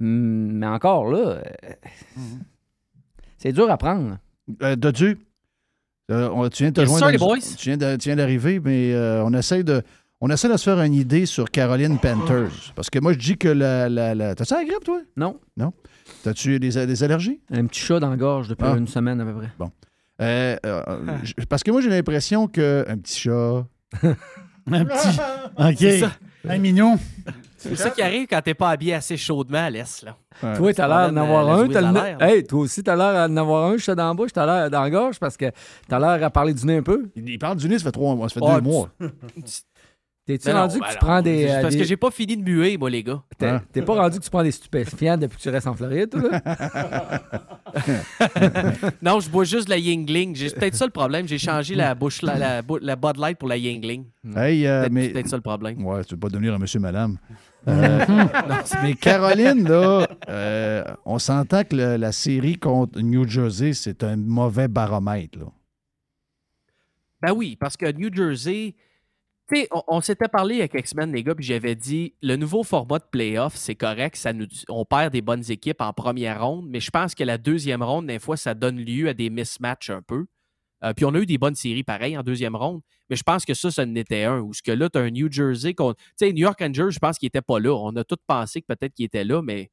Hmm, 0.00 0.52
Mais 0.58 0.66
encore 0.66 1.10
là, 1.10 1.18
euh, 1.18 1.42
c'est 3.38 3.52
dur 3.52 3.70
à 3.70 3.76
prendre. 3.76 4.18
Euh, 4.62 4.74
Dodu, 4.76 5.18
euh, 6.10 6.48
tu 6.48 6.64
viens 6.64 6.72
de 6.72 6.76
te 6.76 6.80
Yes, 6.80 6.98
joindre. 6.98 7.18
boys. 7.18 7.38
Tu 7.56 7.68
viens 7.68 7.76
de- 7.76 7.96
tu 7.96 8.08
viens 8.08 8.16
d'arriver, 8.16 8.58
mais 8.60 8.92
euh, 8.92 9.22
on 9.24 9.32
essaie 9.34 9.62
de. 9.62 9.82
On 10.22 10.28
essaie 10.28 10.48
de 10.50 10.56
se 10.56 10.64
faire 10.64 10.80
une 10.82 10.92
idée 10.94 11.24
sur 11.24 11.50
Caroline 11.50 11.98
Panthers. 11.98 12.72
Parce 12.74 12.90
que 12.90 12.98
moi, 12.98 13.12
je 13.14 13.18
dis 13.18 13.38
que 13.38 13.48
la. 13.48 13.88
la, 13.88 14.14
la... 14.14 14.34
T'as-tu 14.34 14.52
la 14.54 14.64
grippe, 14.64 14.84
toi? 14.84 15.00
Non. 15.16 15.38
Non? 15.56 15.72
T'as-tu 16.22 16.58
des, 16.60 16.86
des 16.86 17.02
allergies? 17.04 17.40
Un 17.50 17.64
petit 17.66 17.80
chat 17.80 18.00
dans 18.00 18.10
la 18.10 18.16
gorge 18.16 18.48
depuis 18.48 18.66
Ah. 18.68 18.76
une 18.76 18.86
semaine 18.88 19.20
à 19.20 19.24
peu 19.24 19.32
près. 19.34 19.50
Bon. 19.58 19.70
Euh, 20.20 20.56
euh, 20.66 20.82
je- 21.22 21.32
parce 21.48 21.62
que 21.62 21.70
moi, 21.70 21.80
j'ai 21.80 21.88
l'impression 21.88 22.48
que. 22.48 22.84
Un 22.86 22.98
petit 22.98 23.18
chat. 23.20 23.64
Un 24.70 24.84
petit. 24.84 25.18
OK. 25.58 25.74
C'est 25.78 26.00
ça. 26.00 26.12
Un 26.48 26.58
mignon. 26.58 26.98
C'est 27.56 27.76
ça 27.76 27.90
qui 27.90 28.00
arrive 28.00 28.26
quand 28.26 28.40
t'es 28.42 28.54
pas 28.54 28.70
habillé 28.70 28.94
assez 28.94 29.16
chaudement 29.18 29.58
à 29.64 29.68
l'est, 29.70 30.02
là. 30.02 30.16
Toi, 30.56 30.72
t'as 30.72 30.86
l'air 30.88 31.12
d'en 31.12 31.20
avoir 31.20 31.48
un. 31.58 31.68
t'as 31.68 31.80
le 31.92 32.22
Hey, 32.22 32.44
toi 32.44 32.60
aussi, 32.60 32.82
t'as 32.82 32.96
l'air 32.96 33.28
d'en 33.28 33.36
avoir 33.38 33.70
un, 33.70 33.76
chat 33.78 33.94
dans 33.94 34.08
la 34.08 34.14
bouche, 34.14 34.32
t'as 34.32 34.46
l'air 34.46 34.70
dans 34.70 34.80
la 34.82 34.90
gorge 34.90 35.18
parce 35.18 35.36
que 35.36 35.46
t'as 35.88 35.98
l'air 35.98 36.24
à 36.26 36.30
parler 36.30 36.54
du 36.54 36.64
nez 36.66 36.78
un 36.78 36.82
peu. 36.82 37.10
Il 37.16 37.38
parle 37.38 37.56
du 37.58 37.68
nez, 37.68 37.78
ça 37.78 37.84
fait 37.84 37.92
trois 37.92 38.14
mois, 38.14 38.28
ça 38.30 38.34
fait 38.40 38.46
Ah, 38.46 38.54
deux 38.60 38.62
tu- 38.62 38.68
mois. 38.68 38.88
T'es-tu 40.30 40.44
Ben 40.46 40.52
non, 40.54 40.60
rendu 40.60 40.78
ben 40.78 40.84
que 40.86 40.88
tu 40.90 40.94
non. 40.94 41.00
prends 41.00 41.22
des. 41.22 41.44
Euh, 41.50 41.62
parce 41.62 41.74
des- 41.74 41.80
que 41.80 41.84
j'ai 41.86 41.96
pas 41.96 42.10
fini 42.12 42.36
de 42.36 42.42
muer, 42.42 42.76
moi, 42.76 42.88
les 42.88 43.02
gars. 43.02 43.20
T'es 43.36 43.52
t'es 43.72 43.82
pas 43.82 43.94
rendu 43.94 44.18
que 44.20 44.24
tu 44.24 44.30
prends 44.30 44.42
des 44.44 44.52
stupéfiants 44.52 45.16
depuis 45.16 45.36
que 45.38 45.42
tu 45.42 45.48
restes 45.50 45.66
en 45.66 45.74
Floride, 45.74 46.10
toi, 46.10 46.22
là? 46.30 47.20
non, 49.02 49.20
je 49.20 49.28
bois 49.30 49.44
juste 49.44 49.68
la 49.68 49.76
Yingling. 49.78 50.34
J'ai- 50.36 50.48
C'est 50.50 50.56
peut-être 50.58 50.74
ça 50.76 50.84
le 50.84 50.90
problème. 50.92 51.26
J'ai 51.26 51.38
changé 51.38 51.74
la, 51.74 51.94
bouche, 51.94 52.22
la, 52.22 52.38
la, 52.38 52.62
la 52.80 52.96
Bud 52.96 53.16
Light 53.16 53.38
pour 53.38 53.48
la 53.48 53.56
Yingling. 53.56 54.04
Hey, 54.36 54.66
euh, 54.66 54.80
Peut-être- 54.82 54.92
mais- 54.92 55.02
C'est 55.06 55.12
peut-être 55.12 55.28
ça 55.28 55.36
le 55.36 55.42
problème. 55.42 55.84
Ouais, 55.84 56.04
tu 56.04 56.14
veux 56.14 56.20
pas 56.20 56.28
devenir 56.28 56.54
un 56.54 56.58
monsieur, 56.58 56.80
madame. 56.80 57.16
Euh, 57.68 58.06
mais 58.82 58.94
Caroline, 58.94 59.68
là, 59.68 60.06
euh, 60.30 60.82
on 61.04 61.18
s'entend 61.18 61.62
que 61.62 61.76
le- 61.76 61.96
la 61.98 62.10
série 62.10 62.56
contre 62.56 62.98
New 63.02 63.28
Jersey, 63.28 63.74
c'est 63.74 64.02
un 64.02 64.16
mauvais 64.16 64.66
baromètre. 64.66 65.38
Là. 65.38 65.44
Ben 67.20 67.34
oui, 67.34 67.56
parce 67.60 67.76
que 67.76 67.92
New 67.92 68.08
Jersey, 68.10 68.74
tu 68.74 68.80
on, 69.88 70.00
s'était 70.00 70.28
parlé 70.28 70.56
il 70.56 70.58
y 70.58 70.62
a 70.62 70.68
quelques 70.68 70.88
semaines, 70.88 71.12
les 71.12 71.22
gars, 71.22 71.34
puis 71.34 71.44
j'avais 71.44 71.74
dit 71.74 72.14
le 72.22 72.36
nouveau 72.36 72.62
format 72.62 72.98
de 72.98 73.04
playoff, 73.10 73.56
c'est 73.56 73.74
correct, 73.74 74.16
ça 74.16 74.32
nous, 74.32 74.46
on 74.68 74.84
perd 74.84 75.12
des 75.12 75.22
bonnes 75.22 75.48
équipes 75.50 75.80
en 75.80 75.92
première 75.92 76.44
ronde, 76.44 76.66
mais 76.68 76.80
je 76.80 76.90
pense 76.90 77.14
que 77.14 77.24
la 77.24 77.38
deuxième 77.38 77.82
ronde, 77.82 78.06
des 78.06 78.18
fois, 78.18 78.36
ça 78.36 78.54
donne 78.54 78.78
lieu 78.78 79.08
à 79.08 79.14
des 79.14 79.30
mismatchs 79.30 79.90
un 79.90 80.02
peu. 80.02 80.26
Euh, 80.82 80.94
puis 80.94 81.04
on 81.04 81.14
a 81.14 81.18
eu 81.18 81.26
des 81.26 81.38
bonnes 81.38 81.54
séries 81.54 81.82
pareilles 81.82 82.16
en 82.16 82.22
deuxième 82.22 82.56
ronde, 82.56 82.80
mais 83.08 83.16
je 83.16 83.22
pense 83.22 83.44
que 83.44 83.54
ça, 83.54 83.70
ça 83.70 83.82
en 83.82 83.94
était 83.94 84.24
un. 84.24 84.40
Où 84.40 84.54
ce 84.54 84.62
que 84.62 84.72
là, 84.72 84.88
tu 84.88 84.98
as 84.98 85.02
un 85.02 85.10
New 85.10 85.30
Jersey. 85.30 85.74
Tu 85.74 85.84
sais, 86.16 86.32
New 86.32 86.38
York 86.40 86.58
Rangers, 86.58 86.90
je 86.90 86.98
pense 86.98 87.18
qu'il 87.18 87.26
n'était 87.26 87.42
pas 87.42 87.58
là. 87.58 87.74
On 87.74 87.94
a 87.96 88.04
tous 88.04 88.16
pensé 88.26 88.62
que 88.62 88.66
peut-être 88.66 88.94
qu'il 88.94 89.04
était 89.04 89.24
là, 89.24 89.42
mais 89.42 89.70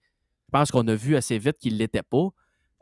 je 0.48 0.52
pense 0.52 0.72
qu'on 0.72 0.86
a 0.88 0.96
vu 0.96 1.16
assez 1.16 1.38
vite 1.38 1.58
qu'il 1.60 1.74
ne 1.74 1.80
l'était 1.80 2.04
pas. 2.04 2.28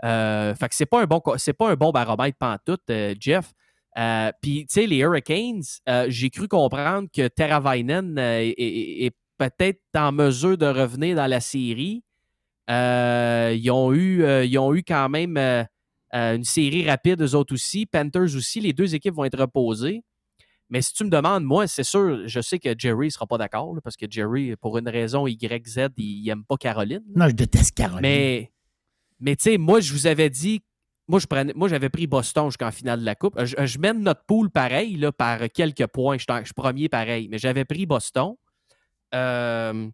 Euh, 0.03 0.55
fait 0.55 0.69
que 0.69 0.75
c'est 0.75 0.85
pas 0.85 1.01
un 1.01 1.05
bon 1.05 1.21
c'est 1.37 1.53
pas 1.53 1.71
un 1.71 1.75
bon 1.75 1.91
baromètre 1.91 2.37
pantoute, 2.37 2.81
euh, 2.89 3.13
Jeff. 3.19 3.53
Euh, 3.97 4.31
Puis, 4.41 4.65
tu 4.67 4.73
sais, 4.73 4.87
les 4.87 4.97
Hurricanes, 4.97 5.61
euh, 5.87 6.05
j'ai 6.09 6.29
cru 6.29 6.47
comprendre 6.47 7.07
que 7.15 7.27
Teravainen 7.27 8.17
euh, 8.19 8.39
est, 8.41 8.49
est- 8.57 9.05
est 9.05 9.15
peut-être 9.37 9.79
en 9.95 10.11
mesure 10.11 10.57
de 10.57 10.65
revenir 10.65 11.15
dans 11.15 11.27
la 11.27 11.39
série. 11.41 12.03
Ils, 12.69 13.69
ont 13.71 13.93
eu, 13.93 14.23
ils 14.45 14.57
ont 14.57 14.73
eu 14.73 14.83
quand 14.83 15.09
même 15.09 15.37
une 16.11 16.43
série 16.43 16.87
rapide, 16.89 17.21
eux 17.21 17.35
autres 17.35 17.53
aussi. 17.53 17.85
Panthers 17.85 18.35
aussi. 18.35 18.59
Les 18.61 18.73
deux 18.73 18.95
équipes 18.95 19.13
vont 19.13 19.25
être 19.25 19.39
reposées. 19.39 20.03
Mais 20.69 20.81
si 20.81 20.93
tu 20.93 21.03
me 21.03 21.09
demandes, 21.09 21.43
moi, 21.43 21.67
c'est 21.67 21.83
sûr, 21.83 22.27
je 22.27 22.41
sais 22.41 22.57
que 22.57 22.73
Jerry 22.77 23.05
ne 23.07 23.11
sera 23.11 23.27
pas 23.27 23.37
d'accord, 23.37 23.75
parce 23.83 23.95
que 23.95 24.07
Jerry, 24.09 24.55
pour 24.55 24.77
une 24.79 24.89
raison 24.89 25.27
YZ, 25.27 25.89
il 25.97 26.23
n'aime 26.25 26.43
pas 26.43 26.57
Caroline. 26.57 27.03
Non, 27.15 27.27
je 27.27 27.33
déteste 27.33 27.75
Caroline. 27.75 28.01
Mais, 28.01 28.51
mais 29.19 29.35
tu 29.35 29.43
sais, 29.43 29.57
moi, 29.59 29.79
je 29.79 29.93
vous 29.93 30.07
avais 30.07 30.29
dit, 30.31 30.63
moi, 31.07 31.19
je 31.19 31.27
prenais, 31.27 31.53
moi, 31.55 31.67
j'avais 31.67 31.89
pris 31.89 32.07
Boston 32.07 32.47
jusqu'en 32.49 32.71
finale 32.71 33.01
de 33.01 33.05
la 33.05 33.15
Coupe. 33.15 33.39
Je, 33.43 33.65
je 33.65 33.79
mène 33.79 34.01
notre 34.01 34.23
pool 34.25 34.49
pareil, 34.49 34.95
là, 34.97 35.11
par 35.11 35.39
quelques 35.53 35.87
points. 35.87 36.17
Je 36.17 36.25
suis 36.43 36.53
premier 36.53 36.89
pareil, 36.89 37.27
mais 37.29 37.37
j'avais 37.37 37.65
pris 37.65 37.85
Boston. 37.85 38.35
Euh, 39.13 39.89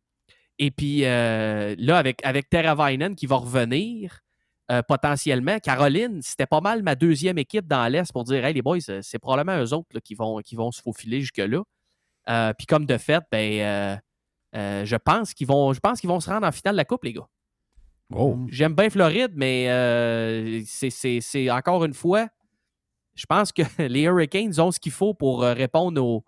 et 0.58 0.72
puis 0.72 1.06
euh, 1.06 1.76
là, 1.78 1.98
avec, 1.98 2.26
avec 2.26 2.50
Teravainen 2.50 3.16
qui 3.16 3.26
va 3.26 3.38
revenir 3.38 4.22
euh, 4.72 4.82
potentiellement, 4.82 5.60
Caroline, 5.60 6.22
c'était 6.22 6.46
pas 6.46 6.62
mal 6.62 6.82
ma 6.82 6.96
deuxième 6.96 7.38
équipe 7.38 7.68
dans 7.68 7.92
l'Est 7.92 8.14
pour 8.14 8.24
dire 8.24 8.46
Hey 8.46 8.54
les 8.54 8.62
boys, 8.62 8.80
c'est 9.02 9.20
probablement 9.20 9.62
eux 9.62 9.74
autres 9.74 9.90
là, 9.94 10.00
qui, 10.00 10.16
vont, 10.16 10.40
qui 10.40 10.56
vont 10.56 10.72
se 10.72 10.82
faufiler 10.82 11.20
jusque-là. 11.20 11.64
Euh, 12.30 12.54
puis 12.54 12.68
comme 12.68 12.86
de 12.86 12.98
fait, 12.98 13.24
ben, 13.32 13.60
euh, 13.60 13.98
euh, 14.56 14.86
je 14.86 14.96
pense 14.96 15.34
qu'ils 15.34 15.48
vont, 15.48 15.74
je 15.74 15.80
pense 15.80 16.00
qu'ils 16.00 16.10
vont 16.10 16.20
se 16.20 16.30
rendre 16.30 16.48
en 16.48 16.52
finale 16.52 16.76
de 16.76 16.78
la 16.78 16.86
Coupe, 16.86 17.04
les 17.04 17.14
gars. 17.14 17.28
J'aime 18.50 18.74
bien 18.74 18.90
Floride, 18.90 19.32
mais 19.36 19.68
euh, 19.70 20.62
c'est- 20.66 21.50
encore 21.52 21.84
une 21.86 21.94
fois, 21.94 22.28
je 23.16 23.26
pense 23.26 23.52
que 23.52 23.62
les 23.88 24.02
Hurricanes 24.04 24.60
ont 24.60 24.72
ce 24.72 24.80
qu'il 24.80 24.92
faut 24.92 25.14
pour 25.14 25.44
euh, 25.44 25.54
répondre 25.54 26.04
au- 26.04 26.24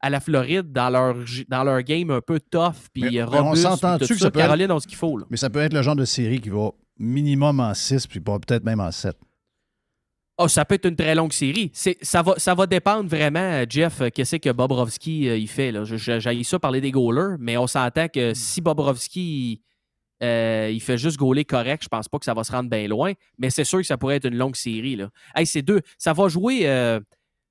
à 0.00 0.10
la 0.10 0.20
Floride 0.20 0.72
dans 0.72 0.90
leur, 0.90 1.26
j- 1.26 1.46
dans 1.48 1.64
leur 1.64 1.82
game 1.82 2.10
un 2.10 2.20
peu 2.20 2.38
tough 2.38 2.74
puis 2.92 3.02
Mais- 3.02 3.10
mais 3.10 3.22
on 3.22 3.44
robuste. 3.46 3.62
s'entend-tu 3.62 4.06
tout 4.08 4.14
que 4.14 4.20
ça. 4.20 4.30
Caroline 4.30 4.64
être- 4.66 4.70
ont 4.74 4.80
ce 4.80 4.86
qu'il 4.86 4.96
faut. 4.98 5.16
Là. 5.18 5.24
Mais 5.30 5.36
ça 5.36 5.48
peut 5.50 5.60
être 5.60 5.72
le 5.72 5.82
genre 5.82 5.96
de 5.96 6.04
série 6.04 6.40
qui 6.40 6.50
va 6.50 6.70
minimum 6.98 7.60
en 7.60 7.72
6, 7.74 8.06
puis 8.06 8.20
peut-être 8.20 8.64
même 8.64 8.80
en 8.80 8.90
7. 8.90 9.16
Oh, 10.38 10.48
ça 10.48 10.66
peut 10.66 10.74
être 10.74 10.84
une 10.86 10.96
très 10.96 11.14
longue 11.14 11.32
série. 11.32 11.70
Ça 12.02 12.20
va, 12.22 12.34
ça 12.36 12.54
va 12.54 12.66
dépendre 12.66 13.08
vraiment, 13.08 13.38
euh, 13.40 13.64
Jeff, 13.68 14.02
qu'est-ce 14.14 14.36
que 14.36 14.50
Bobrovski 14.52 15.30
euh, 15.30 15.36
il 15.38 15.48
fait. 15.48 15.72
J'haïs 15.96 16.44
ça 16.44 16.58
parler 16.58 16.82
des 16.82 16.90
goalers, 16.90 17.36
mais 17.38 17.56
on 17.56 17.66
s'entend 17.66 18.06
que 18.08 18.34
si 18.34 18.60
Bobrovski 18.60 19.62
euh, 20.22 20.70
il 20.72 20.80
fait 20.80 20.98
juste 20.98 21.18
goaler 21.18 21.44
correct, 21.44 21.82
je 21.84 21.88
pense 21.88 22.08
pas 22.08 22.18
que 22.18 22.24
ça 22.24 22.34
va 22.34 22.44
se 22.44 22.52
rendre 22.52 22.70
bien 22.70 22.88
loin. 22.88 23.12
Mais 23.38 23.50
c'est 23.50 23.64
sûr 23.64 23.78
que 23.78 23.86
ça 23.86 23.98
pourrait 23.98 24.16
être 24.16 24.26
une 24.26 24.36
longue 24.36 24.56
série. 24.56 24.96
Là. 24.96 25.10
C'est 25.44 25.62
deux. 25.62 25.80
Ça 25.98 26.12
va 26.12 26.28
jouer. 26.28 26.68
euh, 26.68 27.00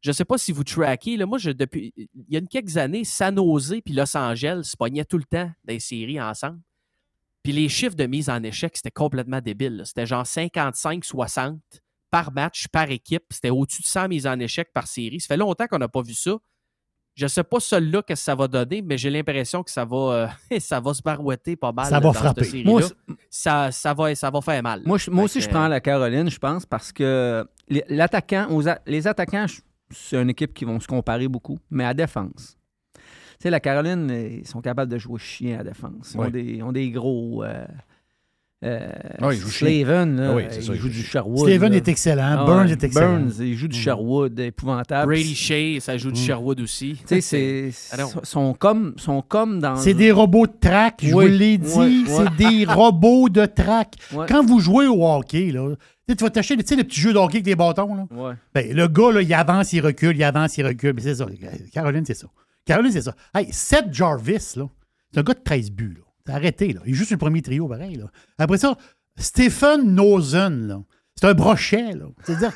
je 0.02 0.12
sais 0.12 0.26
pas 0.26 0.38
si 0.38 0.52
vous 0.52 0.64
traquez. 0.64 1.18
Là, 1.18 1.26
moi, 1.26 1.40
depuis, 1.40 1.92
il 1.98 2.08
y 2.30 2.38
a 2.38 2.42
quelques 2.42 2.78
années, 2.78 3.04
San 3.04 3.36
Jose 3.36 3.76
puis 3.84 3.94
Los 3.94 4.16
Angeles 4.16 4.64
se 4.64 4.78
pognaient 4.78 5.06
tout 5.06 5.18
le 5.18 5.24
temps 5.24 5.52
les 5.66 5.80
séries 5.80 6.22
ensemble. 6.22 6.60
Puis 7.42 7.54
les 7.54 7.70
chiffres 7.70 7.96
de 7.96 8.06
mise 8.06 8.30
en 8.30 8.42
échec, 8.44 8.76
c'était 8.76 8.92
complètement 8.92 9.42
débile. 9.42 9.84
C'était 9.86 10.06
genre 10.06 10.24
55-60 10.24 11.60
par 12.10 12.32
match, 12.32 12.68
par 12.68 12.90
équipe. 12.90 13.24
C'était 13.30 13.50
au-dessus 13.50 13.82
de 13.82 13.88
100 13.88 14.08
mises 14.08 14.28
en 14.28 14.40
échec 14.40 14.72
par 14.74 14.88
série. 14.88 15.20
Ça 15.20 15.28
fait 15.28 15.38
longtemps 15.38 15.68
qu'on 15.68 15.78
n'a 15.78 15.88
pas 15.88 16.02
vu 16.02 16.14
ça. 16.14 16.38
Je 17.16 17.24
ne 17.26 17.30
sais 17.30 17.44
pas 17.44 17.60
celui-là 17.62 18.02
que 18.02 18.14
ça 18.14 18.36
va 18.36 18.48
donner, 18.48 18.82
mais 18.82 18.98
j'ai 18.98 19.10
l'impression 19.10 19.64
que 19.64 19.72
ça 19.72 19.86
va, 19.86 19.98
euh, 19.98 20.28
ça 20.60 20.80
va 20.82 20.94
se 20.94 21.02
barouetter 21.02 21.56
pas 21.56 21.72
mal. 21.72 21.86
Ça 21.86 21.96
va 21.96 22.00
dans 22.02 22.14
frapper. 22.14 22.64
Moi, 22.66 22.82
ça, 23.30 23.72
ça, 23.72 23.94
va, 23.94 24.14
ça 24.16 24.30
va 24.30 24.42
faire 24.42 24.62
mal. 24.62 24.82
Moi, 24.86 24.98
je- 24.98 25.10
moi 25.10 25.22
Fait 25.22 25.26
aussi, 25.26 25.40
que, 25.40 25.46
je 25.46 25.50
prends 25.50 25.68
la 25.70 25.80
Caroline, 25.80 26.30
je 26.30 26.38
pense, 26.40 26.66
parce 26.66 26.92
que 26.92 27.48
les- 27.70 27.86
l'attaquant, 27.90 28.48
aux 28.50 28.68
a- 28.68 28.80
les 28.86 29.08
attaquants, 29.08 29.46
c'est 29.92 30.22
une 30.22 30.30
équipe 30.30 30.54
qui 30.54 30.66
vont 30.66 30.80
se 30.82 30.88
comparer 30.88 31.28
beaucoup, 31.30 31.58
mais 31.70 31.86
à 31.86 31.94
défense. 31.94 32.58
Tu 32.96 33.02
sais, 33.44 33.50
la 33.50 33.60
Caroline, 33.62 34.10
ils 34.10 34.48
sont 34.48 34.62
capables 34.62 34.92
de 34.92 34.98
jouer 34.98 35.20
chien 35.20 35.60
à 35.60 35.64
défense. 35.64 36.12
Ils, 36.14 36.20
ont, 36.20 36.30
des, 36.30 36.44
ils 36.44 36.64
ont 36.64 36.72
des 36.74 36.90
gros. 36.92 37.44
euh, 37.44 37.66
euh, 38.64 38.90
Ah 39.22 39.32
jouent 39.32 39.49
chien. 39.49 39.68
Slaven, 39.68 40.15
là, 40.19 40.30
Ah 40.32 40.36
oui, 40.36 40.44
c'est 40.49 40.61
ça, 40.61 40.73
il 40.73 40.80
joue 40.80 40.90
du. 40.90 41.02
Sherwood. 41.03 41.48
Slaven 41.48 41.72
là. 41.72 41.77
est 41.77 41.88
excellent. 41.88 42.36
Ah 42.40 42.45
Burns 42.45 42.69
est 42.69 42.84
excellent. 42.84 43.19
Burns, 43.19 43.34
il 43.40 43.56
joue 43.56 43.68
du 43.68 43.77
Mm. 43.77 43.82
Sherwood, 43.82 44.40
épouvantable. 44.40 45.11
Brady 45.14 45.36
Shea, 45.36 45.80
ça 45.82 45.98
joue 45.98 46.11
du 46.11 46.19
Mm. 46.22 46.23
Sherwood 46.23 46.61
aussi. 46.61 46.98
Tu 47.07 47.22
sais, 47.22 47.22
c'est- 47.22 47.98
non. 47.99 48.07
sont 48.23 48.53
comme, 48.53 48.94
sont 48.98 49.22
comme 49.22 49.60
dans. 49.60 49.76
C'est 49.76 49.94
des 49.94 50.11
robots 50.11 50.48
de 50.48 50.53
track, 50.60 50.99
je 51.03 51.14
Oui, 51.14 51.26
vous 51.26 51.38
l'ai 51.38 51.57
dit. 51.57 52.06
C'est 52.07 52.36
des 52.38 52.65
robots 52.68 53.30
de 53.30 53.45
track. 53.45 53.95
Quand 54.27 54.44
vous 54.45 54.60
jouez 54.60 54.88
au 54.88 55.06
hockey, 55.06 55.52
là, 55.52 55.76
tu 56.07 56.14
vas 56.15 56.30
t'acheter 56.30 56.56
tu 56.57 56.65
sais, 56.65 56.76
les 56.76 56.84
petits 56.84 57.02
jeux 57.02 57.14
de 57.14 57.18
hockey 57.18 57.38
avec 57.38 57.45
des 57.45 57.56
bâtons. 57.56 57.94
Là. 57.94 58.36
Ben, 58.53 58.73
le 58.76 58.88
gars, 58.88 59.11
là, 59.11 59.22
il 59.22 59.34
avance, 59.34 59.73
il 59.73 59.82
recule, 59.82 60.15
il 60.15 60.23
avance, 60.23 60.57
il 60.57 60.65
recule. 60.65 60.95
C'est 60.99 61.15
ça. 61.15 61.26
Caroline, 61.73 62.06
c'est 62.06 62.14
ça. 62.14 62.27
Caroline, 62.65 62.91
c'est 62.91 63.02
ça. 63.02 63.15
Hey, 63.36 63.48
Seth 63.52 63.91
Jarvis, 63.94 64.53
là, 64.56 64.68
c'est 65.11 65.19
un 65.19 65.23
gars 65.23 65.34
de 65.34 65.40
13 65.44 65.72
buts. 65.72 65.95
Là. 65.98 66.05
Arrêté. 66.27 66.73
Là. 66.73 66.81
Il 66.85 66.93
joue 66.95 67.06
sur 67.06 67.14
le 67.15 67.19
premier 67.19 67.41
trio, 67.41 67.68
pareil. 67.68 67.95
Là. 67.95 68.06
Après 68.38 68.57
ça, 68.57 68.77
Stephen 69.18 69.93
Nozen, 69.95 70.68
là. 70.68 70.81
C'est 71.18 71.27
un 71.27 71.34
brochet, 71.34 71.93
là. 71.93 72.07
C'est-à-dire, 72.26 72.52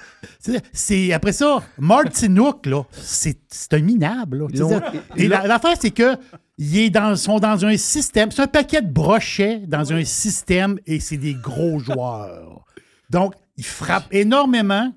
c'est- 0.73 1.13
après 1.13 1.31
ça, 1.31 1.63
Martinook, 1.77 2.65
là, 2.65 2.83
c'est 2.91 3.39
c'est 3.47 3.73
un 3.75 3.79
minable, 3.79 4.39
là. 4.39 4.91
Et 5.15 5.27
l'affaire, 5.29 5.75
c'est 5.79 5.91
que 5.91 6.17
ils 6.57 6.77
est 6.79 6.89
dans, 6.89 7.15
sont 7.15 7.39
dans 7.39 7.65
un 7.65 7.77
système, 7.77 8.31
c'est 8.31 8.41
un 8.41 8.47
paquet 8.47 8.81
de 8.81 8.91
brochets 8.91 9.59
dans 9.65 9.93
un 9.93 10.03
système 10.03 10.77
et 10.85 10.99
c'est 10.99 11.15
des 11.15 11.35
gros 11.35 11.79
joueurs. 11.79 12.65
Donc, 13.09 13.33
ils 13.55 13.65
frappent 13.65 14.13
énormément. 14.13 14.91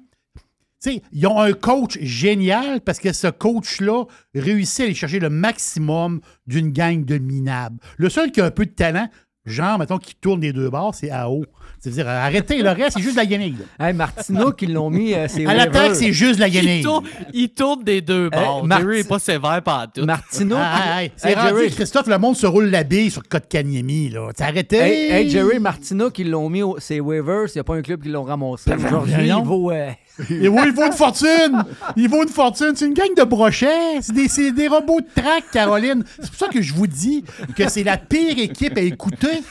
Sais, 0.83 1.01
ils 1.13 1.25
ont 1.29 1.39
un 1.39 1.53
coach 1.53 1.97
génial 2.01 2.81
parce 2.81 2.99
que 2.99 3.13
ce 3.13 3.29
coach-là 3.29 4.03
réussit 4.35 4.81
à 4.81 4.85
aller 4.87 4.95
chercher 4.95 5.21
le 5.21 5.31
maximum 5.31 6.21
d'une 6.49 6.73
gang 6.73 7.05
de 7.05 7.19
minables. 7.19 7.79
Le 7.99 8.09
seul 8.09 8.33
qui 8.33 8.41
a 8.41 8.47
un 8.47 8.51
peu 8.51 8.67
de 8.67 8.73
talent, 8.73 9.09
genre, 9.45 9.79
mettons, 9.79 9.99
qui 9.99 10.17
tourne 10.17 10.41
des 10.41 10.53
deux 10.53 10.71
bords, 10.71 10.97
c'est 10.97 11.13
AO. 11.13 11.45
C'est-à-dire, 11.83 12.09
arrêtez, 12.09 12.63
le 12.63 12.71
reste, 12.71 12.93
c'est 12.97 13.03
juste 13.03 13.17
de 13.19 13.23
la 13.23 13.37
là. 13.79 13.89
Hey, 13.89 13.93
Martino, 13.93 14.53
qui 14.53 14.67
l'ont 14.69 14.89
mis. 14.89 15.15
euh, 15.15 15.27
c'est 15.29 15.45
À 15.49 15.55
l'attaque, 15.55 15.97
c'est 15.97 16.13
juste 16.13 16.37
de 16.37 16.41
la 16.43 16.47
Il 16.47 16.83
tourne, 16.85 17.05
il 17.35 17.49
tourne 17.49 17.83
des 17.83 18.01
deux 18.01 18.31
bords. 18.31 18.65
Marti- 18.65 18.83
Jerry 18.85 18.97
n'est 18.99 19.05
pas 19.05 19.19
sévère 19.19 19.63
par 19.65 19.91
tout. 19.93 20.05
Martino. 20.05 20.55
Ah, 20.59 20.77
qui- 20.81 20.89
hey, 21.03 21.13
c'est 21.17 21.29
Hey, 21.31 21.35
rendu, 21.35 21.49
Jerry. 21.49 21.71
Christophe, 21.73 22.07
le 22.07 22.19
monde 22.19 22.37
se 22.37 22.47
roule 22.47 22.67
la 22.67 22.85
bille 22.85 23.11
sur 23.11 23.25
Kotkaniemi, 23.29 24.11
là. 24.11 24.29
T'as 24.37 24.47
arrêté? 24.47 24.77
Hey, 24.77 25.11
hey, 25.11 25.29
Jerry 25.31 25.59
Martina 25.59 26.09
qui 26.11 26.23
l'ont 26.23 26.49
mis, 26.49 26.63
au, 26.63 26.77
c'est 26.79 27.01
waivers, 27.01 27.47
il 27.49 27.57
n'y 27.57 27.61
a 27.61 27.65
pas 27.65 27.75
un 27.75 27.83
club 27.83 28.01
qui 28.01 28.11
l'ont 28.11 28.23
ramassé. 28.23 28.71
Aujourd'hui, 28.75 29.15
il 29.27 29.43
vaut. 29.45 29.73
euh, 29.73 29.91
Et 30.31 30.47
oui, 30.47 30.61
il 30.67 30.73
vaut 30.73 30.87
une 30.87 30.93
fortune! 30.93 31.65
Il 31.97 32.09
vaut 32.09 32.23
une 32.23 32.29
fortune. 32.29 32.73
C'est 32.77 32.87
une 32.87 32.95
gang 32.95 33.13
de 33.17 33.25
brochets. 33.25 34.01
C'est 34.03 34.13
des, 34.15 34.29
c'est 34.29 34.53
des 34.53 34.69
robots 34.69 35.01
de 35.01 35.21
track, 35.21 35.45
Caroline. 35.53 36.05
C'est 36.21 36.29
pour 36.31 36.39
ça 36.39 36.47
que 36.49 36.63
je 36.63 36.73
vous 36.75 36.87
dis 36.87 37.25
que 37.57 37.69
c'est 37.69 37.83
la 37.83 37.97
pire 37.97 38.39
équipe 38.39 38.79
à 38.79 38.83
écouter. 38.83 39.43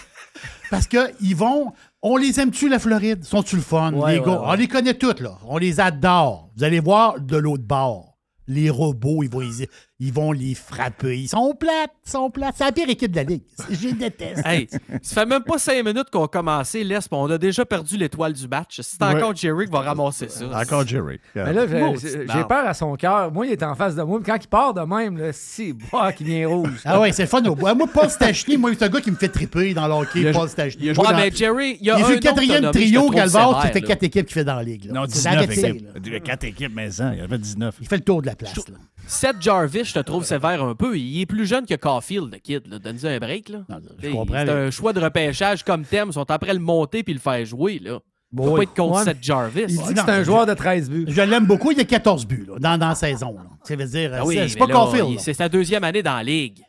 Parce 0.70 0.88
qu'ils 0.88 1.36
vont. 1.36 1.74
On 2.04 2.18
les 2.18 2.40
aime-tu, 2.40 2.68
la 2.68 2.80
Floride? 2.80 3.24
Sont-tu 3.24 3.58
le 3.58 3.62
fun? 3.62 3.94
Ouais, 3.94 4.14
les 4.14 4.20
ouais, 4.20 4.26
gars, 4.26 4.32
ouais. 4.40 4.48
on 4.48 4.54
les 4.54 4.68
connaît 4.68 4.96
toutes, 4.96 5.20
là. 5.20 5.38
On 5.46 5.58
les 5.58 5.80
adore. 5.80 6.50
Vous 6.58 6.64
allez 6.64 6.80
voir 6.80 7.22
de 7.22 7.38
l'autre 7.38 7.64
bord. 7.64 8.18
Les 8.48 8.72
robots, 8.72 9.22
ils 9.22 9.30
vont, 9.30 9.42
ils, 9.42 9.68
ils 10.04 10.12
vont 10.12 10.32
les 10.32 10.56
frapper. 10.56 11.20
Ils 11.20 11.28
sont 11.28 11.54
plates, 11.54 11.92
ils 12.06 12.10
sont 12.10 12.30
plates. 12.32 12.56
C'est 12.58 12.66
la 12.66 12.72
pire 12.72 12.90
équipe 12.90 13.12
de 13.12 13.16
la 13.18 13.24
Ligue. 13.24 13.44
Je 13.70 13.88
les 13.88 13.94
déteste. 13.94 14.42
Hey, 14.46 14.68
ça 15.04 15.22
fait 15.22 15.26
même 15.28 15.44
pas 15.44 15.60
cinq 15.60 15.86
minutes 15.86 16.10
qu'on 16.12 16.26
a 16.26 16.28
commencé, 16.28 16.84
puis 16.84 16.98
on 17.12 17.30
a 17.30 17.38
déjà 17.38 17.64
perdu 17.66 17.98
l'étoile 17.98 18.34
du 18.34 18.48
match. 18.48 18.82
C'est 18.82 19.02
Ouais. 19.04 19.16
encore 19.16 19.36
Jerry 19.36 19.66
qui 19.68 19.72
va 19.72 19.82
ramasser 19.82 20.28
ça. 20.28 20.46
Encore 20.54 20.86
Jerry. 20.88 21.20
Mais 21.36 21.54
là, 21.54 21.68
j'ai- 21.68 22.44
peur 22.50 22.68
à 22.68 22.74
son 22.74 22.96
cœur. 22.96 23.32
Moi, 23.32 23.46
il 23.46 23.52
est 23.54 23.64
en 23.64 23.76
face 23.76 23.96
de 23.96 24.02
moi. 24.02 24.18
mais 24.20 24.26
Quand 24.26 24.38
il 24.44 24.48
part 24.48 24.74
de 24.74 24.82
même, 24.82 25.18
là, 25.18 25.32
si, 25.32 25.74
bah, 25.92 26.12
qui 26.12 26.24
vient 26.24 26.48
rouge. 26.48 26.82
Ah 26.84 27.00
ouais, 27.00 27.12
c'est 27.12 27.24
le 27.24 27.28
fun. 27.30 27.44
au. 27.46 27.56
Moi, 27.56 27.76
Paul 27.94 28.10
Stachny, 28.10 28.58
moi, 28.58 28.72
c'est 28.74 28.84
un 28.86 28.90
gars 28.90 29.02
qui 29.02 29.12
me 29.12 29.16
fait 29.16 29.30
triper 29.30 29.74
dans 29.76 29.88
le 29.88 29.94
hockey, 29.94 30.22
Il 30.22 30.28
a- 30.28 30.32
Paul 30.32 30.50
Stachny. 30.50 30.84
il 30.86 30.90
a 30.90 30.94
joué 30.94 31.06
Ouais, 31.06 31.12
dans- 31.14 31.18
mais 31.20 31.32
Jerry, 31.32 31.78
il 31.80 31.86
y 31.86 31.92
a 31.92 31.98
Il 32.00 32.04
un 32.04 32.08
fait 32.08 32.20
quatrième 32.20 32.72
trio 32.72 33.12
fait 33.12 33.80
là. 33.82 33.88
quatre 33.88 34.04
équipes 34.04 34.26
qui 34.26 34.34
fait 34.34 34.44
dans 34.44 34.56
la 34.56 34.64
ligue. 34.64 34.86
là. 34.86 34.94
Non, 34.94 35.02
C'est 35.08 35.14
19 35.14 35.34
arrêté, 35.36 35.60
équipes. 35.68 35.86
là. 35.86 35.92
Il 36.06 36.12
y 36.14 36.16
a 36.16 36.20
4 36.20 36.44
équipes 36.46 36.76
maison. 36.76 37.12
Il 37.14 37.20
y 37.20 37.22
avait 37.22 37.38
19. 37.38 37.76
Il 37.82 37.88
fait 37.88 37.98
le 37.98 38.04
tour 38.04 38.22
de 38.22 38.28
la 38.28 38.36
place. 38.36 38.56
là. 38.56 38.64
Seth 39.08 39.38
Jarvis, 39.42 39.91
je 39.92 40.00
te 40.00 40.06
trouve 40.06 40.26
sévère 40.26 40.64
un 40.64 40.76
peu. 40.76 40.98
Il 40.98 41.22
est 41.22 41.26
plus 41.26 41.46
jeune 41.46 41.66
que 41.66 41.76
Caulfield, 41.76 42.32
le 42.32 42.40
kid. 42.40 42.68
Donne-lui 42.68 43.08
un 43.08 43.20
break. 43.20 43.50
Là. 43.50 43.64
je 43.70 43.76
T'sais, 43.98 44.12
comprends, 44.12 44.36
C'est 44.40 44.46
mais- 44.46 44.52
un 44.52 44.72
choix 44.72 44.94
de 44.94 45.00
repêchage 45.00 45.64
comme 45.64 45.84
thème. 45.86 46.10
Ils 46.10 46.14
sont 46.14 46.30
après 46.32 46.54
le 46.54 46.60
monter 46.60 47.04
puis 47.04 47.14
le 47.14 47.20
faire 47.20 47.46
jouer. 47.46 47.80
Là. 47.80 48.00
Bon, 48.32 48.46
Faut 48.46 48.52
oui. 48.52 48.58
pas 48.60 48.64
être 48.64 48.74
contre 48.76 48.98
Ouais, 49.00 49.04
Seth 49.04 49.18
Jarvis. 49.22 49.62
Il 49.68 49.78
dit 49.78 49.94
que 49.94 50.00
c'est 50.00 50.10
un 50.10 50.24
joueur 50.24 50.46
de 50.46 50.54
13 50.54 50.90
buts. 50.90 51.06
Je 51.08 51.22
l'aime 51.22 51.46
beaucoup. 51.46 51.72
Il 51.72 51.80
a 51.82 51.84
14 51.84 52.26
buts 52.26 52.46
là, 52.48 52.56
dans, 52.60 52.78
dans 52.78 52.90
la 52.90 52.96
saison. 52.96 53.34
là. 53.36 53.44
Ça 53.64 53.76
veut 53.76 53.86
dire, 53.86 54.12
Ah 54.16 54.26
oui, 54.26 54.40
c'est 54.48 54.58
pas 54.58 54.68
là, 54.68 54.74
Caulfield. 54.74 55.10
il-. 55.12 55.20
C'est 55.20 55.34
sa 55.34 55.50
deuxième 55.50 55.84
année 55.84 56.02
dans 56.02 56.16
la 56.16 56.24
ligue. 56.24 56.62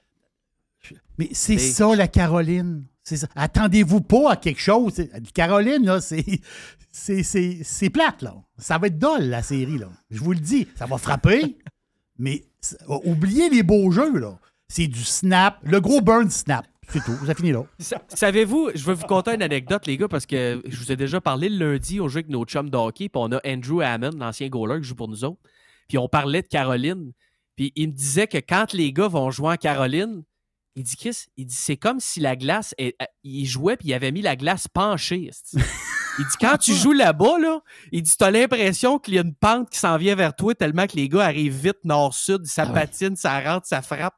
Mais 1.18 1.28
c'est 1.32 1.58
ça, 1.58 1.94
la 1.94 2.08
Caroline. 2.08 2.84
C'est 3.04 3.16
ça. 3.16 3.28
Attendez-vous 3.36 4.00
pas 4.00 4.32
à 4.32 4.36
quelque 4.36 4.60
chose. 4.60 4.94
Caroline, 5.34 5.84
là, 5.84 6.00
c'est. 6.00 6.24
C'est, 6.94 7.22
c'est, 7.22 7.60
c'est 7.62 7.88
plate, 7.88 8.20
là. 8.22 8.34
Ça 8.58 8.76
va 8.76 8.88
être 8.88 8.98
dole, 8.98 9.24
la 9.24 9.42
série, 9.42 9.78
là. 9.78 9.88
Je 10.10 10.20
vous 10.20 10.32
le 10.32 10.38
dis. 10.40 10.68
Ça 10.76 10.84
va 10.84 10.98
frapper, 10.98 11.56
mais 12.18 12.44
oubliez 13.04 13.48
les 13.50 13.62
beaux 13.62 13.90
jeux, 13.90 14.18
là. 14.18 14.38
C'est 14.68 14.86
du 14.86 15.02
snap. 15.04 15.58
Le 15.62 15.80
gros 15.80 16.00
burn 16.00 16.30
snap. 16.30 16.66
C'est 16.88 17.02
tout. 17.04 17.16
Ça 17.26 17.34
finit 17.34 17.52
là. 17.52 17.64
Sa- 17.78 18.02
Savez-vous, 18.08 18.70
je 18.74 18.84
vais 18.84 18.94
vous 18.94 19.06
conter 19.06 19.34
une 19.34 19.42
anecdote, 19.42 19.86
les 19.86 19.96
gars, 19.96 20.08
parce 20.08 20.26
que 20.26 20.62
je 20.66 20.76
vous 20.78 20.90
ai 20.92 20.96
déjà 20.96 21.20
parlé 21.20 21.48
le 21.48 21.72
lundi, 21.72 22.00
on 22.00 22.08
joue 22.08 22.18
avec 22.18 22.28
nos 22.28 22.44
chums 22.44 22.70
de 22.70 22.76
hockey, 22.76 23.08
puis 23.08 23.20
on 23.22 23.32
a 23.32 23.40
Andrew 23.46 23.80
Hammond, 23.82 24.16
l'ancien 24.18 24.48
goaler 24.48 24.80
qui 24.80 24.88
joue 24.88 24.94
pour 24.94 25.08
nous 25.08 25.24
autres. 25.24 25.40
Puis 25.88 25.98
on 25.98 26.08
parlait 26.08 26.42
de 26.42 26.48
Caroline. 26.48 27.12
Puis 27.56 27.72
il 27.76 27.88
me 27.88 27.92
disait 27.92 28.26
que 28.26 28.38
quand 28.38 28.72
les 28.72 28.92
gars 28.92 29.08
vont 29.08 29.30
jouer 29.30 29.50
en 29.52 29.56
Caroline, 29.56 30.22
il 30.74 30.84
dit 30.84 30.96
Chris, 30.96 31.26
il 31.36 31.46
dit 31.46 31.54
c'est 31.54 31.76
comme 31.76 32.00
si 32.00 32.18
la 32.20 32.34
glace, 32.34 32.74
est- 32.78 32.96
euh, 33.02 33.06
il 33.24 33.44
jouait 33.44 33.76
puis 33.76 33.88
il 33.88 33.94
avait 33.94 34.10
mis 34.12 34.22
la 34.22 34.36
glace 34.36 34.68
penchée. 34.68 35.30
Il 36.18 36.26
dit 36.26 36.36
quand 36.40 36.56
tu 36.58 36.72
joues 36.74 36.92
là-bas, 36.92 37.38
là, 37.40 37.60
il 37.90 38.02
dit 38.02 38.12
t'as 38.18 38.30
l'impression 38.30 38.98
qu'il 38.98 39.14
y 39.14 39.18
a 39.18 39.22
une 39.22 39.34
pente 39.34 39.70
qui 39.70 39.78
s'en 39.78 39.96
vient 39.96 40.14
vers 40.14 40.34
toi 40.34 40.54
tellement 40.54 40.86
que 40.86 40.96
les 40.96 41.08
gars 41.08 41.24
arrivent 41.24 41.56
vite 41.56 41.78
nord-sud, 41.84 42.44
ça 42.46 42.66
patine, 42.74 43.16
ça 43.16 43.40
rentre, 43.40 43.66
ça 43.66 43.80
frappe. 43.82 44.14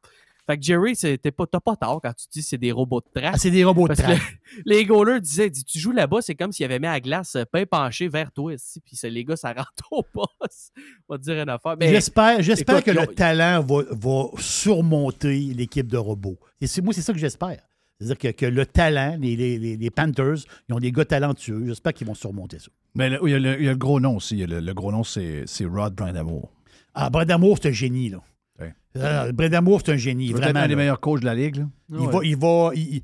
Fait 0.47 0.59
que 0.59 0.63
Jerry, 0.63 0.95
t'es 0.95 1.17
pas- 1.31 1.47
t'as 1.47 1.61
pas 1.61 1.75
tort 1.75 2.01
quand 2.03 2.13
tu 2.13 2.27
dis 2.31 2.41
que 2.41 2.47
c'est 2.47 2.59
des 2.59 2.71
robots 2.71 3.01
de 3.01 3.19
track. 3.19 3.33
Ah, 3.35 3.39
c'est 3.39 3.51
des 3.51 3.65
robots 3.65 3.89
de 3.89 3.95
track. 3.95 4.19
le- 4.19 4.63
les 4.67 4.85
goalers 4.85 5.19
disaient, 5.21 5.51
tu 5.51 5.79
joues 5.79 5.93
là-bas, 5.93 6.19
c'est 6.21 6.35
comme 6.35 6.53
s'il 6.53 6.67
avait 6.67 6.79
mis 6.79 6.85
la 6.87 7.01
glace 7.01 7.35
euh, 7.37 7.45
pain 7.51 7.65
penché 7.65 8.09
vers 8.09 8.31
toi 8.31 8.53
ici, 8.53 8.79
puis 8.85 8.95
les 9.11 9.25
gars, 9.25 9.37
ça 9.37 9.53
rentre 9.57 9.91
au 9.91 10.03
poste. 10.03 10.73
On 11.09 11.15
va 11.15 11.19
te 11.19 11.23
dire 11.23 11.41
une 11.41 11.49
affaire. 11.49 11.77
J'espère, 11.89 12.43
que 12.85 12.91
le 12.91 13.07
talent 13.15 13.63
va, 13.63 13.83
va 13.91 14.25
surmonter 14.39 15.39
l'équipe 15.55 15.87
de 15.87 15.97
robots. 15.97 16.39
Et 16.61 16.67
moi, 16.83 16.93
c'est 16.93 17.01
ça 17.03 17.13
que 17.15 17.19
j'espère. 17.19 17.63
C'est-à-dire 18.01 18.19
que, 18.19 18.29
que 18.29 18.47
le 18.47 18.67
talent, 18.67 19.17
les, 19.21 19.37
les- 19.37 19.59
les- 19.77 19.91
Panthers, 19.91 20.37
ils 20.69 20.75
ont 20.75 20.79
des 20.81 20.91
gars 20.93 21.05
talentueux. 21.05 21.65
J'espère 21.67 21.93
qu'ils 21.95 22.07
vont 22.07 22.15
surmonter 22.15 22.59
ça. 22.59 22.69
Mais 22.95 23.09
le- 23.11 23.19
il, 23.25 23.31
y 23.31 23.35
a 23.35 23.39
le, 23.39 23.59
il 23.61 23.65
y 23.65 23.69
a 23.69 23.73
le 23.73 23.77
gros 23.79 24.01
nom 24.01 24.17
aussi. 24.17 24.45
Le, 24.45 24.61
le 24.61 24.75
gros 24.75 24.91
nom, 24.93 25.05
c'est 25.05 25.45
c'est 25.47 25.65
Rod 25.65 25.95
Brindamour. 25.95 26.51
Ah, 26.95 27.09
Brindamour, 27.11 27.59
c'est 27.63 27.69
un 27.69 27.73
génie, 27.73 28.09
là. 28.11 28.19
Ouais. 28.61 28.75
Euh, 28.97 29.33
Brindamour, 29.33 29.81
c'est 29.85 29.93
un 29.93 29.97
génie, 29.97 30.29
Peut-être 30.31 30.43
vraiment. 30.45 30.61
un 30.61 30.69
des 30.69 30.77
meilleurs 30.77 31.01
coachs 31.01 31.21
de 31.21 31.25
la 31.27 31.35
Ligue. 31.35 31.57
là? 31.57 31.69
Il, 31.91 32.07
va, 32.09 32.19
il, 32.23 32.37
va, 32.37 32.71
il, 32.75 33.03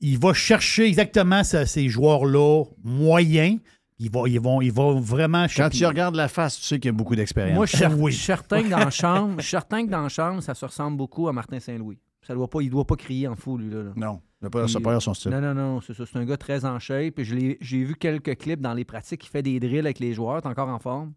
il 0.00 0.18
va 0.18 0.32
chercher 0.34 0.86
exactement 0.86 1.44
ce- 1.44 1.64
ces 1.64 1.88
joueurs-là 1.88 2.64
moyens. 2.84 3.58
Il 4.00 4.10
va, 4.12 4.22
ils, 4.28 4.40
vont, 4.40 4.60
ils 4.60 4.72
vont 4.72 5.00
vraiment 5.00 5.46
Quand 5.54 5.70
tu 5.70 5.84
regardes 5.84 6.14
la 6.14 6.28
face, 6.28 6.56
tu 6.60 6.64
sais 6.64 6.78
qu'il 6.78 6.88
y 6.90 6.94
a 6.94 6.96
beaucoup 6.96 7.16
d'expérience. 7.16 7.56
Moi, 7.56 7.66
je 7.66 7.76
suis 7.76 7.84
Oui. 7.98 8.12
certain 8.12 8.62
que 8.62 8.68
dans 8.68 8.78
la 8.78 8.90
chambre, 8.90 9.34
je 9.38 9.42
suis 9.42 9.50
certain 9.50 9.84
que 9.84 9.90
dans 9.90 10.08
chambre, 10.08 10.40
ça 10.40 10.54
se 10.54 10.64
ressemble 10.64 10.96
beaucoup 10.96 11.26
à 11.28 11.32
Martin 11.32 11.58
Saint-Louis. 11.58 11.98
Ça 12.24 12.34
doit 12.34 12.48
pas, 12.48 12.60
il 12.60 12.70
doit 12.70 12.86
pas 12.86 12.94
crier 12.96 13.26
en 13.26 13.34
fou, 13.36 13.58
lui. 13.58 13.70
Là, 13.70 13.82
là. 13.84 13.90
Non, 13.96 14.20
il 14.40 14.44
n'a 14.44 14.50
pas, 14.50 14.68
ça 14.68 14.78
a 14.78 14.80
pas 14.80 15.00
son 15.00 15.14
style. 15.14 15.30
Non, 15.32 15.40
non, 15.40 15.54
non, 15.54 15.80
c'est 15.80 15.94
ça. 15.94 16.04
C'est 16.06 16.18
un 16.18 16.24
gars 16.24 16.36
très 16.36 16.64
en 16.64 16.78
shape. 16.78 17.14
Puis 17.16 17.24
je 17.24 17.34
l'ai- 17.34 17.58
J'ai 17.60 17.82
vu 17.84 17.94
quelques 17.96 18.36
clips 18.38 18.60
dans 18.60 18.74
les 18.74 18.84
pratiques. 18.84 19.24
Il 19.26 19.28
fait 19.28 19.42
des 19.42 19.58
drills 19.60 19.78
avec 19.80 19.98
les 19.98 20.12
joueurs. 20.14 20.40
T'es 20.42 20.48
encore 20.48 20.68
en 20.68 20.78
forme. 20.78 21.12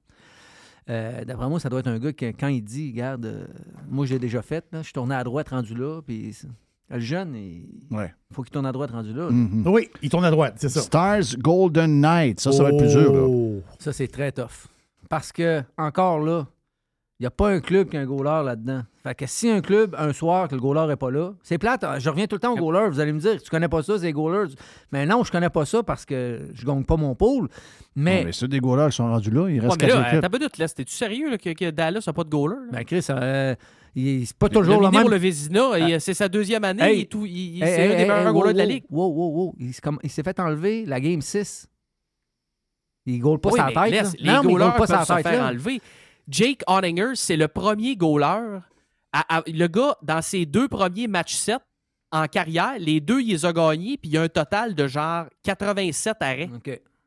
Euh, 0.90 1.24
D'après 1.24 1.48
moi, 1.48 1.60
ça 1.60 1.70
doit 1.70 1.80
être 1.82 1.88
un 1.88 2.00
gars 2.00 2.12
que 2.14 2.26
quand 2.32 2.48
il 2.48 2.64
dit, 2.64 2.90
regarde, 2.92 3.26
euh, 3.26 3.46
moi 3.88 4.06
j'ai 4.08 4.18
déjà 4.18 4.42
fait, 4.42 4.66
là, 4.72 4.80
je 4.80 4.86
suis 4.86 4.94
tourné 4.94 5.14
à 5.14 5.24
droite 5.24 5.50
rendu 5.50 5.76
là, 5.76 6.02
puis 6.02 6.36
le 6.90 7.00
jeune, 7.00 7.36
il 7.36 7.68
Ouais. 7.96 8.12
faut 8.34 8.42
qu'il 8.42 8.52
tourne 8.52 8.66
à 8.66 8.72
droite 8.72 8.90
rendu 8.92 9.14
là. 9.14 9.26
là. 9.26 9.32
Mhm. 9.32 9.64
Oui, 9.68 9.90
il 10.02 10.10
tourne 10.10 10.26
à 10.26 10.32
droite, 10.32 10.56
c'est 10.58 10.70
ça. 10.70 10.82
Stars 10.82 11.38
Golden 11.38 12.02
Knight, 12.02 12.40
ça, 12.40 12.52
ça 12.52 12.64
va 12.64 12.70
être 12.70 12.78
plus 12.80 12.90
dur. 12.92 13.14
là. 13.14 13.22
Oh. 13.22 13.62
Ça, 13.78 13.94
c'est 13.94 14.08
très 14.08 14.32
tough. 14.32 14.68
Parce 15.08 15.32
que, 15.32 15.62
encore 15.78 16.20
là, 16.20 16.48
Il 17.22 17.26
n'y 17.26 17.28
a 17.28 17.32
pas 17.32 17.50
un 17.50 17.60
club 17.60 17.88
qui 17.88 17.98
a 17.98 18.00
un 18.00 18.06
goaler 18.08 18.42
là-dedans. 18.44 18.82
Fait 19.04 19.14
que 19.14 19.28
si 19.28 19.48
un 19.48 19.62
club, 19.62 19.96
un 19.96 20.12
soir, 20.12 20.48
que 20.48 20.56
le 20.56 20.60
goaler 20.60 20.88
n'est 20.88 20.96
pas 20.96 21.12
là, 21.12 21.34
c'est 21.44 21.60
plate. 21.60 21.86
Je 22.00 22.10
reviens 22.10 22.26
tout 22.26 22.36
le 22.36 22.40
temps 22.40 22.54
au 22.54 22.56
goaler. 22.56 22.90
Vous 22.90 23.00
allez 23.00 23.14
me 23.14 23.20
dire, 23.20 23.40
tu 23.40 23.48
connais 23.48 23.68
pas 23.68 23.84
ça, 23.84 24.00
c'est 24.00 24.12
goalers? 24.12 24.56
Mais 24.92 25.06
non, 25.06 25.24
je 25.24 25.32
connais 25.32 25.52
pas 25.52 25.64
ça 25.66 25.84
parce 25.84 26.04
que 26.04 26.50
je 26.52 26.66
gagne 26.66 26.84
pas 26.84 26.98
mon 26.98 27.14
pool. 27.14 27.48
Mais. 27.96 28.22
Non, 28.22 28.26
mais 28.26 28.32
ceux 28.32 28.48
des 28.48 28.60
goalers 28.60 28.90
qui 28.90 28.96
sont 28.96 29.08
rendus 29.08 29.30
là, 29.30 29.48
il 29.50 29.62
Ouais, 29.62 29.68
reste 29.68 29.80
mais 29.80 29.88
là, 29.90 30.08
équipes. 30.10 30.22
t'as 30.22 30.30
pas 30.30 30.40
doute, 30.40 30.58
là. 30.58 30.68
T'es-tu 30.68 30.96
sérieux 30.96 31.30
là, 31.30 31.38
que, 31.38 31.54
que 31.54 31.70
Dallas 31.70 32.04
n'a 32.08 32.12
pas 32.14 32.24
de 32.24 32.30
goaler? 32.30 32.56
là? 32.56 32.62
Ben, 32.80 32.86
Chris, 32.86 33.06
euh, 33.12 33.54
il- 33.94 34.26
c'est 34.26 34.36
pas 34.38 34.50
toujours 34.50 34.82
le, 34.82 34.90
même. 34.90 35.02
pour 35.02 35.10
le 35.12 35.18
Vézina, 35.18 35.62
Ah. 35.74 35.76
euh, 35.78 36.00
c'est 36.00 36.16
sa 36.16 36.28
deuxième 36.28 36.64
année, 36.64 36.82
Hey. 36.82 37.02
et 37.02 37.06
tout, 37.06 37.28
il- 37.28 37.58
il- 37.58 37.64
Hey, 37.64 37.70
c'est 37.70 37.82
hey, 37.82 37.86
un 37.86 37.98
des 37.98 38.02
meilleurs 38.06 38.18
hey, 38.30 38.34
goalers 38.34 38.48
wow, 38.48 38.54
de 38.54 38.58
la 38.58 38.66
ligue. 38.66 38.84
Wow, 38.90 39.08
wow, 39.14 39.30
wow. 39.36 39.56
Il, 39.60 39.74
s'est 39.76 39.82
comme- 39.82 40.00
il 40.02 40.10
s'est 40.10 40.24
fait 40.24 40.40
enlever 40.40 40.86
la 40.88 41.00
game 41.00 41.22
6. 41.22 41.68
Il 43.06 43.20
goal 43.20 43.40
pas 43.40 43.50
Oui, 43.52 43.60
sa 43.60 43.68
tête. 43.68 43.92
laisse, 43.92 44.14
les 44.20 44.26
non, 44.32 44.42
mais 44.44 44.50
il 44.50 44.54
goalers 44.54 44.66
goal 44.66 44.72
pas 44.74 44.78
peuvent 44.78 44.88
sa 44.88 45.06
se 45.06 45.14
tête. 45.14 45.28
faire 45.28 45.42
là. 45.44 45.50
enlever. 45.50 45.82
Jake 46.28 46.62
Ottinger, 46.68 47.12
c'est 47.16 47.38
le 47.38 47.48
premier 47.48 47.96
goaler. 47.96 48.60
à- 49.14 49.38
à- 49.40 49.44
le 49.46 49.68
gars, 49.68 49.96
dans 50.02 50.22
ses 50.22 50.46
deux 50.46 50.68
premiers 50.70 51.08
matchs 51.08 51.36
7 51.36 51.60
en 52.14 52.28
carrière, 52.28 52.76
les 52.80 53.02
deux, 53.02 53.20
il 53.22 53.28
les 53.30 53.46
a 53.46 53.52
gagnés, 53.52 53.98
puis 53.98 54.10
il 54.10 54.14
y 54.14 54.18
a 54.18 54.22
un 54.22 54.30
total 54.30 54.74
de 54.74 54.88
genre 54.88 55.26
87 55.44 56.16
arrêts. 56.22 56.50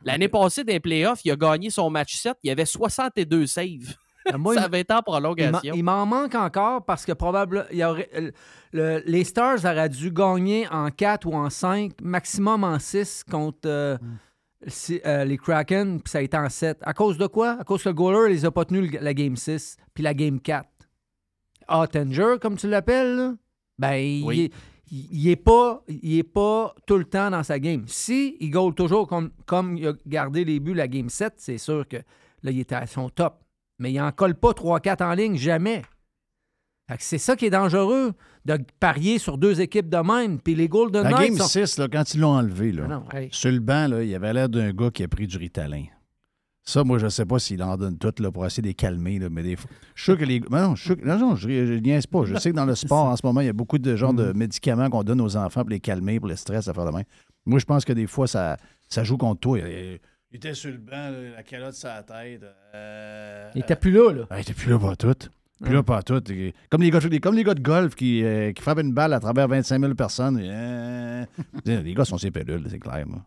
L'année 0.05 0.29
passée, 0.29 0.65
dans 0.65 0.73
les 0.75 0.81
playoffs, 0.81 1.21
il 1.25 1.31
a 1.31 1.37
gagné 1.37 1.71
son 1.71 1.89
match 1.89 2.17
7, 2.17 2.37
il 2.43 2.49
y 2.49 2.51
avait 2.51 2.67
62 2.67 3.47
saves. 3.47 3.95
moi, 4.37 4.55
ça 4.55 4.65
avait 4.65 4.81
été 4.81 4.93
en 4.93 4.97
Il 4.97 4.99
m'en- 4.99 5.03
prolongation. 5.03 5.75
Il 5.75 5.83
m'en 5.85 6.05
manque 6.05 6.35
encore 6.35 6.85
parce 6.85 7.07
que 7.07 7.13
probablement 7.13 7.65
il 7.71 7.79
y 7.79 7.85
aurait, 7.85 8.09
le- 8.15 8.33
le- 8.73 9.03
les 9.07 9.25
Stars 9.25 9.65
auraient 9.65 9.89
dû 9.89 10.11
gagner 10.11 10.67
en 10.71 10.91
4 10.91 11.27
ou 11.27 11.35
en 11.35 11.49
5, 11.49 11.93
maximum 12.03 12.65
en 12.65 12.79
6 12.79 13.25
contre 13.31 13.61
euh, 13.67 13.97
si- 13.99 14.05
euh, 15.07 15.25
les 15.25 15.37
Kraken, 15.39 16.01
puis 16.01 16.11
ça 16.11 16.19
a 16.19 16.23
été 16.23 16.37
en 16.37 16.49
7. 16.49 16.79
À 16.83 16.93
cause 16.95 17.19
de 17.19 17.27
quoi? 17.27 17.53
À 17.61 17.65
cause 17.65 17.83
que 17.83 17.89
le 17.89 17.95
goaler 17.95 18.33
les 18.33 18.45
a 18.45 18.51
pas 18.51 18.65
tenus 18.65 18.91
le- 18.93 18.99
la 19.01 19.15
game 19.15 19.37
6, 19.37 19.77
puis 19.93 20.03
la 20.03 20.15
game 20.15 20.41
4. 20.41 20.69
Ottinger, 21.69 22.37
comme 22.41 22.57
tu 22.57 22.69
l'appelles, 22.69 23.33
ben, 23.79 23.95
il, 23.95 24.25
Oui. 24.25 24.41
est, 24.41 24.53
il- 24.91 25.09
il 25.13 25.29
est 25.31 25.37
pas, 25.37 25.83
il 25.89 26.19
est 26.19 26.23
pas 26.23 26.75
tout 26.87 26.99
le 26.99 27.05
temps 27.05 27.31
dans 27.31 27.43
sa 27.43 27.59
game. 27.59 27.85
Si 27.87 28.37
il 28.41 28.51
goal 28.51 28.75
toujours 28.75 29.09
comme, 29.09 29.31
comme 29.47 29.77
il 29.77 29.89
a 29.89 29.93
gardé 30.07 30.45
les 30.45 30.61
buts 30.61 30.75
la 30.75 30.89
game 30.89 31.09
7, 31.09 31.35
c'est 31.39 31.59
sûr 31.59 31.87
que 31.89 31.97
là, 32.43 32.51
il 32.51 32.61
était 32.61 32.75
à 32.75 32.87
son 32.87 33.09
top. 33.09 33.41
Mais 33.79 33.93
il 33.93 34.01
en 34.01 34.13
colle 34.13 34.35
pas 34.35 34.53
3-4 34.53 35.03
en 35.03 35.15
ligne, 35.15 35.37
jamais. 35.37 35.83
C'est 36.99 37.19
ça 37.19 37.35
qui 37.37 37.47
est 37.47 37.51
dangereux, 37.51 38.13
de 38.45 38.59
parier 38.79 39.19
sur 39.19 39.39
deux 39.39 39.61
équipes 39.61 39.89
de 39.89 39.97
même. 39.99 40.39
Puis 40.41 40.55
les 40.55 40.69
Golden 40.69 41.03
La 41.05 41.11
Knights 41.11 41.29
game 41.31 41.39
sont- 41.39 41.49
6, 41.49 41.79
là, 41.79 41.89
quand 41.91 42.15
ils 42.15 42.21
l'ont 42.21 42.35
enlevé, 42.37 42.73
là, 42.73 42.83
Ah 42.87 42.89
non, 42.89 43.05
hey. 43.13 43.29
sur 43.33 43.51
le 43.51 43.61
banc, 43.61 43.89
là, 43.89 44.03
il 44.03 44.15
avait 44.15 44.33
l'air 44.33 44.49
d'un 44.49 44.71
gars 44.73 44.91
qui 44.91 45.03
a 45.03 45.09
pris 45.09 45.27
du 45.27 45.37
Ritalin. 45.39 45.85
Ça, 46.67 46.83
moi, 46.83 46.99
je 46.99 47.05
ne 47.05 47.11
sais 47.11 47.27
pas 47.27 47.39
s'il 47.39 47.63
en 47.63 47.77
donne 47.77 47.99
tout 47.99 48.13
là, 48.21 48.31
pour 48.31 48.47
essayer 48.47 48.63
de 48.63 48.69
les 48.69 48.75
calmer. 48.75 49.19
Là, 49.19 49.29
mais 49.31 49.43
des 49.43 49.57
fois, 49.57 49.71
je 49.95 50.03
suis 50.03 50.13
sûr 50.13 50.19
que 50.19 50.25
les. 50.25 50.41
mais 50.51 50.61
non, 50.63 50.75
je 50.75 50.95
que- 50.95 51.05
non, 51.07 51.19
non, 51.19 51.37
je, 51.37 51.49
je 51.49 51.75
niaise 51.75 52.07
pas. 52.07 52.25
Je 52.25 52.35
sais 52.37 52.51
que 52.51 52.57
dans 52.57 52.65
le 52.65 52.75
sport, 52.75 53.05
en 53.07 53.17
ce 53.17 53.21
moment, 53.25 53.41
il 53.41 53.47
y 53.47 53.51
a 53.51 53.53
beaucoup 53.55 53.79
de 53.79 53.97
genres 53.97 54.15
de 54.15 54.33
médicaments 54.33 54.89
qu'on 54.89 55.03
donne 55.05 55.21
aux 55.21 55.37
enfants 55.37 55.61
pour 55.63 55.71
les 55.71 55.81
calmer, 55.81 56.19
pour 56.21 56.29
le 56.29 56.37
stress, 56.37 56.67
à 56.69 56.73
faire 56.75 56.87
de 56.87 56.91
même. 56.91 57.05
Moi, 57.45 57.59
je 57.59 57.65
pense 57.67 57.85
que 57.85 57.93
des 57.93 58.07
fois, 58.07 58.27
ça, 58.27 58.57
ça 58.89 59.05
joue 59.05 59.19
contre 59.19 59.41
toi. 59.41 59.59
Il, 59.59 59.99
il 60.31 60.37
était 60.37 60.55
sur 60.55 60.71
le 60.71 60.79
banc, 60.79 61.11
là, 61.11 61.31
la 61.37 61.43
calotte 61.43 61.75
sur 61.75 61.89
la 61.89 62.03
tête. 62.03 62.43
euh, 62.75 63.51
Il 63.55 63.61
était 63.61 63.77
plus 63.77 63.91
là, 63.91 64.13
là. 64.13 64.27
ah, 64.31 64.39
il 64.39 64.41
était 64.43 64.55
plus 64.55 64.71
là 64.71 64.79
pas 64.79 64.97
tout. 64.97 65.15
Plus 65.65 65.75
là 65.75 65.83
pas 65.83 66.03
tout. 66.03 66.23
Comme 66.71 66.83
les 66.83 66.91
gars, 66.91 67.01
comme 67.23 67.35
les 67.35 67.45
gars 67.45 67.55
de 67.55 67.63
golf 67.63 67.95
qui, 67.95 68.23
euh, 68.25 68.53
qui 68.53 68.63
frappent 68.63 68.81
une 68.81 68.93
balle 68.93 69.13
à 69.13 69.21
travers 69.21 69.49
25 69.49 69.81
000 69.81 69.95
personnes. 69.95 70.41
euh, 70.43 71.25
les 71.65 71.95
gars 71.95 72.05
sont 72.05 72.19
ces 72.19 72.31
pellules, 72.31 72.65
c'est 72.69 72.79
clair. 72.79 73.05
moi, 73.07 73.21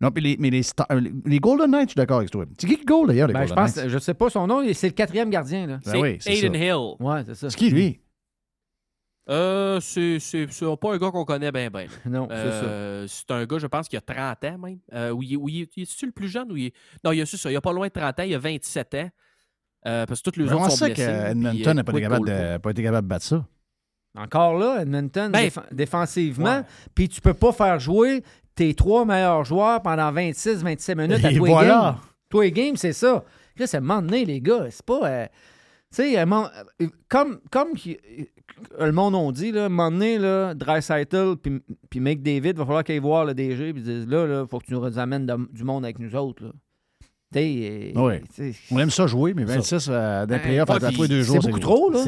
non, 0.00 0.10
puis 0.10 0.22
les, 0.22 0.36
mais 0.38 0.50
les, 0.50 0.62
Star- 0.62 0.86
les, 0.94 1.12
les 1.26 1.38
Golden 1.40 1.70
Knights, 1.70 1.88
je 1.88 1.90
suis 1.90 1.96
d'accord 1.98 2.18
avec 2.18 2.30
toi. 2.30 2.44
C'est 2.58 2.66
qui 2.66 2.76
qui 2.76 2.84
goal 2.84 3.08
d'ailleurs, 3.08 3.28
les 3.28 3.34
Ben, 3.34 3.42
je 3.44 3.48
Golden 3.48 3.64
pense, 3.64 3.76
Knights? 3.76 3.88
je 3.88 3.98
sais 3.98 4.14
pas 4.14 4.30
son 4.30 4.46
nom, 4.46 4.62
c'est 4.72 4.88
le 4.88 4.92
quatrième 4.94 5.30
gardien. 5.30 5.66
Là. 5.66 5.80
Ben 5.84 6.00
oui, 6.00 6.16
c'est 6.20 6.36
Aiden 6.38 6.52
ça. 6.54 6.58
Hill. 6.58 6.94
Ouais, 7.00 7.22
c'est 7.26 7.34
ça. 7.34 7.50
C'est 7.50 7.56
qui 7.58 7.70
lui? 7.70 8.00
Euh, 9.28 9.78
c'est 9.80 10.18
c'est- 10.18 10.50
c'est 10.50 10.66
pas 10.80 10.92
un 10.94 10.98
gars 10.98 11.10
qu'on 11.10 11.24
connaît 11.24 11.52
bien, 11.52 11.70
bien. 11.70 11.86
Non, 12.06 12.26
c'est 12.28 12.34
Euh, 12.36 13.06
C'est 13.06 13.30
un 13.30 13.44
gars, 13.46 13.58
je 13.58 13.66
pense, 13.68 13.88
qui 13.88 13.96
a 13.96 14.00
30 14.00 14.42
ans 14.44 14.58
même. 14.58 14.78
Euh, 14.92 15.10
où 15.10 15.22
il, 15.22 15.34
est- 15.34 15.36
où 15.36 15.48
il 15.48 15.62
est- 15.62 15.78
est-tu 15.78 16.06
le 16.06 16.12
plus 16.12 16.28
jeune? 16.28 16.50
Ou 16.50 16.56
il 16.56 16.72
Non, 17.04 17.12
il 17.12 17.20
a, 17.20 17.26
c'est 17.26 17.36
ça, 17.36 17.50
il 17.50 17.54
a 17.56 17.60
pas 17.60 17.72
loin 17.72 17.86
de 17.86 17.92
30 17.92 18.18
ans, 18.18 18.22
il 18.24 18.34
a 18.34 18.38
27 18.38 18.94
ans. 18.94 19.10
Euh, 19.86 20.04
parce 20.06 20.20
que 20.20 20.30
tous 20.30 20.38
les 20.40 20.46
autres 20.52 20.70
sont 20.70 20.84
blessés. 20.86 20.94
puis, 20.94 21.02
euh, 21.04 21.34
n'a 21.74 21.84
pas, 21.84 21.92
été 21.92 22.00
Quick 22.00 22.02
capable 22.10 22.26
de- 22.28 22.58
pas 22.58 22.70
été 22.70 22.82
capable 22.82 23.06
de 23.06 23.08
battre 23.08 23.24
ça? 23.24 23.46
Encore 24.18 24.58
là, 24.58 24.82
Edmonton, 24.82 25.30
Ben, 25.32 25.46
déf- 25.48 25.72
défensivement. 25.72 26.62
Puis 26.94 27.08
tu 27.08 27.20
peux 27.20 27.34
pas 27.34 27.52
faire 27.52 27.78
jouer 27.78 28.22
tes 28.54 28.74
trois 28.74 29.04
meilleurs 29.04 29.44
joueurs 29.44 29.80
pendant 29.82 30.10
26-27 30.12 30.96
minutes 30.96 31.24
à 31.24 31.30
Et 31.30 31.32
les 31.34 31.38
voilà. 31.38 31.96
Tous 32.28 32.40
les 32.40 32.52
games, 32.52 32.76
c'est 32.76 32.92
ça. 32.92 33.24
Là, 33.56 33.66
c'est 33.66 33.76
un 33.78 33.80
moment 33.80 34.02
donné, 34.02 34.24
les 34.24 34.40
gars. 34.40 34.66
C'est 34.70 34.84
pas. 34.84 35.00
euh, 35.08 35.26
tu 35.94 36.02
sais, 36.02 36.18
un 36.18 36.26
moment- 36.26 36.48
euh, 36.82 36.86
comme, 37.08 37.40
comme 37.50 37.72
qui- 37.74 37.96
euh, 38.78 38.86
le 38.86 38.92
monde 38.92 39.14
on 39.14 39.32
dit, 39.32 39.52
là, 39.52 39.66
un 39.66 39.68
moment 39.68 39.90
donné, 39.90 40.18
là, 40.18 40.54
Dreisaitl 40.54 41.36
puis 41.40 41.62
puis 41.88 42.00
McDavid, 42.00 42.52
va 42.54 42.64
falloir 42.66 42.84
qu'ils 42.84 43.00
voir 43.00 43.24
le 43.24 43.32
DG 43.34 43.68
et 43.68 43.72
disent 43.72 44.06
là, 44.08 44.26
là, 44.26 44.46
faut 44.48 44.58
que 44.58 44.66
tu 44.66 44.74
nous 44.74 44.98
amènes 44.98 45.26
de- 45.26 45.48
du 45.52 45.64
monde 45.64 45.84
avec 45.84 45.98
nous 45.98 46.14
autres. 46.16 46.44
Là. 46.44 46.50
Sais, 47.32 47.92
On 48.72 48.78
aime 48.80 48.90
ça 48.90 49.06
jouer, 49.06 49.34
mais 49.34 49.44
26 49.44 49.88
euh, 49.88 50.26
les 50.26 50.38
playoffs 50.40 50.68
à, 50.68 50.74
ouais, 50.78 50.84
à 50.84 50.90
les 50.90 51.08
deux 51.08 51.22
jours, 51.22 51.38
c'est 51.40 51.48
beaucoup 51.48 51.60
trop, 51.60 51.90
là. 51.90 52.00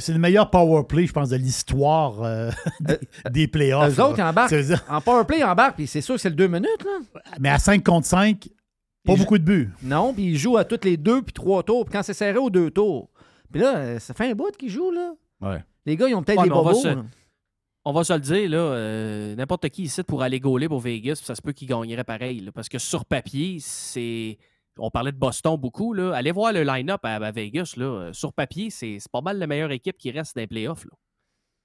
C'est 0.00 0.12
le, 0.12 0.18
meilleur 0.18 0.50
power 0.50 0.84
play, 0.88 1.06
je 1.06 1.12
pense, 1.12 1.28
de 1.28 1.36
l'histoire 1.36 2.22
euh, 2.22 2.50
des, 2.80 2.98
des 3.30 3.46
playoffs. 3.46 3.98
Eux 3.98 4.02
autres, 4.02 4.18
ils 4.18 4.22
embarquent. 4.22 4.54
En 4.88 5.00
powerplay, 5.02 5.40
ils 5.40 5.44
embarquent, 5.44 5.76
puis 5.76 5.86
c'est 5.86 6.00
sûr 6.00 6.14
que 6.14 6.20
c'est 6.20 6.30
le 6.30 6.34
deux 6.36 6.48
minutes. 6.48 6.82
Là. 6.84 7.20
Mais 7.38 7.50
à 7.50 7.58
5 7.58 7.84
contre 7.84 8.06
5, 8.06 8.48
pas 9.04 9.14
Il 9.14 9.18
beaucoup 9.18 9.38
de 9.38 9.44
buts. 9.44 9.70
Non, 9.82 10.12
puis 10.12 10.24
ils 10.24 10.38
jouent 10.38 10.58
à 10.58 10.64
toutes 10.64 10.84
les 10.84 10.96
deux 10.96 11.22
puis 11.22 11.32
trois 11.32 11.62
tours. 11.62 11.84
Puis 11.84 11.92
quand 11.92 12.02
c'est 12.02 12.14
serré 12.14 12.38
aux 12.38 12.50
deux 12.50 12.70
tours. 12.70 13.08
Puis 13.50 13.60
là, 13.60 13.76
euh, 13.76 13.98
ça 13.98 14.14
fait 14.14 14.30
un 14.30 14.34
bout 14.34 14.54
qu'ils 14.56 14.70
jouent, 14.70 14.92
là. 14.92 15.12
Ouais. 15.40 15.64
Les 15.86 15.96
gars, 15.96 16.08
ils 16.08 16.14
ont 16.14 16.22
peut-être 16.22 16.38
Ouais, 16.38 16.44
des 16.44 16.50
mais 16.50 16.56
on 16.56 16.62
va 16.62 16.72
bobos. 16.72 17.02
On 17.86 17.92
va 17.92 18.04
se 18.04 18.12
le 18.12 18.20
dire, 18.20 18.50
là, 18.50 18.58
euh, 18.58 19.34
n'importe 19.34 19.68
qui 19.70 19.84
ici 19.84 20.02
pour 20.02 20.22
aller 20.22 20.38
gauler 20.38 20.68
pour 20.68 20.80
Vegas, 20.80 21.14
puis 21.16 21.24
ça 21.24 21.34
se 21.34 21.40
peut 21.40 21.52
qu'il 21.52 21.66
gagnerait 21.66 22.04
pareil. 22.04 22.40
là, 22.40 22.52
parce 22.52 22.68
que 22.68 22.78
sur 22.78 23.06
papier, 23.06 23.56
c'est. 23.60 24.38
On 24.80 24.90
parlait 24.90 25.12
de 25.12 25.16
Boston 25.18 25.56
beaucoup. 25.56 25.92
Là. 25.92 26.12
Allez 26.14 26.32
voir 26.32 26.52
le 26.52 26.62
line-up 26.62 27.00
à, 27.04 27.16
à 27.16 27.30
Vegas. 27.30 27.74
Là. 27.76 27.84
Euh, 27.84 28.12
Sur 28.12 28.32
papier, 28.32 28.70
c'est 28.70 28.98
pas 29.12 29.20
mal 29.20 29.38
la 29.38 29.46
meilleure 29.46 29.70
équipe 29.72 29.96
qui 29.98 30.10
reste 30.10 30.34
dans 30.36 30.40
les 30.42 30.46
playoffs. 30.46 30.84
là. 30.84 30.90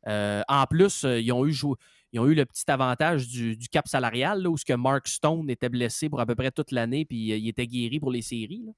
Euh, 0.07 0.41
en 0.47 0.65
plus, 0.67 1.03
euh, 1.03 1.19
ils, 1.19 1.31
ont 1.31 1.45
eu 1.47 1.51
jou- 1.51 1.75
ils 2.13 2.19
ont 2.19 2.27
eu 2.27 2.35
le 2.35 2.45
petit 2.45 2.69
avantage 2.69 3.27
du, 3.27 3.57
du 3.57 3.67
cap 3.69 3.87
salarial, 3.87 4.39
là, 4.43 4.49
où 4.51 4.57
ce 4.57 4.63
que 4.63 4.73
Mark 4.73 5.07
Stone 5.07 5.49
était 5.49 5.69
blessé 5.69 6.09
pour 6.09 6.19
à 6.19 6.27
peu 6.27 6.35
près 6.35 6.51
toute 6.51 6.71
l'année, 6.71 7.05
puis 7.05 7.31
euh, 7.31 7.37
il 7.37 7.47
était 7.47 7.65
guéri 7.65 7.99
pour 7.99 8.11
les 8.11 8.21
séries. 8.21 8.63
là. 8.67 8.71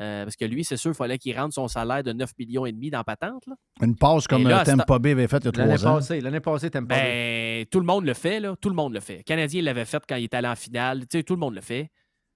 Euh, 0.00 0.24
parce 0.24 0.34
que 0.34 0.44
lui, 0.44 0.64
c'est 0.64 0.76
sûr, 0.76 0.90
il 0.90 0.94
fallait 0.96 1.18
qu'il 1.18 1.38
rentre 1.38 1.54
son 1.54 1.68
salaire 1.68 2.02
de 2.02 2.12
9 2.12 2.28
millions 2.36 2.66
et 2.66 2.72
demi 2.72 2.90
dans 2.90 3.04
patente. 3.04 3.46
là. 3.46 3.54
Une 3.80 3.94
passe 3.94 4.26
comme 4.26 4.42
là, 4.48 4.64
Bay 4.98 5.12
avait 5.12 5.28
fait 5.28 5.36
il 5.38 5.44
y 5.44 5.48
a 5.48 5.52
L'année 5.58 5.76
trois 5.76 5.86
ans. 5.88 5.94
passée, 5.98 6.20
l'année 6.20 6.40
passée, 6.40 6.68
t'aimes 6.70 6.88
pas. 6.88 6.96
Ben, 6.96 7.64
tout 7.66 7.78
le 7.78 7.86
monde 7.86 8.04
le 8.04 8.14
fait, 8.14 8.40
là. 8.40 8.56
Tout 8.60 8.70
le 8.70 8.74
monde 8.74 8.92
le 8.94 8.98
fait. 8.98 9.18
Le 9.18 9.22
Canadien 9.22 9.62
l'avait 9.62 9.84
fait 9.84 10.02
quand 10.08 10.16
il 10.16 10.24
était 10.24 10.36
allé 10.38 10.48
en 10.48 10.56
finale. 10.56 11.02
Tu 11.02 11.18
sais, 11.18 11.22
tout 11.22 11.34
le 11.34 11.38
monde 11.40 11.54
le 11.54 11.60
fait. 11.60 11.92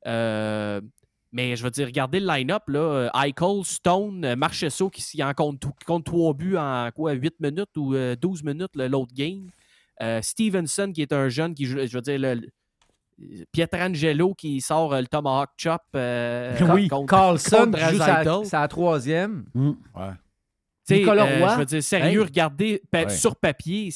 Euh, 0.07 0.81
mais 1.32 1.56
je 1.56 1.62
veux 1.62 1.70
dire, 1.70 1.86
regardez 1.86 2.20
le 2.20 2.26
line-up, 2.26 2.62
là. 2.68 2.78
Euh, 2.80 3.09
Eichel, 3.22 3.64
Stone, 3.64 4.24
euh, 4.24 4.36
Marchesso 4.36 4.88
qui 4.90 5.02
s'y 5.02 5.22
en 5.22 5.34
compte, 5.34 5.62
compte 5.86 6.05
trois 6.05 6.32
buts 6.34 6.56
en 6.56 6.90
quoi, 6.94 7.12
8 7.12 7.34
minutes 7.40 7.76
ou 7.76 7.94
euh, 7.94 8.16
12 8.16 8.42
minutes 8.44 8.74
le- 8.74 8.88
l'autre 8.88 9.12
game. 9.14 9.50
Euh, 10.00 10.22
Stevenson, 10.22 10.90
qui 10.94 11.02
est 11.02 11.12
un 11.12 11.28
jeune 11.28 11.55
qui 11.55 11.64
joue, 11.66 11.78
je 11.86 11.92
veux 11.96 12.00
dire, 12.02 12.18
le, 12.18 12.40
Pietrangelo 13.52 14.32
qui 14.34 14.60
sort 14.60 14.94
euh, 14.94 15.00
le 15.00 15.06
Tomahawk 15.09 15.50
Chop. 15.56 15.82
euh, 15.96 16.56
oui, 16.74 16.88
contre- 16.88 17.10
Carlson 17.10 17.56
contre 17.64 17.78
qui 17.78 17.84
joue 17.94 17.98
sa, 17.98 18.24
Draisaitl. 18.24 18.46
sa 18.46 18.68
troisième. 18.68 19.44
Ouais. 19.55 19.72
Tu 20.86 20.94
sais, 20.94 20.98
Nicolas 21.00 21.26
euh, 21.26 21.38
Roy. 21.40 21.52
je 21.55 21.59
veux 21.59 21.64
dire, 21.66 21.82
sérieux, 21.82 22.20
Hey. 22.20 22.26
regardez 22.26 22.82
pa- 22.90 23.05
Ouais. 23.05 23.09
sur 23.10 23.36
papier, 23.36 23.90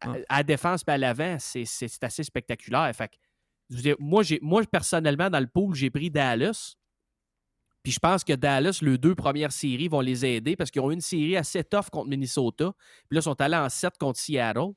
à, 0.00 0.10
à 0.28 0.36
la 0.38 0.42
défense 0.42 0.82
et 0.86 0.90
à 0.90 0.98
l'avant, 0.98 1.36
c'est 1.38 1.64
assez 2.02 2.22
spectaculaire. 2.22 2.90
Fait 2.94 3.08
que, 3.08 3.14
je 3.70 3.76
veux 3.76 3.82
dire, 3.82 3.96
moi, 3.98 4.22
moi, 4.42 4.62
personnellement, 4.70 5.30
dans 5.30 5.40
le 5.40 5.46
pool, 5.46 5.74
j'ai 5.74 5.90
pris 5.90 6.10
Dallas. 6.10 6.74
Puis 7.82 7.92
je 7.92 7.98
pense 7.98 8.24
que 8.24 8.34
Dallas, 8.34 8.80
les 8.82 8.98
deux 8.98 9.14
premières 9.14 9.52
séries 9.52 9.88
vont 9.88 10.00
les 10.00 10.26
aider 10.26 10.54
parce 10.56 10.70
qu'ils 10.70 10.82
ont 10.82 10.90
une 10.90 11.00
série 11.00 11.36
assez 11.36 11.64
tough 11.64 11.88
contre 11.90 12.08
Minnesota. 12.10 12.72
Puis 13.08 13.14
là, 13.16 13.20
ils 13.20 13.22
sont 13.22 13.40
allés 13.40 13.56
en 13.56 13.68
7 13.68 13.94
contre 13.98 14.18
Seattle. 14.18 14.72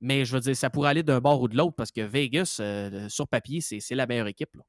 Mais 0.00 0.24
je 0.24 0.34
veux 0.34 0.40
dire, 0.40 0.56
ça 0.56 0.70
pourrait 0.70 0.90
aller 0.90 1.02
d'un 1.02 1.20
bord 1.20 1.42
ou 1.42 1.48
de 1.48 1.56
l'autre 1.56 1.74
parce 1.76 1.90
que 1.90 2.00
Vegas, 2.00 2.56
euh, 2.60 3.06
sur 3.10 3.28
papier, 3.28 3.60
c'est 3.60 3.80
c'est 3.80 3.94
la 3.94 4.06
meilleure 4.06 4.28
équipe. 4.28 4.56
là. 4.56 4.62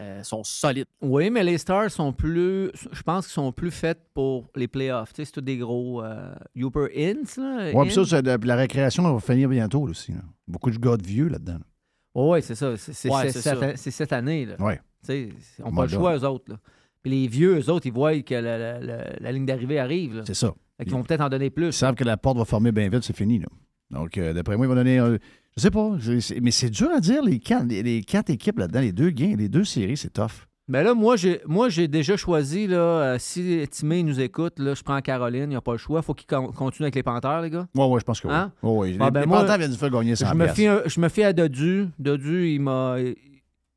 Euh, 0.00 0.18
ils 0.20 0.24
sont 0.24 0.42
solides. 0.42 0.86
Oui, 1.00 1.30
mais 1.30 1.44
les 1.44 1.58
Stars 1.58 1.90
sont 1.90 2.12
plus. 2.12 2.70
Je 2.90 3.02
pense 3.02 3.26
qu'ils 3.26 3.34
sont 3.34 3.52
plus 3.52 3.70
faits 3.70 4.00
pour 4.12 4.50
les 4.56 4.66
playoffs. 4.66 5.12
Tu 5.12 5.18
sais, 5.22 5.26
c'est 5.26 5.32
tous 5.32 5.40
des 5.40 5.56
gros 5.58 6.02
euh, 6.02 6.34
Uber 6.56 6.88
Inns. 6.96 7.72
Ouais, 7.72 7.86
puis 7.86 8.04
ça, 8.04 8.20
la 8.22 8.56
récréation 8.56 9.04
va 9.14 9.20
finir 9.20 9.48
bientôt 9.48 9.86
là, 9.86 9.92
aussi. 9.92 10.10
là. 10.10 10.22
Beaucoup 10.48 10.72
de 10.72 10.78
gars 10.78 10.96
de 10.96 11.06
vieux 11.06 11.28
là-dedans. 11.28 11.58
là. 11.60 11.66
Oui, 12.14 12.40
c'est 12.42 12.54
ça. 12.54 12.76
C'est 12.76 13.10
Ouais, 13.10 13.30
cette, 13.30 13.42
ça. 13.42 13.76
c'est 13.76 13.90
cette 13.90 14.12
année. 14.12 14.46
Là. 14.46 14.54
Ouais. 14.60 14.76
Tu 14.76 14.80
sais, 15.06 15.20
ils 15.58 15.64
n'ont 15.64 15.70
Moi, 15.72 15.84
pas 15.84 15.90
le 15.92 15.98
choix, 15.98 16.16
eux 16.16 16.24
autres. 16.24 16.44
Là. 16.52 16.56
Puis 17.02 17.10
les 17.12 17.28
vieux, 17.28 17.58
eux 17.60 17.70
autres, 17.70 17.86
ils 17.86 17.92
voient 17.92 18.18
que 18.22 18.34
la, 18.34 18.56
la- 18.58 18.80
la- 18.80 19.12
la 19.20 19.32
ligne 19.32 19.44
d'arrivée 19.46 19.78
arrive. 19.78 20.16
là. 20.16 20.22
C'est 20.26 20.34
ça. 20.34 20.54
Fait 20.78 20.84
qu'ils 20.84 20.92
vont 20.94 21.02
peut-être 21.02 21.20
en 21.20 21.28
donner 21.28 21.46
Ils 21.46 21.50
plus. 21.50 21.72
savent 21.72 21.94
que 21.94 22.04
la 22.04 22.16
porte 22.16 22.38
va 22.38 22.44
former 22.44 22.72
bien 22.72 22.88
vite, 22.88 23.02
c'est 23.04 23.16
fini. 23.16 23.38
Là. 23.40 23.46
Donc, 23.90 24.16
euh, 24.18 24.32
d'après 24.32 24.56
moi, 24.56 24.66
ils 24.66 24.68
vont 24.68 24.74
donner. 24.74 24.98
euh, 24.98 25.18
je 25.56 25.62
sais 25.62 25.70
pas. 25.70 25.96
je- 25.98 26.40
mais 26.40 26.50
c'est 26.50 26.70
dur 26.70 26.90
à 26.90 27.00
dire, 27.00 27.22
les 27.22 27.38
quatre, 27.38 27.66
les, 27.66 27.82
les 27.82 28.02
quatre 28.02 28.30
équipes 28.30 28.58
là-dedans, 28.58 28.80
les 28.80 28.92
deux 28.92 29.10
gains, 29.10 29.36
les 29.36 29.48
deux 29.48 29.64
séries, 29.64 29.96
c'est 29.96 30.12
tough. 30.12 30.46
Ben 30.66 30.82
là, 30.82 30.94
moi, 30.94 31.16
j'ai, 31.16 31.42
moi, 31.46 31.68
j'ai 31.68 31.88
déjà 31.88 32.16
choisi, 32.16 32.66
là, 32.66 32.76
euh, 32.78 33.16
si 33.18 33.66
Timé 33.70 34.02
nous 34.02 34.18
écoute, 34.18 34.58
là, 34.58 34.72
je 34.74 34.82
prends 34.82 34.98
Caroline, 35.02 35.42
il 35.42 35.48
n'y 35.48 35.56
a 35.56 35.60
pas 35.60 35.72
le 35.72 35.78
choix. 35.78 36.00
faut 36.00 36.14
qu'il 36.14 36.26
con- 36.26 36.52
continue 36.52 36.86
avec 36.86 36.94
les 36.94 37.02
Panthers, 37.02 37.42
les 37.42 37.50
gars. 37.50 37.66
Ouais, 37.74 37.86
ouais, 37.86 38.00
je 38.00 38.04
pense 38.04 38.18
que 38.20 38.28
oui. 38.28 38.34
Hein? 38.34 38.50
Ah, 38.62 38.66
Les- 38.86 39.10
ben 39.10 39.20
les 39.20 39.26
moi, 39.26 39.40
Panthers 39.40 39.58
viennent 39.58 39.72
de 39.72 39.76
faire 39.76 39.90
gagner 39.90 40.16
100 40.16 40.26
je 40.30 40.34
me, 40.34 40.46
fie, 40.48 40.66
je 40.86 41.00
me 41.00 41.08
fie 41.10 41.22
à 41.22 41.34
Dodu. 41.34 41.88
Dodu, 41.98 42.48
il 42.48 42.60
m'a, 42.62 42.96
il 42.98 43.14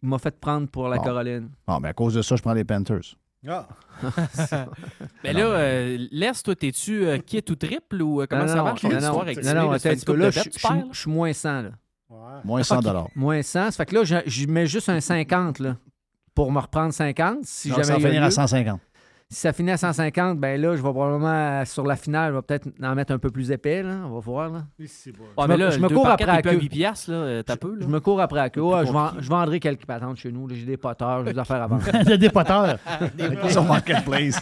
m'a 0.02 0.18
fait 0.18 0.40
prendre 0.40 0.68
pour 0.70 0.88
la 0.88 0.96
Bon. 0.96 1.04
Caroline. 1.04 1.50
Bon, 1.68 1.78
ben 1.80 1.90
à 1.90 1.94
cause 1.94 2.14
de 2.14 2.22
ça, 2.22 2.38
je 2.38 2.42
prends 2.42 2.54
les 2.54 2.64
Panthers. 2.64 3.16
Ah. 3.50 3.68
Mais 5.24 5.34
là, 5.34 5.46
euh, 5.46 6.08
laisse, 6.12 6.42
toi, 6.42 6.56
t'es-tu 6.56 7.06
euh, 7.06 7.18
kit 7.18 7.44
ou 7.50 7.56
triple 7.56 8.02
ou 8.02 8.22
euh, 8.22 8.28
comment 8.30 8.44
Non, 8.44 8.48
ça 8.48 8.64
marche 8.64 8.84
non, 8.84 8.90
non, 8.92 9.00
non, 9.02 9.14
non, 9.54 9.72
là? 9.72 10.30
Je 10.32 10.98
suis 11.00 11.12
moins 11.12 11.34
100, 11.34 11.62
là. 11.64 11.70
Moins 12.46 12.64
100 12.64 12.78
Ok. 12.86 13.12
Moins 13.16 13.42
100. 13.42 13.72
Ça 13.72 13.72
fait 13.72 13.86
que 13.86 13.96
là, 13.96 14.04
je, 14.06 14.16
je 14.26 14.48
mets 14.48 14.68
juste 14.68 14.90
un 14.90 15.00
50, 15.02 15.60
là, 15.60 15.76
pour 16.38 16.52
me 16.52 16.60
reprendre 16.60 16.94
50. 16.94 17.38
Si 17.46 17.70
Donc, 17.70 17.78
jamais 17.78 17.88
ça 17.88 17.94
va 17.98 18.00
finir 18.10 18.22
à 18.22 18.26
lieu. 18.28 18.32
150. 18.32 18.80
Si 19.30 19.40
ça 19.42 19.52
finit 19.52 19.72
à 19.72 19.78
150, 19.78 20.40
ben 20.40 20.62
là, 20.62 20.76
je 20.76 20.82
vais 20.84 20.90
probablement, 20.92 21.28
euh, 21.28 21.66
sur 21.66 21.84
la 21.86 21.96
finale, 21.96 22.32
je 22.32 22.36
vais 22.38 22.42
peut-être 22.44 22.68
en 22.82 22.94
mettre 22.96 23.12
un 23.12 23.18
peu 23.18 23.30
plus 23.32 23.52
épais, 23.52 23.82
là. 23.82 23.98
On 24.06 24.12
va 24.14 24.20
voir, 24.20 24.50
là. 24.52 24.60
Ouais, 24.80 24.86
Je 24.88 25.12
mais 25.48 25.48
me- 25.48 25.58
là, 25.58 25.70
je 25.72 25.80
me 25.80 25.90
cours 25.90 26.08
après 26.08 26.30
à 26.32 26.42
queue. 26.44 26.52
8 26.60 26.70
piastres, 26.70 27.12
là, 27.12 27.44
t'as 27.44 27.58
peu, 27.58 27.72
là. 27.74 27.80
Je 27.82 27.88
me 27.88 28.00
cours 28.00 28.22
après 28.22 28.38
la 28.40 28.50
queue. 28.52 28.62
Ouais, 28.62 28.86
je, 28.86 28.92
je 29.22 29.28
vendrai 29.30 29.60
quelques 29.60 29.86
patentes 29.88 30.18
chez 30.18 30.32
nous. 30.32 30.48
J'ai 30.50 30.64
des 30.64 30.78
poteurs, 30.78 31.26
j'ai 31.26 31.34
des 31.34 31.40
affaires 31.40 31.64
à 31.64 31.68
vendre. 31.68 31.84
Des 32.06 32.18
dépoteurs. 32.20 32.78
Des 33.18 33.50
Sur 33.52 33.64
Marketplace. 33.66 34.40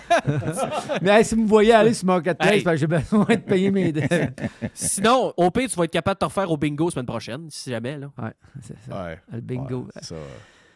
Mais 1.01 1.11
hey, 1.11 1.23
si 1.25 1.33
vous 1.35 1.43
me 1.43 1.47
voyez 1.47 1.71
aller 1.73 1.93
sur 1.93 2.05
Marketplace, 2.07 2.51
Hey. 2.51 2.63
ben, 2.63 2.75
j'ai 2.75 2.87
besoin 2.87 3.25
de 3.25 3.35
payer 3.37 3.71
mes 3.71 3.91
dettes. 3.93 4.39
Sinon, 4.73 5.33
au 5.37 5.49
pire, 5.49 5.69
tu 5.69 5.77
vas 5.77 5.85
être 5.85 5.91
capable 5.93 6.15
de 6.15 6.19
te 6.19 6.25
refaire 6.25 6.51
au 6.51 6.57
bingo 6.57 6.91
semaine 6.91 7.05
prochaine, 7.07 7.47
si 7.49 7.71
jamais. 7.71 7.97
Là. 7.97 8.11
Ouais, 8.21 8.33
c'est 8.61 8.77
ça. 8.87 9.03
Ouais. 9.05 9.19
Le 9.31 9.39
bingo. 9.41 9.79
Ouais, 9.85 10.01
ça. 10.01 10.15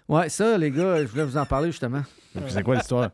Ouais, 0.09 0.27
ça, 0.29 0.57
les 0.57 0.71
gars, 0.71 1.01
je 1.03 1.07
voulais 1.07 1.23
vous 1.23 1.37
en 1.37 1.45
parler 1.45 1.67
justement. 1.71 2.01
C'est 2.47 2.63
quoi 2.63 2.75
l'histoire? 2.75 3.11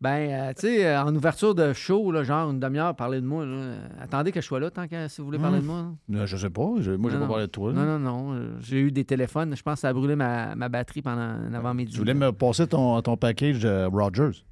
Ben, 0.00 0.28
euh, 0.30 0.52
tu 0.52 0.66
sais, 0.66 0.86
euh, 0.86 1.02
en 1.02 1.14
ouverture 1.14 1.54
de 1.54 1.72
show, 1.72 2.12
là, 2.12 2.24
genre 2.24 2.50
une 2.50 2.60
demi-heure, 2.60 2.94
parler 2.94 3.22
de 3.22 3.26
moi. 3.26 3.46
là. 3.46 3.76
Attendez 4.02 4.32
que 4.32 4.40
je 4.40 4.44
sois 4.46 4.60
là 4.60 4.70
tant 4.70 4.86
que 4.86 5.08
si 5.08 5.20
vous 5.20 5.26
voulez 5.26 5.38
parler 5.38 5.60
de 5.60 5.64
moi. 5.64 5.86
là. 6.10 6.20
Euh, 6.20 6.26
Je 6.26 6.36
sais 6.36 6.50
pas. 6.50 6.68
je- 6.80 6.90
moi, 6.92 7.10
je 7.10 7.14
vais 7.16 7.20
Non, 7.22 7.26
pas 7.26 7.32
parler 7.34 7.46
de 7.46 7.50
toi. 7.50 7.72
là. 7.72 7.80
Non, 7.84 7.98
non, 7.98 7.98
non. 7.98 8.34
euh, 8.34 8.56
J'ai 8.60 8.80
eu 8.80 8.92
des 8.92 9.04
téléphones. 9.04 9.56
Je 9.56 9.62
pense 9.62 9.74
que 9.74 9.80
ça 9.80 9.88
a 9.88 9.92
brûlé 9.94 10.14
ma, 10.14 10.54
ma 10.56 10.68
batterie 10.68 11.00
pendant 11.00 11.22
un 11.22 11.54
avant-midi. 11.54 11.92
Tu 11.92 11.98
voulais 11.98 12.12
me 12.12 12.32
passer 12.32 12.66
ton, 12.66 13.00
ton 13.00 13.16
package 13.16 13.64
euh, 13.64 13.88
Rogers. 13.90 14.44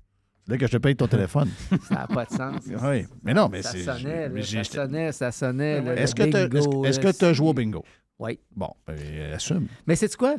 Dès 0.49 0.57
que 0.59 0.67
je 0.67 0.73
te 0.73 0.77
paye 0.79 0.97
ton 0.97 1.07
téléphone. 1.07 1.49
Ça 1.83 1.95
n'a 1.97 2.07
pas 2.07 2.25
de 2.25 2.31
sens. 2.31 2.63
oui. 2.85 3.05
Mais 3.23 3.35
non, 3.35 3.49
mais 3.51 3.63
ça 3.63 3.73
c'est. 3.73 3.81
sonnait, 3.83 4.29
là, 4.29 4.41
j'ai- 4.41 4.65
ça 4.65 4.73
sonnait, 4.85 5.13
ça 5.13 5.31
sonnait. 5.33 5.81
le- 5.83 5.99
Est-ce 5.99 6.15
que 6.15 6.23
bingo, 6.23 6.83
là, 6.85 7.13
tu 7.13 7.25
as 7.27 7.33
joué 7.35 7.49
au 7.49 7.53
bingo? 7.55 7.85
Oui. 8.23 8.39
Bon, 8.55 8.71
euh, 8.89 9.35
assume. 9.35 9.67
Mais 9.87 9.97
c'est 9.97 10.15
quoi? 10.15 10.37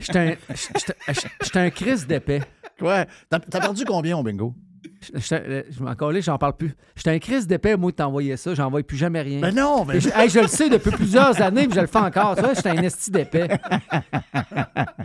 J'étais 0.00 0.18
un, 0.18 0.34
j'étais- 1.40 1.58
un 1.60 1.70
Chris 1.70 2.04
d'épais. 2.08 2.42
Ouais. 2.80 3.06
T'as 3.30 3.38
t'as 3.38 3.60
perdu 3.60 3.84
combien 3.84 4.18
au 4.18 4.24
bingo? 4.24 4.54
Euh, 5.32 5.62
Je 5.70 5.82
m'en 5.82 5.94
collais, 5.94 6.22
j'en 6.22 6.38
parle 6.38 6.54
plus. 6.56 6.74
J'étais 6.96 7.10
un 7.10 7.18
Chris 7.18 7.46
d'épais, 7.46 7.76
moi, 7.76 7.90
de 7.90 7.96
t'envoyer 7.96 8.36
ça. 8.36 8.54
J'envoie 8.54 8.82
plus 8.82 8.96
jamais 8.96 9.20
rien. 9.22 9.40
Mais 9.40 9.52
non, 9.52 9.84
mais- 9.84 9.96
Et 9.96 10.00
Je, 10.00 10.08
hey, 10.14 10.28
je 10.28 10.40
le 10.40 10.46
sais 10.46 10.68
depuis 10.68 10.90
plusieurs 10.90 11.40
années, 11.42 11.66
puis 11.66 11.74
je 11.76 11.80
le 11.80 11.86
fais 11.86 11.98
encore. 11.98 12.34
Tu 12.36 12.42
vois, 12.42 12.54
j'étais 12.54 12.70
un 12.70 12.82
esti 12.82 13.10
d'épais. 13.10 13.48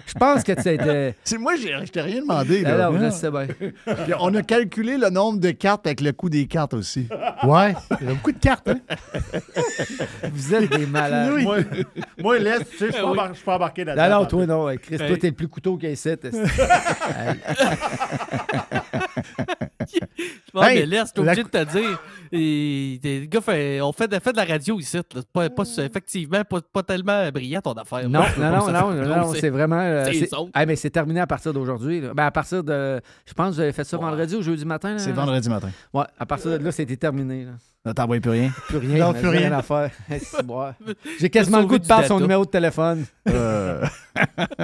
Je 0.05 0.13
pense 0.19 0.43
que 0.43 0.51
tu 0.53 0.69
étais. 0.69 1.15
C'est 1.23 1.37
moi, 1.37 1.53
j'ai- 1.55 1.85
je 1.85 1.91
t'ai 1.91 2.01
rien 2.01 2.21
demandé. 2.21 2.61
Là. 2.61 2.89
non, 2.89 2.99
je 2.99 3.09
sais 3.11 3.31
bien. 3.31 3.47
Puis 3.85 4.13
on 4.19 4.33
a 4.35 4.41
calculé 4.41 4.97
le 4.97 5.09
nombre 5.09 5.39
de 5.39 5.51
cartes 5.51 5.85
avec 5.87 6.01
le 6.01 6.11
coût 6.11 6.29
des 6.29 6.45
cartes 6.47 6.73
aussi. 6.73 7.07
Ouais, 7.43 7.73
il 8.01 8.07
y 8.07 8.09
a 8.09 8.13
beaucoup 8.13 8.31
de 8.31 8.39
cartes, 8.39 8.67
hein? 8.69 8.79
Vous 10.33 10.53
êtes 10.53 10.69
des 10.75 10.85
malades. 10.85 11.33
Oui. 11.35 11.43
Moi, 11.43 11.57
moi, 12.19 12.39
laisse, 12.39 12.69
tu 12.71 12.77
sais, 12.77 12.87
je 12.87 12.91
suis 12.93 13.01
pas 13.01 13.07
embar- 13.09 13.29
je 13.29 13.33
suis 13.35 13.45
pas 13.45 13.55
embarqué 13.55 13.85
Non, 13.85 13.93
là-dedans. 13.95 14.19
non, 14.19 14.25
toi, 14.25 14.45
non. 14.45 14.69
hey, 14.69 14.77
Chris, 14.79 14.97
toi, 14.97 15.07
Hey. 15.07 15.17
t'es 15.19 15.27
le 15.27 15.33
plus 15.35 15.47
couteau 15.47 15.77
qu'il 15.77 15.89
y 15.89 15.91
a 15.91 15.93
ici. 15.93 16.07
Je 19.93 20.51
pense 20.51 20.65
Hey, 20.65 20.79
mais 20.79 20.85
laisse, 20.85 21.13
t'es 21.13 21.21
la- 21.23 21.31
obligé 21.31 21.43
de 21.43 21.49
te 21.49 21.63
dire. 21.77 22.01
Et, 22.31 22.99
les 23.03 23.27
gars, 23.27 23.41
fait- 23.41 23.81
on 23.81 23.91
fait 23.91 24.07
de, 24.07 24.19
fait 24.19 24.31
de 24.31 24.37
la 24.37 24.45
radio 24.45 24.79
ici. 24.79 24.97
Pas, 25.33 25.49
pas, 25.49 25.63
effectivement, 25.77 26.43
pas, 26.43 26.59
pas 26.61 26.83
tellement 26.83 27.29
brillant 27.31 27.61
ton 27.61 27.73
affaire. 27.73 28.09
Non, 28.09 28.21
non, 28.37 28.71
non, 28.71 29.17
non, 29.17 29.33
c'est 29.33 29.49
vraiment. 29.49 29.79
euh, 29.79 30.05
C'est 30.05 30.25
c'est-. 30.25 30.29
Ah, 30.53 30.65
mais 30.65 30.75
terminé 30.75 31.19
à 31.19 31.27
partir 31.27 31.53
d'aujourd'hui. 31.53 32.01
Ben, 32.13 32.25
à 32.25 32.31
partir 32.31 32.63
de. 32.63 32.99
Je 33.25 33.33
pense 33.33 33.49
que 33.49 33.55
vous 33.55 33.59
avez 33.61 33.71
fait 33.73 33.83
ça 33.83 33.97
vendredi 33.97 34.35
ou 34.35 34.41
jeudi 34.41 34.65
matin. 34.65 34.97
C'est 34.97 35.11
vendredi 35.11 35.49
matin. 35.49 35.69
Ouais, 35.93 36.05
à 36.19 36.25
partir 36.25 36.51
de 36.51 36.63
là, 36.63 36.71
c'était 36.71 36.97
terminé. 36.97 37.45
Là. 37.45 37.51
Là, 37.87 37.93
t'envoies 37.93 38.19
plus 38.19 38.31
rien? 38.31 38.51
Plus 38.67 38.77
rien. 38.79 38.97
Non, 39.05 39.13
plus 39.13 39.21
j'ai 39.21 39.37
rien. 39.37 39.51
à 39.53 39.61
faire. 39.61 39.91
J'ai 41.21 41.29
quasiment 41.29 41.61
le 41.61 41.67
goût 41.67 41.79
de 41.79 41.87
perdre 41.87 42.05
son 42.05 42.19
numéro 42.19 42.43
de 42.43 42.49
téléphone. 42.49 43.05
Euh, 43.29 43.81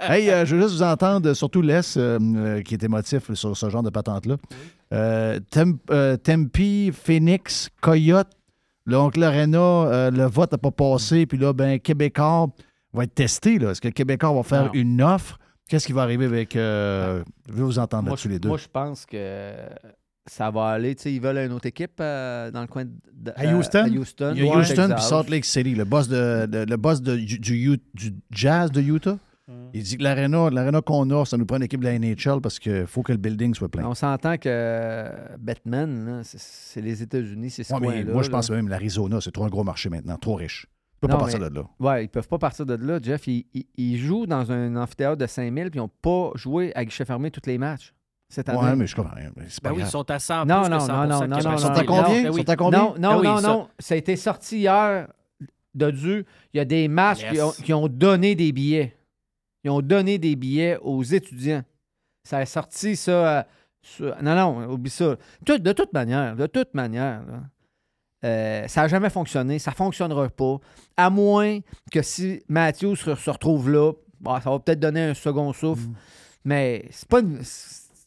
hey, 0.00 0.30
euh, 0.30 0.46
je 0.46 0.56
veux 0.56 0.62
juste 0.62 0.74
vous 0.76 0.82
entendre, 0.82 1.34
surtout 1.34 1.60
Les, 1.60 1.98
euh, 1.98 2.18
euh, 2.36 2.62
qui 2.62 2.74
est 2.74 2.82
émotif 2.82 3.32
sur 3.34 3.54
ce 3.54 3.68
genre 3.68 3.82
de 3.82 3.90
patente-là. 3.90 4.36
Euh, 4.94 5.38
Tem- 5.50 5.76
euh, 5.90 6.16
Tempe, 6.16 6.56
Phoenix, 6.94 7.68
Coyote, 7.82 8.30
l'oncle 8.86 9.22
Arena, 9.22 9.58
euh, 9.58 10.10
le 10.10 10.24
vote 10.24 10.52
n'a 10.52 10.58
pas 10.58 10.70
passé, 10.70 11.26
puis 11.26 11.36
là, 11.36 11.52
ben, 11.52 11.78
Québécois 11.78 12.48
va 12.94 13.04
être 13.04 13.14
testé. 13.14 13.58
là. 13.58 13.72
Est-ce 13.72 13.82
que 13.82 13.88
Québécois 13.88 14.32
va 14.32 14.42
faire 14.42 14.64
Non. 14.66 14.72
une 14.72 15.02
offre? 15.02 15.38
Qu'est-ce 15.68 15.86
qui 15.86 15.92
va 15.92 16.00
arriver 16.00 16.24
avec. 16.24 16.56
euh, 16.56 17.22
je 17.46 17.52
veux 17.52 17.64
vous 17.64 17.78
entendre 17.78 18.08
là-dessus 18.08 18.30
les 18.30 18.38
deux. 18.38 18.48
Moi, 18.48 18.56
je 18.56 18.68
pense 18.72 19.04
que 19.04 19.52
ça 20.30 20.50
va 20.50 20.68
aller. 20.68 20.94
Tu 20.94 21.02
sais, 21.04 21.12
ils 21.12 21.20
veulent 21.20 21.38
une 21.38 21.52
autre 21.52 21.66
équipe 21.66 21.98
euh, 22.00 22.50
dans 22.50 22.60
le 22.62 22.66
coin 22.66 22.84
de. 22.84 23.32
À 23.36 23.46
Houston? 23.54 23.84
à 23.84 23.88
Houston. 23.88 24.32
Il 24.36 24.44
y 24.44 24.48
a 24.48 24.56
Houston 24.56 24.90
puis. 24.94 25.02
Salt 25.04 25.28
Lake 25.30 25.44
City, 25.44 25.74
le 25.74 25.84
boss, 25.84 26.08
de, 26.08 26.46
de- 26.46 26.64
le 26.68 26.76
boss 26.76 27.00
de- 27.02 27.16
du, 27.16 27.38
du 27.38 27.72
U- 27.72 27.80
du 27.94 28.14
Jazz 28.30 28.70
de 28.72 28.80
Utah. 28.80 29.18
Il 29.72 29.82
dit 29.82 29.96
que 29.96 30.02
l'aréna 30.02 30.50
l'aréna 30.50 30.82
qu'on 30.82 31.08
a, 31.10 31.24
ça 31.24 31.38
nous 31.38 31.46
prend 31.46 31.56
une 31.56 31.62
équipe 31.62 31.80
de 31.80 31.86
la 31.86 31.98
NHL 31.98 32.42
parce 32.42 32.58
qu'il 32.58 32.86
faut 32.86 33.02
que 33.02 33.12
le 33.12 33.18
building 33.18 33.54
soit 33.54 33.70
plein. 33.70 33.86
On 33.86 33.94
s'entend 33.94 34.36
que 34.36 34.42
euh, 34.46 35.10
Batman, 35.38 36.04
là, 36.06 36.20
c'est- 36.22 36.82
les 36.82 37.02
États-Unis, 37.02 37.48
c'est 37.50 37.64
ce 37.64 37.72
Ouais, 37.72 37.80
mais 37.80 37.86
coin-là. 37.86 38.12
moi, 38.12 38.22
je 38.22 38.28
là. 38.28 38.32
pense 38.36 38.50
même 38.50 38.68
l'Arizona, 38.68 39.20
c'est 39.22 39.32
trop 39.32 39.44
un 39.44 39.48
gros 39.48 39.64
marché 39.64 39.88
maintenant, 39.88 40.16
trop 40.18 40.34
riche. 40.34 40.66
Peux 41.00 41.06
Non, 41.08 41.14
pas 41.14 41.20
partir 41.20 41.40
mais- 41.40 41.48
de 41.48 41.54
là. 41.54 41.62
Ouais, 41.80 42.04
ils 42.04 42.08
peuvent 42.08 42.28
pas 42.28 42.38
partir 42.38 42.66
de 42.66 42.74
là. 42.74 42.98
Jeff, 43.02 43.26
ils, 43.26 43.46
ils- 43.54 43.66
ils 43.78 43.96
jouent 43.96 44.26
dans 44.26 44.52
un 44.52 44.76
amphithéâtre 44.76 45.16
de 45.16 45.26
5000 45.26 45.70
puis 45.70 45.78
ils 45.78 45.82
n'ont 45.82 45.90
pas 46.02 46.30
joué 46.34 46.72
à 46.74 46.84
guichet 46.84 47.04
fermé 47.06 47.30
tous 47.30 47.46
les 47.46 47.56
matchs 47.56 47.94
cette 48.28 48.48
année? 48.48 48.58
Ouais, 48.58 48.76
mais 48.76 48.86
je 48.86 48.94
comprends 48.96 49.14
rien. 49.16 49.30
Ben 49.62 49.72
oui, 49.72 49.80
ils 49.80 49.86
sont 49.86 50.10
à 50.10 50.18
100 50.18 50.44
Non, 50.46 50.62
plus 50.62 50.70
non, 50.70 50.76
que 50.76 50.80
non, 50.80 50.80
100 50.80 50.86
non, 50.86 51.06
non, 51.06 51.26
non, 51.28 51.36
Ils 51.38 51.42
sont 51.58 51.68
à 51.68 51.78
non, 51.82 51.84
combien? 51.86 52.22
Ben 52.22 52.30
oui. 52.30 52.40
Ils 52.40 52.44
sont 52.46 52.50
à 52.50 52.56
combien? 52.56 52.78
Non, 52.78 52.94
non, 52.98 53.18
oui, 53.20 53.26
non, 53.26 53.38
ça. 53.38 53.48
non. 53.48 53.68
Ça 53.78 53.94
a 53.94 53.96
été 53.96 54.16
sorti 54.16 54.58
hier 54.58 55.08
de 55.74 55.90
Dieu. 55.90 56.24
Il 56.52 56.58
y 56.58 56.60
a 56.60 56.64
des 56.64 56.88
matchs 56.88 57.22
Yes. 57.22 57.32
qui, 57.32 57.40
ont, 57.40 57.50
qui 57.50 57.72
ont 57.72 57.88
donné 57.88 58.34
des 58.34 58.52
billets. 58.52 58.96
Ils 59.64 59.70
ont 59.70 59.80
donné 59.82 60.18
des 60.18 60.36
billets 60.36 60.78
aux 60.82 61.02
étudiants. 61.02 61.62
Ça 62.24 62.38
a 62.38 62.46
sorti 62.46 62.96
ça. 62.96 63.38
euh, 63.38 63.42
sur- 63.82 64.14
Non, 64.22 64.34
non, 64.34 64.70
oublie 64.72 64.90
ça. 64.90 65.16
Tout- 65.46 65.58
de 65.58 65.72
toute 65.72 65.92
manière, 65.92 66.36
de 66.36 66.46
toute 66.46 66.74
manière, 66.74 67.22
là, 67.26 67.40
euh, 68.24 68.68
ça 68.68 68.82
n'a 68.82 68.88
jamais 68.88 69.10
fonctionné. 69.10 69.58
Ça 69.58 69.70
ne 69.70 69.76
fonctionnera 69.76 70.28
pas. 70.28 70.56
À 70.96 71.08
moins 71.10 71.60
que 71.92 72.02
si 72.02 72.42
Matthew 72.48 72.94
se, 72.96 73.14
se 73.14 73.30
retrouve 73.30 73.70
là, 73.70 73.92
bon, 74.20 74.40
ça 74.40 74.50
va 74.50 74.58
peut-être 74.58 74.80
donner 74.80 75.02
un 75.04 75.14
second 75.14 75.52
souffle. 75.52 75.88
Mais 76.44 76.86
c'est 76.90 77.08
pas 77.08 77.20
une, 77.20 77.38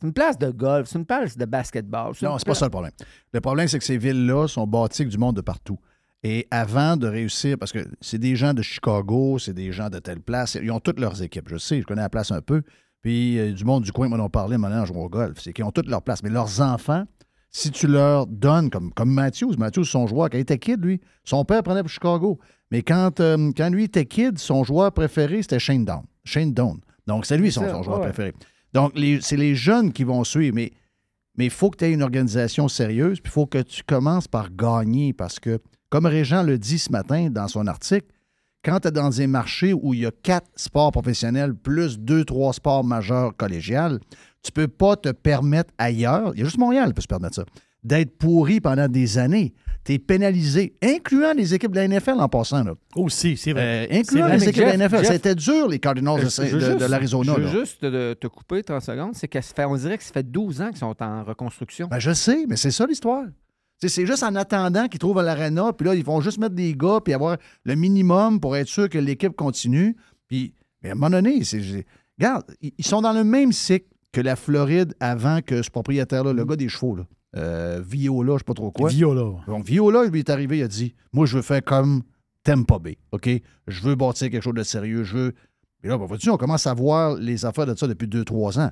c'est 0.02 0.08
une 0.08 0.14
place 0.14 0.38
de 0.38 0.50
golf, 0.50 0.88
c'est 0.90 0.98
une 0.98 1.06
place 1.06 1.38
de 1.38 1.46
basketball. 1.46 2.14
Non, 2.24 2.40
c'est 2.40 2.48
pas 2.48 2.56
ça 2.56 2.66
le 2.66 2.72
problème. 2.72 2.92
Le 3.34 3.40
problème, 3.40 3.68
c'est 3.68 3.78
que 3.78 3.86
ces 3.86 3.98
villes-là 3.98 4.48
sont 4.48 4.66
bâties 4.66 5.06
du 5.06 5.18
monde 5.18 5.36
de 5.36 5.42
partout. 5.42 5.78
Et 6.24 6.48
avant 6.50 6.98
de 6.98 7.08
réussir, 7.08 7.58
parce 7.60 7.72
que 7.72 7.80
c'est 8.00 8.18
des 8.18 8.36
gens 8.36 8.54
de 8.54 8.64
Chicago, 8.64 9.38
c'est 9.38 9.54
des 9.54 9.72
gens 9.72 9.90
de 9.90 10.00
telle 10.00 10.20
place, 10.20 10.58
ils 10.62 10.72
ont 10.72 10.80
toutes 10.80 11.00
leurs 11.00 11.22
équipes. 11.22 11.50
Je 11.50 11.58
sais, 11.58 11.82
je 11.82 11.86
connais 11.86 12.02
la 12.02 12.10
place 12.10 12.32
un 12.32 12.42
peu. 12.42 12.64
Puis 13.02 13.40
euh, 13.40 13.54
du 13.54 13.64
monde 13.64 13.84
du 13.84 13.92
coin, 13.92 14.08
m'en 14.10 14.24
ont 14.24 14.30
parlé 14.30 14.58
maintenant 14.58 14.82
en 14.82 14.86
jouant 14.86 15.04
au 15.04 15.10
golf. 15.10 15.40
C'est 15.40 15.54
qu'ils 15.54 15.66
ont 15.66 15.72
toutes 15.72 15.88
leurs 15.88 16.02
places. 16.02 16.24
Mais 16.24 16.30
leurs 16.30 16.62
enfants, 16.62 17.06
si 17.50 17.70
tu 17.70 17.88
leur 17.88 18.26
donnes, 18.28 18.70
comme, 18.70 18.94
comme 18.94 19.12
Matthews, 19.12 19.56
Matthews, 19.58 19.86
son 19.86 20.08
joueur, 20.08 20.30
quand 20.30 20.38
il 20.38 20.42
était 20.42 20.60
kid, 20.60 20.84
lui, 20.84 21.02
son 21.24 21.44
père 21.46 21.64
prenait 21.64 21.82
pour 21.82 21.90
Chicago. 21.90 22.40
Mais 22.72 22.82
quand, 22.82 23.20
euh, 23.20 23.52
quand 23.56 23.70
lui 23.70 23.84
était 23.84 24.06
kid, 24.06 24.40
son 24.40 24.64
joueur 24.64 24.92
préféré, 24.92 25.42
c'était 25.42 25.60
Shane 25.60 25.86
Down. 25.86 26.04
Shane 26.24 26.54
Down. 26.54 26.80
Donc, 27.08 27.26
c'est 27.26 27.38
lui 27.38 27.52
son, 27.52 27.68
son 27.68 27.84
joueur 27.84 28.00
ouais. 28.00 28.06
préféré. 28.06 28.34
Donc, 28.74 28.94
c'est 29.22 29.38
les 29.38 29.56
jeunes 29.56 29.92
qui 29.92 30.04
vont 30.04 30.24
suivre. 30.24 30.56
Mais 30.56 30.72
il 31.38 31.50
faut 31.50 31.70
que 31.70 31.78
tu 31.78 31.86
aies 31.86 31.94
une 31.94 32.04
organisation 32.04 32.68
sérieuse, 32.68 33.20
puis 33.20 33.32
il 33.32 33.34
faut 33.34 33.46
que 33.46 33.60
tu 33.60 33.84
commences 33.84 34.28
par 34.28 34.54
gagner 34.54 35.14
parce 35.14 35.40
que, 35.40 35.60
comme 35.90 36.06
Régent 36.06 36.44
le 36.44 36.58
dit 36.58 36.80
ce 36.80 36.92
matin 36.92 37.30
dans 37.30 37.48
son 37.48 37.68
article, 37.68 38.08
quand 38.64 38.82
tu 38.82 38.90
es 38.90 38.92
dans 38.92 39.22
un 39.22 39.28
marché 39.28 39.74
où 39.74 39.94
il 39.94 40.02
y 40.02 40.06
a 40.06 40.12
quatre 40.12 40.48
sports 40.56 40.92
professionnels 40.92 41.56
plus 41.56 41.98
deux, 41.98 42.24
trois 42.26 42.54
sports 42.54 42.84
majeurs 42.84 43.36
collégiales, 43.36 44.00
tu 44.44 44.52
peux 44.52 44.68
pas 44.68 44.96
te 44.96 45.10
permettre 45.10 45.74
ailleurs, 45.78 46.32
il 46.34 46.40
y 46.40 46.42
a 46.42 46.46
juste 46.46 46.58
Montréal 46.58 46.90
qui 46.90 46.94
peut 46.94 47.02
se 47.02 47.08
permettre 47.08 47.36
ça, 47.36 47.46
d'être 47.84 48.18
pourri 48.18 48.62
pendant 48.62 48.88
des 48.88 49.18
années. 49.18 49.54
Tu 49.84 49.94
es 49.94 50.00
pénalisé, 50.00 50.76
incluant 50.84 51.34
les 51.34 51.54
équipes 51.56 51.72
de 51.72 51.78
la 51.80 51.88
NFL 51.88 52.20
en 52.20 52.30
passant. 52.30 52.64
Là. 52.64 52.76
Aussi, 52.96 53.36
c'est 53.36 53.52
vrai. 53.54 53.62
Euh, 53.62 53.88
C'est 53.90 53.98
incluant 54.00 54.28
vrai, 54.28 54.38
les 54.38 54.44
équipes 54.44 54.56
Jeff- 54.64 54.74
de 54.74 54.80
la 54.80 54.88
NFL. 54.88 55.06
C'était 55.06 55.36
dur, 55.36 55.68
les 55.68 55.80
Cardinals 55.80 56.18
de, 56.20 56.26
juste- 56.30 56.88
l'Arizona. 56.88 57.34
Je 57.36 57.42
veux 57.42 57.46
là. 57.48 57.60
juste 57.60 57.82
te, 57.82 58.14
te 58.14 58.28
couper 58.28 58.62
30 58.62 58.82
secondes. 58.82 59.16
C'est 59.16 59.28
que 59.28 59.42
ça 59.42 59.54
fait, 59.56 59.66
on 59.66 59.76
dirait 59.76 59.98
que 59.98 60.04
ça 60.04 60.14
fait 60.14 60.30
12 60.30 60.62
ans 60.62 60.70
qu'ils 60.70 60.78
sont 60.78 60.96
en 61.02 61.24
reconstruction. 61.24 61.88
Ben, 61.88 61.98
je 62.00 62.12
sais, 62.14 62.46
mais 62.48 62.58
c'est 62.58 62.70
ça 62.72 62.86
l'histoire. 62.86 63.24
C'est 63.84 64.06
juste 64.06 64.22
en 64.22 64.36
attendant 64.36 64.88
qu'ils 64.88 65.00
trouvent 65.00 65.18
à 65.18 65.24
l'aréna, 65.24 65.74
puis 65.74 65.88
là, 65.88 65.96
ils 65.96 66.04
vont 66.04 66.22
juste 66.22 66.38
mettre 66.38 66.54
des 66.54 66.76
gars, 66.76 67.00
puis 67.04 67.16
avoir 67.16 67.38
le 67.64 67.74
minimum 67.74 68.40
pour 68.40 68.56
être 68.56 68.68
sûr 68.68 68.88
que 68.88 69.00
l'équipe 69.00 69.36
continue. 69.36 69.96
Puis, 70.28 70.54
mais 70.84 70.90
à 70.90 70.92
un 70.92 70.96
moment 70.96 71.10
donné, 71.10 71.44
c'est. 71.44 71.60
Regarde, 72.20 72.44
ils 72.62 72.72
ils 72.78 72.86
sont 72.86 73.02
dans 73.02 73.14
le 73.14 73.24
même 73.24 73.52
cycle 73.52 73.88
que 74.12 74.22
la 74.22 74.36
Floride 74.36 74.94
avant 75.00 75.40
que 75.42 75.64
ce 75.64 75.72
propriétaire-là, 75.72 76.34
le 76.34 76.46
gars 76.46 76.56
des 76.56 76.70
chevaux, 76.70 76.96
là, 76.96 77.08
euh, 77.38 77.82
Viola, 77.86 78.34
je 78.34 78.38
sais 78.40 78.44
pas 78.44 78.54
trop 78.54 78.72
quoi. 78.72 78.90
Viola. 78.90 79.44
Donc, 79.48 79.66
Viola, 79.66 80.06
lui 80.06 80.20
est 80.20 80.30
arrivé, 80.30 80.60
il 80.60 80.64
a 80.64 80.68
dit 80.68 80.96
Moi, 81.14 81.26
je 81.26 81.38
veux 81.38 81.42
faire 81.42 81.64
comme 81.64 82.04
Tampa 82.44 82.80
Bay, 82.80 82.98
OK? 83.12 83.30
Je 83.68 83.82
veux 83.82 83.96
bâtir 83.96 84.30
quelque 84.30 84.44
chose 84.44 84.54
de 84.56 84.64
sérieux, 84.64 85.04
je 85.04 85.16
veux. 85.18 85.34
Et 85.84 85.88
là, 85.88 85.98
ben, 85.98 86.06
vois-tu, 86.06 86.30
on 86.30 86.38
commence 86.38 86.68
à 86.68 86.74
voir 86.74 87.16
les 87.16 87.46
affaires 87.46 87.66
de 87.66 87.76
ça 87.76 87.88
depuis 87.88 88.08
2-3 88.08 88.60
ans. 88.60 88.72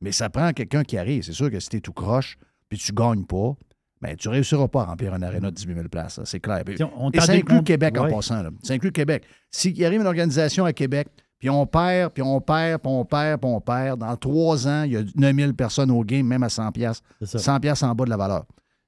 Mais 0.00 0.12
ça 0.12 0.30
prend 0.30 0.52
quelqu'un 0.52 0.84
qui 0.84 0.96
arrive. 0.96 1.22
C'est 1.24 1.32
sûr 1.32 1.50
que 1.50 1.58
si 1.60 1.68
t'es 1.68 1.80
tout 1.80 1.92
croche, 1.92 2.36
puis 2.68 2.78
tu 2.78 2.92
gagnes 2.92 3.24
pas, 3.24 3.54
ben, 4.00 4.14
tu 4.16 4.28
réussiras 4.28 4.68
pas 4.68 4.82
à 4.82 4.84
remplir 4.86 5.12
un 5.12 5.22
aréna 5.22 5.50
de 5.50 5.56
18 5.56 5.74
000 5.74 5.88
places, 5.88 6.20
c'est 6.24 6.38
clair. 6.40 6.62
On 6.96 7.10
Et 7.10 7.20
ça 7.20 7.32
inclut 7.32 7.58
on- 7.58 7.62
Québec 7.64 7.98
en 7.98 8.08
passant. 8.08 8.42
là. 8.42 8.50
Ça 8.62 8.74
inclut 8.74 8.92
Québec. 8.92 9.24
S'il 9.50 9.84
arrive 9.84 10.00
une 10.00 10.06
organisation 10.06 10.64
à 10.64 10.72
Québec, 10.72 11.08
puis 11.38 11.48
on 11.50 11.66
perd, 11.66 12.12
puis 12.12 12.22
on 12.22 12.40
perd, 12.40 12.80
puis 12.82 12.90
on 12.92 13.04
perd, 13.04 13.40
puis 13.40 13.50
on 13.50 13.60
perd, 13.60 14.00
dans 14.00 14.16
trois 14.16 14.66
ans, 14.66 14.82
il 14.82 14.92
y 14.92 14.96
a 14.96 15.02
9000 15.14 15.54
personnes 15.54 15.90
au 15.90 16.02
game, 16.02 16.26
même 16.26 16.42
à 16.42 16.48
100 16.48 16.72
pièces, 16.72 17.02
ça. 17.22 17.38
100 17.38 17.60
pièces 17.60 17.82
en 17.82 17.94
bas 17.94 18.04
de 18.04 18.10
la 18.10 18.16
valeur. 18.16 18.44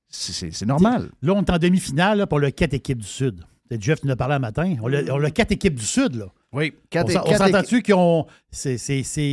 C'est- 0.09 0.66
normal. 0.66 1.10
Là, 1.22 1.35
on 1.35 1.43
est 1.43 1.51
en 1.51 1.59
demi-finale 1.59 2.27
pour 2.27 2.40
le 2.40 2.51
quatre 2.51 2.74
équipes 2.74 2.98
du 2.98 3.06
Sud. 3.06 3.44
Jeff 3.78 4.02
nous 4.02 4.10
a 4.10 4.16
parlé 4.16 4.35
un 4.35 4.40
matin. 4.40 4.74
On 4.82 4.93
a, 4.93 5.01
on 5.12 5.22
a 5.22 5.31
quatre 5.31 5.52
équipes 5.52 5.77
du 5.77 5.85
Sud, 5.85 6.16
là. 6.16 6.24
Oui, 6.52 6.72
On 6.74 6.81
quatre- 6.90 7.16
on 7.24 7.36
s'entend-tu 7.36 7.81
qu'ils 7.82 7.94
ont. 7.94 8.27
C'est. 8.51 8.77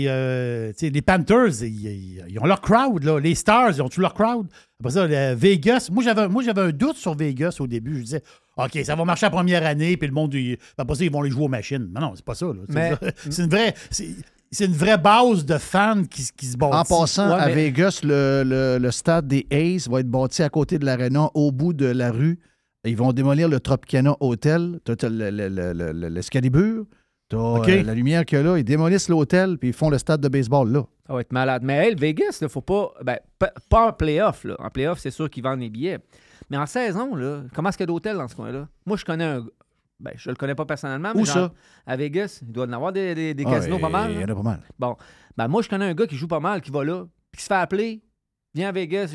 euh, 0.08 0.72
les 0.80 1.02
Panthers, 1.02 1.64
ils, 1.64 2.38
ont 2.40 2.46
leur 2.46 2.62
crowd, 2.62 3.04
là. 3.04 3.20
Les 3.20 3.34
Stars, 3.34 3.72
ils 3.72 3.82
ont-tu 3.82 4.00
leur 4.00 4.14
crowd? 4.14 4.46
Après 4.80 4.92
ça, 4.92 5.08
Vegas. 5.34 5.90
Moi, 5.92 6.04
j'avais 6.04 6.28
moi, 6.28 6.44
j'avais 6.44 6.62
un 6.62 6.70
doute 6.70 6.98
sur 6.98 7.16
Vegas 7.16 7.58
au 7.60 7.66
début. 7.66 7.98
Je 7.98 8.04
disais, 8.04 8.24
OK, 8.58 8.80
ça 8.84 8.96
va 8.96 9.06
marcher 9.06 9.26
la 9.26 9.30
première 9.32 9.66
année, 9.66 9.98
puis 9.98 10.08
le 10.08 10.14
monde, 10.14 10.34
il- 10.34 10.58
après 10.78 10.96
ça, 10.96 11.04
ils 11.04 11.12
vont 11.12 11.22
les 11.22 11.30
jouer 11.30 11.46
aux 11.46 11.50
machines. 11.50 11.88
Mais 11.94 12.00
non, 12.00 12.14
c'est 12.16 12.26
pas 12.26 12.36
ça, 12.36 12.46
là. 12.48 12.54
C'est- 12.68 12.74
Mais- 13.02 13.12
C'est 13.30 13.44
une 13.44 13.50
vraie. 13.50 13.74
C'est 13.90 14.08
c'est 14.50 14.64
une 14.66 14.72
vraie 14.74 14.98
base 14.98 15.44
de 15.46 15.58
fans 15.58 16.04
qui, 16.10 16.26
qui 16.38 16.46
se 16.46 16.56
En 16.56 16.70
bâtit. 16.70 16.88
passant, 16.90 17.28
Ouais, 17.36 17.42
à 17.42 17.48
mais- 17.48 17.54
Vegas, 17.54 18.00
le, 18.04 18.44
le- 18.46 18.78
le 18.82 18.92
stade 18.92 19.28
des 19.28 19.46
Aces 19.52 19.90
va 19.90 20.00
être 20.00 20.08
bâti 20.10 20.42
à 20.42 20.48
côté 20.48 20.80
de 20.80 20.86
l'aréna, 20.86 21.30
au 21.34 21.52
bout 21.52 21.74
de 21.74 21.86
la 21.86 22.12
rue. 22.12 22.40
Ils 22.86 22.96
vont 22.96 23.12
démolir 23.12 23.50
le 23.50 23.60
Tropicana 23.60 24.16
Hotel. 24.22 24.80
Tu 24.86 24.94
as 25.06 25.10
l'Escalibur, 25.94 26.86
tu 27.30 27.36
as 27.36 27.40
OK. 27.40 27.68
la 27.68 27.94
lumière 27.94 28.26
qu'il 28.26 28.38
y 28.38 28.42
a 28.42 28.44
là. 28.44 28.58
Ils 28.58 28.64
démolissent 28.64 29.10
l'hôtel, 29.10 29.58
puis 29.58 29.70
ils 29.70 29.74
font 29.74 29.90
le 29.90 29.98
stade 29.98 30.22
de 30.22 30.28
baseball 30.28 30.72
là. 30.72 30.84
Ça 31.08 31.14
va 31.14 31.22
être 31.22 31.32
malade. 31.32 31.62
Mais 31.64 31.86
hey, 31.88 31.94
le 31.96 32.00
Vegas, 32.00 32.40
il 32.42 32.50
faut 32.50 32.62
pas. 32.62 32.92
Ben, 33.04 33.18
pas, 33.40 33.52
pas 33.70 33.88
en 33.90 33.94
playoff. 33.94 34.44
Là. 34.44 34.56
En 34.60 34.70
playoff, 34.70 35.00
c'est 35.00 35.12
sûr 35.12 35.30
qu'ils 35.30 35.44
vendent 35.44 35.60
les 35.62 35.70
billets. 35.70 36.00
Mais 36.50 36.58
en 36.58 36.66
saison, 36.66 37.16
là, 37.16 37.44
comment 37.54 37.70
est-ce 37.70 37.78
qu'il 37.78 37.84
y 37.84 37.88
a 37.90 37.94
d'hôtels 37.94 38.18
dans 38.18 38.28
ce 38.28 38.36
coin-là? 38.36 38.68
Moi, 38.86 38.98
je 38.98 39.06
connais 39.06 39.26
un. 39.26 39.46
Ben, 40.00 40.12
je 40.16 40.30
le 40.30 40.36
connais 40.36 40.54
pas 40.56 40.66
personnellement, 40.66 41.12
mais 41.16 41.22
Où 41.22 41.26
genre, 41.26 41.36
ça? 41.36 41.54
à 41.88 41.96
Vegas, 41.98 42.40
il 42.44 42.52
doit 42.52 42.66
y 42.66 42.70
en 42.70 42.74
avoir 42.74 42.94
des, 42.94 43.16
des- 43.16 43.34
des 43.34 43.44
Ah, 43.48 43.52
casinos 43.52 43.80
pas 43.80 43.90
mal. 43.90 44.12
il 44.12 44.22
y 44.22 44.24
en 44.24 44.28
a 44.30 44.36
pas 44.36 44.44
mal. 44.44 44.62
Bon. 44.78 44.96
Ben, 45.36 45.48
moi, 45.48 45.62
je 45.64 45.70
connais 45.70 45.86
un 45.86 45.94
gars 45.96 46.06
qui 46.06 46.16
joue 46.16 46.28
pas 46.28 46.40
mal, 46.40 46.62
qui 46.62 46.70
va 46.72 46.84
là, 46.84 47.06
puis 47.32 47.40
qui 47.40 47.44
se 47.44 47.48
fait 47.48 47.56
appeler. 47.56 48.02
Viens 48.54 48.70
à 48.70 48.72
Vegas, 48.72 49.14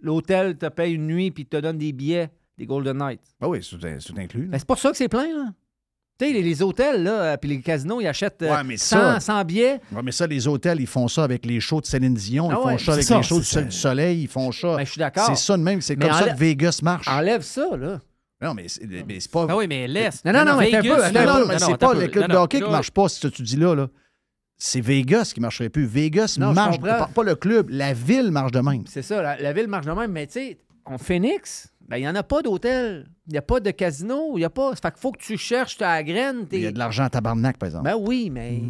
l'hôtel 0.00 0.56
te 0.56 0.66
paye 0.68 0.94
une 0.94 1.06
nuit, 1.06 1.30
puis 1.30 1.46
te 1.46 1.56
donne 1.58 1.78
des 1.78 1.92
billets, 1.92 2.30
des 2.56 2.66
Golden 2.66 2.96
Knights. 2.98 3.20
Ah 3.40 3.48
oui, 3.48 3.60
c'est 3.62 4.18
inclus. 4.18 4.42
là. 4.44 4.48
Ben, 4.52 4.58
c'est 4.58 4.66
pour 4.66 4.78
ça 4.78 4.90
que 4.90 4.96
c'est 4.96 5.08
plein, 5.08 5.26
là. 5.34 5.52
Tu 6.18 6.26
sais, 6.26 6.32
les, 6.32 6.42
les 6.42 6.62
hôtels, 6.62 7.04
là, 7.04 7.12
euh, 7.22 7.36
puis 7.36 7.48
les 7.48 7.60
casinos, 7.60 8.00
ils 8.00 8.08
achètent 8.08 8.42
euh, 8.42 8.52
Ouais, 8.52 8.64
mais 8.64 8.76
100, 8.76 8.96
ça- 8.96 9.20
100 9.20 9.44
billets. 9.44 9.80
Ouais, 9.92 10.02
mais 10.02 10.10
ça, 10.10 10.26
les 10.26 10.48
hôtels, 10.48 10.80
ils 10.80 10.86
font 10.86 11.06
ça 11.06 11.22
avec 11.22 11.46
les 11.46 11.60
shows 11.60 11.80
de 11.80 11.86
Céline 11.86 12.14
Dion, 12.14 12.48
ils 12.50 12.54
Ah 12.54 12.56
font 12.56 12.78
ça 12.78 12.92
avec 12.94 13.04
ça, 13.04 13.16
les 13.18 13.22
shows 13.22 13.38
du 13.40 13.70
Soleil, 13.70 14.22
ils 14.22 14.28
font 14.28 14.50
ça. 14.50 14.76
Ben, 14.76 14.84
je 14.84 14.90
suis 14.90 14.98
d'accord. 14.98 15.26
C'est 15.26 15.36
ça 15.36 15.56
de 15.56 15.62
même, 15.62 15.80
c'est 15.80 15.94
comme 15.96 16.12
ça 16.12 16.30
que 16.30 16.36
Vegas 16.38 16.80
marche. 16.82 17.06
Enlève 17.06 17.42
ça, 17.42 17.76
là. 17.76 18.00
Non, 18.40 18.54
mais 18.54 18.66
c'est 18.68 18.86
mais 19.06 19.18
c'est 19.20 19.30
pas. 19.30 19.46
Ah 19.48 19.56
oui, 19.56 19.66
mais 19.68 19.86
laisse. 19.88 20.24
Non, 20.24 20.32
non, 20.32 20.44
non, 20.44 20.56
mais 20.58 20.66
Vegas, 20.66 20.78
attends 20.78 20.90
un 20.90 20.96
peu, 20.96 21.02
attends 21.04 21.12
Non, 21.12 21.20
un 21.20 21.26
non, 21.26 21.40
peu. 21.42 21.48
mais 21.48 21.58
non, 21.58 21.66
c'est 21.66 21.76
pas 21.78 21.94
le 21.94 22.06
club 22.08 22.30
de 22.30 22.36
hockey 22.36 22.60
qui 22.60 22.70
marche 22.70 22.90
pas, 22.90 23.08
si 23.08 23.30
tu 23.30 23.42
dis 23.42 23.56
là. 23.56 23.74
là. 23.74 23.88
C'est 24.56 24.80
Vegas 24.80 25.30
qui 25.34 25.40
marcherait 25.40 25.68
plus. 25.68 25.86
Vegas 25.86 26.36
marche, 26.38 26.80
pas, 26.80 27.08
pas 27.14 27.22
le 27.22 27.34
club, 27.36 27.68
la 27.70 27.92
ville 27.92 28.30
marche 28.32 28.50
de 28.52 28.60
même. 28.60 28.82
C'est 28.88 29.02
ça, 29.02 29.22
la, 29.22 29.36
la 29.38 29.52
ville 29.52 29.68
marche 29.68 29.86
de 29.86 29.92
même, 29.92 30.10
mais 30.10 30.26
tu 30.26 30.32
sais, 30.34 30.58
en 30.84 30.98
Phoenix, 30.98 31.72
ben, 31.88 31.96
il 31.96 32.00
n'y 32.00 32.08
en 32.08 32.14
a 32.14 32.22
pas 32.22 32.42
d'hôtel. 32.42 33.06
Il 33.26 33.32
n'y 33.32 33.38
a 33.38 33.42
pas 33.42 33.60
de 33.60 33.70
casino. 33.70 34.32
Il 34.36 34.40
y 34.40 34.44
a 34.44 34.50
pas. 34.50 34.74
Fait 34.76 34.90
qu'il 34.90 35.00
faut 35.00 35.12
que 35.12 35.18
tu 35.22 35.36
cherches 35.38 35.76
ta 35.78 36.02
graine. 36.02 36.46
Il 36.52 36.60
y 36.60 36.66
a 36.66 36.72
de 36.72 36.78
l'argent 36.78 37.04
à 37.04 37.10
tabarnak, 37.10 37.56
par 37.58 37.66
exemple. 37.68 37.84
Ben 37.84 37.96
oui, 37.98 38.30
mais. 38.30 38.60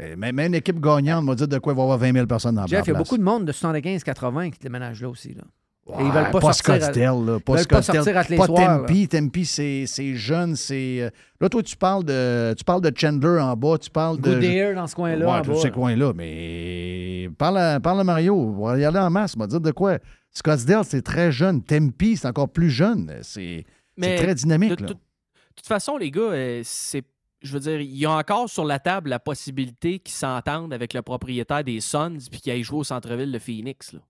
Euh, 0.00 0.16
Même 0.16 0.34
même 0.34 0.48
une 0.48 0.54
équipe 0.56 0.80
gagnante 0.80 1.24
m'a 1.24 1.34
dit 1.36 1.46
de 1.46 1.58
quoi 1.58 1.72
il 1.72 1.76
va 1.76 1.82
y 1.82 1.84
avoir 1.84 1.98
20 1.98 2.12
000 2.12 2.26
personnes 2.26 2.56
dans 2.56 2.66
Jeff, 2.66 2.82
il 2.84 2.88
y 2.88 2.90
a 2.90 2.94
place. 2.94 2.98
beaucoup 2.98 3.16
de 3.16 3.22
monde 3.22 3.44
de 3.44 3.52
75-80 3.52 4.50
qui 4.50 4.58
déménage 4.58 5.00
là 5.00 5.08
aussi. 5.08 5.34
Là. 5.34 5.42
Et 5.86 5.90
Ouais, 5.92 5.96
ils 6.06 6.12
veulent 6.12 6.30
pas, 6.30 6.40
sortir. 6.40 6.74
à- 6.74 6.80
Scottsdale, 6.80 7.26
là, 7.26 7.34
ils 7.36 7.42
pas 7.42 7.52
veulent 7.56 7.66
pas 7.66 7.82
sortir 7.82 8.16
à 8.16 8.24
tous 8.24 8.30
les 8.30 8.36
pas 8.38 8.46
soirs, 8.46 8.82
là. 8.82 8.88
Tempe. 8.88 9.08
Tempe, 9.10 9.36
c'est 9.44 9.84
c'est 9.86 10.14
jeune, 10.14 10.56
c'est... 10.56 11.02
euh, 11.02 11.10
Là, 11.40 11.48
toi, 11.50 11.62
tu 11.62 11.76
parles 11.76 12.04
de 12.04 12.54
tu 12.56 12.64
parles 12.64 12.80
de 12.80 12.90
Chandler 12.96 13.38
en 13.40 13.54
bas, 13.54 13.76
tu 13.76 13.90
parles 13.90 14.18
de... 14.18 14.32
Goodyear 14.34 14.74
dans 14.74 14.86
ce 14.86 14.94
coin-là, 14.94 15.26
Ouais, 15.26 15.32
en 15.32 15.42
tous 15.42 15.50
bas, 15.52 15.56
ces 15.58 15.68
là. 15.68 15.74
coins-là, 15.74 16.12
mais... 16.14 17.28
Parle 17.36 17.58
à, 17.58 17.80
parle 17.80 18.00
à 18.00 18.04
Mario, 18.04 18.34
on 18.34 18.64
va 18.66 18.78
y 18.78 18.84
aller 18.84 18.98
en 18.98 19.10
masse, 19.10 19.36
m'a 19.36 19.46
dire 19.46 19.60
de 19.60 19.70
quoi. 19.72 19.98
Scottsdale, 20.32 20.84
c'est 20.84 21.02
très 21.02 21.30
jeune. 21.30 21.62
Tempe, 21.62 22.02
c'est 22.16 22.26
encore 22.26 22.48
plus 22.48 22.70
jeune. 22.70 23.12
C'est 23.22 23.64
très 24.00 24.34
dynamique, 24.34 24.76
de 24.76 24.82
là. 24.82 24.88
toute- 24.88 24.96
De 24.98 25.56
toute 25.56 25.66
façon, 25.68 25.96
les 25.98 26.10
gars, 26.10 26.20
euh, 26.22 26.62
c'est. 26.64 27.04
Je 27.42 27.52
veux 27.52 27.60
dire, 27.60 27.78
il 27.80 27.94
y 27.94 28.06
a 28.06 28.10
encore 28.10 28.48
sur 28.48 28.64
la 28.64 28.78
table 28.78 29.10
la 29.10 29.18
possibilité 29.18 29.98
qu'ils 29.98 30.14
s'entendent 30.14 30.72
avec 30.72 30.94
le 30.94 31.02
propriétaire 31.02 31.62
des 31.62 31.78
Suns 31.80 32.16
puis 32.30 32.40
qu'ils 32.40 32.52
aillent 32.52 32.62
jouer 32.64 32.78
au 32.78 32.84
centre-ville 32.84 33.30
de 33.30 33.38
Phoenix. 33.38 33.92
là. 33.92 34.00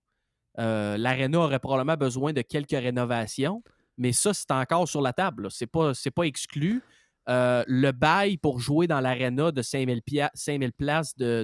Euh, 0.59 0.97
L'aréna 0.97 1.39
aurait 1.39 1.59
probablement 1.59 1.97
besoin 1.97 2.33
de 2.33 2.41
quelques 2.41 2.71
rénovations, 2.71 3.63
mais 3.97 4.11
ça, 4.11 4.33
c'est 4.33 4.51
encore 4.51 4.87
sur 4.87 5.01
la 5.01 5.13
table. 5.13 5.43
là. 5.43 5.49
C'est 5.51 5.67
pas, 5.67 5.91
pas 6.15 6.23
exclu. 6.23 6.81
Euh, 7.27 7.63
le 7.67 7.91
bail 7.91 8.37
pour 8.37 8.59
jouer 8.59 8.85
dans 8.87 8.99
l'aréna 8.99 9.51
de 9.51 9.61
5000 9.61 10.01
pia- 10.03 10.29
5000 10.35 10.71
places 10.73 11.15
de, 11.17 11.43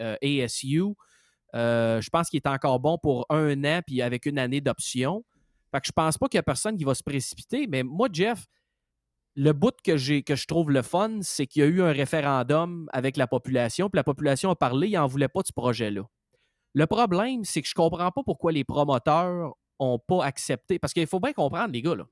euh, 0.00 0.16
ASU, 0.22 0.82
euh, 1.54 2.00
je 2.00 2.08
pense 2.10 2.30
qu'il 2.30 2.36
est 2.38 2.46
encore 2.46 2.78
bon 2.80 2.96
pour 2.96 3.26
un 3.28 3.64
an 3.64 3.80
puis 3.86 4.00
avec 4.02 4.24
une 4.26 4.38
année 4.38 4.60
d'option. 4.60 5.24
Fait 5.72 5.80
que 5.80 5.86
je 5.86 5.92
pense 5.92 6.16
pas 6.16 6.28
qu'il 6.28 6.38
y 6.38 6.40
a 6.40 6.42
personne 6.44 6.76
qui 6.76 6.84
va 6.84 6.94
se 6.94 7.02
précipiter. 7.02 7.66
Mais 7.66 7.82
moi, 7.82 8.08
Jeff, 8.12 8.46
le 9.34 9.52
bout 9.52 9.74
que, 9.84 10.20
que 10.20 10.36
je 10.36 10.46
trouve 10.46 10.70
le 10.70 10.82
fun, 10.82 11.18
c'est 11.22 11.46
qu'il 11.46 11.62
y 11.62 11.64
a 11.64 11.68
eu 11.68 11.82
un 11.82 11.90
référendum 11.92 12.88
avec 12.92 13.16
la 13.16 13.26
population, 13.26 13.88
puis 13.90 13.96
la 13.96 14.04
population 14.04 14.50
a 14.50 14.54
parlé, 14.56 14.88
ils 14.88 14.94
n'en 14.94 15.06
voulaient 15.06 15.28
pas 15.28 15.40
de 15.42 15.46
ce 15.48 15.52
projet-là. 15.52 16.02
Le 16.74 16.86
problème, 16.86 17.44
c'est 17.44 17.62
que 17.62 17.68
je 17.68 17.74
comprends 17.74 18.10
pas 18.10 18.22
pourquoi 18.24 18.52
les 18.52 18.64
promoteurs 18.64 19.54
n'ont 19.80 19.98
pas 19.98 20.24
accepté. 20.24 20.78
Parce 20.78 20.92
qu'il 20.92 21.06
faut 21.06 21.20
bien 21.20 21.32
comprendre, 21.32 21.72
les 21.72 21.82
gars, 21.82 21.94
là. 21.94 22.06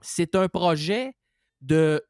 C'est 0.00 0.34
un 0.34 0.48
projet 0.48 1.12
de 1.60 2.02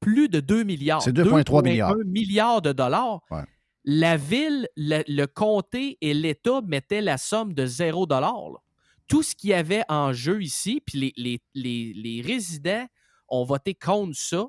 plus 0.00 0.28
de 0.28 0.40
2 0.40 0.62
milliards. 0.64 1.02
C'est 1.02 1.12
2,3 1.12 1.62
milliards. 1.62 1.94
2,1 1.96 2.04
milliards 2.04 2.62
de 2.62 2.72
dollars. 2.72 3.20
Ouais. 3.30 3.44
La 3.84 4.16
ville, 4.16 4.68
le, 4.76 5.02
le 5.08 5.26
comté 5.26 5.96
et 6.00 6.12
l'État 6.14 6.60
mettaient 6.62 7.00
la 7.00 7.16
somme 7.16 7.54
de 7.54 7.64
0 7.64 8.06
dollars. 8.06 8.62
Tout 9.08 9.22
ce 9.22 9.34
qu'il 9.34 9.50
y 9.50 9.54
avait 9.54 9.82
en 9.88 10.12
jeu 10.12 10.42
ici, 10.42 10.82
puis 10.84 10.98
les, 10.98 11.12
les- 11.16 11.42
les- 11.54 11.92
les 11.94 12.20
résidents 12.22 12.86
ont 13.28 13.44
voté 13.44 13.74
contre 13.74 14.16
ça. 14.16 14.46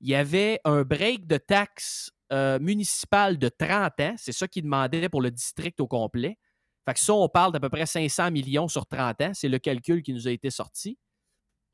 Il 0.00 0.08
y 0.08 0.14
avait 0.14 0.60
un 0.64 0.82
break 0.82 1.26
de 1.26 1.36
taxes 1.38 2.10
euh, 2.32 2.58
municipales 2.60 3.38
de 3.38 3.48
30 3.48 4.00
ans. 4.00 4.14
C'est 4.16 4.32
ça 4.32 4.48
qu'ils 4.48 4.62
demandaient 4.64 5.08
pour 5.08 5.20
le 5.22 5.30
district 5.30 5.80
au 5.80 5.86
complet. 5.86 6.38
Fait 6.86 6.94
que 6.94 7.00
ça, 7.00 7.14
on 7.14 7.28
parle 7.28 7.52
d'à 7.52 7.60
peu 7.60 7.68
près 7.68 7.86
500 7.86 8.30
millions 8.30 8.68
sur 8.68 8.86
30 8.86 9.20
ans. 9.20 9.30
C'est 9.34 9.48
le 9.48 9.58
calcul 9.58 10.02
qui 10.02 10.12
nous 10.12 10.26
a 10.26 10.30
été 10.32 10.50
sorti. 10.50 10.98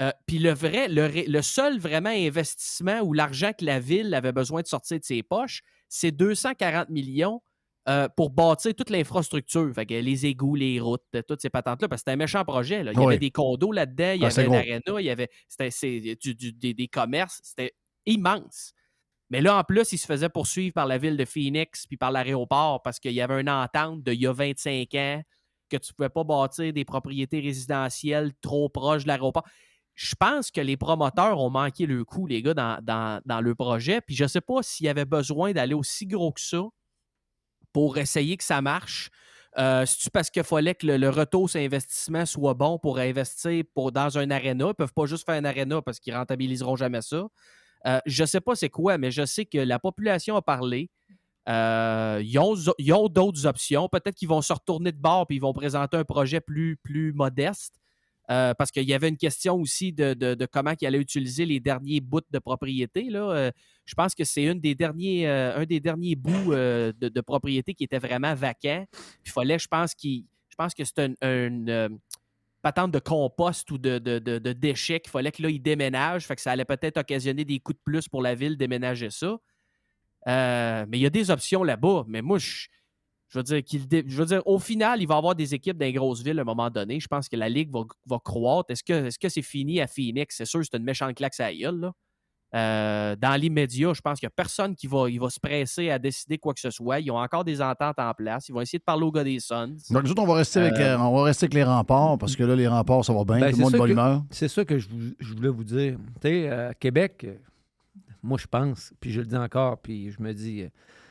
Euh, 0.01 0.13
Puis 0.27 0.39
le 0.39 0.53
vrai, 0.53 0.87
le, 0.89 1.43
seul 1.43 1.79
vraiment 1.79 2.11
investissement 2.11 3.01
ou 3.01 3.13
l'argent 3.13 3.53
que 3.59 3.65
la 3.65 3.81
ville 3.81 4.15
avait 4.15 4.33
besoin 4.33 4.63
de 4.63 4.67
sortir 4.69 4.99
de 5.01 5.05
ses 5.05 5.23
poches, 5.23 5.63
c'est 5.89 6.13
240 6.13 6.89
millions 6.91 7.41
euh, 7.89 8.07
pour 8.17 8.31
bâtir 8.31 8.75
toute 8.75 8.91
l'infrastructure. 8.91 9.73
Fait 9.75 9.87
que 9.87 9.95
les 9.95 10.27
égouts, 10.27 10.55
les 10.55 10.79
routes, 10.79 11.03
toutes 11.27 11.41
ces 11.41 11.49
patentes-là, 11.51 11.89
parce 11.89 12.01
que 12.01 12.11
c'était 12.11 12.13
un 12.13 12.17
méchant 12.17 12.45
projet. 12.45 12.85
là. 12.85 12.93
Il 12.93 12.97
y 12.97 13.01
Oui. 13.01 13.07
avait 13.07 13.19
des 13.19 13.31
condos 13.31 13.73
là-dedans, 13.73 14.13
il 14.15 14.21
y 14.21 14.25
Ah, 14.25 14.29
avait 14.29 14.45
gros. 14.45 14.55
l'aréna, 14.55 15.01
il 15.01 15.05
y 15.07 15.11
avait 15.11 15.31
c'était- 15.49 15.71
c'est 15.71 16.01
du- 16.21 16.35
du- 16.35 16.53
des, 16.53 16.75
des 16.75 16.87
commerces. 16.89 17.41
C'était 17.43 17.73
immense. 18.07 18.73
Mais 19.31 19.41
là, 19.43 19.57
en 19.59 19.65
plus, 19.65 19.93
il 19.93 19.99
se 19.99 20.07
faisait 20.07 20.29
poursuivre 20.29 20.73
par 20.75 20.87
la 20.87 20.99
ville 20.99 21.17
de 21.17 21.25
Phoenix 21.25 21.87
puis 21.87 21.97
par 21.97 22.11
l'aéroport 22.13 22.83
parce 22.83 22.99
qu'il 22.99 23.13
y 23.13 23.21
avait 23.21 23.41
une 23.41 23.51
entente 23.51 24.03
d'il 24.03 24.21
y 24.21 24.27
a 24.27 24.33
25 24.33 24.95
ans 24.95 25.23
que 25.69 25.77
tu 25.77 25.93
ne 25.93 25.95
pouvais 25.97 26.09
pas 26.09 26.25
bâtir 26.25 26.73
des 26.73 26.85
propriétés 26.85 27.41
résidentielles 27.41 28.33
trop 28.41 28.69
proches 28.71 29.03
de 29.03 29.09
l'aéroport. 29.09 29.45
Je 29.95 30.15
pense 30.19 30.51
que 30.51 30.61
les 30.61 30.77
promoteurs 30.77 31.41
ont 31.41 31.51
manqué 31.51 31.85
le 31.85 32.05
coup, 32.05 32.27
les 32.27 32.41
gars, 32.41 32.55
dans, 32.55 32.79
dans- 32.83 33.41
le 33.41 33.55
projet. 33.55 34.01
Puis 34.01 34.15
je 34.15 34.25
ne 34.25 34.29
sais 34.29 34.41
pas 34.41 34.63
s'il 34.63 34.87
y 34.87 34.89
avait 34.89 35.05
besoin 35.05 35.53
d'aller 35.53 35.75
aussi 35.75 36.07
gros 36.07 36.33
que 36.33 36.41
ça 36.41 36.63
pour 37.73 37.99
essayer 37.99 38.37
que 38.37 38.45
ça 38.45 38.61
marche. 38.63 39.11
Euh, 39.59 39.85
C'est-tu 39.87 40.11
parce 40.11 40.31
qu'il 40.31 40.45
fallait 40.45 40.75
que 40.75 40.87
le, 40.87 40.97
le 40.97 41.11
retour 41.11 41.51
sur 41.51 41.61
investissement 41.61 42.27
soit 42.27 42.55
bon 42.55 42.79
pour 42.79 42.99
investir 42.99 43.65
pour, 43.75 43.93
dans 43.93 44.19
un 44.19 44.31
aréna? 44.31 44.65
Ils 44.67 44.69
ne 44.69 44.73
peuvent 44.73 44.93
pas 44.95 45.07
juste 45.07 45.25
faire 45.27 45.35
un 45.37 45.45
aréna 45.45 45.83
parce 45.83 45.99
qu'ils 46.01 46.15
rentabiliseront 46.15 46.77
jamais 46.77 47.03
ça. 47.03 47.27
Euh, 47.87 48.01
je 48.07 48.23
ne 48.23 48.27
sais 48.27 48.41
pas 48.41 48.55
c'est 48.55 48.69
quoi, 48.69 48.99
mais 48.99 49.11
je 49.11 49.25
sais 49.25 49.45
que 49.45 49.59
la 49.59 49.79
population 49.79 50.37
a 50.37 50.43
parlé. 50.43 50.91
Euh, 51.49 52.21
ils 52.23 52.39
ont, 52.39 52.55
ils 52.79 52.95
d'autres 53.11 53.47
options. 53.47 53.89
Peut-être 53.89 54.15
qu'ils 54.15 54.29
vont 54.29 54.43
se 54.43 54.53
retourner 54.53 54.93
de 54.93 54.99
bord 54.99 55.27
et 55.31 55.35
ils 55.35 55.41
vont 55.41 55.53
présenter 55.53 55.97
un 55.97 56.05
projet 56.05 56.41
plus, 56.41 56.77
plus 56.77 57.13
modeste. 57.13 57.75
Euh, 58.31 58.53
parce 58.53 58.71
qu'il 58.71 58.83
y 58.83 58.93
avait 58.93 59.09
une 59.09 59.17
question 59.17 59.55
aussi 59.55 59.91
de, 59.91 60.13
de- 60.13 60.47
comment 60.53 60.75
il 60.79 60.87
allait 60.87 60.99
utiliser 60.99 61.47
les 61.47 61.61
derniers 61.61 62.03
bouts 62.03 62.21
de 62.31 62.39
propriété. 62.39 63.05
Là. 63.09 63.51
Je 63.87 63.95
pense 63.95 64.15
que 64.15 64.23
c'est 64.25 64.47
un 64.49 64.55
des 64.55 64.75
derniers 64.75 65.27
bouts 66.15 66.53
de, 66.53 67.21
propriété 67.23 67.73
qui 67.73 67.85
était 67.85 67.99
vraiment 67.99 68.35
vacant. 68.35 68.85
Il 69.25 69.31
fallait, 69.31 69.59
je 69.59 69.67
pense, 69.67 69.95
je 70.03 70.55
pense 70.59 70.75
que 70.75 70.85
c'est 70.85 70.99
un, 71.23 71.89
patente 72.69 72.93
de 72.93 72.99
compost 72.99 73.71
ou 73.71 73.79
de, 73.79 73.99
de- 73.99 74.19
de- 74.19 74.53
déchets 74.53 75.01
qu'il 75.01 75.11
fallait 75.11 75.33
que 75.33 75.43
là, 75.43 75.51
il 75.51 75.61
déménage. 75.61 76.27
Fait 76.27 76.37
que 76.37 76.43
ça 76.43 76.53
allait 76.53 76.65
peut-être 76.65 76.99
occasionner 76.99 77.45
des 77.45 77.59
coûts 77.61 77.73
de 77.73 77.81
plus 77.85 78.09
pour 78.09 78.23
la 78.23 78.35
ville 78.35 78.57
déménager 78.57 79.11
ça. 79.11 79.39
Euh, 80.29 80.87
mais 80.89 80.99
il 80.99 81.03
y 81.03 81.07
a 81.07 81.11
des 81.11 81.31
options 81.31 81.63
là-bas. 81.65 82.05
Mais 82.09 82.23
moi, 82.23 82.39
je, 82.39 82.67
je 83.29 83.39
veux 83.39 83.43
dire 83.43 83.63
qu'il 83.65 83.83
je 84.07 84.17
veux 84.17 84.27
dire, 84.27 84.43
au 84.47 84.59
final, 84.59 85.01
il 85.03 85.07
va 85.09 85.15
y 85.15 85.19
avoir 85.19 85.35
des 85.35 85.55
équipes 85.55 85.79
dans 85.79 85.87
les 85.87 85.93
grosses 85.93 86.23
villes 86.23 86.39
à 86.39 86.43
un 86.43 86.45
moment 86.45 86.71
donné. 86.71 87.01
Je 87.01 87.09
pense 87.09 87.29
que 87.29 87.37
la 87.37 87.49
Ligue 87.49 87.71
va, 87.73 87.85
va 88.07 88.19
croître. 88.25 88.71
Est-ce 88.71 88.85
que 88.85 89.07
est-ce 89.07 89.19
que 89.19 89.29
c'est 89.29 89.43
fini 89.43 89.81
à 89.81 89.87
Phoenix? 89.87 90.37
C'est 90.37 90.45
sûr, 90.47 90.63
c'est 90.65 90.77
une 90.77 90.85
méchante 90.85 91.15
claque 91.17 91.39
à 91.41 91.45
la 91.51 91.55
gueule, 91.55 91.81
là. 91.81 91.93
Euh, 92.55 93.15
dans 93.17 93.39
l'immédiat, 93.39 93.93
je 93.93 94.01
pense 94.01 94.19
qu'il 94.19 94.27
n'y 94.27 94.31
a 94.33 94.35
personne 94.35 94.75
qui 94.75 94.87
va, 94.87 95.11
il 95.11 95.21
va 95.21 95.29
se 95.29 95.39
presser 95.39 95.91
à 95.91 95.99
décider 95.99 96.39
quoi 96.39 96.55
que 96.55 96.61
ce 96.61 96.71
soit. 96.71 96.99
Ils 97.01 97.11
ont 97.11 97.19
encore 97.19 97.45
des 97.45 97.61
ententes 97.61 97.99
en 97.99 98.15
place. 98.15 98.49
Ils 98.49 98.53
vont 98.53 98.63
essayer 98.63 98.79
de 98.79 98.85
parler 98.85 99.03
au 99.05 99.13
gars 99.13 99.23
des 99.25 99.39
Suns. 99.39 99.77
Donc, 99.91 100.05
nous 100.05 100.11
autres, 100.13 100.23
on 100.23 100.27
va 100.27 100.35
rester 100.37 100.61
avec, 100.61 100.75
Euh, 100.81 100.97
on 100.99 101.15
va 101.17 101.25
rester 101.25 101.45
avec 101.45 101.55
les 101.55 101.65
remparts 101.65 102.17
parce 102.17 102.35
que 102.37 102.45
là, 102.45 102.57
les 102.57 102.67
remparts, 102.67 103.05
ça 103.05 103.13
va 103.13 103.25
bien. 103.25 103.39
Ben, 103.41 103.51
tout 103.51 103.57
c'est 103.57 103.57
le 103.59 103.63
monde 103.65 103.71
ça 103.73 103.77
de 103.77 103.81
bonne 103.83 103.89
que- 103.89 103.93
humeur. 103.93 104.23
C'est 104.31 104.49
ça 104.49 104.65
que 104.65 104.79
je, 104.79 104.89
vou- 104.89 105.15
je 105.21 105.35
voulais 105.35 105.49
vous 105.51 105.65
dire. 105.65 105.99
Tu 106.23 106.29
sais, 106.29 106.49
euh, 106.51 106.73
Québec, 106.81 107.27
moi, 108.23 108.39
je 108.41 108.47
pense, 108.47 108.93
puis 108.99 109.13
je 109.13 109.21
le 109.21 109.27
dis 109.27 109.37
encore, 109.37 109.79
puis 109.79 110.11
je 110.11 110.23
me 110.23 110.33
dis, 110.33 110.65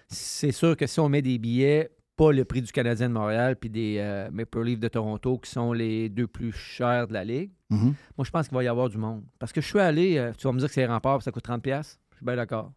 c'est 0.07 0.51
sûr 0.51 0.76
que 0.76 0.88
si 0.88 0.99
on 0.99 1.07
met 1.09 1.22
des 1.22 1.38
billets, 1.38 1.91
pas 2.18 2.31
le 2.34 2.44
prix 2.44 2.61
du 2.61 2.72
Canadien 2.73 3.07
de 3.07 3.14
Montréal, 3.14 3.56
puis 3.56 3.69
des 3.69 3.98
euh, 3.99 4.30
Maple 4.31 4.64
Leafs 4.64 4.80
de 4.80 4.88
Toronto, 4.89 5.38
qui 5.38 5.49
sont 5.49 5.72
les 5.72 6.10
deux 6.10 6.27
plus 6.27 6.52
chers 6.52 7.07
de 7.07 7.14
la 7.14 7.23
Ligue, 7.23 7.52
Mhm. 7.69 7.94
moi, 8.18 8.26
je 8.26 8.31
pense 8.31 8.48
qu'il 8.48 8.57
va 8.57 8.64
y 8.64 8.68
avoir 8.68 8.89
du 8.89 8.98
monde. 8.98 9.23
Parce 9.39 9.53
que 9.53 9.61
je 9.61 9.68
suis 9.68 9.80
allé, 9.80 10.18
euh, 10.18 10.34
tu 10.38 10.48
vas 10.48 10.52
me 10.53 10.60
dire 10.60 10.68
que 10.68 10.73
c'est 10.73 10.81
les 10.81 10.88
remparts, 10.88 11.18
puis 11.19 11.23
ça 11.23 11.31
coûte 11.31 11.44
30$. 11.44 11.99
Je 12.11 12.15
suis 12.18 12.26
bien 12.26 12.35
d'accord. 12.35 12.72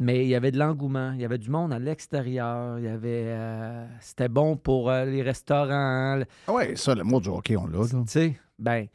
Mais 0.00 0.24
il 0.24 0.28
y 0.28 0.34
avait 0.34 0.50
de 0.50 0.58
l'engouement, 0.58 1.12
il 1.12 1.20
y 1.20 1.24
avait 1.24 1.38
du 1.38 1.48
monde 1.50 1.72
à 1.72 1.78
l'extérieur, 1.78 2.78
il 2.80 2.84
y 2.84 2.88
avait. 2.88 3.24
euh, 3.28 3.86
C'était 4.00 4.28
bon 4.28 4.56
pour 4.56 4.90
les 4.90 5.22
restaurants. 5.22 6.16
le- 6.16 6.26
Ah 6.48 6.52
ouais, 6.52 6.74
ça, 6.74 6.94
le 6.96 7.04
mot 7.04 7.20
du 7.20 7.28
hockey, 7.28 7.56
on 7.56 7.66
l'a. 7.66 7.86
Tu 7.86 7.94
sais, 8.08 8.36
ben, 8.58 8.88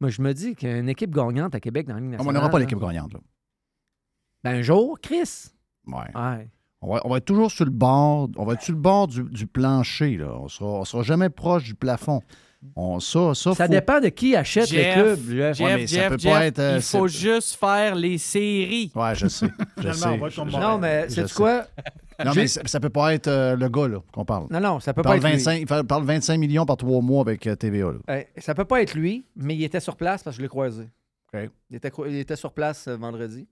moi, 0.00 0.08
je 0.10 0.22
me 0.22 0.32
dis 0.32 0.54
qu'une 0.54 0.88
équipe 0.88 1.10
gagnante 1.10 1.54
à 1.56 1.60
Québec 1.60 1.88
dans 1.88 1.94
la 1.94 2.00
Ligue 2.00 2.10
Ah, 2.10 2.10
mais 2.10 2.14
on 2.14 2.18
nationale. 2.26 2.34
n'aura 2.42 2.50
pas 2.50 2.58
l'équipe 2.60 2.78
gagnante. 2.78 3.12
Là. 3.14 3.20
Ben, 4.44 4.56
un 4.58 4.62
jour, 4.62 5.00
Chris. 5.00 5.50
Ouais. 5.88 6.14
Ouais. 6.14 6.48
On 6.88 6.94
va, 6.94 7.00
on 7.04 7.10
va 7.10 7.16
être 7.18 7.24
toujours 7.24 7.50
sur 7.50 7.64
le 7.64 7.70
bord, 7.72 8.28
on 8.36 8.44
va 8.44 8.52
être 8.54 8.62
sur 8.62 8.72
le 8.72 8.78
bord 8.80 9.08
du, 9.08 9.24
du 9.24 9.46
plancher. 9.48 10.16
Là. 10.18 10.32
On 10.40 10.46
sera, 10.48 10.66
on 10.70 10.84
sera 10.84 11.02
jamais 11.02 11.28
proche 11.28 11.64
du 11.64 11.74
plafond. 11.74 12.20
On, 12.74 13.00
ça, 13.00 13.34
ça, 13.34 13.54
Ça 13.54 13.66
faut- 13.66 13.70
dépend 13.72 14.00
de 14.00 14.08
qui 14.08 14.34
achète 14.34 14.70
le 14.70 14.76
Jeff, 14.78 14.94
club. 14.94 15.18
Jeff, 15.28 15.60
Ouais, 15.60 15.76
mais 15.76 15.86
ça 15.86 15.96
Jeff, 15.96 16.08
peut 16.10 16.16
pas 16.28 16.46
être, 16.46 16.58
euh, 16.58 16.72
il 16.76 16.82
faut 16.82 17.06
c'est- 17.08 17.18
juste 17.18 17.54
faire 17.56 17.94
les 17.94 18.18
séries. 18.18 18.90
Ouais, 18.94 19.14
je 19.14 19.26
sais. 19.28 19.46
Je 19.78 19.90
sais. 19.92 19.94
Finalement, 19.94 20.16
on 20.16 20.44
va 20.44 20.50
je- 20.50 20.58
Non, 20.58 20.78
mais 20.78 21.08
c'est 21.08 21.32
quoi? 21.32 21.64
Non, 22.24 22.32
mais 22.34 22.46
ça, 22.46 22.62
ça 22.64 22.80
peut 22.80 22.88
pas 22.88 23.14
être 23.14 23.28
euh, 23.28 23.56
le 23.56 23.68
gars 23.68 23.88
qu'on 24.12 24.24
parle. 24.24 24.46
Non, 24.50 24.58
non, 24.60 24.80
ça 24.80 24.94
peut 24.94 25.00
il 25.00 25.04
pas 25.04 25.10
parle 25.10 25.18
être 25.18 25.24
lui. 25.26 25.32
25, 25.44 25.60
Il 25.60 25.86
parle 25.86 26.04
25 26.04 26.38
millions 26.38 26.64
par 26.64 26.76
trois 26.78 27.02
mois 27.02 27.20
avec 27.20 27.46
euh, 27.46 27.54
TVA. 27.56 27.92
Là. 27.92 27.98
Euh, 28.10 28.22
ça 28.38 28.54
peut 28.54 28.64
pas 28.64 28.80
être 28.80 28.94
lui, 28.94 29.26
mais 29.36 29.54
il 29.54 29.62
était 29.64 29.80
sur 29.80 29.96
place 29.96 30.22
parce 30.22 30.36
que 30.36 30.38
je 30.38 30.42
l'ai 30.42 30.48
croisé. 30.48 30.84
Était, 31.70 31.90
il 32.08 32.16
était 32.16 32.36
sur 32.36 32.52
place 32.52 32.88
euh, 32.88 32.96
vendredi. 32.96 33.46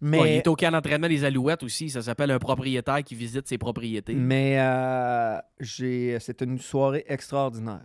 Mais, 0.00 0.20
Ouais, 0.20 0.34
il 0.34 0.36
est 0.38 0.48
au 0.48 0.56
camp 0.56 0.70
d'entraînement 0.72 1.08
des 1.08 1.24
Alouettes 1.24 1.62
aussi. 1.62 1.88
Ça 1.90 2.02
s'appelle 2.02 2.30
un 2.30 2.38
propriétaire 2.38 3.02
qui 3.04 3.14
visite 3.14 3.46
ses 3.48 3.58
propriétés. 3.58 4.14
mais 4.14 4.58
euh, 4.60 5.38
j'ai, 5.60 6.18
c'était 6.20 6.44
une 6.44 6.58
soirée 6.58 7.04
extraordinaire. 7.08 7.84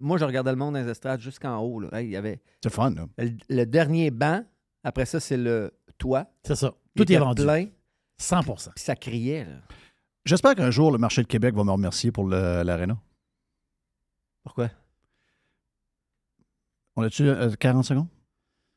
Moi, 0.00 0.18
je 0.18 0.24
regardais 0.24 0.50
le 0.50 0.56
monde 0.56 0.74
dans 0.74 0.80
les 0.82 0.88
estrades 0.90 1.20
jusqu'en 1.20 1.58
haut. 1.58 1.80
là. 1.80 1.88
Hey, 1.92 2.06
il 2.08 2.10
y 2.12 2.16
avait 2.16 2.40
C'est 2.62 2.72
fun. 2.72 2.90
Là. 2.90 3.06
le, 3.18 3.30
le 3.48 3.64
dernier 3.64 4.10
banc. 4.10 4.44
Après 4.82 5.06
ça, 5.06 5.20
c'est 5.20 5.36
le 5.36 5.72
toit. 5.98 6.26
C'est 6.42 6.56
ça. 6.56 6.74
Tout 6.96 7.10
est 7.10 7.16
vendu. 7.16 7.42
plein. 7.42 7.66
100 8.18 8.42
Puis 8.42 8.54
ça 8.76 8.94
criait. 8.96 9.44
Là. 9.44 9.56
J'espère 10.24 10.54
qu'un 10.54 10.70
jour, 10.70 10.90
le 10.92 10.98
marché 10.98 11.22
de 11.22 11.26
Québec 11.26 11.54
va 11.54 11.64
me 11.64 11.70
remercier 11.72 12.12
pour 12.12 12.26
le- 12.26 12.62
l'aréna. 12.62 12.98
Pourquoi? 14.42 14.70
On 16.96 17.02
a-tu 17.02 17.24
euh, 17.28 17.50
40 17.58 17.84
secondes? 17.84 18.08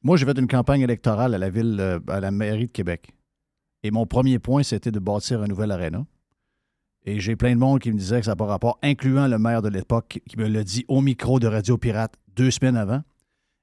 Moi, 0.03 0.17
j'ai 0.17 0.25
fait 0.25 0.37
une 0.37 0.47
campagne 0.47 0.81
électorale 0.81 1.33
à 1.33 1.37
la 1.37 1.49
ville, 1.49 1.77
euh, 1.79 1.99
à 2.07 2.19
la 2.19 2.31
mairie 2.31 2.67
de 2.67 2.71
Québec. 2.71 3.11
Et 3.83 3.91
mon 3.91 4.05
premier 4.05 4.39
point, 4.39 4.63
c'était 4.63 4.91
de 4.91 4.99
bâtir 4.99 5.41
un 5.41 5.47
nouvel 5.47 5.71
aréna. 5.71 6.05
Et 7.05 7.19
j'ai 7.19 7.35
plein 7.35 7.53
de 7.53 7.59
monde 7.59 7.79
qui 7.79 7.91
me 7.91 7.97
disait 7.97 8.19
que 8.19 8.25
ça 8.25 8.31
n'a 8.31 8.35
pas 8.35 8.45
rapport, 8.45 8.79
incluant 8.83 9.27
le 9.27 9.37
maire 9.39 9.61
de 9.61 9.69
l'époque 9.69 10.19
qui 10.27 10.37
me 10.37 10.47
l'a 10.47 10.63
dit 10.63 10.83
au 10.87 11.01
micro 11.01 11.39
de 11.39 11.47
Radio 11.47 11.77
Pirate 11.77 12.15
deux 12.35 12.51
semaines 12.51 12.75
avant. 12.75 13.01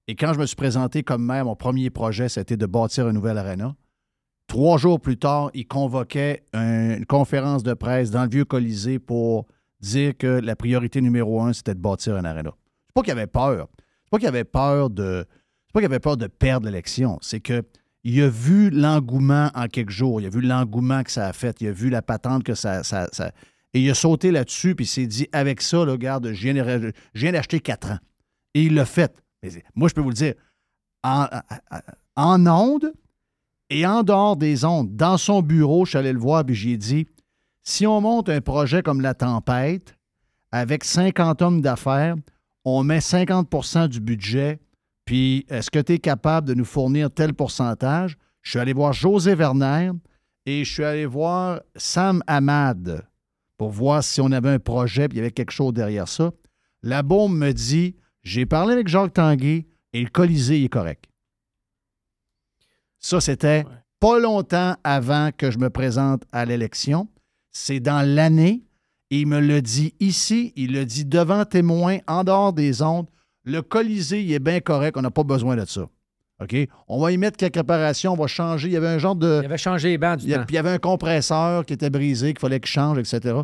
Et 0.08 0.16
quand 0.16 0.32
je 0.34 0.38
me 0.38 0.46
suis 0.46 0.56
présenté 0.56 1.02
comme 1.02 1.24
maire, 1.24 1.44
mon 1.44 1.56
premier 1.56 1.90
projet, 1.90 2.28
c'était 2.28 2.56
de 2.56 2.66
bâtir 2.66 3.06
un 3.06 3.12
nouvel 3.12 3.36
aréna. 3.38 3.74
Trois 4.46 4.76
jours 4.78 5.00
plus 5.00 5.18
tard, 5.18 5.50
il 5.54 5.66
convoquait 5.66 6.44
un- 6.52 6.96
une 6.98 7.06
conférence 7.06 7.62
de 7.62 7.74
presse 7.74 8.10
dans 8.10 8.22
le 8.24 8.28
vieux 8.30 8.44
Colisée 8.44 8.98
pour 8.98 9.46
dire 9.80 10.16
que 10.16 10.26
la 10.26 10.56
priorité 10.56 11.00
numéro 11.00 11.40
un, 11.42 11.52
c'était 11.52 11.74
de 11.74 11.80
bâtir 11.80 12.16
un 12.16 12.24
aréna. 12.24 12.52
C'est 12.86 12.94
pas 12.94 13.02
qu'il 13.02 13.12
avait 13.12 13.26
peur. 13.26 13.68
C'est 14.04 14.10
pas 14.10 14.18
qu'il 14.18 14.28
avait 14.28 14.44
peur 14.44 14.90
de. 14.90 15.26
Pas 15.74 15.80
qu'il 15.80 15.86
avait 15.86 15.98
peur 16.00 16.16
de 16.16 16.28
perdre 16.28 16.66
l'élection. 16.66 17.18
C'est 17.20 17.40
que 17.40 17.62
il 18.04 18.22
a 18.22 18.28
vu 18.28 18.70
l'engouement 18.70 19.50
en 19.54 19.66
quelques 19.66 19.90
jours. 19.90 20.20
Il 20.20 20.26
a 20.26 20.30
vu 20.30 20.40
l'engouement 20.40 21.02
que 21.02 21.10
ça 21.10 21.26
a 21.26 21.32
fait. 21.32 21.60
Il 21.60 21.66
a 21.68 21.72
vu 21.72 21.90
la 21.90 22.00
patente 22.00 22.44
que 22.44 22.54
ça. 22.54 22.82
ça- 22.84 23.08
ça- 23.12 23.32
Et 23.74 23.80
il 23.80 23.90
a 23.90 23.94
sauté 23.94 24.30
là-dessus, 24.30 24.74
puis 24.76 24.84
il 24.84 24.88
s'est 24.88 25.06
dit 25.08 25.26
avec 25.32 25.60
ça, 25.60 25.84
là, 25.84 25.92
regarde, 25.92 26.32
je 26.32 26.42
viens, 27.14 27.32
d'acheter 27.32 27.58
quatre 27.58 27.90
ans. 27.90 27.98
Et 28.54 28.62
il 28.62 28.74
l'a 28.74 28.84
fait. 28.84 29.20
Moi, 29.74 29.88
je 29.88 29.94
peux 29.94 30.00
vous 30.00 30.10
le 30.10 30.14
dire, 30.14 30.34
en, 31.02 31.26
en 32.16 32.46
ondes 32.46 32.92
et 33.70 33.84
en 33.84 34.04
dehors 34.04 34.36
des 34.36 34.64
ondes, 34.64 34.94
dans 34.94 35.18
son 35.18 35.42
bureau, 35.42 35.84
je 35.84 35.98
suis 35.98 36.12
le 36.12 36.18
voir, 36.18 36.44
puis 36.44 36.54
j'ai 36.54 36.76
dit 36.76 37.06
si 37.64 37.86
on 37.86 38.00
monte 38.00 38.28
un 38.28 38.40
projet 38.40 38.82
comme 38.82 39.00
La 39.00 39.14
Tempête, 39.14 39.96
avec 40.52 40.84
50 40.84 41.42
hommes 41.42 41.60
d'affaires, 41.60 42.14
on 42.64 42.84
met 42.84 43.00
50% 43.00 43.88
du 43.88 44.00
budget, 44.00 44.60
puis 45.04 45.44
est-ce 45.48 45.70
que 45.70 45.78
tu 45.78 45.94
es 45.94 45.98
capable 45.98 46.48
de 46.48 46.54
nous 46.54 46.64
fournir 46.64 47.10
tel 47.10 47.34
pourcentage? 47.34 48.16
Je 48.42 48.50
suis 48.50 48.58
allé 48.58 48.72
voir 48.72 48.92
José 48.92 49.34
Werner 49.34 49.92
et 50.46 50.64
je 50.64 50.72
suis 50.72 50.84
allé 50.84 51.06
voir 51.06 51.60
Sam 51.76 52.22
Ahmad 52.26 53.06
pour 53.56 53.70
voir 53.70 54.02
si 54.02 54.20
on 54.20 54.32
avait 54.32 54.50
un 54.50 54.58
projet, 54.58 55.08
puis 55.08 55.16
il 55.16 55.20
y 55.20 55.22
avait 55.22 55.30
quelque 55.30 55.52
chose 55.52 55.72
derrière 55.72 56.08
ça. 56.08 56.32
La 56.82 57.02
bombe 57.02 57.36
me 57.36 57.52
dit 57.52 57.96
j'ai 58.22 58.46
parlé 58.46 58.72
avec 58.72 58.88
Jacques 58.88 59.14
Tanguay 59.14 59.66
et 59.92 60.02
le 60.02 60.08
Colisée 60.08 60.58
il 60.60 60.64
est 60.64 60.68
correct. 60.68 61.04
Ça, 62.98 63.20
c'était 63.20 63.64
pas 64.00 64.18
longtemps 64.18 64.76
avant 64.82 65.30
que 65.36 65.50
je 65.50 65.58
me 65.58 65.68
présente 65.68 66.24
à 66.32 66.46
l'élection. 66.46 67.08
C'est 67.50 67.80
dans 67.80 68.06
l'année. 68.06 68.64
Il 69.10 69.26
me 69.26 69.38
l'a 69.38 69.60
dit 69.60 69.94
ici, 70.00 70.54
il 70.56 70.72
l'a 70.72 70.86
dit 70.86 71.04
devant 71.04 71.44
témoin, 71.44 71.98
en 72.06 72.24
dehors 72.24 72.54
des 72.54 72.80
ondes. 72.80 73.06
Le 73.44 73.60
Colisée, 73.62 74.22
il 74.22 74.32
est 74.32 74.38
bien 74.38 74.60
correct, 74.60 74.96
on 74.96 75.02
n'a 75.02 75.10
pas 75.10 75.22
besoin 75.24 75.56
de 75.56 75.64
ça. 75.64 75.88
OK? 76.40 76.56
On 76.88 77.00
va 77.00 77.12
y 77.12 77.16
mettre 77.18 77.36
quelques 77.36 77.56
réparations, 77.56 78.12
on 78.12 78.16
va 78.16 78.26
changer. 78.26 78.68
Il 78.68 78.72
y 78.72 78.76
avait 78.76 78.88
un 78.88 78.98
genre 78.98 79.14
de. 79.14 79.40
Il 79.42 79.44
avait 79.46 79.58
changé 79.58 79.90
les 79.90 79.98
bancs 79.98 80.18
du 80.18 80.24
Il 80.24 80.30
y, 80.30 80.34
a- 80.34 80.38
temps. 80.38 80.44
puis 80.46 80.54
il 80.54 80.56
y 80.56 80.58
avait 80.58 80.70
un 80.70 80.78
compresseur 80.78 81.64
qui 81.64 81.72
était 81.74 81.90
brisé, 81.90 82.32
qu'il 82.32 82.40
fallait 82.40 82.58
qu'il 82.60 82.70
change, 82.70 82.98
etc. 82.98 83.36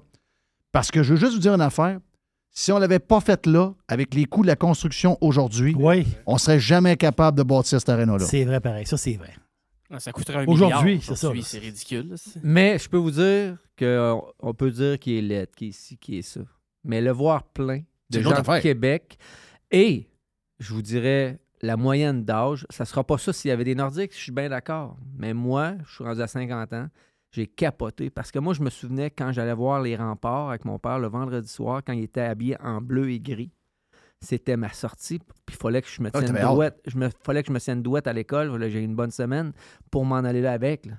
Parce 0.72 0.90
que 0.90 1.02
je 1.02 1.14
veux 1.14 1.20
juste 1.20 1.35
vous 1.35 1.39
dire 1.39 1.55
une 1.55 1.60
affaire. 1.60 1.98
Si 2.52 2.72
on 2.72 2.77
ne 2.77 2.81
l'avait 2.81 2.98
pas 2.98 3.20
fait 3.20 3.47
là, 3.47 3.72
avec 3.86 4.12
les 4.14 4.24
coûts 4.24 4.43
de 4.43 4.48
la 4.48 4.56
construction 4.56 5.16
aujourd'hui, 5.20 5.77
on 6.27 6.32
ne 6.35 6.39
serait 6.39 6.59
jamais 6.59 6.97
capable 6.97 7.39
de 7.39 7.44
bâtir 7.44 7.78
cet 7.78 7.89
aréna-là. 7.90 8.24
C'est 8.24 8.44
vrai, 8.44 8.59
pareil. 8.59 8.86
Ça, 8.86 8.97
c'est 8.97 9.14
vrai. 9.14 9.35
Ah, 9.93 10.01
Ça 10.01 10.10
coûterait 10.10 10.39
un 10.39 10.47
Aujourd'hui, 10.47 10.94
milliard. 10.97 11.02
c'est 11.05 11.14
ça, 11.16 11.32
c'est 11.43 11.59
ridicule. 11.59 12.14
Mais 12.43 12.77
je 12.78 12.89
peux 12.89 12.97
vous 12.97 13.12
dire 13.12 13.56
qu'on 13.78 14.24
on 14.40 14.52
peut 14.55 14.70
dire 14.72 14.98
qu'il 14.98 15.12
est 15.14 15.22
laid, 15.22 15.47
qu'il 15.56 15.68
est 15.68 15.72
ci, 15.72 15.97
qu'il 15.97 16.16
est 16.16 16.22
ça. 16.22 16.40
Mais 16.85 17.01
le 17.01 17.12
voir 17.12 17.44
plein 17.44 17.82
de 18.10 18.20
gens 18.20 18.31
affaire. 18.32 18.60
Québec 18.60 19.16
et, 19.70 20.09
je 20.59 20.72
vous 20.74 20.82
dirais, 20.82 21.38
la 21.62 21.76
moyenne 21.76 22.24
d'âge, 22.24 22.66
ça 22.70 22.84
sera 22.84 23.05
pas 23.05 23.18
ça 23.18 23.32
s'il 23.32 23.48
y 23.51 23.52
avait 23.52 23.64
des 23.64 23.74
Nordiques, 23.74 24.12
je 24.14 24.18
suis 24.18 24.32
bien 24.32 24.48
d'accord. 24.48 24.97
Mais 25.18 25.34
moi, 25.34 25.74
je 25.86 25.94
suis 25.94 26.05
rendu 26.05 26.20
à 26.22 26.26
50 26.26 26.72
ans, 26.72 26.88
j'ai 27.32 27.47
capoté 27.47 28.10
parce 28.10 28.30
que 28.30 28.38
moi, 28.38 28.55
je 28.55 28.62
me 28.62 28.70
souvenais 28.70 29.10
quand 29.10 29.30
j'allais 29.32 29.55
voir 29.55 29.80
les 29.82 29.94
remparts 29.97 30.48
avec 30.51 30.64
mon 30.64 30.78
père 30.78 30.98
le 30.98 31.09
vendredi 31.09 31.48
soir, 31.48 31.82
quand 31.86 31.92
il 31.92 32.02
était 32.05 32.22
habillé 32.22 32.56
en 32.60 32.80
bleu 32.80 33.10
et 33.10 33.20
gris. 33.20 33.52
C'était 34.22 34.59
ma 34.59 34.70
sortie, 34.70 35.18
puis 35.18 35.55
il 35.55 35.55
fallait 35.56 35.80
que 35.80 35.88
je 35.88 36.02
me 36.02 36.10
Ah, 36.12 36.20
tienne 36.20 36.36
douette. 36.42 36.78
Je 36.86 36.98
me, 36.98 37.09
fallait 37.22 37.42
que 37.42 37.48
je 37.48 37.52
me 37.55 37.59
tienne 37.60 37.82
douette 37.82 38.06
à 38.06 38.12
l'école. 38.12 38.55
Là, 38.55 38.68
J'ai 38.68 38.80
eu 38.80 38.84
une 38.84 38.94
bonne 38.94 39.10
semaine 39.10 39.52
pour 39.90 40.05
m'en 40.05 40.16
aller 40.16 40.42
là 40.42 40.52
avec. 40.52 40.84
là. 40.84 40.92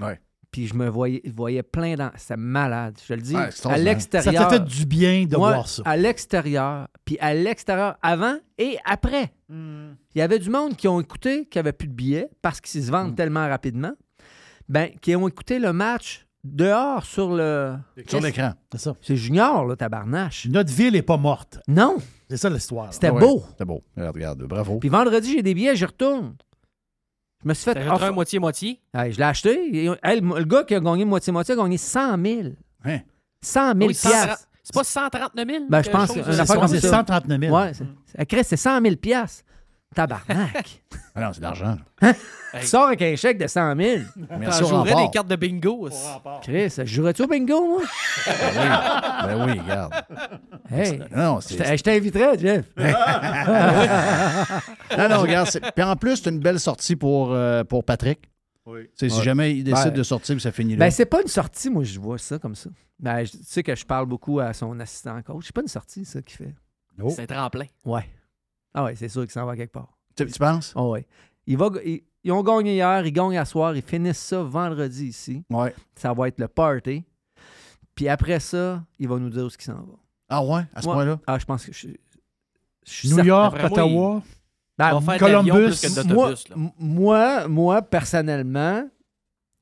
Ouais. 0.00 0.18
Puis 0.50 0.66
je 0.68 0.74
me 0.74 0.88
voyais, 0.88 1.20
voyais 1.34 1.62
plein 1.62 1.96
dans. 1.96 2.10
C'est 2.16 2.36
malade, 2.36 2.98
je 3.06 3.12
le 3.12 3.20
dis. 3.20 3.34
Ouais, 3.34 3.42
à 3.42 3.46
extraordinaire. 3.48 3.92
l'extérieur. 3.92 4.34
Ça 4.34 4.48
t'a 4.48 4.50
fait 4.54 4.64
du 4.64 4.86
bien 4.86 5.24
de 5.26 5.36
Moi, 5.36 5.52
voir 5.52 5.68
ça. 5.68 5.82
À 5.84 5.98
l'extérieur, 5.98 6.88
puis 7.04 7.18
à 7.20 7.34
l'extérieur, 7.34 7.96
avant 8.02 8.36
et 8.58 8.78
après. 8.84 9.32
Hmm. 9.48 9.92
Il 10.14 10.18
y 10.18 10.22
avait 10.22 10.38
du 10.38 10.50
monde 10.50 10.76
qui 10.76 10.88
ont 10.88 11.00
écouté, 11.00 11.46
qui 11.46 11.58
n'avait 11.58 11.72
plus 11.72 11.88
de 11.88 11.94
billets 11.94 12.28
parce 12.42 12.60
qu'ils 12.60 12.82
se 12.82 12.88
Hmm. 12.88 12.92
vendent 12.92 13.16
tellement 13.16 13.48
rapidement. 13.48 13.92
Ben, 14.68 14.90
qui 15.00 15.14
ont 15.16 15.26
écouté 15.28 15.58
le 15.58 15.72
match 15.72 16.26
dehors 16.44 17.04
sur 17.04 17.34
le. 17.34 17.74
Sur 18.06 18.20
l'écran. 18.20 18.52
C'est 18.72 18.78
ça. 18.78 18.96
C'est 19.02 19.16
Junior, 19.16 19.66
là, 19.66 19.76
tabarnache. 19.76 20.46
Notre 20.46 20.72
ville 20.72 20.92
n'est 20.94 21.02
pas 21.02 21.16
morte. 21.16 21.58
Non. 21.68 21.96
C'est 22.30 22.36
ça 22.36 22.48
l'histoire. 22.48 22.94
C'était 22.94 23.08
Ah 23.08 23.14
ouais, 23.14 23.20
beau. 23.20 23.42
C'était 23.50 23.64
beau. 23.64 23.82
Regarde, 23.96 24.14
regarde, 24.14 24.42
bravo. 24.44 24.78
Puis 24.78 24.88
vendredi, 24.88 25.32
j'ai 25.32 25.42
des 25.42 25.52
billets, 25.54 25.76
j'y 25.76 25.84
retourne. 25.84 26.34
Je 27.42 27.48
me 27.48 27.54
suis 27.54 27.64
fait. 27.64 27.82
Retrouvé 27.82 28.06
un 28.06 28.12
moitié-moitié? 28.12 28.80
Je 28.94 29.16
l'ai 29.16 29.22
acheté. 29.22 29.84
Et, 29.84 29.88
le, 29.88 30.44
gars 30.44 30.62
qui 30.64 30.74
a 30.76 30.80
gagné 30.80 31.04
moitié-moitié 31.04 31.54
a 31.54 31.56
gagné 31.56 31.76
100 31.76 32.24
000. 32.24 32.48
Hein? 32.84 33.00
100 33.42 33.66
000 33.74 33.88
Oui, 33.88 33.94
130 33.94 34.12
piastres. 34.12 34.48
C'est 34.72 34.78
pas 34.80 34.84
139 34.84 35.46
000? 35.48 35.64
Ben, 35.68 35.82
je 35.82 35.90
pense 35.90 36.12
que 36.12 36.22
c'est 36.22 36.80
ça. 36.80 36.88
139 36.88 37.40
000. 37.40 37.54
Ouais, 37.56 37.72
c'est- 37.74 37.84
ça 38.18 38.24
crée, 38.24 38.42
c'est 38.42 38.56
100 38.56 38.80
000 38.80 38.96
piastres. 38.96 39.44
Tabarnak. 39.94 40.82
Ah 41.14 41.20
non, 41.20 41.28
c'est 41.34 41.40
de 41.40 41.44
l'argent. 41.44 41.76
Tu 42.58 42.66
sors 42.66 42.86
avec 42.86 43.02
un 43.02 43.14
chèque 43.16 43.36
de 43.36 43.46
100 43.46 43.76
000. 43.76 43.96
Merci 44.38 44.60
T'en 44.62 44.66
jouerais 44.68 44.94
des 44.94 45.10
cartes 45.12 45.28
de 45.28 45.36
bingo. 45.36 45.90
Chris, 46.42 46.72
jouerais-tu 46.86 47.24
au 47.24 47.26
bingo, 47.26 47.66
moi? 47.66 47.82
Ben 49.26 49.44
oui, 49.44 49.60
regarde. 49.60 49.92
Hey, 50.70 51.02
Non, 51.14 51.40
je 51.40 51.48
c'est. 51.54 51.76
je 51.76 51.82
t'inviterais, 51.82 52.38
Jeff. 52.38 52.64
non, 54.96 55.08
non, 55.10 55.20
regarde. 55.20 55.48
Puis 55.74 55.84
en 55.84 55.96
plus, 55.96 56.16
c'est 56.16 56.30
une 56.30 56.38
belle 56.40 56.60
sortie 56.60 56.96
pour, 56.96 57.32
euh, 57.32 57.62
pour 57.64 57.84
Patrick. 57.84 58.20
Oui. 58.66 58.88
Si 58.94 59.04
Ouais. 59.06 59.22
jamais 59.22 59.56
il 59.56 59.64
décide 59.64 59.86
Ben- 59.86 59.94
de 59.94 60.02
sortir, 60.02 60.40
ça 60.40 60.52
finit 60.52 60.74
là. 60.76 60.84
Ben, 60.86 60.90
c'est 60.90 61.06
pas 61.06 61.20
une 61.20 61.28
sortie, 61.28 61.68
moi, 61.68 61.82
je 61.82 61.98
vois 61.98 62.18
ça 62.18 62.38
comme 62.38 62.54
ça. 62.54 62.70
Ben, 63.00 63.24
je- 63.24 63.32
tu 63.32 63.38
sais 63.42 63.62
que 63.62 63.74
je 63.74 63.84
parle 63.84 64.06
beaucoup 64.06 64.38
à 64.38 64.52
son 64.52 64.78
assistant 64.78 65.20
coach. 65.22 65.46
C'est 65.46 65.54
pas 65.54 65.62
une 65.62 65.68
sortie, 65.68 66.04
ça, 66.04 66.22
qu'il 66.22 66.36
fait. 66.36 66.54
C'est 67.10 67.22
un 67.22 67.26
tremplin. 67.26 67.66
Ouais. 67.84 68.08
Ah 68.74 68.84
ouais, 68.84 68.94
c'est 68.94 69.08
sûr 69.08 69.22
qu'il 69.22 69.30
s'en 69.32 69.44
va 69.46 69.56
quelque 69.56 69.72
part. 69.72 69.98
tu, 70.16 70.26
tu 70.26 70.38
penses? 70.38 70.72
Ah 70.76 70.82
ouais. 70.84 71.06
Il 71.46 71.56
va, 71.56 71.70
ils, 71.84 72.02
ils 72.22 72.30
ont 72.30 72.42
gagné 72.42 72.74
hier, 72.74 73.04
ils 73.04 73.12
gagnent 73.12 73.36
à 73.38 73.44
soir, 73.44 73.74
ils 73.74 73.82
finissent 73.82 74.18
ça 74.20 74.42
vendredi 74.42 75.06
ici. 75.06 75.42
Ouais. 75.50 75.74
Ça 75.96 76.12
va 76.12 76.28
être 76.28 76.38
le 76.38 76.46
party. 76.48 77.04
Puis 77.94 78.08
après 78.08 78.38
ça, 78.40 78.84
il 78.98 79.08
va 79.08 79.18
nous 79.18 79.30
dire 79.30 79.44
où 79.44 79.50
ce 79.50 79.56
qu'il 79.58 79.66
s'en 79.66 79.74
va. 79.80 79.94
Ah 80.28 80.44
ouais, 80.44 80.62
à 80.74 80.80
ce 80.82 80.86
Ouais. 80.86 80.94
point-là? 80.94 81.20
Ah, 81.26 81.38
je 81.38 81.44
pense 81.44 81.64
que 81.66 81.72
je, 81.72 81.88
je 81.88 82.90
suis 82.92 83.08
New 83.08 83.16
certain. 83.16 83.28
York, 83.28 83.56
Ottawa? 83.64 84.22
Ben, 84.78 84.88
Il 84.98 85.04
va 85.04 85.12
faire 85.18 85.28
de 85.28 85.32
l'avion 85.32 85.54
Columbus, 85.54 85.76
plus 85.80 85.94
que 85.94 86.12
moi, 86.14 86.30
là. 86.30 86.56
moi, 86.78 87.48
moi, 87.48 87.82
personnellement, 87.82 88.88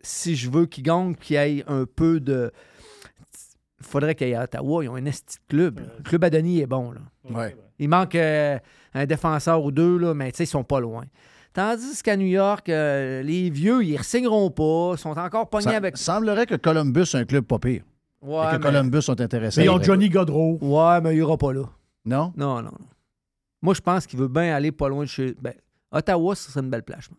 si 0.03 0.37
je 0.37 0.51
veux 0.51 0.67
qu'il 0.67 0.85
gagne, 0.85 1.15
qu'il 1.17 1.35
y 1.35 1.39
ait 1.39 1.65
un 1.67 1.85
peu 1.85 2.21
de. 2.21 2.53
Il 3.81 3.87
faudrait 3.87 4.15
qu'il 4.15 4.29
y 4.29 4.31
ait 4.33 4.35
à 4.37 4.45
Ottawa, 4.45 4.85
ils 4.85 4.89
ont 4.89 4.95
un 4.97 5.05
esti 5.07 5.37
de 5.39 5.43
club. 5.57 5.81
là. 5.81 5.87
Le 5.99 6.03
club 6.05 6.25
à 6.25 6.31
Denis 6.31 6.61
est 6.61 6.67
bon. 6.67 6.93
Là. 6.93 7.01
Ouais. 7.31 7.57
Il 7.79 7.89
manque 7.89 8.15
euh, 8.15 8.59
un 8.95 9.07
défenseur 9.07 9.65
ou 9.65 9.71
deux, 9.73 9.97
là, 9.99 10.15
mais 10.15 10.31
tu 10.33 10.39
sais, 10.39 10.45
ils 10.45 10.47
sont 10.47 10.65
pas 10.65 10.81
loin. 10.81 11.05
Tandis 11.53 12.01
qu'à 12.03 12.17
New 12.17 12.27
York, 12.27 12.69
euh, 12.69 13.23
les 13.23 13.51
vieux, 13.51 13.83
ils 13.83 13.97
ne 13.99 14.03
signeront 14.03 14.51
pas, 14.51 14.93
ils 14.95 14.99
sont 14.99 15.19
encore 15.19 15.49
pognés 15.51 15.65
Ça 15.65 15.77
avec. 15.77 15.97
semblerait 15.97 16.47
que 16.47 16.55
Columbus 16.55 17.01
est 17.01 17.15
un 17.17 17.25
club 17.25 17.45
pas 17.45 17.59
pire. 17.59 17.83
Ouais, 18.23 18.45
et 18.45 18.51
que 18.53 18.57
mais- 18.57 18.63
Columbus 18.63 19.03
sont 19.03 19.21
intéressés. 19.21 19.61
Mais 19.61 19.67
ils 19.67 19.71
ont. 19.71 19.83
Johnny 19.83 20.09
Godreau. 20.11 20.59
Ouais, 20.61 21.01
mais 21.01 21.15
il 21.15 21.19
ira 21.19 21.37
pas 21.37 21.53
là. 21.53 21.65
Non? 22.05 22.33
Non, 22.37 22.57
non, 22.57 22.63
non. 22.63 22.71
Moi, 23.63 23.75
je 23.75 23.81
pense 23.81 24.07
qu'il 24.07 24.19
veut 24.19 24.29
bien 24.29 24.55
aller 24.55 24.73
pas 24.73 24.89
loin 24.89 25.05
de 25.05 25.09
chez. 25.09 25.35
Ben, 25.41 25.55
Ottawa, 25.93 26.35
ce 26.35 26.51
serait 26.51 26.61
une 26.61 26.71
belle 26.71 26.83
place, 26.83 27.05
je 27.05 27.09
pense. 27.09 27.19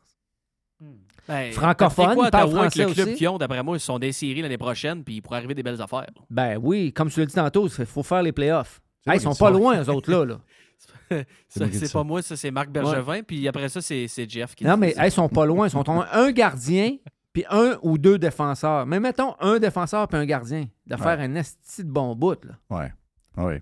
Ben, 1.27 1.51
Francophone, 1.51 2.15
quoi, 2.15 2.31
parle 2.31 2.49
Ottawa, 2.49 2.61
avec 2.61 2.75
le 2.75 2.83
français 2.85 3.03
club 3.03 3.15
qu'ils 3.15 3.27
ont, 3.27 3.37
d'après 3.37 3.61
moi, 3.61 3.77
ils 3.77 3.81
sont 3.81 3.99
des 3.99 4.11
séries 4.11 4.41
l'année 4.41 4.57
prochaine, 4.57 5.03
puis 5.03 5.15
il 5.15 5.21
pourrait 5.21 5.37
arriver 5.37 5.53
des 5.53 5.63
belles 5.63 5.81
affaires. 5.81 6.07
Ben 6.29 6.57
oui, 6.61 6.91
comme 6.91 7.09
tu 7.09 7.19
l'as 7.19 7.25
dit 7.27 7.35
tantôt, 7.35 7.67
il 7.67 7.85
faut 7.85 8.03
faire 8.03 8.23
les 8.23 8.31
playoffs. 8.31 8.81
Hey, 9.05 9.17
ils 9.17 9.21
sont 9.21 9.33
qui 9.33 9.39
pas 9.39 9.51
loin, 9.51 9.81
eux 9.81 9.89
autres, 9.89 10.11
là. 10.11 10.39
qui 11.49 11.73
c'est 11.73 11.91
pas 11.91 12.03
moi, 12.03 12.21
ça, 12.21 12.35
c'est 12.35 12.49
Marc 12.49 12.69
Bergevin, 12.69 13.21
puis 13.21 13.47
après 13.47 13.69
ça, 13.69 13.81
c'est 13.81 14.07
c'est 14.07 14.29
Jeff 14.29 14.55
qui 14.55 14.63
Non, 14.63 14.77
mais 14.77 14.95
hey, 14.97 15.09
ils 15.09 15.11
sont 15.11 15.29
pas 15.29 15.45
loin. 15.45 15.67
Ils 15.67 15.71
sont 15.71 15.87
ont 15.89 16.01
un 16.01 16.31
gardien, 16.31 16.97
puis 17.33 17.45
un 17.49 17.77
ou 17.81 17.97
deux 17.97 18.17
défenseurs. 18.17 18.85
Mais 18.85 18.99
mettons 18.99 19.35
un 19.39 19.59
défenseur 19.59 20.07
puis 20.07 20.17
un 20.17 20.25
gardien. 20.25 20.67
De 20.87 20.95
faire 20.95 21.19
un 21.19 21.35
esti 21.35 21.83
de 21.83 21.91
bon 21.91 22.15
bout, 22.15 22.43
là. 22.45 22.53
Ouais. 22.69 22.91
Oui. 23.37 23.53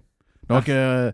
Donc, 0.47 0.68
euh, 0.69 1.11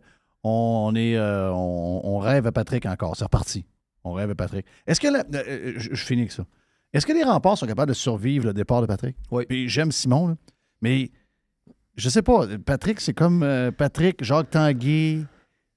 on, 0.48 0.96
est, 0.96 1.16
euh, 1.18 1.52
on, 1.52 2.02
on 2.04 2.18
rêve 2.20 2.46
à 2.48 2.52
Patrick 2.52 2.86
encore. 2.86 3.16
C'est 3.18 3.24
reparti. 3.24 3.66
On 4.04 4.14
rêve 4.14 4.30
à 4.30 4.36
Patrick. 4.36 4.66
Est-ce 4.86 5.00
que. 5.00 5.08
la- 5.08 5.24
euh, 5.34 5.74
je, 5.78 5.90
je 5.94 6.04
finis 6.06 6.22
avec 6.22 6.32
ça. 6.32 6.46
Est-ce 6.94 7.06
que 7.06 7.14
les 7.14 7.24
remparts 7.24 7.58
sont 7.58 7.66
capables 7.66 7.90
de 7.90 7.96
survivre 7.96 8.46
le 8.46 8.54
départ 8.54 8.82
de 8.82 8.86
Patrick? 8.88 9.18
Oui. 9.32 9.46
Puis 9.50 9.68
j'aime 9.68 9.92
Simon, 9.92 10.28
là, 10.30 10.36
mais 10.82 11.12
je 11.96 12.08
sais 12.10 12.22
pas. 12.22 12.46
Patrick, 12.66 13.02
c'est 13.02 13.14
comme 13.14 13.44
euh, 13.44 13.72
Patrick, 13.72 14.24
Jacques 14.24 14.52
Tanguay. 14.52 15.24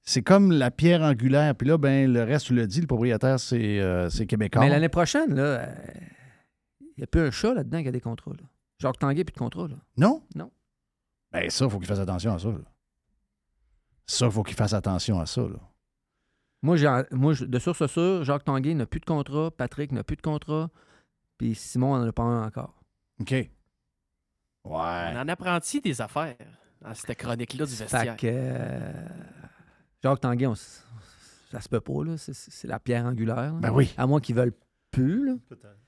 C'est 0.03 0.21
comme 0.21 0.51
la 0.51 0.71
pierre 0.71 1.01
angulaire. 1.01 1.53
Puis 1.55 1.67
là, 1.67 1.77
ben, 1.77 2.11
le 2.11 2.23
reste, 2.23 2.47
tu 2.47 2.55
l'as 2.55 2.65
dit, 2.67 2.81
le 2.81 2.87
propriétaire, 2.87 3.39
c'est 3.39 3.79
euh, 3.79 4.09
Québécois. 4.27 4.61
Mais 4.61 4.69
l'année 4.69 4.89
prochaine, 4.89 5.35
là, 5.35 5.69
il 6.79 6.93
n'y 6.97 7.03
a 7.03 7.07
plus 7.07 7.21
un 7.21 7.31
chat 7.31 7.53
là-dedans 7.53 7.81
qui 7.81 7.87
a 7.89 7.91
des 7.91 8.01
contrats. 8.01 8.31
Là. 8.31 8.43
Jacques 8.79 8.97
Tanguay 8.99 9.23
plus 9.23 9.33
de 9.33 9.37
contrat. 9.39 9.67
Là. 9.67 9.75
Non? 9.97 10.23
Non. 10.35 10.49
Ben, 11.31 11.49
ça, 11.49 11.65
il 11.65 11.71
faut 11.71 11.77
qu'il 11.79 11.87
fasse 11.87 11.99
attention 11.99 12.33
à 12.33 12.39
ça. 12.39 12.47
là. 12.49 12.57
Ça, 14.11 14.25
il 14.25 14.31
faut 14.31 14.43
qu'il 14.43 14.55
fasse 14.55 14.73
attention 14.73 15.19
à 15.19 15.25
ça. 15.25 15.41
Là. 15.41 15.59
Moi, 16.63 16.75
j'ai- 16.77 17.03
moi 17.11 17.33
de 17.39 17.59
source 17.59 17.85
sûre, 17.87 18.23
Jacques 18.23 18.43
Tanguay 18.43 18.73
n'a 18.73 18.85
plus 18.85 18.99
de 18.99 19.05
contrat, 19.05 19.51
Patrick 19.51 19.91
n'a 19.91 20.03
plus 20.03 20.15
de 20.17 20.21
contrat, 20.21 20.69
puis 21.37 21.53
Simon 21.55 21.97
n'en 21.97 22.07
a 22.07 22.11
pas 22.11 22.23
un 22.23 22.45
encore. 22.47 22.73
OK. 23.21 23.31
Ouais. 23.31 23.49
On 24.65 25.17
en 25.19 25.27
apprend-tu 25.27 25.79
des 25.81 26.01
affaires 26.01 26.35
dans 26.81 26.93
cette 26.93 27.17
chronique-là 27.17 27.65
du 27.65 27.71
Fait 27.71 27.83
vestiaire? 27.85 28.17
que 28.17 28.27
euh, 28.27 28.91
Jacques 30.03 30.21
Tanguay, 30.21 30.47
on 30.47 30.55
ça 30.55 31.61
se 31.61 31.69
peut 31.69 31.79
pas, 31.79 32.03
là. 32.03 32.17
C'est, 32.17 32.33
c'est 32.33 32.67
la 32.67 32.79
pierre 32.79 33.05
angulaire. 33.05 33.35
là. 33.53 33.59
Ben 33.59 33.71
oui. 33.71 33.93
À 33.97 34.05
moins 34.05 34.19
qu'ils 34.19 34.35
veulent 34.35 34.53
plus, 34.91 35.25
là. 35.27 35.33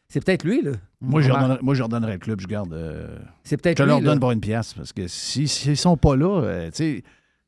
C'est 0.09 0.23
peut-être 0.23 0.43
lui, 0.43 0.61
là. 0.61 0.71
Moi, 0.99 1.21
je 1.21 1.27
leur 1.27 1.37
Remarque. 1.37 1.49
donnerais- 1.61 1.63
moi, 1.63 1.73
je 1.75 1.83
le 2.11 2.17
club, 2.17 2.39
je 2.39 2.47
garde. 2.47 2.73
euh, 2.73 3.17
C'est 3.43 3.57
peut-être 3.57 3.77
Je 3.77 3.83
lui, 3.83 3.89
leur 3.89 3.99
là. 3.99 4.05
donne 4.05 4.19
pour 4.19 4.31
une 4.31 4.41
pièce 4.41 4.73
parce 4.73 4.93
que 4.93 5.07
si- 5.07 5.47
s'ils 5.47 5.77
sont 5.77 5.97
pas 5.97 6.15
là, 6.15 6.41
euh, 6.43 6.69
tu 6.71 6.75
sais. 6.77 7.03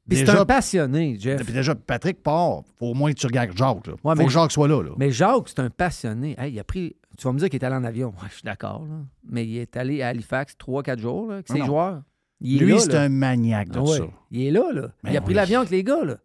Puis 0.08 0.18
c'est 0.18 0.30
un 0.30 0.46
passionné, 0.46 1.16
Jeff. 1.20 1.44
Puis 1.44 1.54
déjà, 1.54 1.76
Patrick 1.76 2.22
part. 2.22 2.64
Faut 2.78 2.88
au 2.88 2.94
moins 2.94 3.12
que 3.14 3.18
tu 3.20 3.26
regardes 3.26 3.56
Jacques. 3.56 3.88
Là. 3.88 3.94
Ouais, 3.94 4.00
faut 4.04 4.16
mais- 4.16 4.26
que 4.26 4.32
Jacques 4.32 4.52
soit 4.52 4.68
là. 4.68 4.82
là. 4.84 4.90
Mais 4.98 5.12
Jacques, 5.12 5.48
c'est 5.48 5.60
un 5.60 5.70
passionné. 5.70 6.36
Hey, 6.38 6.54
il 6.54 6.60
a 6.60 6.64
pris. 6.64 6.96
Tu 7.18 7.24
vas 7.26 7.32
me 7.34 7.40
dire 7.40 7.50
qu'il 7.50 7.62
est 7.62 7.66
allé 7.66 7.76
en 7.76 7.84
avion. 7.84 8.10
Ouais, 8.10 8.28
je 8.30 8.34
suis 8.36 8.44
d'accord. 8.44 8.86
Mais 9.30 9.46
il 9.46 9.58
est 9.58 9.78
allé 9.78 10.02
à 10.02 10.10
Halifax 10.10 10.56
3-4 10.58 11.00
jours 11.00 11.28
là, 11.28 11.36
avec 11.36 11.48
ses 11.48 11.60
non. 11.60 11.66
joueurs. 11.66 12.02
Il 12.42 12.58
est 12.62 12.66
Lui, 12.66 12.74
là, 12.74 12.80
c'est 12.80 12.96
un 12.96 13.08
maniaque 13.08 13.70
de 13.70 13.80
Ah 13.80 13.84
ouais. 13.84 13.98
ça. 14.00 14.04
Il 14.32 14.42
est 14.48 14.52
là, 14.52 14.72
là. 14.74 14.90
Ben 15.04 15.12
il 15.12 15.18
a 15.18 15.22
pris 15.22 15.34
l'avion 15.34 15.60
avec 15.60 15.72
les 15.72 15.84
gars, 15.84 16.04
là. 16.04 16.18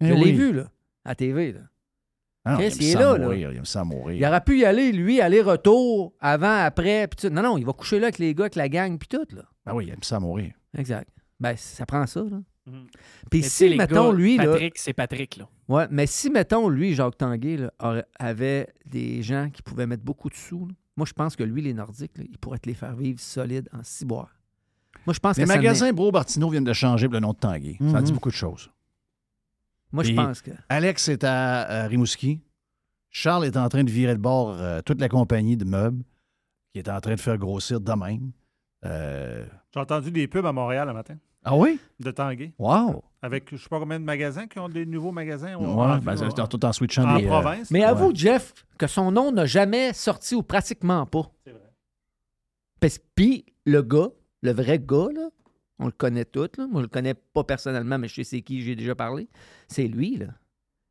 Ben 0.00 0.08
Je 0.10 0.14
l'ai 0.14 0.20
oui. 0.26 0.32
vu, 0.32 0.52
là, 0.52 0.68
à 1.04 1.14
TV, 1.16 1.52
là. 1.52 1.60
Ah 2.44 2.58
est 2.60 2.94
là, 2.94 3.18
mourir, 3.18 3.52
Il 3.52 3.56
aime 3.56 3.64
ça 3.64 3.84
mourir. 3.84 4.16
Il 4.16 4.24
aurait 4.26 4.42
pu 4.42 4.58
y 4.58 4.64
aller, 4.66 4.92
lui, 4.92 5.20
aller-retour, 5.22 6.12
avant, 6.20 6.58
après. 6.62 7.08
puis 7.08 7.26
tout. 7.28 7.34
Non, 7.34 7.42
non, 7.42 7.56
il 7.58 7.64
va 7.64 7.72
coucher 7.72 7.98
là 7.98 8.06
avec 8.08 8.18
les 8.18 8.34
gars, 8.34 8.44
avec 8.44 8.54
la 8.56 8.68
gang, 8.68 8.98
puis 8.98 9.08
tout, 9.08 9.26
là. 9.34 9.42
Ben 9.64 9.72
oui, 9.74 9.86
il 9.86 9.92
aime 9.92 10.02
ça 10.02 10.20
mourir. 10.20 10.52
Exact. 10.76 11.08
Ben, 11.40 11.54
ça 11.56 11.86
prend 11.86 12.06
ça, 12.06 12.20
là. 12.20 12.38
Mhm. 12.66 12.86
Puis 13.30 13.42
si, 13.42 13.68
les 13.68 13.76
mettons, 13.76 14.10
gars, 14.10 14.16
lui. 14.16 14.36
Patrick, 14.38 14.78
c'est 14.78 14.92
Patrick, 14.94 15.36
là. 15.36 15.48
Ouais, 15.68 15.86
mais 15.90 16.06
si, 16.06 16.30
mettons, 16.30 16.68
lui, 16.68 16.94
Jacques 16.94 17.18
Tanguay, 17.18 17.56
là, 17.58 17.72
aurait- 17.80 18.06
avait 18.18 18.68
des 18.86 19.22
gens 19.22 19.50
qui 19.50 19.60
pouvaient 19.62 19.86
mettre 19.86 20.02
beaucoup 20.02 20.30
de 20.30 20.34
sous, 20.34 20.66
là, 20.66 20.74
moi, 20.96 21.06
je 21.06 21.12
pense 21.12 21.36
que 21.36 21.42
lui, 21.44 21.60
les 21.60 21.74
Nordiques, 21.74 22.16
là, 22.16 22.24
il 22.28 22.38
pourrait 22.38 22.58
te 22.58 22.68
les 22.68 22.74
faire 22.74 22.94
vivre 22.94 23.20
solides 23.20 23.68
en 23.72 23.82
ciboire. 23.82 24.30
Moi, 25.06 25.12
je 25.12 25.18
pense 25.18 25.36
Les 25.36 25.42
que 25.44 25.48
ça 25.48 25.56
magasins 25.56 25.92
Bro 25.92 26.12
Bartino 26.12 26.48
viennent 26.48 26.64
de 26.64 26.72
changer 26.72 27.08
le 27.08 27.18
nom 27.20 27.32
de 27.32 27.38
Tanguay. 27.38 27.76
Ça 27.80 27.98
Mhm. 27.98 28.02
dit 28.02 28.12
beaucoup 28.12 28.30
de 28.30 28.34
choses. 28.34 28.70
Moi, 29.92 30.02
je 30.04 30.12
pense 30.14 30.40
que. 30.40 30.50
Alex 30.68 31.08
est 31.08 31.24
à, 31.24 31.86
Rimouski. 31.86 32.40
Charles 33.10 33.44
est 33.44 33.56
en 33.56 33.68
train 33.68 33.84
de 33.84 33.90
virer 33.90 34.14
de 34.14 34.20
bord 34.20 34.50
euh, 34.58 34.80
toute 34.82 35.00
la 35.00 35.08
compagnie 35.08 35.56
de 35.56 35.64
meubles 35.64 36.02
qui 36.72 36.78
est 36.80 36.88
en 36.88 37.00
train 37.00 37.14
de 37.14 37.20
faire 37.20 37.38
grossir 37.38 37.80
de 37.80 37.92
même. 37.92 38.32
Euh, 38.84 39.44
J'ai 39.72 39.80
entendu 39.80 40.10
des 40.10 40.26
pubs 40.26 40.44
à 40.46 40.52
Montréal 40.52 40.88
le 40.88 40.94
matin. 40.94 41.16
Ah 41.44 41.56
oui? 41.56 41.78
De 42.00 42.10
Tanguay. 42.10 42.52
Wow! 42.58 43.04
Avec 43.22 43.50
je 43.50 43.56
sais 43.56 43.68
pas 43.68 43.78
combien 43.78 43.98
de 44.00 44.04
magasins 44.04 44.46
qui 44.46 44.58
ont 44.58 44.68
des 44.68 44.84
nouveaux 44.86 45.12
magasins. 45.12 45.56
Ouais, 45.56 45.66
en- 45.66 45.98
ben, 45.98 46.16
c'est 46.16 46.40
en- 46.40 46.46
tout 46.46 46.64
en 46.64 46.72
switchant 46.72 47.04
en 47.08 47.18
des, 47.18 47.24
euh, 47.24 47.28
province. 47.28 47.70
Mais 47.70 47.84
avoue, 47.84 48.12
Jeff, 48.14 48.52
que 48.78 48.86
son 48.86 49.10
nom 49.12 49.30
n'a 49.32 49.46
jamais 49.46 49.92
sorti 49.92 50.34
ou 50.34 50.42
pratiquement 50.42 51.06
pas. 51.06 51.30
C'est 51.44 51.52
vrai. 51.52 51.72
Parce- 52.80 52.98
Puis 53.14 53.44
le 53.66 53.82
gars, 53.82 54.08
le 54.42 54.52
vrai 54.52 54.78
gars, 54.78 55.08
là, 55.14 55.28
on 55.78 55.86
le 55.86 55.92
connaît 55.92 56.24
tous. 56.24 56.50
Là. 56.58 56.66
Moi, 56.66 56.80
je 56.80 56.86
le 56.86 56.88
connais 56.88 57.14
pas 57.14 57.44
personnellement, 57.44 57.98
mais 57.98 58.08
je 58.08 58.14
sais 58.16 58.24
c'est 58.24 58.42
qui 58.42 58.62
j'ai 58.62 58.76
déjà 58.76 58.94
parlé. 58.94 59.28
C'est 59.68 59.86
lui, 59.86 60.16
là. 60.16 60.26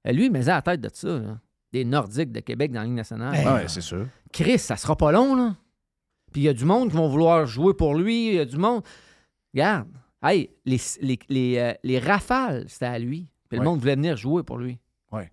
Euh, 0.08 0.12
Lui, 0.12 0.26
il 0.26 0.32
met 0.32 0.50
à 0.50 0.56
la 0.56 0.62
tête 0.62 0.82
de 0.82 0.90
ça, 0.94 1.20
là. 1.20 1.40
Des 1.72 1.86
Nordiques 1.86 2.32
de 2.32 2.40
Québec 2.42 2.72
dans 2.72 2.82
la 2.82 2.86
Ligue 2.86 2.96
nationale. 2.96 3.36
Ah 3.46 3.56
ouais, 3.56 3.68
c'est 3.68 3.82
sûr. 3.82 4.06
Chris, 4.32 4.60
ça 4.60 4.76
sera 4.76 4.96
pas 4.96 5.12
long, 5.12 5.36
là. 5.36 5.56
Puis 6.32 6.42
il 6.42 6.46
y 6.46 6.50
a 6.50 6.54
du 6.54 6.66
monde 6.66 6.90
qui 6.90 6.98
vont 6.98 7.08
vouloir 7.08 7.46
jouer 7.46 7.74
pour 7.74 7.96
lui. 7.96 8.28
Il 8.30 8.34
y 8.36 8.40
a 8.40 8.46
du 8.46 8.58
monde. 8.58 8.84
Regarde. 9.54 9.88
Hey, 10.24 10.50
les, 10.66 10.78
les, 11.02 11.20
les, 11.30 11.58
euh, 11.58 11.74
les 11.84 12.00
rafales, 12.00 12.66
c'était 12.70 12.86
à 12.86 12.98
lui. 13.00 13.28
Puis 13.50 13.60
Ouais. 13.60 13.64
le 13.66 13.70
monde 13.70 13.80
voulait 13.82 13.96
venir 13.96 14.16
jouer 14.18 14.44
pour 14.44 14.58
lui. 14.58 14.80
Ouais. 15.12 15.30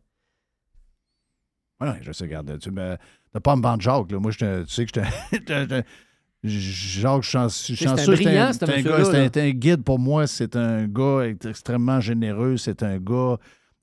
Ouais, 1.80 1.98
je 2.02 2.12
sais, 2.12 2.24
regarde. 2.24 2.58
Tu 2.58 2.70
me. 2.70 2.96
T'as 3.32 3.40
pas 3.40 3.52
à 3.52 3.56
me 3.56 3.62
vendre 3.62 3.80
Jacques, 3.80 4.10
là. 4.10 4.18
Moi, 4.18 4.32
je 4.32 4.38
te- 4.38 4.62
tu 4.64 4.70
sais 4.72 4.84
que 4.86 4.90
je 4.94 5.38
te. 5.38 5.82
Jacques, 6.42 7.22
je 7.22 7.22
suis 7.22 7.30
chance- 7.32 7.60
je 7.60 7.64
suis 7.74 7.76
C'est 7.76 7.86
un 7.88 7.96
chanceux. 7.96 8.12
brillant, 8.14 8.52
ce 8.52 8.58
c'est 8.60 8.64
un 8.64 8.76
monsieur-là, 8.76 8.98
gars, 8.98 9.04
c'est 9.04 9.16
un- 9.16 9.22
là. 9.24 9.30
c'est 9.32 9.40
un 9.42 9.50
guide 9.50 9.82
pour 9.84 9.98
moi. 9.98 10.26
C'est 10.26 10.56
un 10.56 10.86
gars 10.88 11.20
ex- 11.26 11.46
extrêmement 11.46 12.00
généreux. 12.00 12.56
C'est 12.56 12.82
un 12.82 12.98
gars 12.98 13.36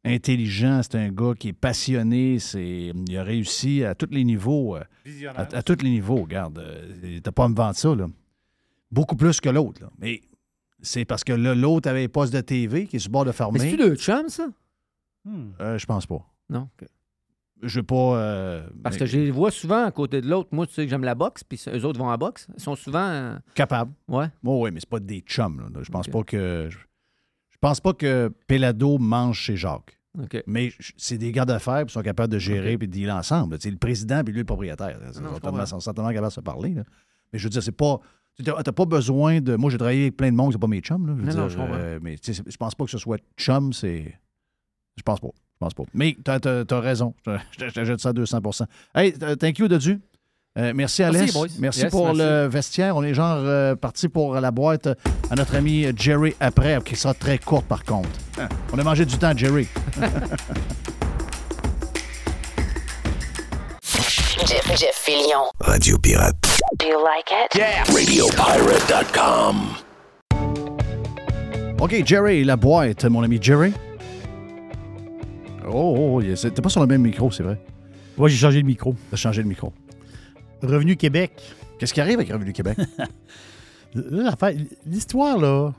intelligent. 0.04 0.82
C'est 0.84 0.96
un 0.96 1.10
gars 1.10 1.34
qui 1.38 1.50
est 1.50 1.54
passionné. 1.54 2.40
C'est, 2.40 2.92
il 3.08 3.18
a 3.18 3.24
réussi 3.24 3.84
à 3.84 3.96
tous 3.96 4.10
les 4.12 4.24
niveaux. 4.24 4.76
euh, 4.76 4.80
À, 4.82 4.86
Visionnaire. 5.06 5.48
à 5.54 5.64
tous 5.64 5.82
les 5.84 5.90
niveaux, 5.90 6.18
regarde. 6.24 6.60
euh, 6.60 7.20
T'as 7.24 7.32
pas 7.32 7.46
à 7.46 7.50
me 7.50 7.56
vendre 7.56 7.76
ça, 7.76 7.96
là. 7.96 8.08
Beaucoup 8.92 9.16
plus 9.16 9.40
que 9.40 9.50
l'autre. 9.50 9.82
là. 9.82 9.90
Mais 10.00 10.22
c'est 10.82 11.06
parce 11.06 11.24
que 11.24 11.34
là, 11.34 11.56
l'autre 11.56 11.90
avait 11.90 12.04
un 12.04 12.08
poste 12.08 12.34
de 12.34 12.42
TV 12.42 12.86
qui 12.88 12.98
est 12.98 13.00
sur 13.00 13.10
le 13.10 13.14
bord 13.14 13.26
de 13.26 13.32
fermer. 13.32 13.60
Mais 13.60 13.66
c'est-tu 13.72 13.78
deux 13.78 13.96
chums, 13.96 14.30
ça? 14.30 14.48
Euh, 15.60 15.78
je 15.78 15.86
pense 15.86 16.06
pas. 16.06 16.26
Non. 16.50 16.70
ok. 16.80 16.88
Je 17.64 17.80
veux 17.80 17.84
pas. 17.86 17.96
euh, 18.18 18.68
Parce 18.84 18.96
mais- 18.96 19.00
que 19.00 19.06
je 19.08 19.18
les 19.18 19.32
vois 19.32 19.50
souvent 19.52 19.84
à 19.86 19.92
côté 19.92 20.22
de 20.22 20.30
l'autre. 20.30 20.50
Moi, 20.52 20.68
tu 20.68 20.74
sais 20.74 20.84
que 20.86 20.90
j'aime 20.92 21.04
la 21.04 21.16
boxe, 21.16 21.44
puis 21.44 21.60
eux 21.74 21.86
autres 21.86 21.98
vont 21.98 22.08
à 22.08 22.12
la 22.12 22.18
boxe. 22.18 22.48
Ils 22.56 22.62
sont 22.62 22.76
souvent. 22.76 23.00
euh, 23.10 23.36
Capable. 23.56 23.92
Ouais. 24.08 24.28
oui, 24.44 24.70
mais 24.72 24.80
c'est 24.80 24.88
pas 24.90 25.00
des 25.00 25.22
chums. 25.22 25.60
là. 25.74 25.80
Je 25.82 25.90
pense 25.90 26.08
pas 26.08 26.24
que. 26.24 26.70
Je, 26.70 26.78
pense 27.60 27.80
pas 27.82 27.94
que 27.94 28.32
Pelado 28.48 29.00
mange 29.00 29.40
chez 29.40 29.58
Jacques. 29.58 29.98
OK. 30.22 30.44
Mais 30.46 30.72
c'est 30.98 31.18
des 31.18 31.32
gars 31.32 31.46
d'affaires 31.46 31.86
qui 31.86 31.94
sont 31.94 32.04
capables 32.04 32.32
de 32.32 32.38
gérer 32.40 32.74
et 32.74 32.78
de 32.78 32.86
dealer 32.86 33.16
ensemble. 33.16 33.58
C'est 33.60 33.72
le 33.72 33.78
président 33.78 34.24
puis 34.24 34.34
lui 34.34 34.42
le 34.42 34.46
propriétaire. 34.46 35.00
Ils 35.02 35.08
sont 35.08 35.22
certainement, 35.24 35.40
comprends. 35.40 35.66
sont 35.66 35.80
certainement 35.80 36.10
capables 36.10 36.28
de 36.28 36.34
se 36.34 36.42
parler. 36.42 36.70
là. 36.76 36.84
Mais 37.34 37.40
je 37.40 37.44
veux 37.44 37.50
dire, 37.50 37.64
c'est 37.64 37.72
pas. 37.72 38.00
Tu 38.44 38.52
n'as 38.52 38.64
pas 38.64 38.86
besoin 38.86 39.42
de. 39.42 39.56
Moi, 39.56 39.72
j'ai 39.72 39.78
travaillé 39.78 40.02
avec 40.04 40.18
plein 40.18 40.30
de 40.32 40.36
monde, 40.36 40.52
c'est 40.54 40.60
pas 40.60 40.68
mes 40.68 40.80
chums. 40.82 41.08
Là, 41.08 41.14
je 41.18 41.22
veux 41.22 41.28
Non, 41.28 41.34
non, 41.34 41.48
dire, 41.48 41.50
je 41.50 41.58
comprends. 41.58 41.74
euh, 41.76 42.00
mais 42.02 42.16
je 42.24 42.58
pense 42.58 42.76
pas 42.76 42.86
que 42.86 42.92
ce 42.92 42.98
soit 43.00 43.20
chum, 43.36 43.74
c'est. 43.74 44.14
Je 44.96 45.02
pense 45.04 45.20
pas. 45.20 45.30
Je 45.54 45.58
pense 45.60 45.74
pas. 45.74 45.84
Mais 45.96 46.16
tu 46.24 46.30
as, 46.32 46.80
raison. 46.80 47.16
Je 47.26 47.32
te- 47.32 47.38
je 47.52 47.58
te 47.58 47.66
je 47.70 47.74
te 47.74 47.84
jette 47.86 48.00
ça 48.00 48.10
à 48.10 48.14
200% 48.14 48.66
Hey, 48.94 49.12
th- 49.14 49.38
thank 49.38 49.58
you, 49.58 49.68
Dodu. 49.68 50.00
Euh, 50.60 50.72
merci, 50.76 51.04
boys. 51.34 51.48
Merci 51.60 51.82
Yes, 51.82 51.92
pour 51.92 52.06
merci. 52.08 52.20
le 52.22 52.48
vestiaire. 52.48 52.96
On 52.96 53.04
est 53.04 53.14
genre 53.14 53.38
euh, 53.40 53.76
parti 53.76 54.08
pour 54.08 54.36
la 54.36 54.50
boîte 54.52 54.88
à 55.30 55.36
notre 55.36 55.56
ami 55.56 55.86
Jerry 55.96 56.34
après, 56.40 56.80
qui 56.84 56.96
sera 56.96 57.14
très 57.16 57.38
courte 57.40 57.66
par 57.66 57.84
contre. 57.84 58.10
Hein, 58.40 58.50
On 58.74 58.78
a 58.80 58.84
mangé 58.84 59.06
du 59.06 59.18
temps, 59.18 59.36
Jerry. 59.38 59.68
Jeff, 64.48 64.66
Jeff 64.80 64.96
Fillion. 64.96 65.44
Radio 65.60 65.98
Pirate. 65.98 66.36
Do 66.80 66.86
you 66.88 67.04
like 67.04 67.30
it? 67.32 67.54
Yeah. 67.56 67.84
RadioPirate.com. 67.86 69.76
OK, 71.80 72.04
Jerry, 72.06 72.44
la 72.44 72.56
boîte, 72.56 73.06
mon 73.06 73.24
ami 73.24 73.40
Jerry. 73.42 73.74
Oh, 75.68 75.96
oh, 76.16 76.22
il- 76.22 76.36
t'es 76.36 76.62
pas 76.62 76.70
sur 76.70 76.82
le 76.82 76.88
même 76.88 77.02
micro, 77.02 77.30
c'est 77.32 77.44
vrai. 77.44 77.60
Moi, 78.18 78.30
j'ai 78.30 78.38
changé 78.38 78.60
le 78.62 78.66
micro. 78.66 78.96
T'as 79.12 79.18
changé 79.18 79.42
le 79.42 79.50
micro. 79.50 79.74
Revenu 80.64 80.96
Québec. 80.96 81.34
Qu'est-ce 81.78 81.94
qui 81.94 82.02
arrive 82.02 82.16
avec 82.20 82.32
Revenu 82.32 82.54
Québec? 82.54 82.78
L'affaire- 83.94 84.56
L'histoire, 84.86 85.38
là, 85.38 85.74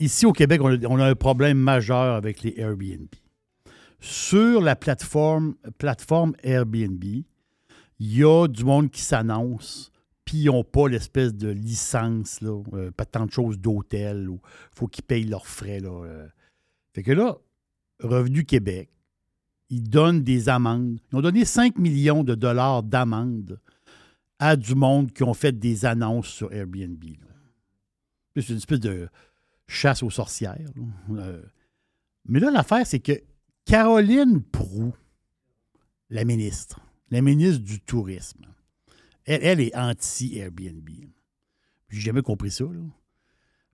ici 0.00 0.26
au 0.26 0.32
Québec, 0.32 0.60
on 0.62 0.72
a, 0.72 0.76
on 0.88 0.98
a 1.00 1.06
un 1.06 1.14
problème 1.14 1.58
majeur 1.58 2.14
avec 2.14 2.42
les 2.42 2.54
Airbnb. 2.56 3.08
Sur 4.00 4.60
la 4.60 4.74
plateforme, 4.76 5.54
plateforme 5.78 6.34
Airbnb, 6.42 7.02
il 8.02 8.16
y 8.18 8.24
a 8.24 8.48
du 8.48 8.64
monde 8.64 8.90
qui 8.90 9.00
s'annonce, 9.00 9.92
puis 10.24 10.38
ils 10.38 10.46
n'ont 10.46 10.64
pas 10.64 10.88
l'espèce 10.88 11.36
de 11.36 11.48
licence, 11.48 12.40
là, 12.40 12.60
euh, 12.72 12.90
pas 12.90 13.04
tant 13.04 13.26
de 13.26 13.30
choses 13.30 13.60
d'hôtel, 13.60 14.28
ou 14.28 14.40
faut 14.74 14.88
qu'ils 14.88 15.04
payent 15.04 15.22
leurs 15.22 15.46
frais. 15.46 15.78
Là, 15.78 16.02
euh. 16.04 16.26
Fait 16.94 17.04
que 17.04 17.12
là, 17.12 17.38
Revenu 18.00 18.44
Québec, 18.44 18.90
ils 19.70 19.88
donnent 19.88 20.22
des 20.24 20.48
amendes. 20.48 20.98
Ils 21.12 21.16
ont 21.16 21.20
donné 21.20 21.44
5 21.44 21.78
millions 21.78 22.24
de 22.24 22.34
dollars 22.34 22.82
d'amendes 22.82 23.60
à 24.40 24.56
du 24.56 24.74
monde 24.74 25.12
qui 25.12 25.22
ont 25.22 25.34
fait 25.34 25.52
des 25.52 25.84
annonces 25.84 26.26
sur 26.26 26.52
Airbnb. 26.52 27.04
C'est 28.34 28.48
une 28.48 28.56
espèce 28.56 28.80
de 28.80 29.08
chasse 29.68 30.02
aux 30.02 30.10
sorcières. 30.10 30.58
Euh, 31.10 31.40
mais 32.26 32.40
là, 32.40 32.50
l'affaire, 32.50 32.84
c'est 32.84 32.98
que 32.98 33.22
Caroline 33.64 34.42
Proux, 34.42 34.92
la 36.10 36.24
ministre, 36.24 36.80
la 37.12 37.20
ministre 37.22 37.62
du 37.62 37.78
Tourisme, 37.80 38.44
elle, 39.24 39.40
elle 39.44 39.60
est 39.60 39.76
anti-Airbnb. 39.76 40.88
J'ai 41.88 42.00
jamais 42.00 42.22
compris 42.22 42.50
ça. 42.50 42.64
là. 42.64 42.80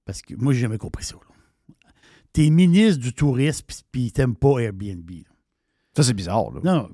Parce 0.05 0.21
que 0.23 0.35
moi, 0.35 0.53
j'ai 0.53 0.61
jamais 0.61 0.77
compris 0.79 1.05
ça. 1.05 1.15
là. 1.17 1.75
T'es 2.33 2.51
ministre 2.51 3.01
du 3.01 3.13
Tourisme, 3.13 3.65
puis- 3.91 4.13
t'aimes 4.13 4.35
pas 4.37 4.59
Airbnb. 4.59 5.09
là. 5.11 5.23
Ça, 5.97 6.03
c'est 6.03 6.13
bizarre. 6.15 6.51
Là. 6.53 6.61
Non. 6.63 6.91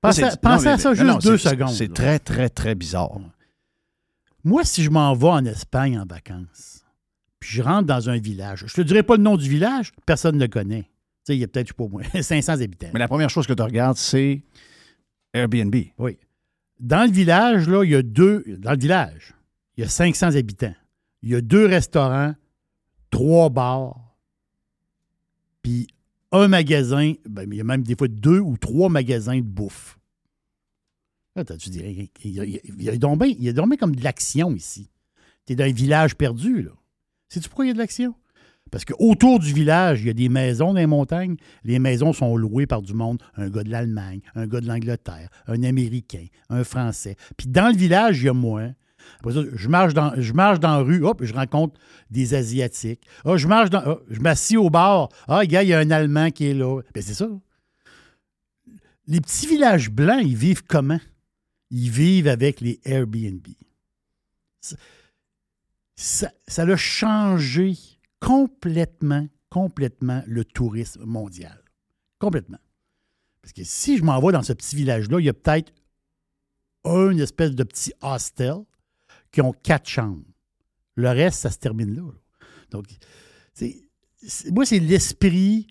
Pensez, 0.00 0.22
à- 0.24 0.36
pensez 0.36 0.66
non, 0.66 0.72
à 0.72 0.76
mais- 0.76 0.82
ça 0.82 0.94
juste 0.94 1.06
non, 1.06 1.18
deux 1.18 1.38
secondes. 1.38 1.70
C'est 1.70 1.92
très, 1.92 2.18
très, 2.18 2.48
très 2.50 2.74
bizarre. 2.74 3.18
Moi, 4.42 4.64
si 4.64 4.82
je 4.82 4.90
m'en 4.90 5.14
vais 5.14 5.28
en 5.28 5.44
Espagne 5.46 5.98
en 5.98 6.04
vacances, 6.04 6.84
puis 7.40 7.48
je 7.50 7.62
rentre 7.62 7.86
dans 7.86 8.10
un 8.10 8.18
village, 8.18 8.64
je 8.66 8.74
te 8.74 8.82
dirai 8.82 9.02
pas 9.02 9.16
le 9.16 9.22
nom 9.22 9.36
du 9.36 9.48
village, 9.48 9.92
personne 10.04 10.36
ne 10.36 10.42
le 10.42 10.48
connaît. 10.48 10.82
Tu 10.82 10.88
sais, 11.32 11.36
il 11.36 11.40
y 11.40 11.44
a 11.44 11.48
peut-être, 11.48 11.68
je 11.68 11.72
sais 11.72 11.76
pas 11.76 11.88
moi, 11.88 12.02
500 12.22 12.52
habitants. 12.60 12.90
Mais 12.92 12.98
la 12.98 13.08
première 13.08 13.30
chose 13.30 13.46
que 13.46 13.54
tu 13.54 13.62
regardes, 13.62 13.96
c'est 13.96 14.42
Airbnb. 15.34 15.74
Oui. 15.98 16.16
Dans 16.80 17.04
le 17.04 17.12
village, 17.12 17.68
là, 17.68 17.84
il 17.84 17.90
y 17.90 17.94
a 17.94 18.02
deux. 18.02 18.44
Dans 18.58 18.72
le 18.72 18.78
village, 18.78 19.34
il 19.76 19.82
y 19.82 19.84
a 19.84 19.88
500 19.88 20.36
habitants. 20.36 20.74
Il 21.22 21.30
y 21.30 21.34
a 21.34 21.40
deux 21.40 21.66
restaurants, 21.66 22.34
trois 23.10 23.50
bars, 23.50 24.16
puis 25.62 25.88
un 26.32 26.48
magasin. 26.48 27.14
Ben, 27.28 27.48
il 27.50 27.56
y 27.56 27.60
a 27.60 27.64
même 27.64 27.82
des 27.82 27.96
fois 27.96 28.08
deux 28.08 28.40
ou 28.40 28.56
trois 28.56 28.88
magasins 28.88 29.36
de 29.36 29.42
bouffe. 29.42 29.98
Là, 31.36 31.44
tu 31.44 31.70
dirais, 31.70 32.10
il 32.22 32.30
y 32.30 32.40
a, 32.40 32.44
il 32.44 32.58
y 32.80 33.48
il 33.48 33.76
comme 33.78 33.96
de 33.96 34.04
l'action 34.04 34.54
ici. 34.54 34.88
Tu 35.46 35.52
es 35.52 35.56
dans 35.56 35.64
un 35.64 35.72
village 35.72 36.14
perdu, 36.14 36.62
là. 36.62 36.70
Sais-tu 37.28 37.48
pourquoi 37.48 37.64
il 37.64 37.68
y 37.68 37.70
a 37.72 37.74
de 37.74 37.78
l'action? 37.78 38.14
Parce 38.74 38.84
qu'autour 38.84 39.38
du 39.38 39.52
village, 39.52 40.00
il 40.00 40.08
y 40.08 40.10
a 40.10 40.14
des 40.14 40.28
maisons 40.28 40.72
dans 40.72 40.80
les 40.80 40.86
montagnes. 40.88 41.36
Les 41.62 41.78
maisons 41.78 42.12
sont 42.12 42.36
louées 42.36 42.66
par 42.66 42.82
du 42.82 42.92
monde. 42.92 43.22
Un 43.36 43.48
gars 43.48 43.62
de 43.62 43.70
l'Allemagne, 43.70 44.18
un 44.34 44.48
gars 44.48 44.60
de 44.60 44.66
l'Angleterre, 44.66 45.28
un 45.46 45.62
Américain, 45.62 46.26
un 46.50 46.64
Français. 46.64 47.14
Puis 47.36 47.46
dans 47.46 47.68
le 47.68 47.76
village, 47.76 48.18
il 48.18 48.24
y 48.24 48.28
a 48.28 48.32
moi. 48.32 48.70
Après 49.20 49.32
ça, 49.34 49.42
je 49.54 49.68
marche 49.68 49.94
dans, 49.94 50.12
je 50.20 50.32
marche 50.32 50.58
dans 50.58 50.78
la 50.78 50.82
rue, 50.82 51.04
hop, 51.04 51.22
je 51.22 51.32
rencontre 51.32 51.78
des 52.10 52.34
Asiatiques. 52.34 53.02
Ah, 53.24 53.36
je 53.36 53.46
marche 53.46 53.68
ah, 53.74 53.98
je 54.10 54.18
m'assis 54.18 54.56
au 54.56 54.70
bar. 54.70 55.08
Ah, 55.28 55.46
gars, 55.46 55.62
il 55.62 55.68
y 55.68 55.72
a 55.72 55.78
un 55.78 55.92
Allemand 55.92 56.32
qui 56.32 56.46
est 56.46 56.54
là. 56.54 56.80
Ben, 56.92 57.00
c'est 57.00 57.14
ça. 57.14 57.28
Les 59.06 59.20
petits 59.20 59.46
villages 59.46 59.88
blancs, 59.88 60.24
ils 60.24 60.34
vivent 60.34 60.64
comment? 60.64 61.00
Ils 61.70 61.90
vivent 61.90 62.26
avec 62.26 62.60
les 62.60 62.80
Airbnb. 62.84 63.46
Ça- 64.60 66.32
Ça, 66.48 66.76
changé 66.76 67.76
complètement, 68.24 69.26
complètement 69.50 70.22
le 70.26 70.44
tourisme 70.44 71.04
mondial. 71.04 71.62
Complètement. 72.18 72.58
Parce 73.42 73.52
que 73.52 73.64
si 73.64 73.98
je 73.98 74.02
m'en 74.02 74.18
vais 74.20 74.32
dans 74.32 74.42
ce 74.42 74.54
petit 74.54 74.76
village-là, 74.76 75.20
il 75.20 75.26
y 75.26 75.28
a 75.28 75.34
peut-être 75.34 75.72
une 76.86 77.20
espèce 77.20 77.50
de 77.50 77.62
petit 77.64 77.92
hostel 78.00 78.56
qui 79.30 79.42
ont 79.42 79.52
quatre 79.52 79.88
chambres. 79.88 80.24
Le 80.94 81.10
reste, 81.10 81.40
ça 81.40 81.50
se 81.50 81.58
termine 81.58 81.94
là. 81.94 82.02
Donc, 82.70 82.86
moi, 84.52 84.64
c'est 84.64 84.78
l'esprit, 84.78 85.66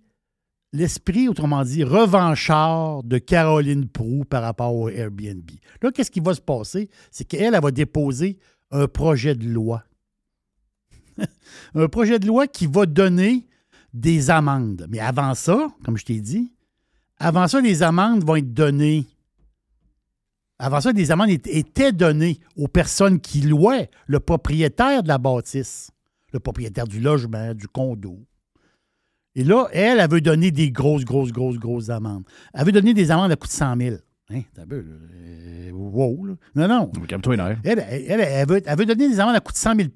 l'esprit, 0.74 1.28
autrement 1.28 1.64
dit, 1.64 1.84
revanchard 1.84 3.04
de 3.04 3.18
Caroline 3.18 3.88
Proux 3.88 4.26
par 4.26 4.44
rapport 4.44 4.76
au 4.76 4.90
Airbnb. 4.90 5.50
Là, 5.82 5.92
qu'est-ce 5.92 6.12
qui 6.12 6.20
va 6.20 6.36
se 6.36 6.42
passer? 6.42 6.90
C'est 7.10 7.26
qu'elle, 7.26 7.56
elle 7.56 7.62
va 7.62 7.72
déposer 7.72 8.38
un 8.70 8.88
projet 8.88 9.34
de 9.34 9.48
loi. 9.48 9.84
un 11.76 11.88
projet 11.88 12.20
de 12.20 12.28
loi 12.28 12.48
qui 12.48 12.68
va 12.68 12.86
donner 12.86 13.46
des 13.94 14.30
amendes. 14.30 14.88
Mais 14.90 15.00
avant 15.00 15.34
ça, 15.36 15.70
comme 15.86 15.98
je 15.98 16.06
t'ai 16.06 16.20
dit, 16.20 16.52
avant 17.18 17.48
ça, 17.48 17.62
les 17.62 17.84
amendes 17.84 18.24
vont 18.26 18.36
être 18.36 18.54
données. 18.54 19.06
Avant 20.60 20.82
ça, 20.82 20.94
des 20.94 21.12
amendes 21.12 21.30
étaient- 21.30 21.92
données 21.92 22.40
aux 22.58 22.68
personnes 22.68 23.20
qui 23.20 23.42
louaient 23.42 23.90
le 24.08 24.20
propriétaire 24.20 25.04
de 25.04 25.08
la 25.08 25.18
bâtisse, 25.18 25.92
le 26.32 26.40
propriétaire 26.40 26.88
du 26.88 27.00
logement, 27.00 27.54
du 27.54 27.68
condo. 27.68 28.20
Et 29.36 29.44
là, 29.44 29.68
elle, 29.74 30.00
elle 30.00 30.10
veut 30.10 30.22
donner 30.22 30.52
des 30.52 30.72
grosses, 30.72 31.04
grosses, 31.06 31.32
grosses, 31.32 31.58
grosses 31.58 31.90
amendes. 31.90 32.24
Elle 32.54 32.66
veut 32.66 32.72
donner 32.72 32.94
des 32.94 33.10
amendes 33.12 33.32
à 33.32 33.36
coût 33.36 33.48
de 33.48 33.52
100 33.54 33.76
000. 33.78 33.96
Hein, 34.30 34.42
t'as 34.54 34.66
peu, 34.66 34.78
là. 34.82 34.96
Euh, 35.16 35.72
wow, 35.72 36.26
là. 36.26 36.34
Non, 36.56 36.68
non. 36.68 36.88
Calme-toi, 37.08 37.40
heure. 37.40 37.58
Elle, 37.64 37.80
elle, 37.80 38.04
elle, 38.08 38.20
elle 38.22 38.48
veut, 38.48 38.62
elle 38.66 38.78
veut 38.78 38.86
donner 38.86 39.10
des 39.10 39.20
amendes 39.20 39.36
à 39.36 39.40
coût 39.40 39.52
de 39.52 39.58
100 39.58 39.76
000 39.76 39.90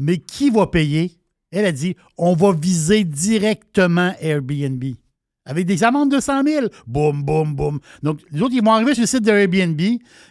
Mais 0.00 0.18
qui 0.18 0.50
va 0.50 0.66
payer? 0.66 1.12
Elle 1.52 1.66
a 1.66 1.72
dit, 1.72 1.94
on 2.16 2.34
va 2.34 2.52
viser 2.52 3.04
directement 3.04 4.12
Airbnb. 4.20 4.82
Avec 5.44 5.66
des 5.66 5.84
amendes 5.84 6.10
de 6.10 6.20
100 6.20 6.44
000. 6.44 6.66
Boum, 6.86 7.22
boum, 7.22 7.54
boum. 7.54 7.80
Donc, 8.02 8.20
les 8.30 8.40
autres, 8.40 8.54
ils 8.54 8.64
vont 8.64 8.72
arriver 8.72 8.94
sur 8.94 9.02
le 9.02 9.06
site 9.06 9.24
de 9.24 9.30
Airbnb. 9.30 9.80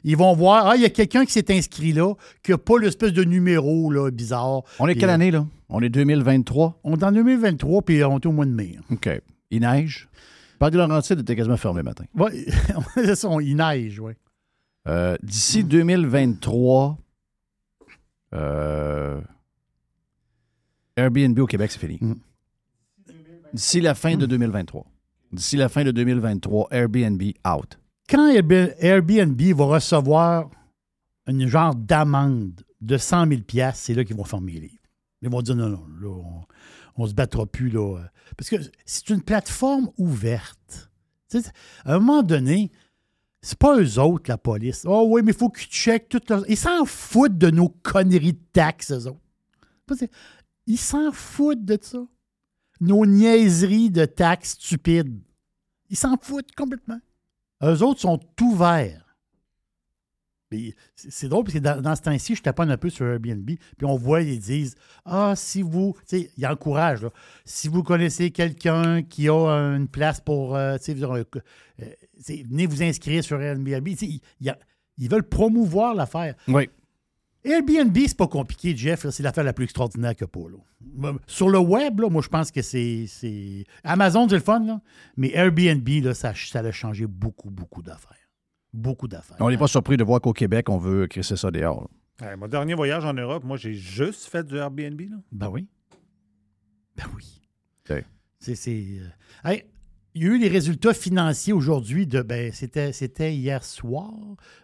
Ils 0.04 0.18
vont 0.18 0.34
voir, 0.34 0.68
ah, 0.68 0.76
il 0.76 0.82
y 0.82 0.86
a 0.86 0.90
quelqu'un 0.90 1.26
qui 1.26 1.34
s'est 1.34 1.54
inscrit 1.54 1.94
là, 1.94 2.14
qui 2.42 2.52
n'a 2.52 2.58
pas 2.58 2.80
l'espèce 2.80 3.14
de 3.14 3.24
numéro 3.24 3.92
là, 3.92 4.10
bizarre. 4.12 4.64
On 4.80 4.88
est 4.88 4.96
quelle 4.96 5.10
année, 5.10 5.30
là? 5.30 5.46
On 5.68 5.82
est 5.82 5.90
2023. 5.90 6.80
On 6.84 6.96
est 6.98 7.04
en 7.04 7.12
2023, 7.12 7.82
puis 7.84 8.04
on 8.04 8.18
est 8.18 8.26
au 8.26 8.32
mois 8.32 8.46
de 8.46 8.52
mai. 8.52 8.78
OK. 8.92 9.10
Il 9.52 9.62
neige? 9.62 10.10
Parc 10.58 10.74
de 10.74 10.78
Laurentide 10.78 11.20
était 11.20 11.36
quasiment 11.36 11.58
fermé 11.58 11.82
le 11.82 11.84
matin. 11.84 12.06
Ça, 13.16 13.30
il 13.42 13.56
neige, 13.56 14.00
oui. 14.00 14.14
Euh, 14.88 15.16
D'ici 15.22 15.64
2023, 15.64 16.98
euh, 18.34 19.20
Airbnb 20.96 21.38
au 21.40 21.46
Québec, 21.46 21.72
c'est 21.72 21.80
fini. 21.80 22.00
D'ici 23.54 23.82
la 23.82 23.96
fin 23.96 24.16
de 24.16 24.26
2023. 24.26 24.86
D'ici 25.32 25.58
la 25.58 25.70
fin 25.70 25.84
de 25.84 25.92
2023, 25.92 26.68
Airbnb 26.72 27.22
out. 27.48 27.80
quand 28.10 28.32
Airb- 28.34 28.74
Airbnb 28.80 29.42
va 29.56 29.66
recevoir 29.66 30.50
une 31.28 31.48
genre 31.48 31.76
d'amende 31.76 32.62
de 32.82 32.98
100 32.98 33.28
000 33.28 33.42
c'est 33.76 33.94
là 33.94 34.04
qu'ils 34.04 34.16
vont 34.16 34.24
fermer 34.24 34.54
les 34.54 34.60
livres. 34.62 34.74
Ils 35.22 35.30
vont 35.30 35.42
dire 35.42 35.56
non, 35.56 35.70
non, 35.70 35.86
là, 36.02 36.24
on, 36.96 37.04
ne 37.04 37.08
se 37.10 37.14
battra 37.14 37.46
plus. 37.46 37.70
Là, 37.70 37.98
parce 38.38 38.50
que 38.50 38.56
c'est 38.86 39.10
une 39.10 39.22
plateforme 39.22 39.90
ouverte. 39.98 40.90
À 41.86 41.94
un 41.96 42.00
moment 42.00 42.24
donné, 42.24 42.72
c'est 43.42 43.58
pas 43.60 43.78
eux 43.80 44.00
autres, 44.00 44.26
la 44.30 44.38
police. 44.38 44.84
Oh 44.88 45.06
oui, 45.10 45.22
mais 45.24 45.32
il 45.32 45.38
faut 45.38 45.50
qu'ils 45.50 45.68
checkent 45.68 46.10
tout. 46.10 46.22
Ils 46.48 46.58
s'en 46.58 46.86
foutent 46.86 47.38
de 47.38 47.52
nos 47.52 47.70
conneries 47.70 48.34
de 48.34 48.40
taxes, 48.52 48.92
eux 48.92 49.08
autres. 49.08 49.20
Ils 50.70 50.78
s'en 50.78 51.12
foutent 51.12 51.66
de 51.66 51.80
ça. 51.82 52.06
Nos 52.80 53.04
niaiseries 53.06 53.90
de 53.90 54.06
taxes 54.06 54.52
stupides. 54.52 55.20
Ils 55.90 55.98
s'en 55.98 56.16
foutent 56.22 56.56
complètement. 56.56 57.00
Eux 57.64 57.82
autres 57.82 58.02
sont 58.02 58.20
ouverts. 58.40 59.04
C'est 60.96 61.28
drôle 61.28 61.44
parce 61.44 61.56
que 61.56 61.60
dans, 61.60 61.96
ce 61.96 62.02
temps-ci, 62.02 62.36
je 62.36 62.44
tape 62.44 62.60
un 62.60 62.78
peu 62.78 62.90
sur 62.90 63.06
Airbnb, 63.06 63.46
puis 63.46 63.86
on 63.86 63.96
voit, 63.96 64.22
ils 64.22 64.40
disent 64.40 64.76
Ah, 65.06 65.34
si 65.36 65.64
vous. 65.64 65.96
Tu 66.08 66.22
sais, 66.22 66.32
ils 66.38 66.46
encouragent. 66.46 67.04
Là, 67.04 67.10
si 67.46 67.68
vous 67.68 67.84
connaissez 67.84 68.32
quelqu'un 68.32 69.02
qui 69.04 69.28
a 69.28 69.36
une 69.76 69.88
place 69.88 70.22
pour. 70.22 70.56
Euh, 70.56 70.78
tu 70.78 70.96
sais, 70.96 71.04
euh, 71.04 71.24
venez 72.48 72.68
vous 72.68 72.82
inscrire 72.82 73.24
sur 73.24 73.42
Airbnb. 73.42 73.88
Ils, 73.88 74.22
ils, 74.98 75.10
veulent 75.10 75.28
promouvoir 75.28 75.94
l'affaire. 75.94 76.36
Oui. 76.48 76.70
Airbnb, 77.44 77.98
c'est 77.98 78.18
pas 78.18 78.28
compliqué, 78.28 78.76
Jeff. 78.76 79.08
C'est 79.10 79.24
l'affaire 79.24 79.44
la 79.44 79.54
plus 79.54 79.64
extraordinaire 79.64 80.16
que 80.16 80.26
pas. 80.26 80.48
Là. 80.50 81.14
Sur 81.26 81.50
le 81.50 81.60
web, 81.60 82.02
là, 82.02 82.10
moi, 82.10 82.22
je 82.22 82.28
pense 82.28 82.52
que 82.52 82.62
c'est. 82.62 83.06
Amazon, 83.84 84.28
c'est 84.28 84.36
le 84.36 84.42
fun, 84.42 84.60
là, 84.66 84.82
mais 85.16 85.32
Airbnb, 85.34 85.88
là, 86.04 86.14
ça, 86.14 86.34
ça 86.36 86.60
a 86.60 86.72
changé 86.72 87.08
beaucoup, 87.08 87.50
beaucoup 87.50 87.82
d'affaires. 87.82 88.18
Beaucoup 88.74 89.08
d'affaires. 89.08 89.38
On 89.40 89.50
n'est 89.50 89.58
pas 89.58 89.68
surpris 89.68 89.98
de 89.98 90.04
voir 90.04 90.22
qu'au 90.22 90.34
Québec, 90.34 90.70
on 90.70 90.78
veut 90.78 91.08
crisser 91.08 91.38
ça 91.38 91.50
dehors. 91.50 91.90
mon 92.38 92.48
dernier 92.48 92.74
voyage 92.76 93.06
en 93.06 93.14
Europe, 93.14 93.44
moi, 93.44 93.58
j'ai 93.58 93.74
juste 93.74 94.26
fait 94.26 94.46
du 94.46 94.58
Airbnb. 94.58 95.00
Là. 95.00 95.18
Ben 95.32 95.50
oui. 95.50 95.68
Ben 96.96 97.06
oui. 97.16 97.26
C'est. 98.40 98.70
Euh, 99.46 99.58
il 100.16 100.24
y 100.24 100.26
a 100.26 100.30
eu 100.30 100.40
les 100.40 100.48
résultats 100.48 100.94
financiers 100.94 101.54
aujourd'hui 101.54 102.08
de. 102.08 102.22
Ben, 102.22 102.52
c'était, 102.52 102.94
c'était 102.94 103.34
hier 103.36 103.64
soir. 103.64 104.14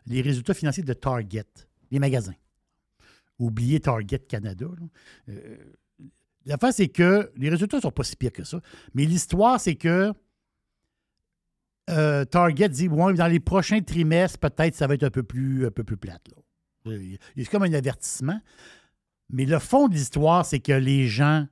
Les 0.05 0.21
résultats 0.21 0.53
financiers 0.53 0.83
de 0.83 0.93
Target, 0.93 1.45
les 1.91 1.99
magasins. 1.99 2.33
Oubliez 3.39 3.79
Target 3.79 4.19
Canada. 4.19 4.67
Euh, 5.29 5.57
la 6.45 6.57
face, 6.57 6.77
c'est 6.77 6.87
que 6.87 7.31
les 7.35 7.49
résultats 7.49 7.77
ne 7.77 7.81
sont 7.81 7.91
pas 7.91 8.03
si 8.03 8.15
pires 8.15 8.31
que 8.31 8.43
ça. 8.43 8.61
Mais 8.93 9.05
l'histoire, 9.05 9.59
c'est 9.59 9.75
que 9.75 10.13
euh, 11.89 12.25
Target 12.25 12.69
dit 12.69 12.87
bon, 12.87 13.11
dans 13.13 13.27
les 13.27 13.39
prochains 13.39 13.81
trimestres, 13.81 14.39
peut-être 14.39 14.75
ça 14.75 14.87
va 14.87 14.95
être 14.95 15.03
un 15.03 15.09
peu 15.09 15.23
plus, 15.23 15.65
un 15.65 15.71
peu 15.71 15.83
plus 15.83 15.97
plate. 15.97 16.27
C'est 16.85 17.45
comme 17.49 17.63
un 17.63 17.73
avertissement. 17.73 18.39
Mais 19.29 19.45
le 19.45 19.59
fond 19.59 19.87
de 19.87 19.95
l'histoire, 19.95 20.45
c'est 20.45 20.59
que 20.59 20.71
les 20.71 21.07
gens, 21.07 21.47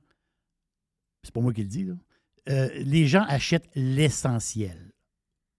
c'est 1.22 1.34
pas 1.34 1.40
moi 1.40 1.52
qui 1.52 1.62
le 1.62 1.68
dis, 1.68 1.88
euh, 2.48 2.68
les 2.76 3.06
gens 3.06 3.24
achètent 3.26 3.68
l'essentiel. 3.74 4.92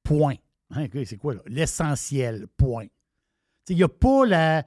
Point. 0.03 0.35
Hein, 0.69 0.87
c'est 1.05 1.17
quoi, 1.17 1.35
là? 1.35 1.41
L'essentiel. 1.45 2.47
Point. 2.57 2.87
Il 3.67 3.75
n'y 3.75 3.83
a 3.83 3.89
pas 3.89 4.25
la, 4.25 4.65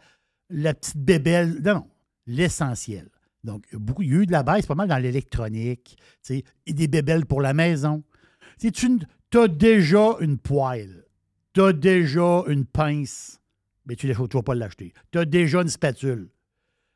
la 0.51 0.75
petite 0.75 0.99
bébelle. 0.99 1.61
Non, 1.63 1.75
non. 1.75 1.91
L'essentiel. 2.27 3.09
Donc, 3.45 3.65
beaucoup, 3.75 4.03
il 4.03 4.13
y 4.13 4.15
a 4.15 4.19
eu 4.19 4.27
de 4.27 4.33
la 4.33 4.43
baisse 4.43 4.67
pas 4.67 4.75
mal 4.75 4.89
dans 4.89 4.99
l'électronique, 4.99 5.97
et 6.29 6.73
des 6.73 6.89
bébelles 6.89 7.25
pour 7.25 7.41
la 7.41 7.55
maison. 7.55 8.03
Tu 8.59 8.69
as 9.39 9.49
déjà 9.49 10.17
une 10.21 10.39
poêle, 10.39 11.05
tu 11.55 11.63
as 11.63 11.73
déjà 11.73 12.43
une 12.49 12.67
pince, 12.67 13.41
mais 13.87 13.97
tu 13.97 14.07
ne 14.07 14.13
vas 14.13 14.43
pas 14.43 14.55
l'acheter. 14.55 14.93
Tu 15.13 15.19
as 15.19 15.25
déjà 15.25 15.63
une 15.63 15.69
spatule. 15.69 16.29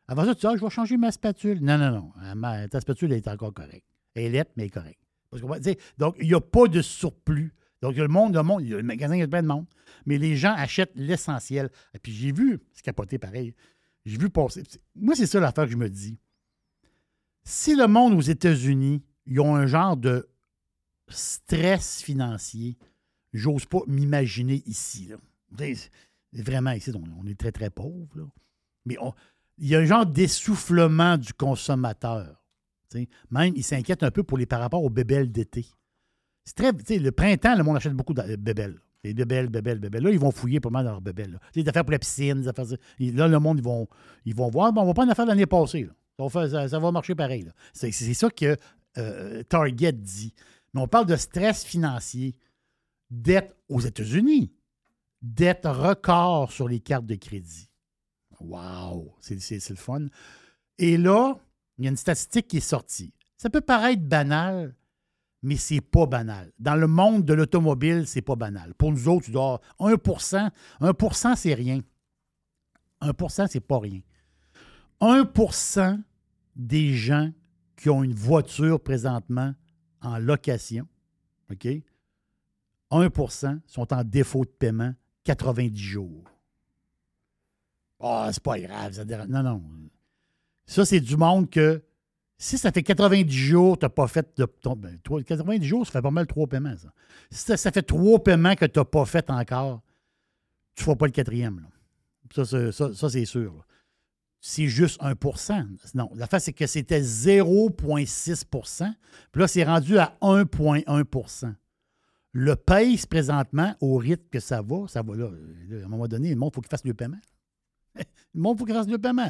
Avant 0.08 0.24
ça, 0.24 0.34
tu 0.34 0.40
dis, 0.40 0.46
ah, 0.46 0.56
je 0.56 0.64
vais 0.64 0.70
changer 0.70 0.96
ma 0.96 1.12
spatule. 1.12 1.60
Non, 1.62 1.78
non, 1.78 2.12
non. 2.34 2.68
ta 2.68 2.80
spatule 2.80 3.12
est 3.12 3.28
encore 3.28 3.54
correcte. 3.54 3.86
Elle 4.14 4.34
est 4.34 4.50
mais 4.56 4.68
correcte. 4.68 5.00
donc, 5.96 6.16
il 6.20 6.26
n'y 6.26 6.34
a 6.34 6.40
pas 6.40 6.66
de 6.66 6.82
surplus. 6.82 7.54
Donc, 7.82 7.96
le 7.96 8.08
monde, 8.08 8.34
le 8.34 8.42
monde, 8.42 8.62
le 8.62 8.82
magasin, 8.82 9.16
il 9.16 9.18
y 9.18 9.22
a 9.22 9.28
plein 9.28 9.42
de 9.42 9.48
monde. 9.48 9.66
Mais 10.06 10.16
les 10.16 10.36
gens 10.36 10.54
achètent 10.56 10.92
l'essentiel. 10.94 11.68
Et 11.94 11.98
puis, 11.98 12.12
j'ai 12.12 12.32
vu, 12.32 12.60
c'est 12.72 12.84
capoté 12.84 13.18
pareil. 13.18 13.54
J'ai 14.06 14.16
vu 14.16 14.30
passer. 14.30 14.62
Moi, 14.94 15.14
c'est 15.16 15.26
ça 15.26 15.40
l'affaire 15.40 15.64
que 15.64 15.72
je 15.72 15.76
me 15.76 15.90
dis. 15.90 16.18
Si 17.44 17.74
le 17.74 17.88
monde 17.88 18.14
aux 18.14 18.20
États-Unis, 18.20 19.02
ils 19.26 19.40
ont 19.40 19.56
un 19.56 19.66
genre 19.66 19.96
de 19.96 20.28
stress 21.08 22.02
financier, 22.02 22.78
j'ose 23.32 23.66
pas 23.66 23.80
m'imaginer 23.88 24.62
ici. 24.66 25.10
Vraiment, 26.32 26.70
ici, 26.70 26.92
on, 26.94 27.26
est 27.26 27.38
très, 27.38 27.52
très 27.52 27.70
pauvre. 27.70 28.30
Mais 28.86 28.96
il 29.58 29.68
y 29.68 29.74
a 29.74 29.80
un 29.80 29.84
genre 29.84 30.06
d'essoufflement 30.06 31.18
du 31.18 31.32
consommateur. 31.32 32.44
Même, 33.30 33.54
il 33.56 33.64
s'inquiète 33.64 34.02
un 34.04 34.10
peu 34.10 34.22
pour 34.22 34.38
les 34.38 34.46
par 34.46 34.60
rapport 34.60 34.84
aux 34.84 34.90
bébelles 34.90 35.32
d'été. 35.32 35.66
C'est 36.44 36.56
très. 36.56 36.98
Le 36.98 37.12
printemps, 37.12 37.56
le 37.56 37.62
monde 37.62 37.76
achète 37.76 37.92
beaucoup 37.92 38.14
de 38.14 38.36
bébelles. 38.36 38.80
Les 39.04 39.14
bébelles, 39.14 39.48
bébelles, 39.48 39.80
bébelles. 39.80 40.02
Là, 40.02 40.10
ils 40.10 40.18
vont 40.18 40.30
fouiller 40.30 40.60
pas 40.60 40.70
mal 40.70 40.84
dans 40.84 40.92
leurs 40.92 41.00
bébelles. 41.00 41.38
Des 41.54 41.68
affaires 41.68 41.84
pour 41.84 41.92
la 41.92 41.98
piscine, 41.98 42.42
des 42.42 42.48
affaires. 42.48 42.66
Là, 43.00 43.28
le 43.28 43.38
monde, 43.40 43.58
ils 43.58 43.64
vont, 43.64 43.88
ils 44.24 44.34
vont 44.34 44.48
voir. 44.48 44.72
Bon, 44.72 44.82
on 44.82 44.86
va 44.86 44.94
pas 44.94 45.04
une 45.04 45.10
affaire 45.10 45.26
l'année 45.26 45.46
passée. 45.46 45.88
Ça, 46.30 46.78
va 46.78 46.92
marcher 46.92 47.14
pareil. 47.14 47.48
C'est 47.72 47.90
ça 47.92 48.30
que 48.30 48.56
euh, 48.98 49.42
Target 49.44 49.92
dit. 49.92 50.34
Mais 50.74 50.80
on 50.80 50.88
parle 50.88 51.06
de 51.06 51.16
stress 51.16 51.64
financier, 51.64 52.36
dette 53.10 53.54
aux 53.68 53.80
États-Unis, 53.80 54.52
dette 55.20 55.64
record 55.64 56.50
sur 56.52 56.68
les 56.68 56.80
cartes 56.80 57.06
de 57.06 57.16
crédit. 57.16 57.68
Wow, 58.40 59.14
c'est 59.20 59.68
le 59.70 59.76
fun. 59.76 60.06
Et 60.78 60.96
là, 60.96 61.36
il 61.78 61.84
y 61.84 61.86
a 61.88 61.90
une 61.90 61.96
statistique 61.96 62.48
qui 62.48 62.56
est 62.58 62.60
sortie. 62.60 63.12
Ça 63.36 63.50
peut 63.50 63.60
paraître 63.60 64.02
banal, 64.02 64.74
mais 65.42 65.56
c'est 65.56 65.80
pas 65.80 66.06
banal. 66.06 66.52
Dans 66.58 66.76
le 66.76 66.86
monde 66.86 67.24
de 67.24 67.34
l'automobile, 67.34 68.06
c'est 68.06 68.22
pas 68.22 68.36
banal. 68.36 68.74
Pour 68.74 68.92
nous 68.92 69.08
autres, 69.08 69.26
tu 69.26 69.32
dois 69.32 69.60
1% 69.80 70.50
1% 70.80 71.36
c'est 71.36 71.54
rien. 71.54 71.80
1% 73.00 73.46
c'est 73.50 73.60
pas 73.60 73.78
rien. 73.78 74.00
1% 75.00 76.00
des 76.54 76.94
gens 76.94 77.32
qui 77.76 77.90
ont 77.90 78.04
une 78.04 78.14
voiture 78.14 78.80
présentement 78.80 79.54
en 80.00 80.18
location, 80.18 80.86
OK? 81.50 81.66
1% 82.90 83.60
sont 83.66 83.92
en 83.92 84.04
défaut 84.04 84.44
de 84.44 84.50
paiement 84.50 84.94
90 85.24 85.76
jours. 85.76 86.24
Ah, 88.00 88.30
c'est 88.32 88.42
pas 88.42 88.58
grave. 88.58 89.04
Non, 89.28 89.42
non. 89.42 89.62
Ça, 90.66 90.84
c'est 90.84 91.00
du 91.00 91.16
monde 91.16 91.48
que 91.48 91.82
si 92.42 92.58
ça 92.58 92.72
fait 92.72 92.82
90 92.82 93.32
jours, 93.32 93.78
tu 93.78 93.84
n'as 93.84 93.88
pas 93.88 94.08
fait 94.08 94.36
de. 94.36 94.46
90 94.46 95.44
ben, 95.44 95.62
jours, 95.62 95.86
ça 95.86 95.92
fait 95.92 96.02
pas 96.02 96.10
mal 96.10 96.26
trois 96.26 96.48
paiements, 96.48 96.76
ça. 96.76 96.92
Si 97.30 97.56
ça, 97.56 97.70
fait 97.70 97.82
trois 97.82 98.20
paiements 98.20 98.56
que 98.56 98.64
tu 98.64 98.80
n'as 98.80 98.84
pas 98.84 99.04
fait 99.04 99.30
encore, 99.30 99.80
tu 100.74 100.80
ne 100.80 100.84
feras 100.84 100.96
pas 100.96 101.06
le 101.06 101.12
quatrième. 101.12 101.64
Ça, 102.34 102.44
c'est 102.44 103.24
sûr 103.24 103.64
c'est 104.44 104.66
juste 104.66 105.00
1% 105.00 105.66
Non, 105.94 106.10
la 106.16 106.26
face, 106.26 106.46
c'est 106.46 106.52
que 106.52 106.66
c'était 106.66 107.00
0,6% 107.00 108.92
Puis 109.30 109.40
là, 109.40 109.46
c'est 109.46 109.62
rendu 109.62 109.98
à 109.98 110.16
1,1% 110.20 111.54
Le 112.32 112.56
pace 112.56 113.06
présentement, 113.06 113.76
au 113.80 113.98
rythme 113.98 114.28
que 114.32 114.40
ça 114.40 114.60
va, 114.60 114.88
ça 114.88 115.02
va 115.02 115.14
là. 115.14 115.26
À 115.26 115.84
un 115.84 115.88
moment 115.88 116.08
donné, 116.08 116.30
le 116.30 116.36
monde, 116.36 116.52
faut 116.52 116.60
qu'il 116.60 116.70
fasse 116.70 116.84
le 116.84 116.92
paiement. 116.92 117.20
Le 118.34 118.40
monde, 118.40 118.58
faut 118.58 118.64
qu'il 118.64 118.74
fasse 118.74 118.88
le 118.88 118.98
paiement. 118.98 119.28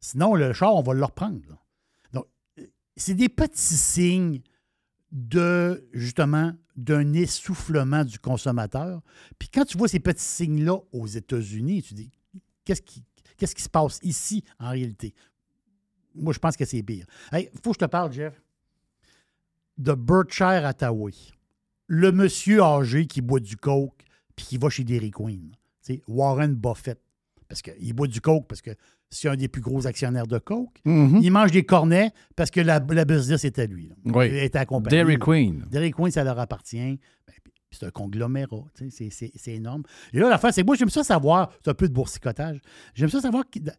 Sinon, 0.00 0.34
le 0.34 0.52
char, 0.52 0.74
on 0.74 0.82
va 0.82 0.92
le 0.92 1.04
reprendre. 1.04 1.61
C'est 2.96 3.14
des 3.14 3.28
petits 3.28 3.76
signes 3.76 4.42
de, 5.10 5.88
justement, 5.92 6.52
d'un 6.76 7.12
essoufflement 7.12 8.04
du 8.04 8.18
consommateur. 8.18 9.02
Puis 9.38 9.48
quand 9.48 9.64
tu 9.64 9.76
vois 9.76 9.88
ces 9.88 10.00
petits 10.00 10.24
signes-là 10.24 10.78
aux 10.92 11.06
États-Unis, 11.06 11.82
tu 11.82 11.94
dis, 11.94 12.10
qu'est-ce 12.64 12.82
qui, 12.82 13.62
se 13.62 13.68
passe 13.68 13.98
ici 14.02 14.44
en 14.58 14.70
réalité? 14.70 15.14
Moi, 16.14 16.32
je 16.32 16.38
pense 16.38 16.56
que 16.56 16.64
c'est 16.64 16.82
pire. 16.82 17.06
Il 17.32 17.48
faut 17.62 17.70
que 17.70 17.80
je 17.80 17.86
te 17.86 17.90
parle, 17.90 18.12
Jeff, 18.12 18.40
de 19.78 19.92
Berkshire 19.94 20.66
Hathaway. 20.66 21.12
Le 21.86 22.12
monsieur 22.12 22.62
âgé 22.62 23.06
qui 23.06 23.20
boit 23.20 23.40
du 23.40 23.56
coke 23.56 24.04
puis 24.36 24.46
qui 24.46 24.58
va 24.58 24.70
chez 24.70 24.84
Dairy 24.84 25.10
Queen. 25.10 25.52
Warren 26.06 26.54
Buffett. 26.54 27.00
Parce 27.52 27.60
qu'il 27.60 27.92
boit 27.92 28.06
du 28.06 28.22
coke 28.22 28.46
parce 28.48 28.62
que 28.62 28.70
c'est 29.10 29.28
un 29.28 29.36
des 29.36 29.46
plus 29.46 29.60
gros 29.60 29.86
actionnaires 29.86 30.26
de 30.26 30.38
coke. 30.38 30.80
Mm-hmm. 30.86 31.20
Il 31.20 31.30
mange 31.30 31.50
des 31.50 31.64
cornets 31.64 32.10
parce 32.34 32.50
que 32.50 32.62
la, 32.62 32.82
la 32.88 33.04
business 33.04 33.44
est 33.44 33.58
à 33.58 33.66
lui. 33.66 33.92
Oui. 34.06 34.28
Il 34.28 34.36
est 34.36 34.56
accompagné. 34.56 34.96
Dairy 34.96 35.18
Queen. 35.18 35.66
Dairy 35.70 35.90
Queen, 35.90 36.10
ça 36.10 36.24
leur 36.24 36.38
appartient. 36.38 36.78
Ben, 36.78 37.34
c'est 37.70 37.84
un 37.84 37.90
conglomérat. 37.90 38.64
C'est 38.88 39.48
énorme. 39.48 39.82
Et 40.14 40.18
là, 40.18 40.30
la 40.30 40.38
fin, 40.38 40.50
c'est 40.50 40.62
moi, 40.62 40.76
j'aime 40.76 40.88
ça 40.88 41.04
savoir. 41.04 41.52
C'est 41.62 41.70
un 41.70 41.74
peu 41.74 41.88
de 41.88 41.92
boursicotage. 41.92 42.58
J'aime 42.94 43.10
ça 43.10 43.20
savoir 43.20 43.44
qu'il 43.50 43.70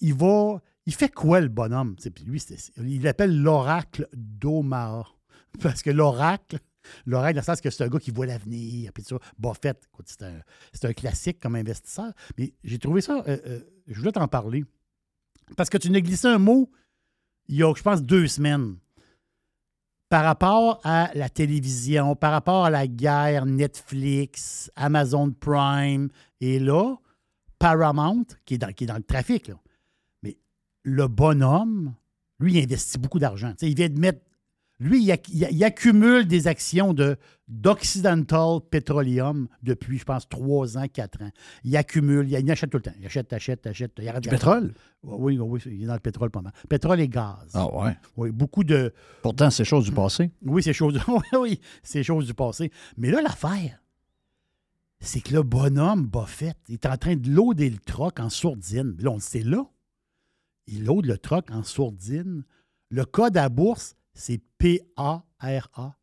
il 0.00 0.12
va. 0.12 0.60
Il 0.84 0.94
fait 0.94 1.08
quoi, 1.10 1.40
le 1.40 1.48
bonhomme? 1.48 1.96
lui, 2.26 2.42
il 2.76 3.02
l'appelle 3.02 3.34
l'oracle 3.40 4.06
d'Omaha. 4.14 5.06
Parce 5.62 5.82
que 5.82 5.88
l'oracle, 5.88 6.58
l'oracle, 7.06 7.34
dans 7.34 7.40
le 7.40 7.44
sens 7.44 7.60
que 7.60 7.70
c'est 7.70 7.84
un 7.84 7.88
gars 7.88 7.98
qui 7.98 8.10
voit 8.10 8.26
l'avenir. 8.26 8.92
Puis 8.92 9.04
ça, 9.04 9.16
c'est 10.72 10.84
un, 10.84 10.92
classique 10.92 11.40
comme 11.40 11.56
investisseur. 11.56 12.12
Mais 12.36 12.52
j'ai 12.64 12.78
trouvé 12.78 13.00
ça. 13.00 13.22
Euh, 13.28 13.38
euh, 13.46 13.60
je 13.86 13.98
voulais 13.98 14.12
t'en 14.12 14.28
parler. 14.28 14.64
Parce 15.56 15.70
que 15.70 15.78
tu 15.78 15.90
nous 15.90 16.00
glissé 16.00 16.28
un 16.28 16.38
mot 16.38 16.70
il 17.48 17.56
y 17.56 17.62
a, 17.62 17.72
je 17.74 17.82
pense, 17.82 18.02
deux 18.02 18.26
semaines. 18.26 18.76
Par 20.08 20.24
rapport 20.24 20.80
à 20.84 21.10
la 21.14 21.28
télévision, 21.28 22.16
par 22.16 22.32
rapport 22.32 22.64
à 22.64 22.70
la 22.70 22.86
guerre 22.86 23.44
Netflix, 23.44 24.70
Amazon 24.74 25.32
Prime, 25.32 26.08
et 26.40 26.58
là, 26.58 26.96
Paramount, 27.58 28.24
qui 28.46 28.54
est 28.54 28.58
dans, 28.58 28.72
qui 28.72 28.84
est 28.84 28.86
dans 28.86 28.96
le 28.96 29.02
trafic, 29.02 29.48
là. 29.48 29.54
Mais 30.22 30.38
le 30.82 31.08
bonhomme, 31.08 31.94
lui, 32.40 32.54
il 32.54 32.62
investit 32.62 32.98
beaucoup 32.98 33.18
d'argent. 33.18 33.52
Il 33.60 33.74
vient 33.74 33.88
de 33.88 33.98
mettre. 33.98 34.20
Lui, 34.80 35.02
il, 35.02 35.10
ac- 35.10 35.28
il- 35.32 35.48
il 35.50 35.64
accumule 35.64 36.26
des 36.26 36.46
actions 36.46 36.94
de 36.94 37.16
d'Occidental 37.48 38.60
Petroleum 38.70 39.48
depuis, 39.62 39.98
je 39.98 40.04
pense, 40.04 40.28
trois 40.28 40.78
ans, 40.78 40.86
quatre 40.92 41.20
ans. 41.22 41.30
Il 41.64 41.76
accumule, 41.76 42.26
il, 42.30 42.38
il 42.38 42.50
achète 42.50 42.70
tout 42.70 42.76
le 42.76 42.82
temps. 42.82 42.92
Il 43.00 43.06
achète, 43.06 43.32
achète, 43.32 43.66
achète. 43.66 43.92
Il 43.98 44.08
arrête 44.08 44.22
Du 44.22 44.28
pétrole? 44.28 44.74
Oui, 45.02 45.38
oui, 45.38 45.60
oui, 45.64 45.72
il 45.74 45.82
est 45.82 45.86
dans 45.86 45.94
le 45.94 45.98
pétrole 46.00 46.30
pas 46.30 46.42
mal. 46.42 46.52
Pétrole 46.68 47.00
et 47.00 47.08
gaz. 47.08 47.50
Ah 47.54 47.66
ouais. 47.74 47.96
Oui, 48.16 48.30
beaucoup 48.30 48.64
de. 48.64 48.92
Pourtant, 49.22 49.50
c'est 49.50 49.64
chose 49.64 49.84
du 49.86 49.92
passé. 49.92 50.30
Oui, 50.44 50.62
c'est 50.62 50.72
chose, 50.72 51.00
oui, 51.08 51.38
oui, 51.38 51.60
c'est 51.82 52.02
chose 52.02 52.26
du 52.26 52.34
passé. 52.34 52.70
Mais 52.96 53.10
là, 53.10 53.20
l'affaire, 53.22 53.82
c'est 55.00 55.20
que 55.20 55.32
le 55.34 55.42
bonhomme 55.42 56.06
Buffett 56.06 56.56
il 56.68 56.74
est 56.74 56.86
en 56.86 56.96
train 56.96 57.16
de 57.16 57.30
loader 57.30 57.70
le 57.70 57.78
troc 57.78 58.20
en 58.20 58.30
sourdine. 58.30 58.94
Là, 59.00 59.10
on 59.10 59.14
le 59.14 59.20
sait 59.20 59.42
là. 59.42 59.64
Il 60.66 60.84
load 60.84 61.06
le 61.06 61.18
troc 61.18 61.50
en 61.50 61.62
sourdine. 61.62 62.44
Le 62.90 63.04
code 63.04 63.36
à 63.36 63.48
bourse, 63.48 63.96
c'est 64.18 64.40
P-A-R-A. 64.58 65.94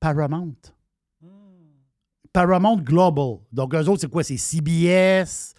Paramount. 0.00 0.54
Paramount 2.32 2.78
Global. 2.78 3.38
Donc, 3.52 3.74
eux 3.74 3.88
autres, 3.88 4.00
c'est 4.02 4.10
quoi? 4.10 4.24
C'est 4.24 4.36
CBS. 4.36 5.54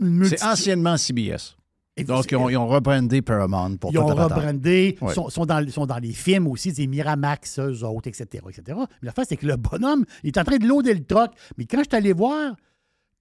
multi- 0.00 0.36
C'est 0.38 0.44
anciennement 0.46 0.96
CBS. 0.96 1.56
Et 1.98 2.04
Donc, 2.04 2.22
c'est- 2.24 2.30
ils 2.32 2.36
ont, 2.36 2.48
ils 2.48 2.56
ont 2.56 2.66
rebrandé 2.66 3.20
Paramount 3.22 3.76
pour 3.76 3.90
Ils 3.92 3.98
ont 3.98 4.06
rebrandé, 4.06 4.96
Ouais. 5.02 5.12
sont, 5.14 5.28
sont 5.28 5.44
dans, 5.46 5.66
sont 5.70 5.84
dans 5.86 5.98
les 5.98 6.12
films 6.12 6.46
aussi, 6.46 6.72
des 6.72 6.86
Miramax, 6.86 7.58
eux 7.58 7.84
autres, 7.84 8.08
etc., 8.08 8.42
etc. 8.48 8.78
Mais 8.78 8.86
la 9.06 9.12
face, 9.12 9.28
c'est 9.28 9.36
que 9.36 9.46
le 9.46 9.56
bonhomme, 9.56 10.04
il 10.22 10.28
est 10.28 10.38
en 10.38 10.44
train 10.44 10.56
de 10.58 10.66
loader 10.66 10.94
le 10.94 11.04
troc. 11.04 11.32
Mais 11.58 11.66
quand 11.66 11.78
je 11.78 11.84
suis 11.84 11.96
allé 11.96 12.12
voir, 12.14 12.54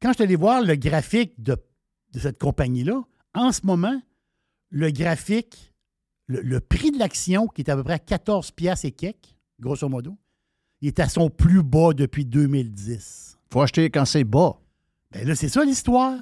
quand 0.02 0.10
je 0.10 0.16
suis 0.16 0.24
allé 0.24 0.36
voir 0.38 0.62
le 0.62 0.76
graphique 0.76 1.34
de, 1.42 1.58
de 2.14 2.20
cette 2.20 2.40
compagnie-là, 2.40 3.02
en 3.34 3.52
ce 3.52 3.62
moment, 3.66 4.02
le 4.70 4.92
graphique, 4.92 5.74
le, 6.28 6.42
le 6.42 6.60
prix 6.60 6.92
de 6.92 6.98
l'action, 7.00 7.48
qui 7.48 7.62
est 7.62 7.70
à 7.70 7.76
peu 7.76 7.84
près 7.84 7.94
à 7.94 8.00
14 8.00 8.52
piastres 8.52 8.86
et 8.86 8.92
quelques, 8.92 9.36
grosso 9.60 9.88
modo, 9.90 10.18
il 10.82 10.88
est 10.90 11.00
à 11.00 11.10
son 11.10 11.30
plus 11.30 11.64
bas 11.64 11.94
depuis 11.94 12.26
2010. 12.26 13.38
faut 13.52 13.62
acheter 13.62 13.90
quand 13.90 14.06
c'est 14.06 14.24
bas. 14.24 14.58
Ben 15.12 15.28
là, 15.28 15.36
c'est 15.36 15.50
ça 15.50 15.64
l'histoire. 15.64 16.20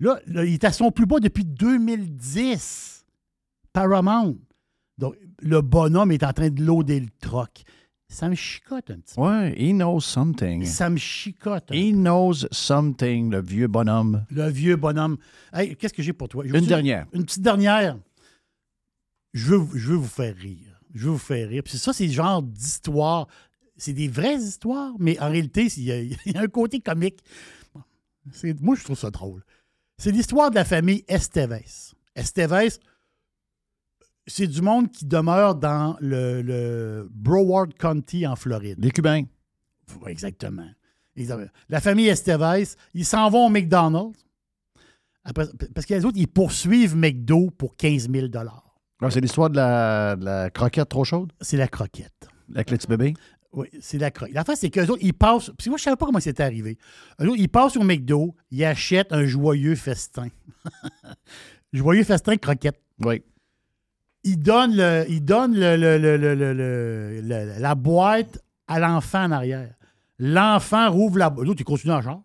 Là, 0.00 0.18
là, 0.26 0.44
il 0.44 0.54
est 0.54 0.64
à 0.64 0.72
son 0.72 0.90
plus 0.90 1.06
bas 1.06 1.20
depuis 1.20 1.44
2010. 1.44 3.04
Paramount. 3.72 4.36
Donc, 4.98 5.14
le 5.40 5.60
bonhomme 5.60 6.12
est 6.12 6.22
en 6.24 6.32
train 6.32 6.50
de 6.50 6.62
loader 6.62 7.00
le 7.00 7.08
troc. 7.20 7.62
Ça 8.08 8.28
me 8.28 8.34
chicote 8.34 8.90
un 8.90 8.98
petit 8.98 9.14
peu. 9.14 9.22
Ouais, 9.22 9.54
he 9.56 9.72
knows 9.72 10.00
something. 10.00 10.64
Ça 10.66 10.90
me 10.90 10.98
chicote. 10.98 11.70
un 11.70 11.74
He 11.74 11.92
knows 11.92 12.46
something, 12.50 13.30
le 13.30 13.40
vieux 13.40 13.68
bonhomme. 13.68 14.26
Le 14.30 14.50
vieux 14.50 14.76
bonhomme. 14.76 15.16
Hey, 15.52 15.76
qu'est-ce 15.76 15.94
que 15.94 16.02
j'ai 16.02 16.12
pour 16.12 16.28
toi? 16.28 16.44
Une 16.44 16.66
dernière. 16.66 17.06
Une 17.14 17.24
petite 17.24 17.40
dernière. 17.42 17.96
Je 19.32 19.54
veux, 19.54 19.78
je 19.78 19.88
veux 19.90 19.96
vous 19.96 20.06
faire 20.08 20.36
rire. 20.36 20.80
Je 20.94 21.04
veux 21.06 21.12
vous 21.12 21.18
faire 21.18 21.48
rire. 21.48 21.62
Puis 21.64 21.78
ça, 21.78 21.92
c'est 21.92 22.06
le 22.06 22.12
genre 22.12 22.42
d'histoire. 22.42 23.26
C'est 23.76 23.92
des 23.94 24.08
vraies 24.08 24.36
histoires, 24.36 24.92
mais 24.98 25.18
en 25.20 25.30
réalité, 25.30 25.68
il 25.76 25.82
y, 25.84 25.92
a, 25.92 26.00
il 26.02 26.16
y 26.26 26.36
a 26.36 26.40
un 26.42 26.46
côté 26.48 26.80
comique. 26.80 27.20
Moi, 28.60 28.76
je 28.76 28.84
trouve 28.84 28.98
ça 28.98 29.10
drôle. 29.10 29.42
C'est 29.98 30.12
l'histoire 30.12 30.50
de 30.50 30.56
la 30.56 30.64
famille 30.64 31.04
Estevez. 31.08 31.64
Estevez, 32.14 32.68
c'est 34.26 34.46
du 34.46 34.60
monde 34.62 34.90
qui 34.90 35.06
demeure 35.06 35.54
dans 35.54 35.96
le, 36.00 36.42
le 36.42 37.08
Broward 37.10 37.74
County 37.74 38.26
en 38.26 38.36
Floride. 38.36 38.76
Les 38.78 38.90
Cubains. 38.90 39.24
Exactement. 40.06 40.68
Exactement. 41.16 41.50
La 41.68 41.80
famille 41.80 42.08
Estevez, 42.08 42.64
ils 42.94 43.04
s'en 43.04 43.28
vont 43.30 43.46
au 43.46 43.50
McDonald's. 43.50 44.24
Après- 45.24 45.48
parce 45.74 45.86
que 45.86 45.94
les 45.94 46.04
autres, 46.04 46.18
ils 46.18 46.28
poursuivent 46.28 46.96
McDo 46.96 47.50
pour 47.50 47.76
15 47.76 48.08
000 48.10 48.26
Ah, 48.36 48.62
c'est 49.10 49.20
l'histoire 49.20 49.50
de 49.50 49.56
la, 49.56 50.16
de 50.16 50.24
la 50.24 50.50
croquette 50.50 50.88
trop 50.88 51.04
chaude? 51.04 51.32
C'est 51.40 51.56
la 51.56 51.68
croquette. 51.68 52.28
La 52.48 52.64
clé 52.64 52.76
de 52.78 52.86
bébé? 52.86 53.14
Oui, 53.52 53.68
c'est 53.80 53.98
la 53.98 54.10
croquette. 54.10 54.34
La 54.34 54.44
face, 54.44 54.60
c'est 54.60 54.70
qu'eux 54.70 54.86
autres, 54.86 55.02
ils 55.02 55.12
passent. 55.14 55.50
Puis 55.58 55.68
moi, 55.70 55.76
je 55.76 55.82
ne 55.82 55.84
savais 55.84 55.96
pas 55.96 56.06
comment 56.06 56.20
c'était 56.20 56.42
arrivé. 56.42 56.78
Eux 57.20 57.26
autres, 57.28 57.38
ils 57.40 57.48
passent 57.48 57.76
au 57.76 57.82
McDo, 57.82 58.34
ils 58.50 58.64
achètent 58.64 59.12
un 59.12 59.24
joyeux 59.26 59.74
festin. 59.74 60.28
joyeux 61.72 62.04
festin 62.04 62.36
croquette. 62.36 62.80
Oui. 63.04 63.22
Ils 64.24 64.38
donnent, 64.38 64.76
le, 64.76 65.04
ils 65.08 65.24
donnent 65.24 65.58
le- 65.58 65.76
le- 65.76 65.98
le- 65.98 66.16
le- 66.16 66.34
le- 66.34 66.54
le- 66.54 67.20
le- 67.22 67.60
la 67.60 67.74
boîte 67.74 68.38
à 68.68 68.78
l'enfant 68.78 69.24
en 69.24 69.32
arrière. 69.32 69.74
L'enfant 70.18 70.90
rouvre 70.90 71.18
la 71.18 71.28
boîte. 71.30 71.46
L'autre, 71.46 71.60
il 71.60 71.64
continue 71.64 71.92
en 71.92 72.00
genre. 72.02 72.22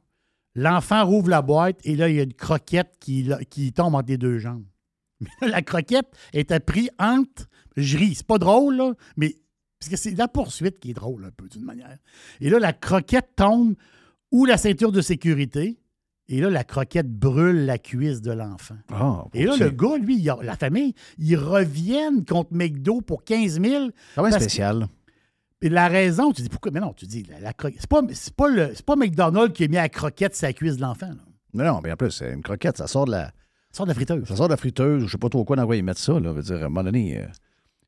L'enfant 0.53 1.05
rouvre 1.05 1.29
la 1.29 1.41
boîte 1.41 1.79
et 1.83 1.95
là, 1.95 2.09
il 2.09 2.15
y 2.15 2.19
a 2.19 2.23
une 2.23 2.33
croquette 2.33 2.93
qui, 2.99 3.29
qui 3.49 3.73
tombe 3.73 3.95
entre 3.95 4.09
les 4.09 4.17
deux 4.17 4.37
jambes. 4.37 4.63
La 5.41 5.61
croquette 5.61 6.07
est 6.33 6.59
prise 6.59 6.89
entre. 6.99 7.47
Je 7.75 7.97
ris, 7.97 8.15
c'est 8.15 8.27
pas 8.27 8.37
drôle, 8.37 8.75
là, 8.77 8.93
mais. 9.15 9.35
Parce 9.79 9.89
que 9.91 9.97
c'est 9.97 10.17
la 10.17 10.27
poursuite 10.27 10.79
qui 10.79 10.89
est 10.91 10.93
drôle, 10.95 11.23
un 11.25 11.29
peu, 11.31 11.47
d'une 11.47 11.63
manière. 11.63 11.97
Et 12.41 12.49
là, 12.49 12.57
la 12.57 12.73
croquette 12.73 13.35
tombe 13.35 13.75
ou 14.31 14.45
la 14.45 14.57
ceinture 14.57 14.91
de 14.91 15.01
sécurité. 15.01 15.77
Et 16.29 16.41
là, 16.41 16.49
la 16.49 16.63
croquette 16.63 17.07
brûle 17.07 17.65
la 17.65 17.77
cuisse 17.77 18.21
de 18.21 18.31
l'enfant. 18.31 18.75
Ah, 18.91 19.23
Et 19.33 19.45
là, 19.45 19.55
le 19.55 19.69
gars, 19.69 19.97
lui, 19.97 20.17
il 20.19 20.29
a- 20.29 20.39
la 20.41 20.57
famille, 20.57 20.93
ils 21.19 21.37
reviennent 21.37 22.25
contre 22.25 22.53
McDo 22.53 23.01
pour 23.01 23.23
15 23.23 23.61
000. 23.61 23.89
Ah 24.17 24.23
ouais, 24.23 24.29
parce 24.31 24.43
spécial. 24.43 24.87
que- 25.61 25.67
et 25.67 25.69
la 25.69 25.87
raison, 25.87 26.33
tu 26.33 26.41
dis 26.41 26.49
pourquoi? 26.49 26.71
Mais 26.71 26.79
non, 26.81 26.91
tu 26.93 27.05
dis, 27.05 27.23
la, 27.23 27.39
la 27.39 27.53
croquette. 27.53 27.79
C'est 27.79 27.89
pas, 27.89 28.01
c'est 28.11 28.33
pas, 28.35 28.49
le- 28.49 28.71
c'est 28.75 28.85
pas 28.85 28.95
McDonald's 28.95 29.55
qui 29.55 29.63
a 29.63 29.67
mis 29.67 29.75
la 29.75 29.87
croquette 29.89 30.35
sur 30.35 30.47
la 30.47 30.53
cuisse 30.53 30.75
de 30.77 30.81
l'enfant. 30.81 31.11
Non, 31.53 31.63
non, 31.63 31.81
mais 31.83 31.91
en 31.91 31.95
plus, 31.95 32.11
c'est 32.11 32.33
une 32.33 32.41
croquette, 32.41 32.77
ça 32.77 32.87
sort 32.87 33.05
de 33.05 33.11
la. 33.11 33.31
Ça 33.71 33.77
sort 33.77 33.85
de 33.85 33.91
la 33.91 33.95
friteuse. 33.95 34.27
Ça 34.27 34.35
sort 34.35 34.47
de 34.47 34.53
la 34.53 34.57
friteuse, 34.57 35.03
je 35.05 35.11
sais 35.11 35.17
pas 35.17 35.29
trop 35.29 35.43
quoi 35.45 35.55
dans 35.55 35.65
quoi 35.65 35.75
ils 35.75 35.83
mettent 35.83 35.97
ça, 35.97 36.13
là. 36.13 36.29
Je 36.29 36.29
veux 36.29 36.41
dire, 36.41 36.55
à 36.55 36.59
un 36.59 36.69
moment 36.69 36.83
donné, 36.83 37.19
euh, 37.19 37.25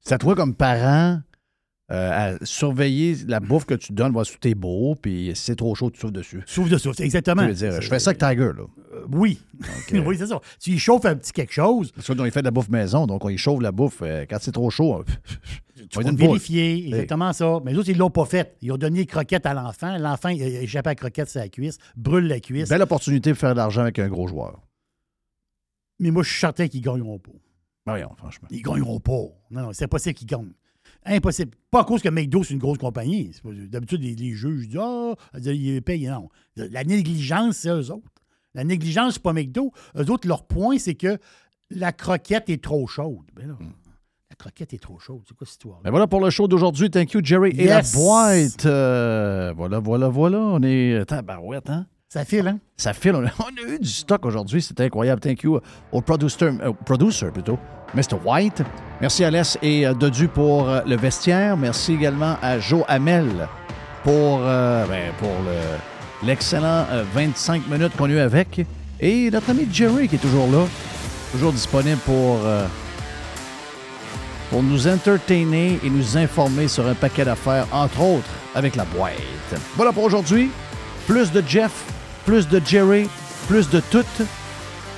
c'est 0.02 0.14
à 0.14 0.18
toi 0.18 0.36
comme 0.36 0.54
parent 0.54 1.20
euh, 1.92 2.34
à 2.36 2.46
surveiller 2.46 3.16
la 3.28 3.40
bouffe 3.40 3.66
que 3.66 3.74
tu 3.74 3.94
donnes, 3.94 4.12
voir 4.12 4.26
si 4.26 4.36
est 4.44 4.56
beau, 4.56 4.96
puis 4.96 5.32
si 5.34 5.44
c'est 5.44 5.56
trop 5.56 5.74
chaud, 5.74 5.90
tu 5.90 6.00
souffles 6.00 6.14
dessus. 6.14 6.44
Souffle 6.46 6.70
de 6.70 6.78
souffle, 6.78 7.02
exactement. 7.02 7.44
Je 7.44 7.48
veux 7.48 7.54
dire, 7.54 7.82
je 7.82 7.90
fais 7.90 8.00
ça 8.00 8.12
avec 8.12 8.20
Tiger, 8.20 8.52
là. 8.56 8.66
Euh, 8.94 9.06
oui. 9.12 9.40
oui, 9.94 10.16
c'est 10.18 10.28
ça. 10.28 10.40
Tu 10.60 10.72
y 10.72 10.80
chauffes 10.80 11.06
un 11.06 11.16
petit 11.16 11.32
quelque 11.32 11.54
chose. 11.54 11.92
Parce 11.92 12.06
que 12.06 12.14
on 12.14 12.32
fait 12.32 12.42
de 12.42 12.46
la 12.46 12.52
bouffe 12.52 12.70
maison, 12.70 13.08
donc 13.08 13.26
on 13.26 13.30
y 13.30 13.38
chauffe 13.38 13.62
la 13.62 13.72
bouffe. 13.72 14.04
quand 14.30 14.38
c'est 14.40 14.52
trop 14.52 14.70
chaud, 14.70 15.04
Tu 15.90 16.02
vas 16.02 16.12
vérifier, 16.12 16.88
exactement 16.88 17.34
ça. 17.34 17.60
Mais 17.64 17.72
les 17.72 17.78
autres, 17.78 17.90
ils 17.90 17.98
l'ont 17.98 18.10
pas 18.10 18.26
fait. 18.26 18.56
Ils 18.62 18.72
ont 18.72 18.78
donné 18.78 19.00
les 19.00 19.06
croquettes 19.06 19.46
à 19.46 19.54
l'enfant. 19.54 19.98
L'enfant, 19.98 20.30
il 20.30 20.42
a 20.44 20.62
échappé 20.62 20.90
à 20.90 20.92
la 20.92 20.96
croquette 20.96 21.30
sur 21.30 21.40
la 21.40 21.50
cuisse, 21.50 21.78
brûle 21.96 22.28
la 22.28 22.40
cuisse. 22.40 22.70
Belle 22.70 22.82
opportunité 22.82 23.32
de 23.32 23.36
faire 23.38 23.52
de 23.52 23.58
l'argent 23.58 23.82
avec 23.82 24.00
un 24.00 24.08
gros 24.08 24.28
joueur. 24.28 24.60
Mais 26.00 26.12
moi, 26.12 26.24
je 26.24 26.30
suis 26.30 26.40
certain 26.40 26.68
qu'ils 26.68 26.82
gagneront 26.82 27.20
pas. 27.20 27.32
Voyons, 27.86 28.12
franchement. 28.18 28.48
Ils 28.52 28.62
gagneront 28.62 29.00
pas. 29.00 29.12
Non, 29.52 29.62
non, 29.64 29.70
c'est 29.74 29.86
impossible 29.86 30.16
qu'ils 30.16 30.28
gagnent. 30.28 30.52
Impossible. 31.06 31.52
Pas 31.72 31.82
à 31.82 31.84
cause 31.84 32.02
que 32.02 32.10
McDo, 32.10 32.44
c'est 32.44 32.54
une 32.54 32.60
grosse 32.60 32.78
compagnie. 32.78 33.32
D'habitude, 33.44 34.02
les, 34.04 34.16
les 34.16 34.32
juges 34.34 34.68
disent 34.68 34.80
Ah, 34.82 35.14
ils 35.46 35.82
payent. 35.82 36.08
Non. 36.08 36.30
La 36.56 36.84
négligence, 36.84 37.58
c'est 37.58 37.70
eux 37.70 37.92
autres. 37.92 38.10
La 38.54 38.64
négligence, 38.64 39.14
c'est 39.16 39.22
pas 39.24 39.34
McDo. 39.34 39.72
Eux 39.98 40.10
autres, 40.12 40.28
leur 40.28 40.46
point, 40.46 40.78
c'est 40.78 40.96
que 40.96 41.18
la 41.70 41.92
croquette 41.92 42.50
est 42.50 42.64
trop 42.64 42.86
chaude. 42.88 43.26
Ben 43.36 43.48
là, 43.48 43.56
la 44.30 44.36
croquette 44.36 44.74
est 44.74 44.80
trop 44.82 44.98
chaude. 45.00 45.22
C'est 45.28 45.36
quoi 45.38 45.46
cette 45.46 45.54
histoire? 45.54 45.82
Ben 45.84 45.92
voilà 45.92 46.08
pour 46.08 46.20
le 46.20 46.30
show 46.32 46.48
d'aujourd'hui. 46.48 46.90
Thank 46.90 47.14
you, 47.14 47.22
Jerry. 47.24 47.52
Et 47.52 47.66
la 47.68 47.78
Yes! 47.78 47.94
boîte. 47.96 48.66
euh, 48.66 49.54
voilà, 49.56 49.80
voilà, 49.80 50.10
voilà. 50.10 50.40
On 50.40 50.62
est. 50.64 50.96
Attends, 50.96 51.22
barouette, 51.24 51.70
hein? 51.70 51.86
Ça 52.12 52.26
file, 52.26 52.48
hein? 52.48 52.58
Ça 52.76 52.94
file. 52.94 53.14
On 53.16 53.24
a, 53.24 53.30
on 53.40 53.70
a 53.70 53.74
eu 53.76 53.78
du 53.80 53.88
stock 53.88 54.26
aujourd'hui. 54.26 54.64
C'était 54.64 54.86
incroyable. 54.86 55.22
Thank 55.22 55.44
you 55.44 55.60
au 55.92 56.02
producer, 56.02 56.46
euh, 56.46 56.72
producer 56.84 57.28
plutôt, 57.28 57.60
Mr. 57.94 58.18
White. 58.26 58.64
Merci 59.00 59.24
à 59.24 59.30
Les 59.30 59.44
et 59.62 59.86
euh, 59.86 59.94
Dodu 59.94 60.28
pour 60.28 60.68
euh, 60.68 60.82
le 60.88 60.96
vestiaire. 60.98 61.56
Merci 61.56 61.94
également 61.94 62.36
à 62.42 62.58
Joe 62.58 62.84
Hamel 62.88 63.48
pour, 64.04 64.40
euh, 64.42 64.86
ben, 64.88 65.12
pour 65.20 65.30
le- 65.46 66.28
l'excellent 66.28 66.88
euh, 66.90 67.04
25 67.14 67.68
minutes 67.68 67.96
qu'on 67.96 68.06
a 68.06 68.10
eu 68.10 68.18
avec. 68.20 68.66
Et 69.00 69.30
notre 69.30 69.52
ami 69.52 69.68
Jerry 69.72 70.08
qui 70.08 70.16
est 70.16 70.20
toujours 70.20 70.50
là, 70.52 70.66
toujours 71.32 71.54
disponible 71.54 72.00
pour, 72.08 72.40
euh, 72.44 72.66
pour 74.50 74.64
nous 74.64 74.88
entertainer 74.88 75.80
et 75.84 75.90
nous 75.92 76.18
informer 76.18 76.68
sur 76.68 76.88
un 76.88 76.96
paquet 76.96 77.24
d'affaires, 77.24 77.68
entre 77.72 78.02
autres 78.02 78.30
avec 78.56 78.76
la 78.76 78.86
boîte. 78.86 79.14
Voilà 79.76 79.94
pour 79.94 80.06
aujourd'hui. 80.06 80.50
Plus 81.08 81.32
de 81.32 81.42
Jeff, 81.48 81.72
plus 82.26 82.48
de 82.48 82.62
Jerry, 82.66 83.10
plus 83.48 83.70
de 83.70 83.80
tout. 83.80 84.06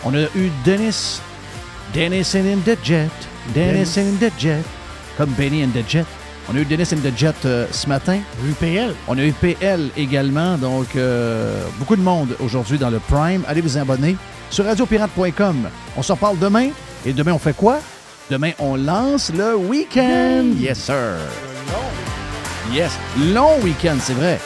On 0.03 0.14
a 0.14 0.23
eu 0.35 0.52
Dennis, 0.65 1.22
Dennis 1.93 2.35
and 2.35 2.61
the 2.65 2.77
Jet, 2.84 3.11
Dennis 3.53 3.98
and 3.98 4.18
the 4.19 4.31
Jet, 4.38 4.64
comme 5.18 5.31
Benny 5.31 5.64
and 5.64 5.69
the 5.69 5.88
Jet. 5.88 6.06
On 6.49 6.56
a 6.56 6.60
eu 6.60 6.65
Dennis 6.65 6.93
and 6.93 7.02
the 7.02 7.15
Jet 7.15 7.35
euh, 7.45 7.68
ce 7.72 7.88
matin. 7.88 8.19
UPL. 8.43 8.93
On 9.07 9.18
a 9.18 9.23
eu 9.23 9.31
PL 9.31 9.89
également. 9.95 10.57
Donc, 10.57 10.95
euh, 10.95 11.64
beaucoup 11.77 11.95
de 11.95 12.02
monde 12.02 12.35
aujourd'hui 12.39 12.77
dans 12.77 12.89
le 12.89 12.99
Prime. 12.99 13.43
Allez 13.48 13.61
vous 13.61 13.77
abonner 13.77 14.18
sur 14.49 14.65
radiopirate.com. 14.65 15.69
On 15.95 16.02
s'en 16.02 16.15
parle 16.15 16.39
demain. 16.39 16.69
Et 17.06 17.14
demain, 17.14 17.34
on 17.34 17.39
fait 17.39 17.56
quoi? 17.56 17.80
Demain, 18.30 18.52
on 18.60 18.76
lance 18.76 19.31
le 19.34 19.56
week-end. 19.56 20.45
Yes, 20.57 20.80
sir. 20.80 21.18
Yes. 22.72 22.91
Long 23.34 23.60
week-end, 23.61 23.98
c'est 24.02 24.14
vrai. 24.14 24.39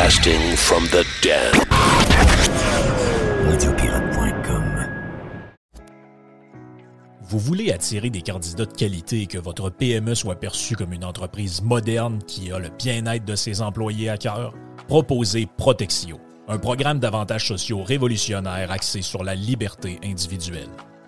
Broadcasting 0.00 0.56
from 0.56 0.84
the 0.88 1.04
den. 1.22 1.52
Radiopirate.com 3.46 4.86
Vous 7.20 7.38
voulez 7.38 7.70
attirer 7.70 8.08
des 8.08 8.22
candidats 8.22 8.64
de 8.64 8.72
qualité 8.72 9.22
et 9.22 9.26
que 9.26 9.36
votre 9.36 9.68
PME 9.68 10.14
soit 10.14 10.36
perçue 10.36 10.74
comme 10.74 10.94
une 10.94 11.04
entreprise 11.04 11.60
moderne 11.60 12.20
qui 12.26 12.50
a 12.50 12.58
le 12.58 12.70
bien-être 12.70 13.26
de 13.26 13.34
ses 13.34 13.60
employés 13.60 14.08
à 14.08 14.16
cœur? 14.16 14.54
Proposez 14.88 15.46
Protexio, 15.58 16.18
un 16.48 16.56
programme 16.56 16.98
d'avantages 16.98 17.48
sociaux 17.48 17.82
révolutionnaire 17.82 18.70
axé 18.70 19.02
sur 19.02 19.22
la 19.22 19.34
liberté 19.34 19.98
individuelle. 20.02 20.70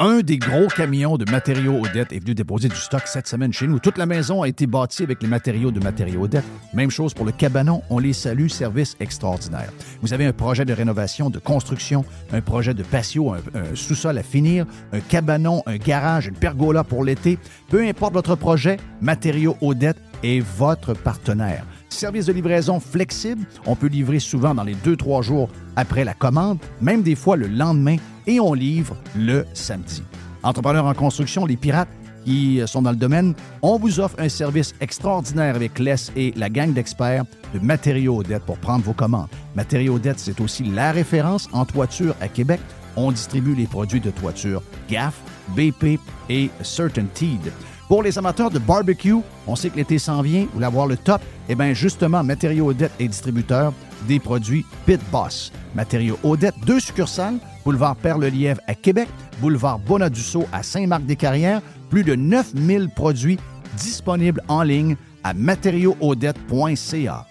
Un 0.00 0.20
des 0.20 0.38
gros 0.38 0.68
camions 0.68 1.16
de 1.16 1.28
matériaux 1.28 1.80
Odette 1.82 2.12
est 2.12 2.20
venu 2.20 2.32
déposer 2.32 2.68
du 2.68 2.76
stock 2.76 3.02
cette 3.06 3.26
semaine 3.26 3.52
chez 3.52 3.66
nous. 3.66 3.80
Toute 3.80 3.98
la 3.98 4.06
maison 4.06 4.42
a 4.42 4.48
été 4.48 4.68
bâtie 4.68 5.02
avec 5.02 5.20
les 5.20 5.26
matériaux 5.26 5.72
de 5.72 5.80
matériaux 5.80 6.22
Odette. 6.22 6.44
Même 6.72 6.88
chose 6.88 7.14
pour 7.14 7.24
le 7.26 7.32
cabanon. 7.32 7.82
On 7.90 7.98
les 7.98 8.12
salue. 8.12 8.46
Service 8.46 8.96
extraordinaire. 9.00 9.72
Vous 10.00 10.12
avez 10.12 10.24
un 10.24 10.32
projet 10.32 10.64
de 10.64 10.72
rénovation, 10.72 11.30
de 11.30 11.40
construction, 11.40 12.04
un 12.32 12.40
projet 12.40 12.74
de 12.74 12.84
patio, 12.84 13.32
un, 13.32 13.40
sous-sol 13.74 14.16
à 14.16 14.22
finir, 14.22 14.66
un 14.92 15.00
cabanon, 15.00 15.64
un 15.66 15.78
garage, 15.78 16.28
une 16.28 16.36
pergola 16.36 16.84
pour 16.84 17.02
l'été. 17.02 17.36
Peu 17.68 17.84
importe 17.84 18.14
votre 18.14 18.36
projet, 18.36 18.76
Matériaux 19.00 19.56
Odette 19.60 19.98
est 20.22 20.38
votre 20.38 20.94
partenaire. 20.94 21.64
Service 21.88 22.26
de 22.26 22.32
livraison 22.32 22.80
flexible. 22.80 23.46
On 23.66 23.74
peut 23.74 23.86
livrer 23.86 24.18
souvent 24.18 24.54
dans 24.54 24.64
les 24.64 24.74
2-3 24.74 25.22
jours 25.22 25.48
après 25.76 26.04
la 26.04 26.14
commande, 26.14 26.58
même 26.80 27.02
des 27.02 27.14
fois 27.14 27.36
le 27.36 27.48
lendemain, 27.48 27.96
et 28.26 28.40
on 28.40 28.52
livre 28.54 28.96
le 29.16 29.44
samedi. 29.54 30.02
Entrepreneurs 30.42 30.84
en 30.84 30.94
construction, 30.94 31.46
les 31.46 31.56
pirates 31.56 31.88
qui 32.24 32.60
sont 32.66 32.82
dans 32.82 32.90
le 32.90 32.96
domaine, 32.96 33.34
on 33.62 33.78
vous 33.78 34.00
offre 34.00 34.16
un 34.18 34.28
service 34.28 34.74
extraordinaire 34.80 35.54
avec 35.54 35.78
Les 35.78 35.94
et 36.14 36.32
la 36.36 36.50
gang 36.50 36.72
d'experts 36.72 37.24
de 37.54 37.58
Matériaux 37.60 38.18
Odette 38.18 38.44
pour 38.44 38.58
prendre 38.58 38.84
vos 38.84 38.92
commandes. 38.92 39.28
Matériaux 39.56 39.94
Odette, 39.94 40.18
c'est 40.18 40.40
aussi 40.40 40.64
la 40.64 40.92
référence 40.92 41.48
en 41.52 41.64
toiture 41.64 42.14
à 42.20 42.28
Québec. 42.28 42.60
On 42.96 43.12
distribue 43.12 43.54
les 43.54 43.66
produits 43.66 44.00
de 44.00 44.10
toiture 44.10 44.62
GAF, 44.90 45.20
BP 45.56 45.98
et 46.28 46.50
CertainTeed. 46.62 47.50
Pour 47.88 48.02
les 48.02 48.18
amateurs 48.18 48.50
de 48.50 48.58
barbecue, 48.58 49.16
on 49.46 49.56
sait 49.56 49.70
que 49.70 49.76
l'été 49.76 49.98
s'en 49.98 50.20
vient, 50.20 50.42
vous 50.42 50.50
voulez 50.54 50.66
avoir 50.66 50.86
le 50.86 50.98
top, 50.98 51.22
eh 51.48 51.54
bien 51.54 51.72
justement, 51.72 52.22
Matériaux 52.22 52.68
Odette 52.68 52.92
est 53.00 53.08
distributeur 53.08 53.72
des 54.06 54.20
produits 54.20 54.66
Pit 54.84 55.00
Boss. 55.10 55.50
Matériaux 55.74 56.18
Odette, 56.22 56.54
deux 56.66 56.80
succursales, 56.80 57.38
boulevard 57.64 57.96
Père-le-Lièvre 57.96 58.60
à 58.66 58.74
Québec, 58.74 59.08
boulevard 59.40 59.78
Bonadusseau 59.78 60.44
à 60.52 60.62
Saint-Marc-des-Carrières, 60.62 61.62
plus 61.88 62.04
de 62.04 62.14
9000 62.14 62.90
produits 62.94 63.38
disponibles 63.78 64.42
en 64.48 64.62
ligne 64.62 64.96
à 65.24 65.32
matériauxaudette.ca. 65.32 67.27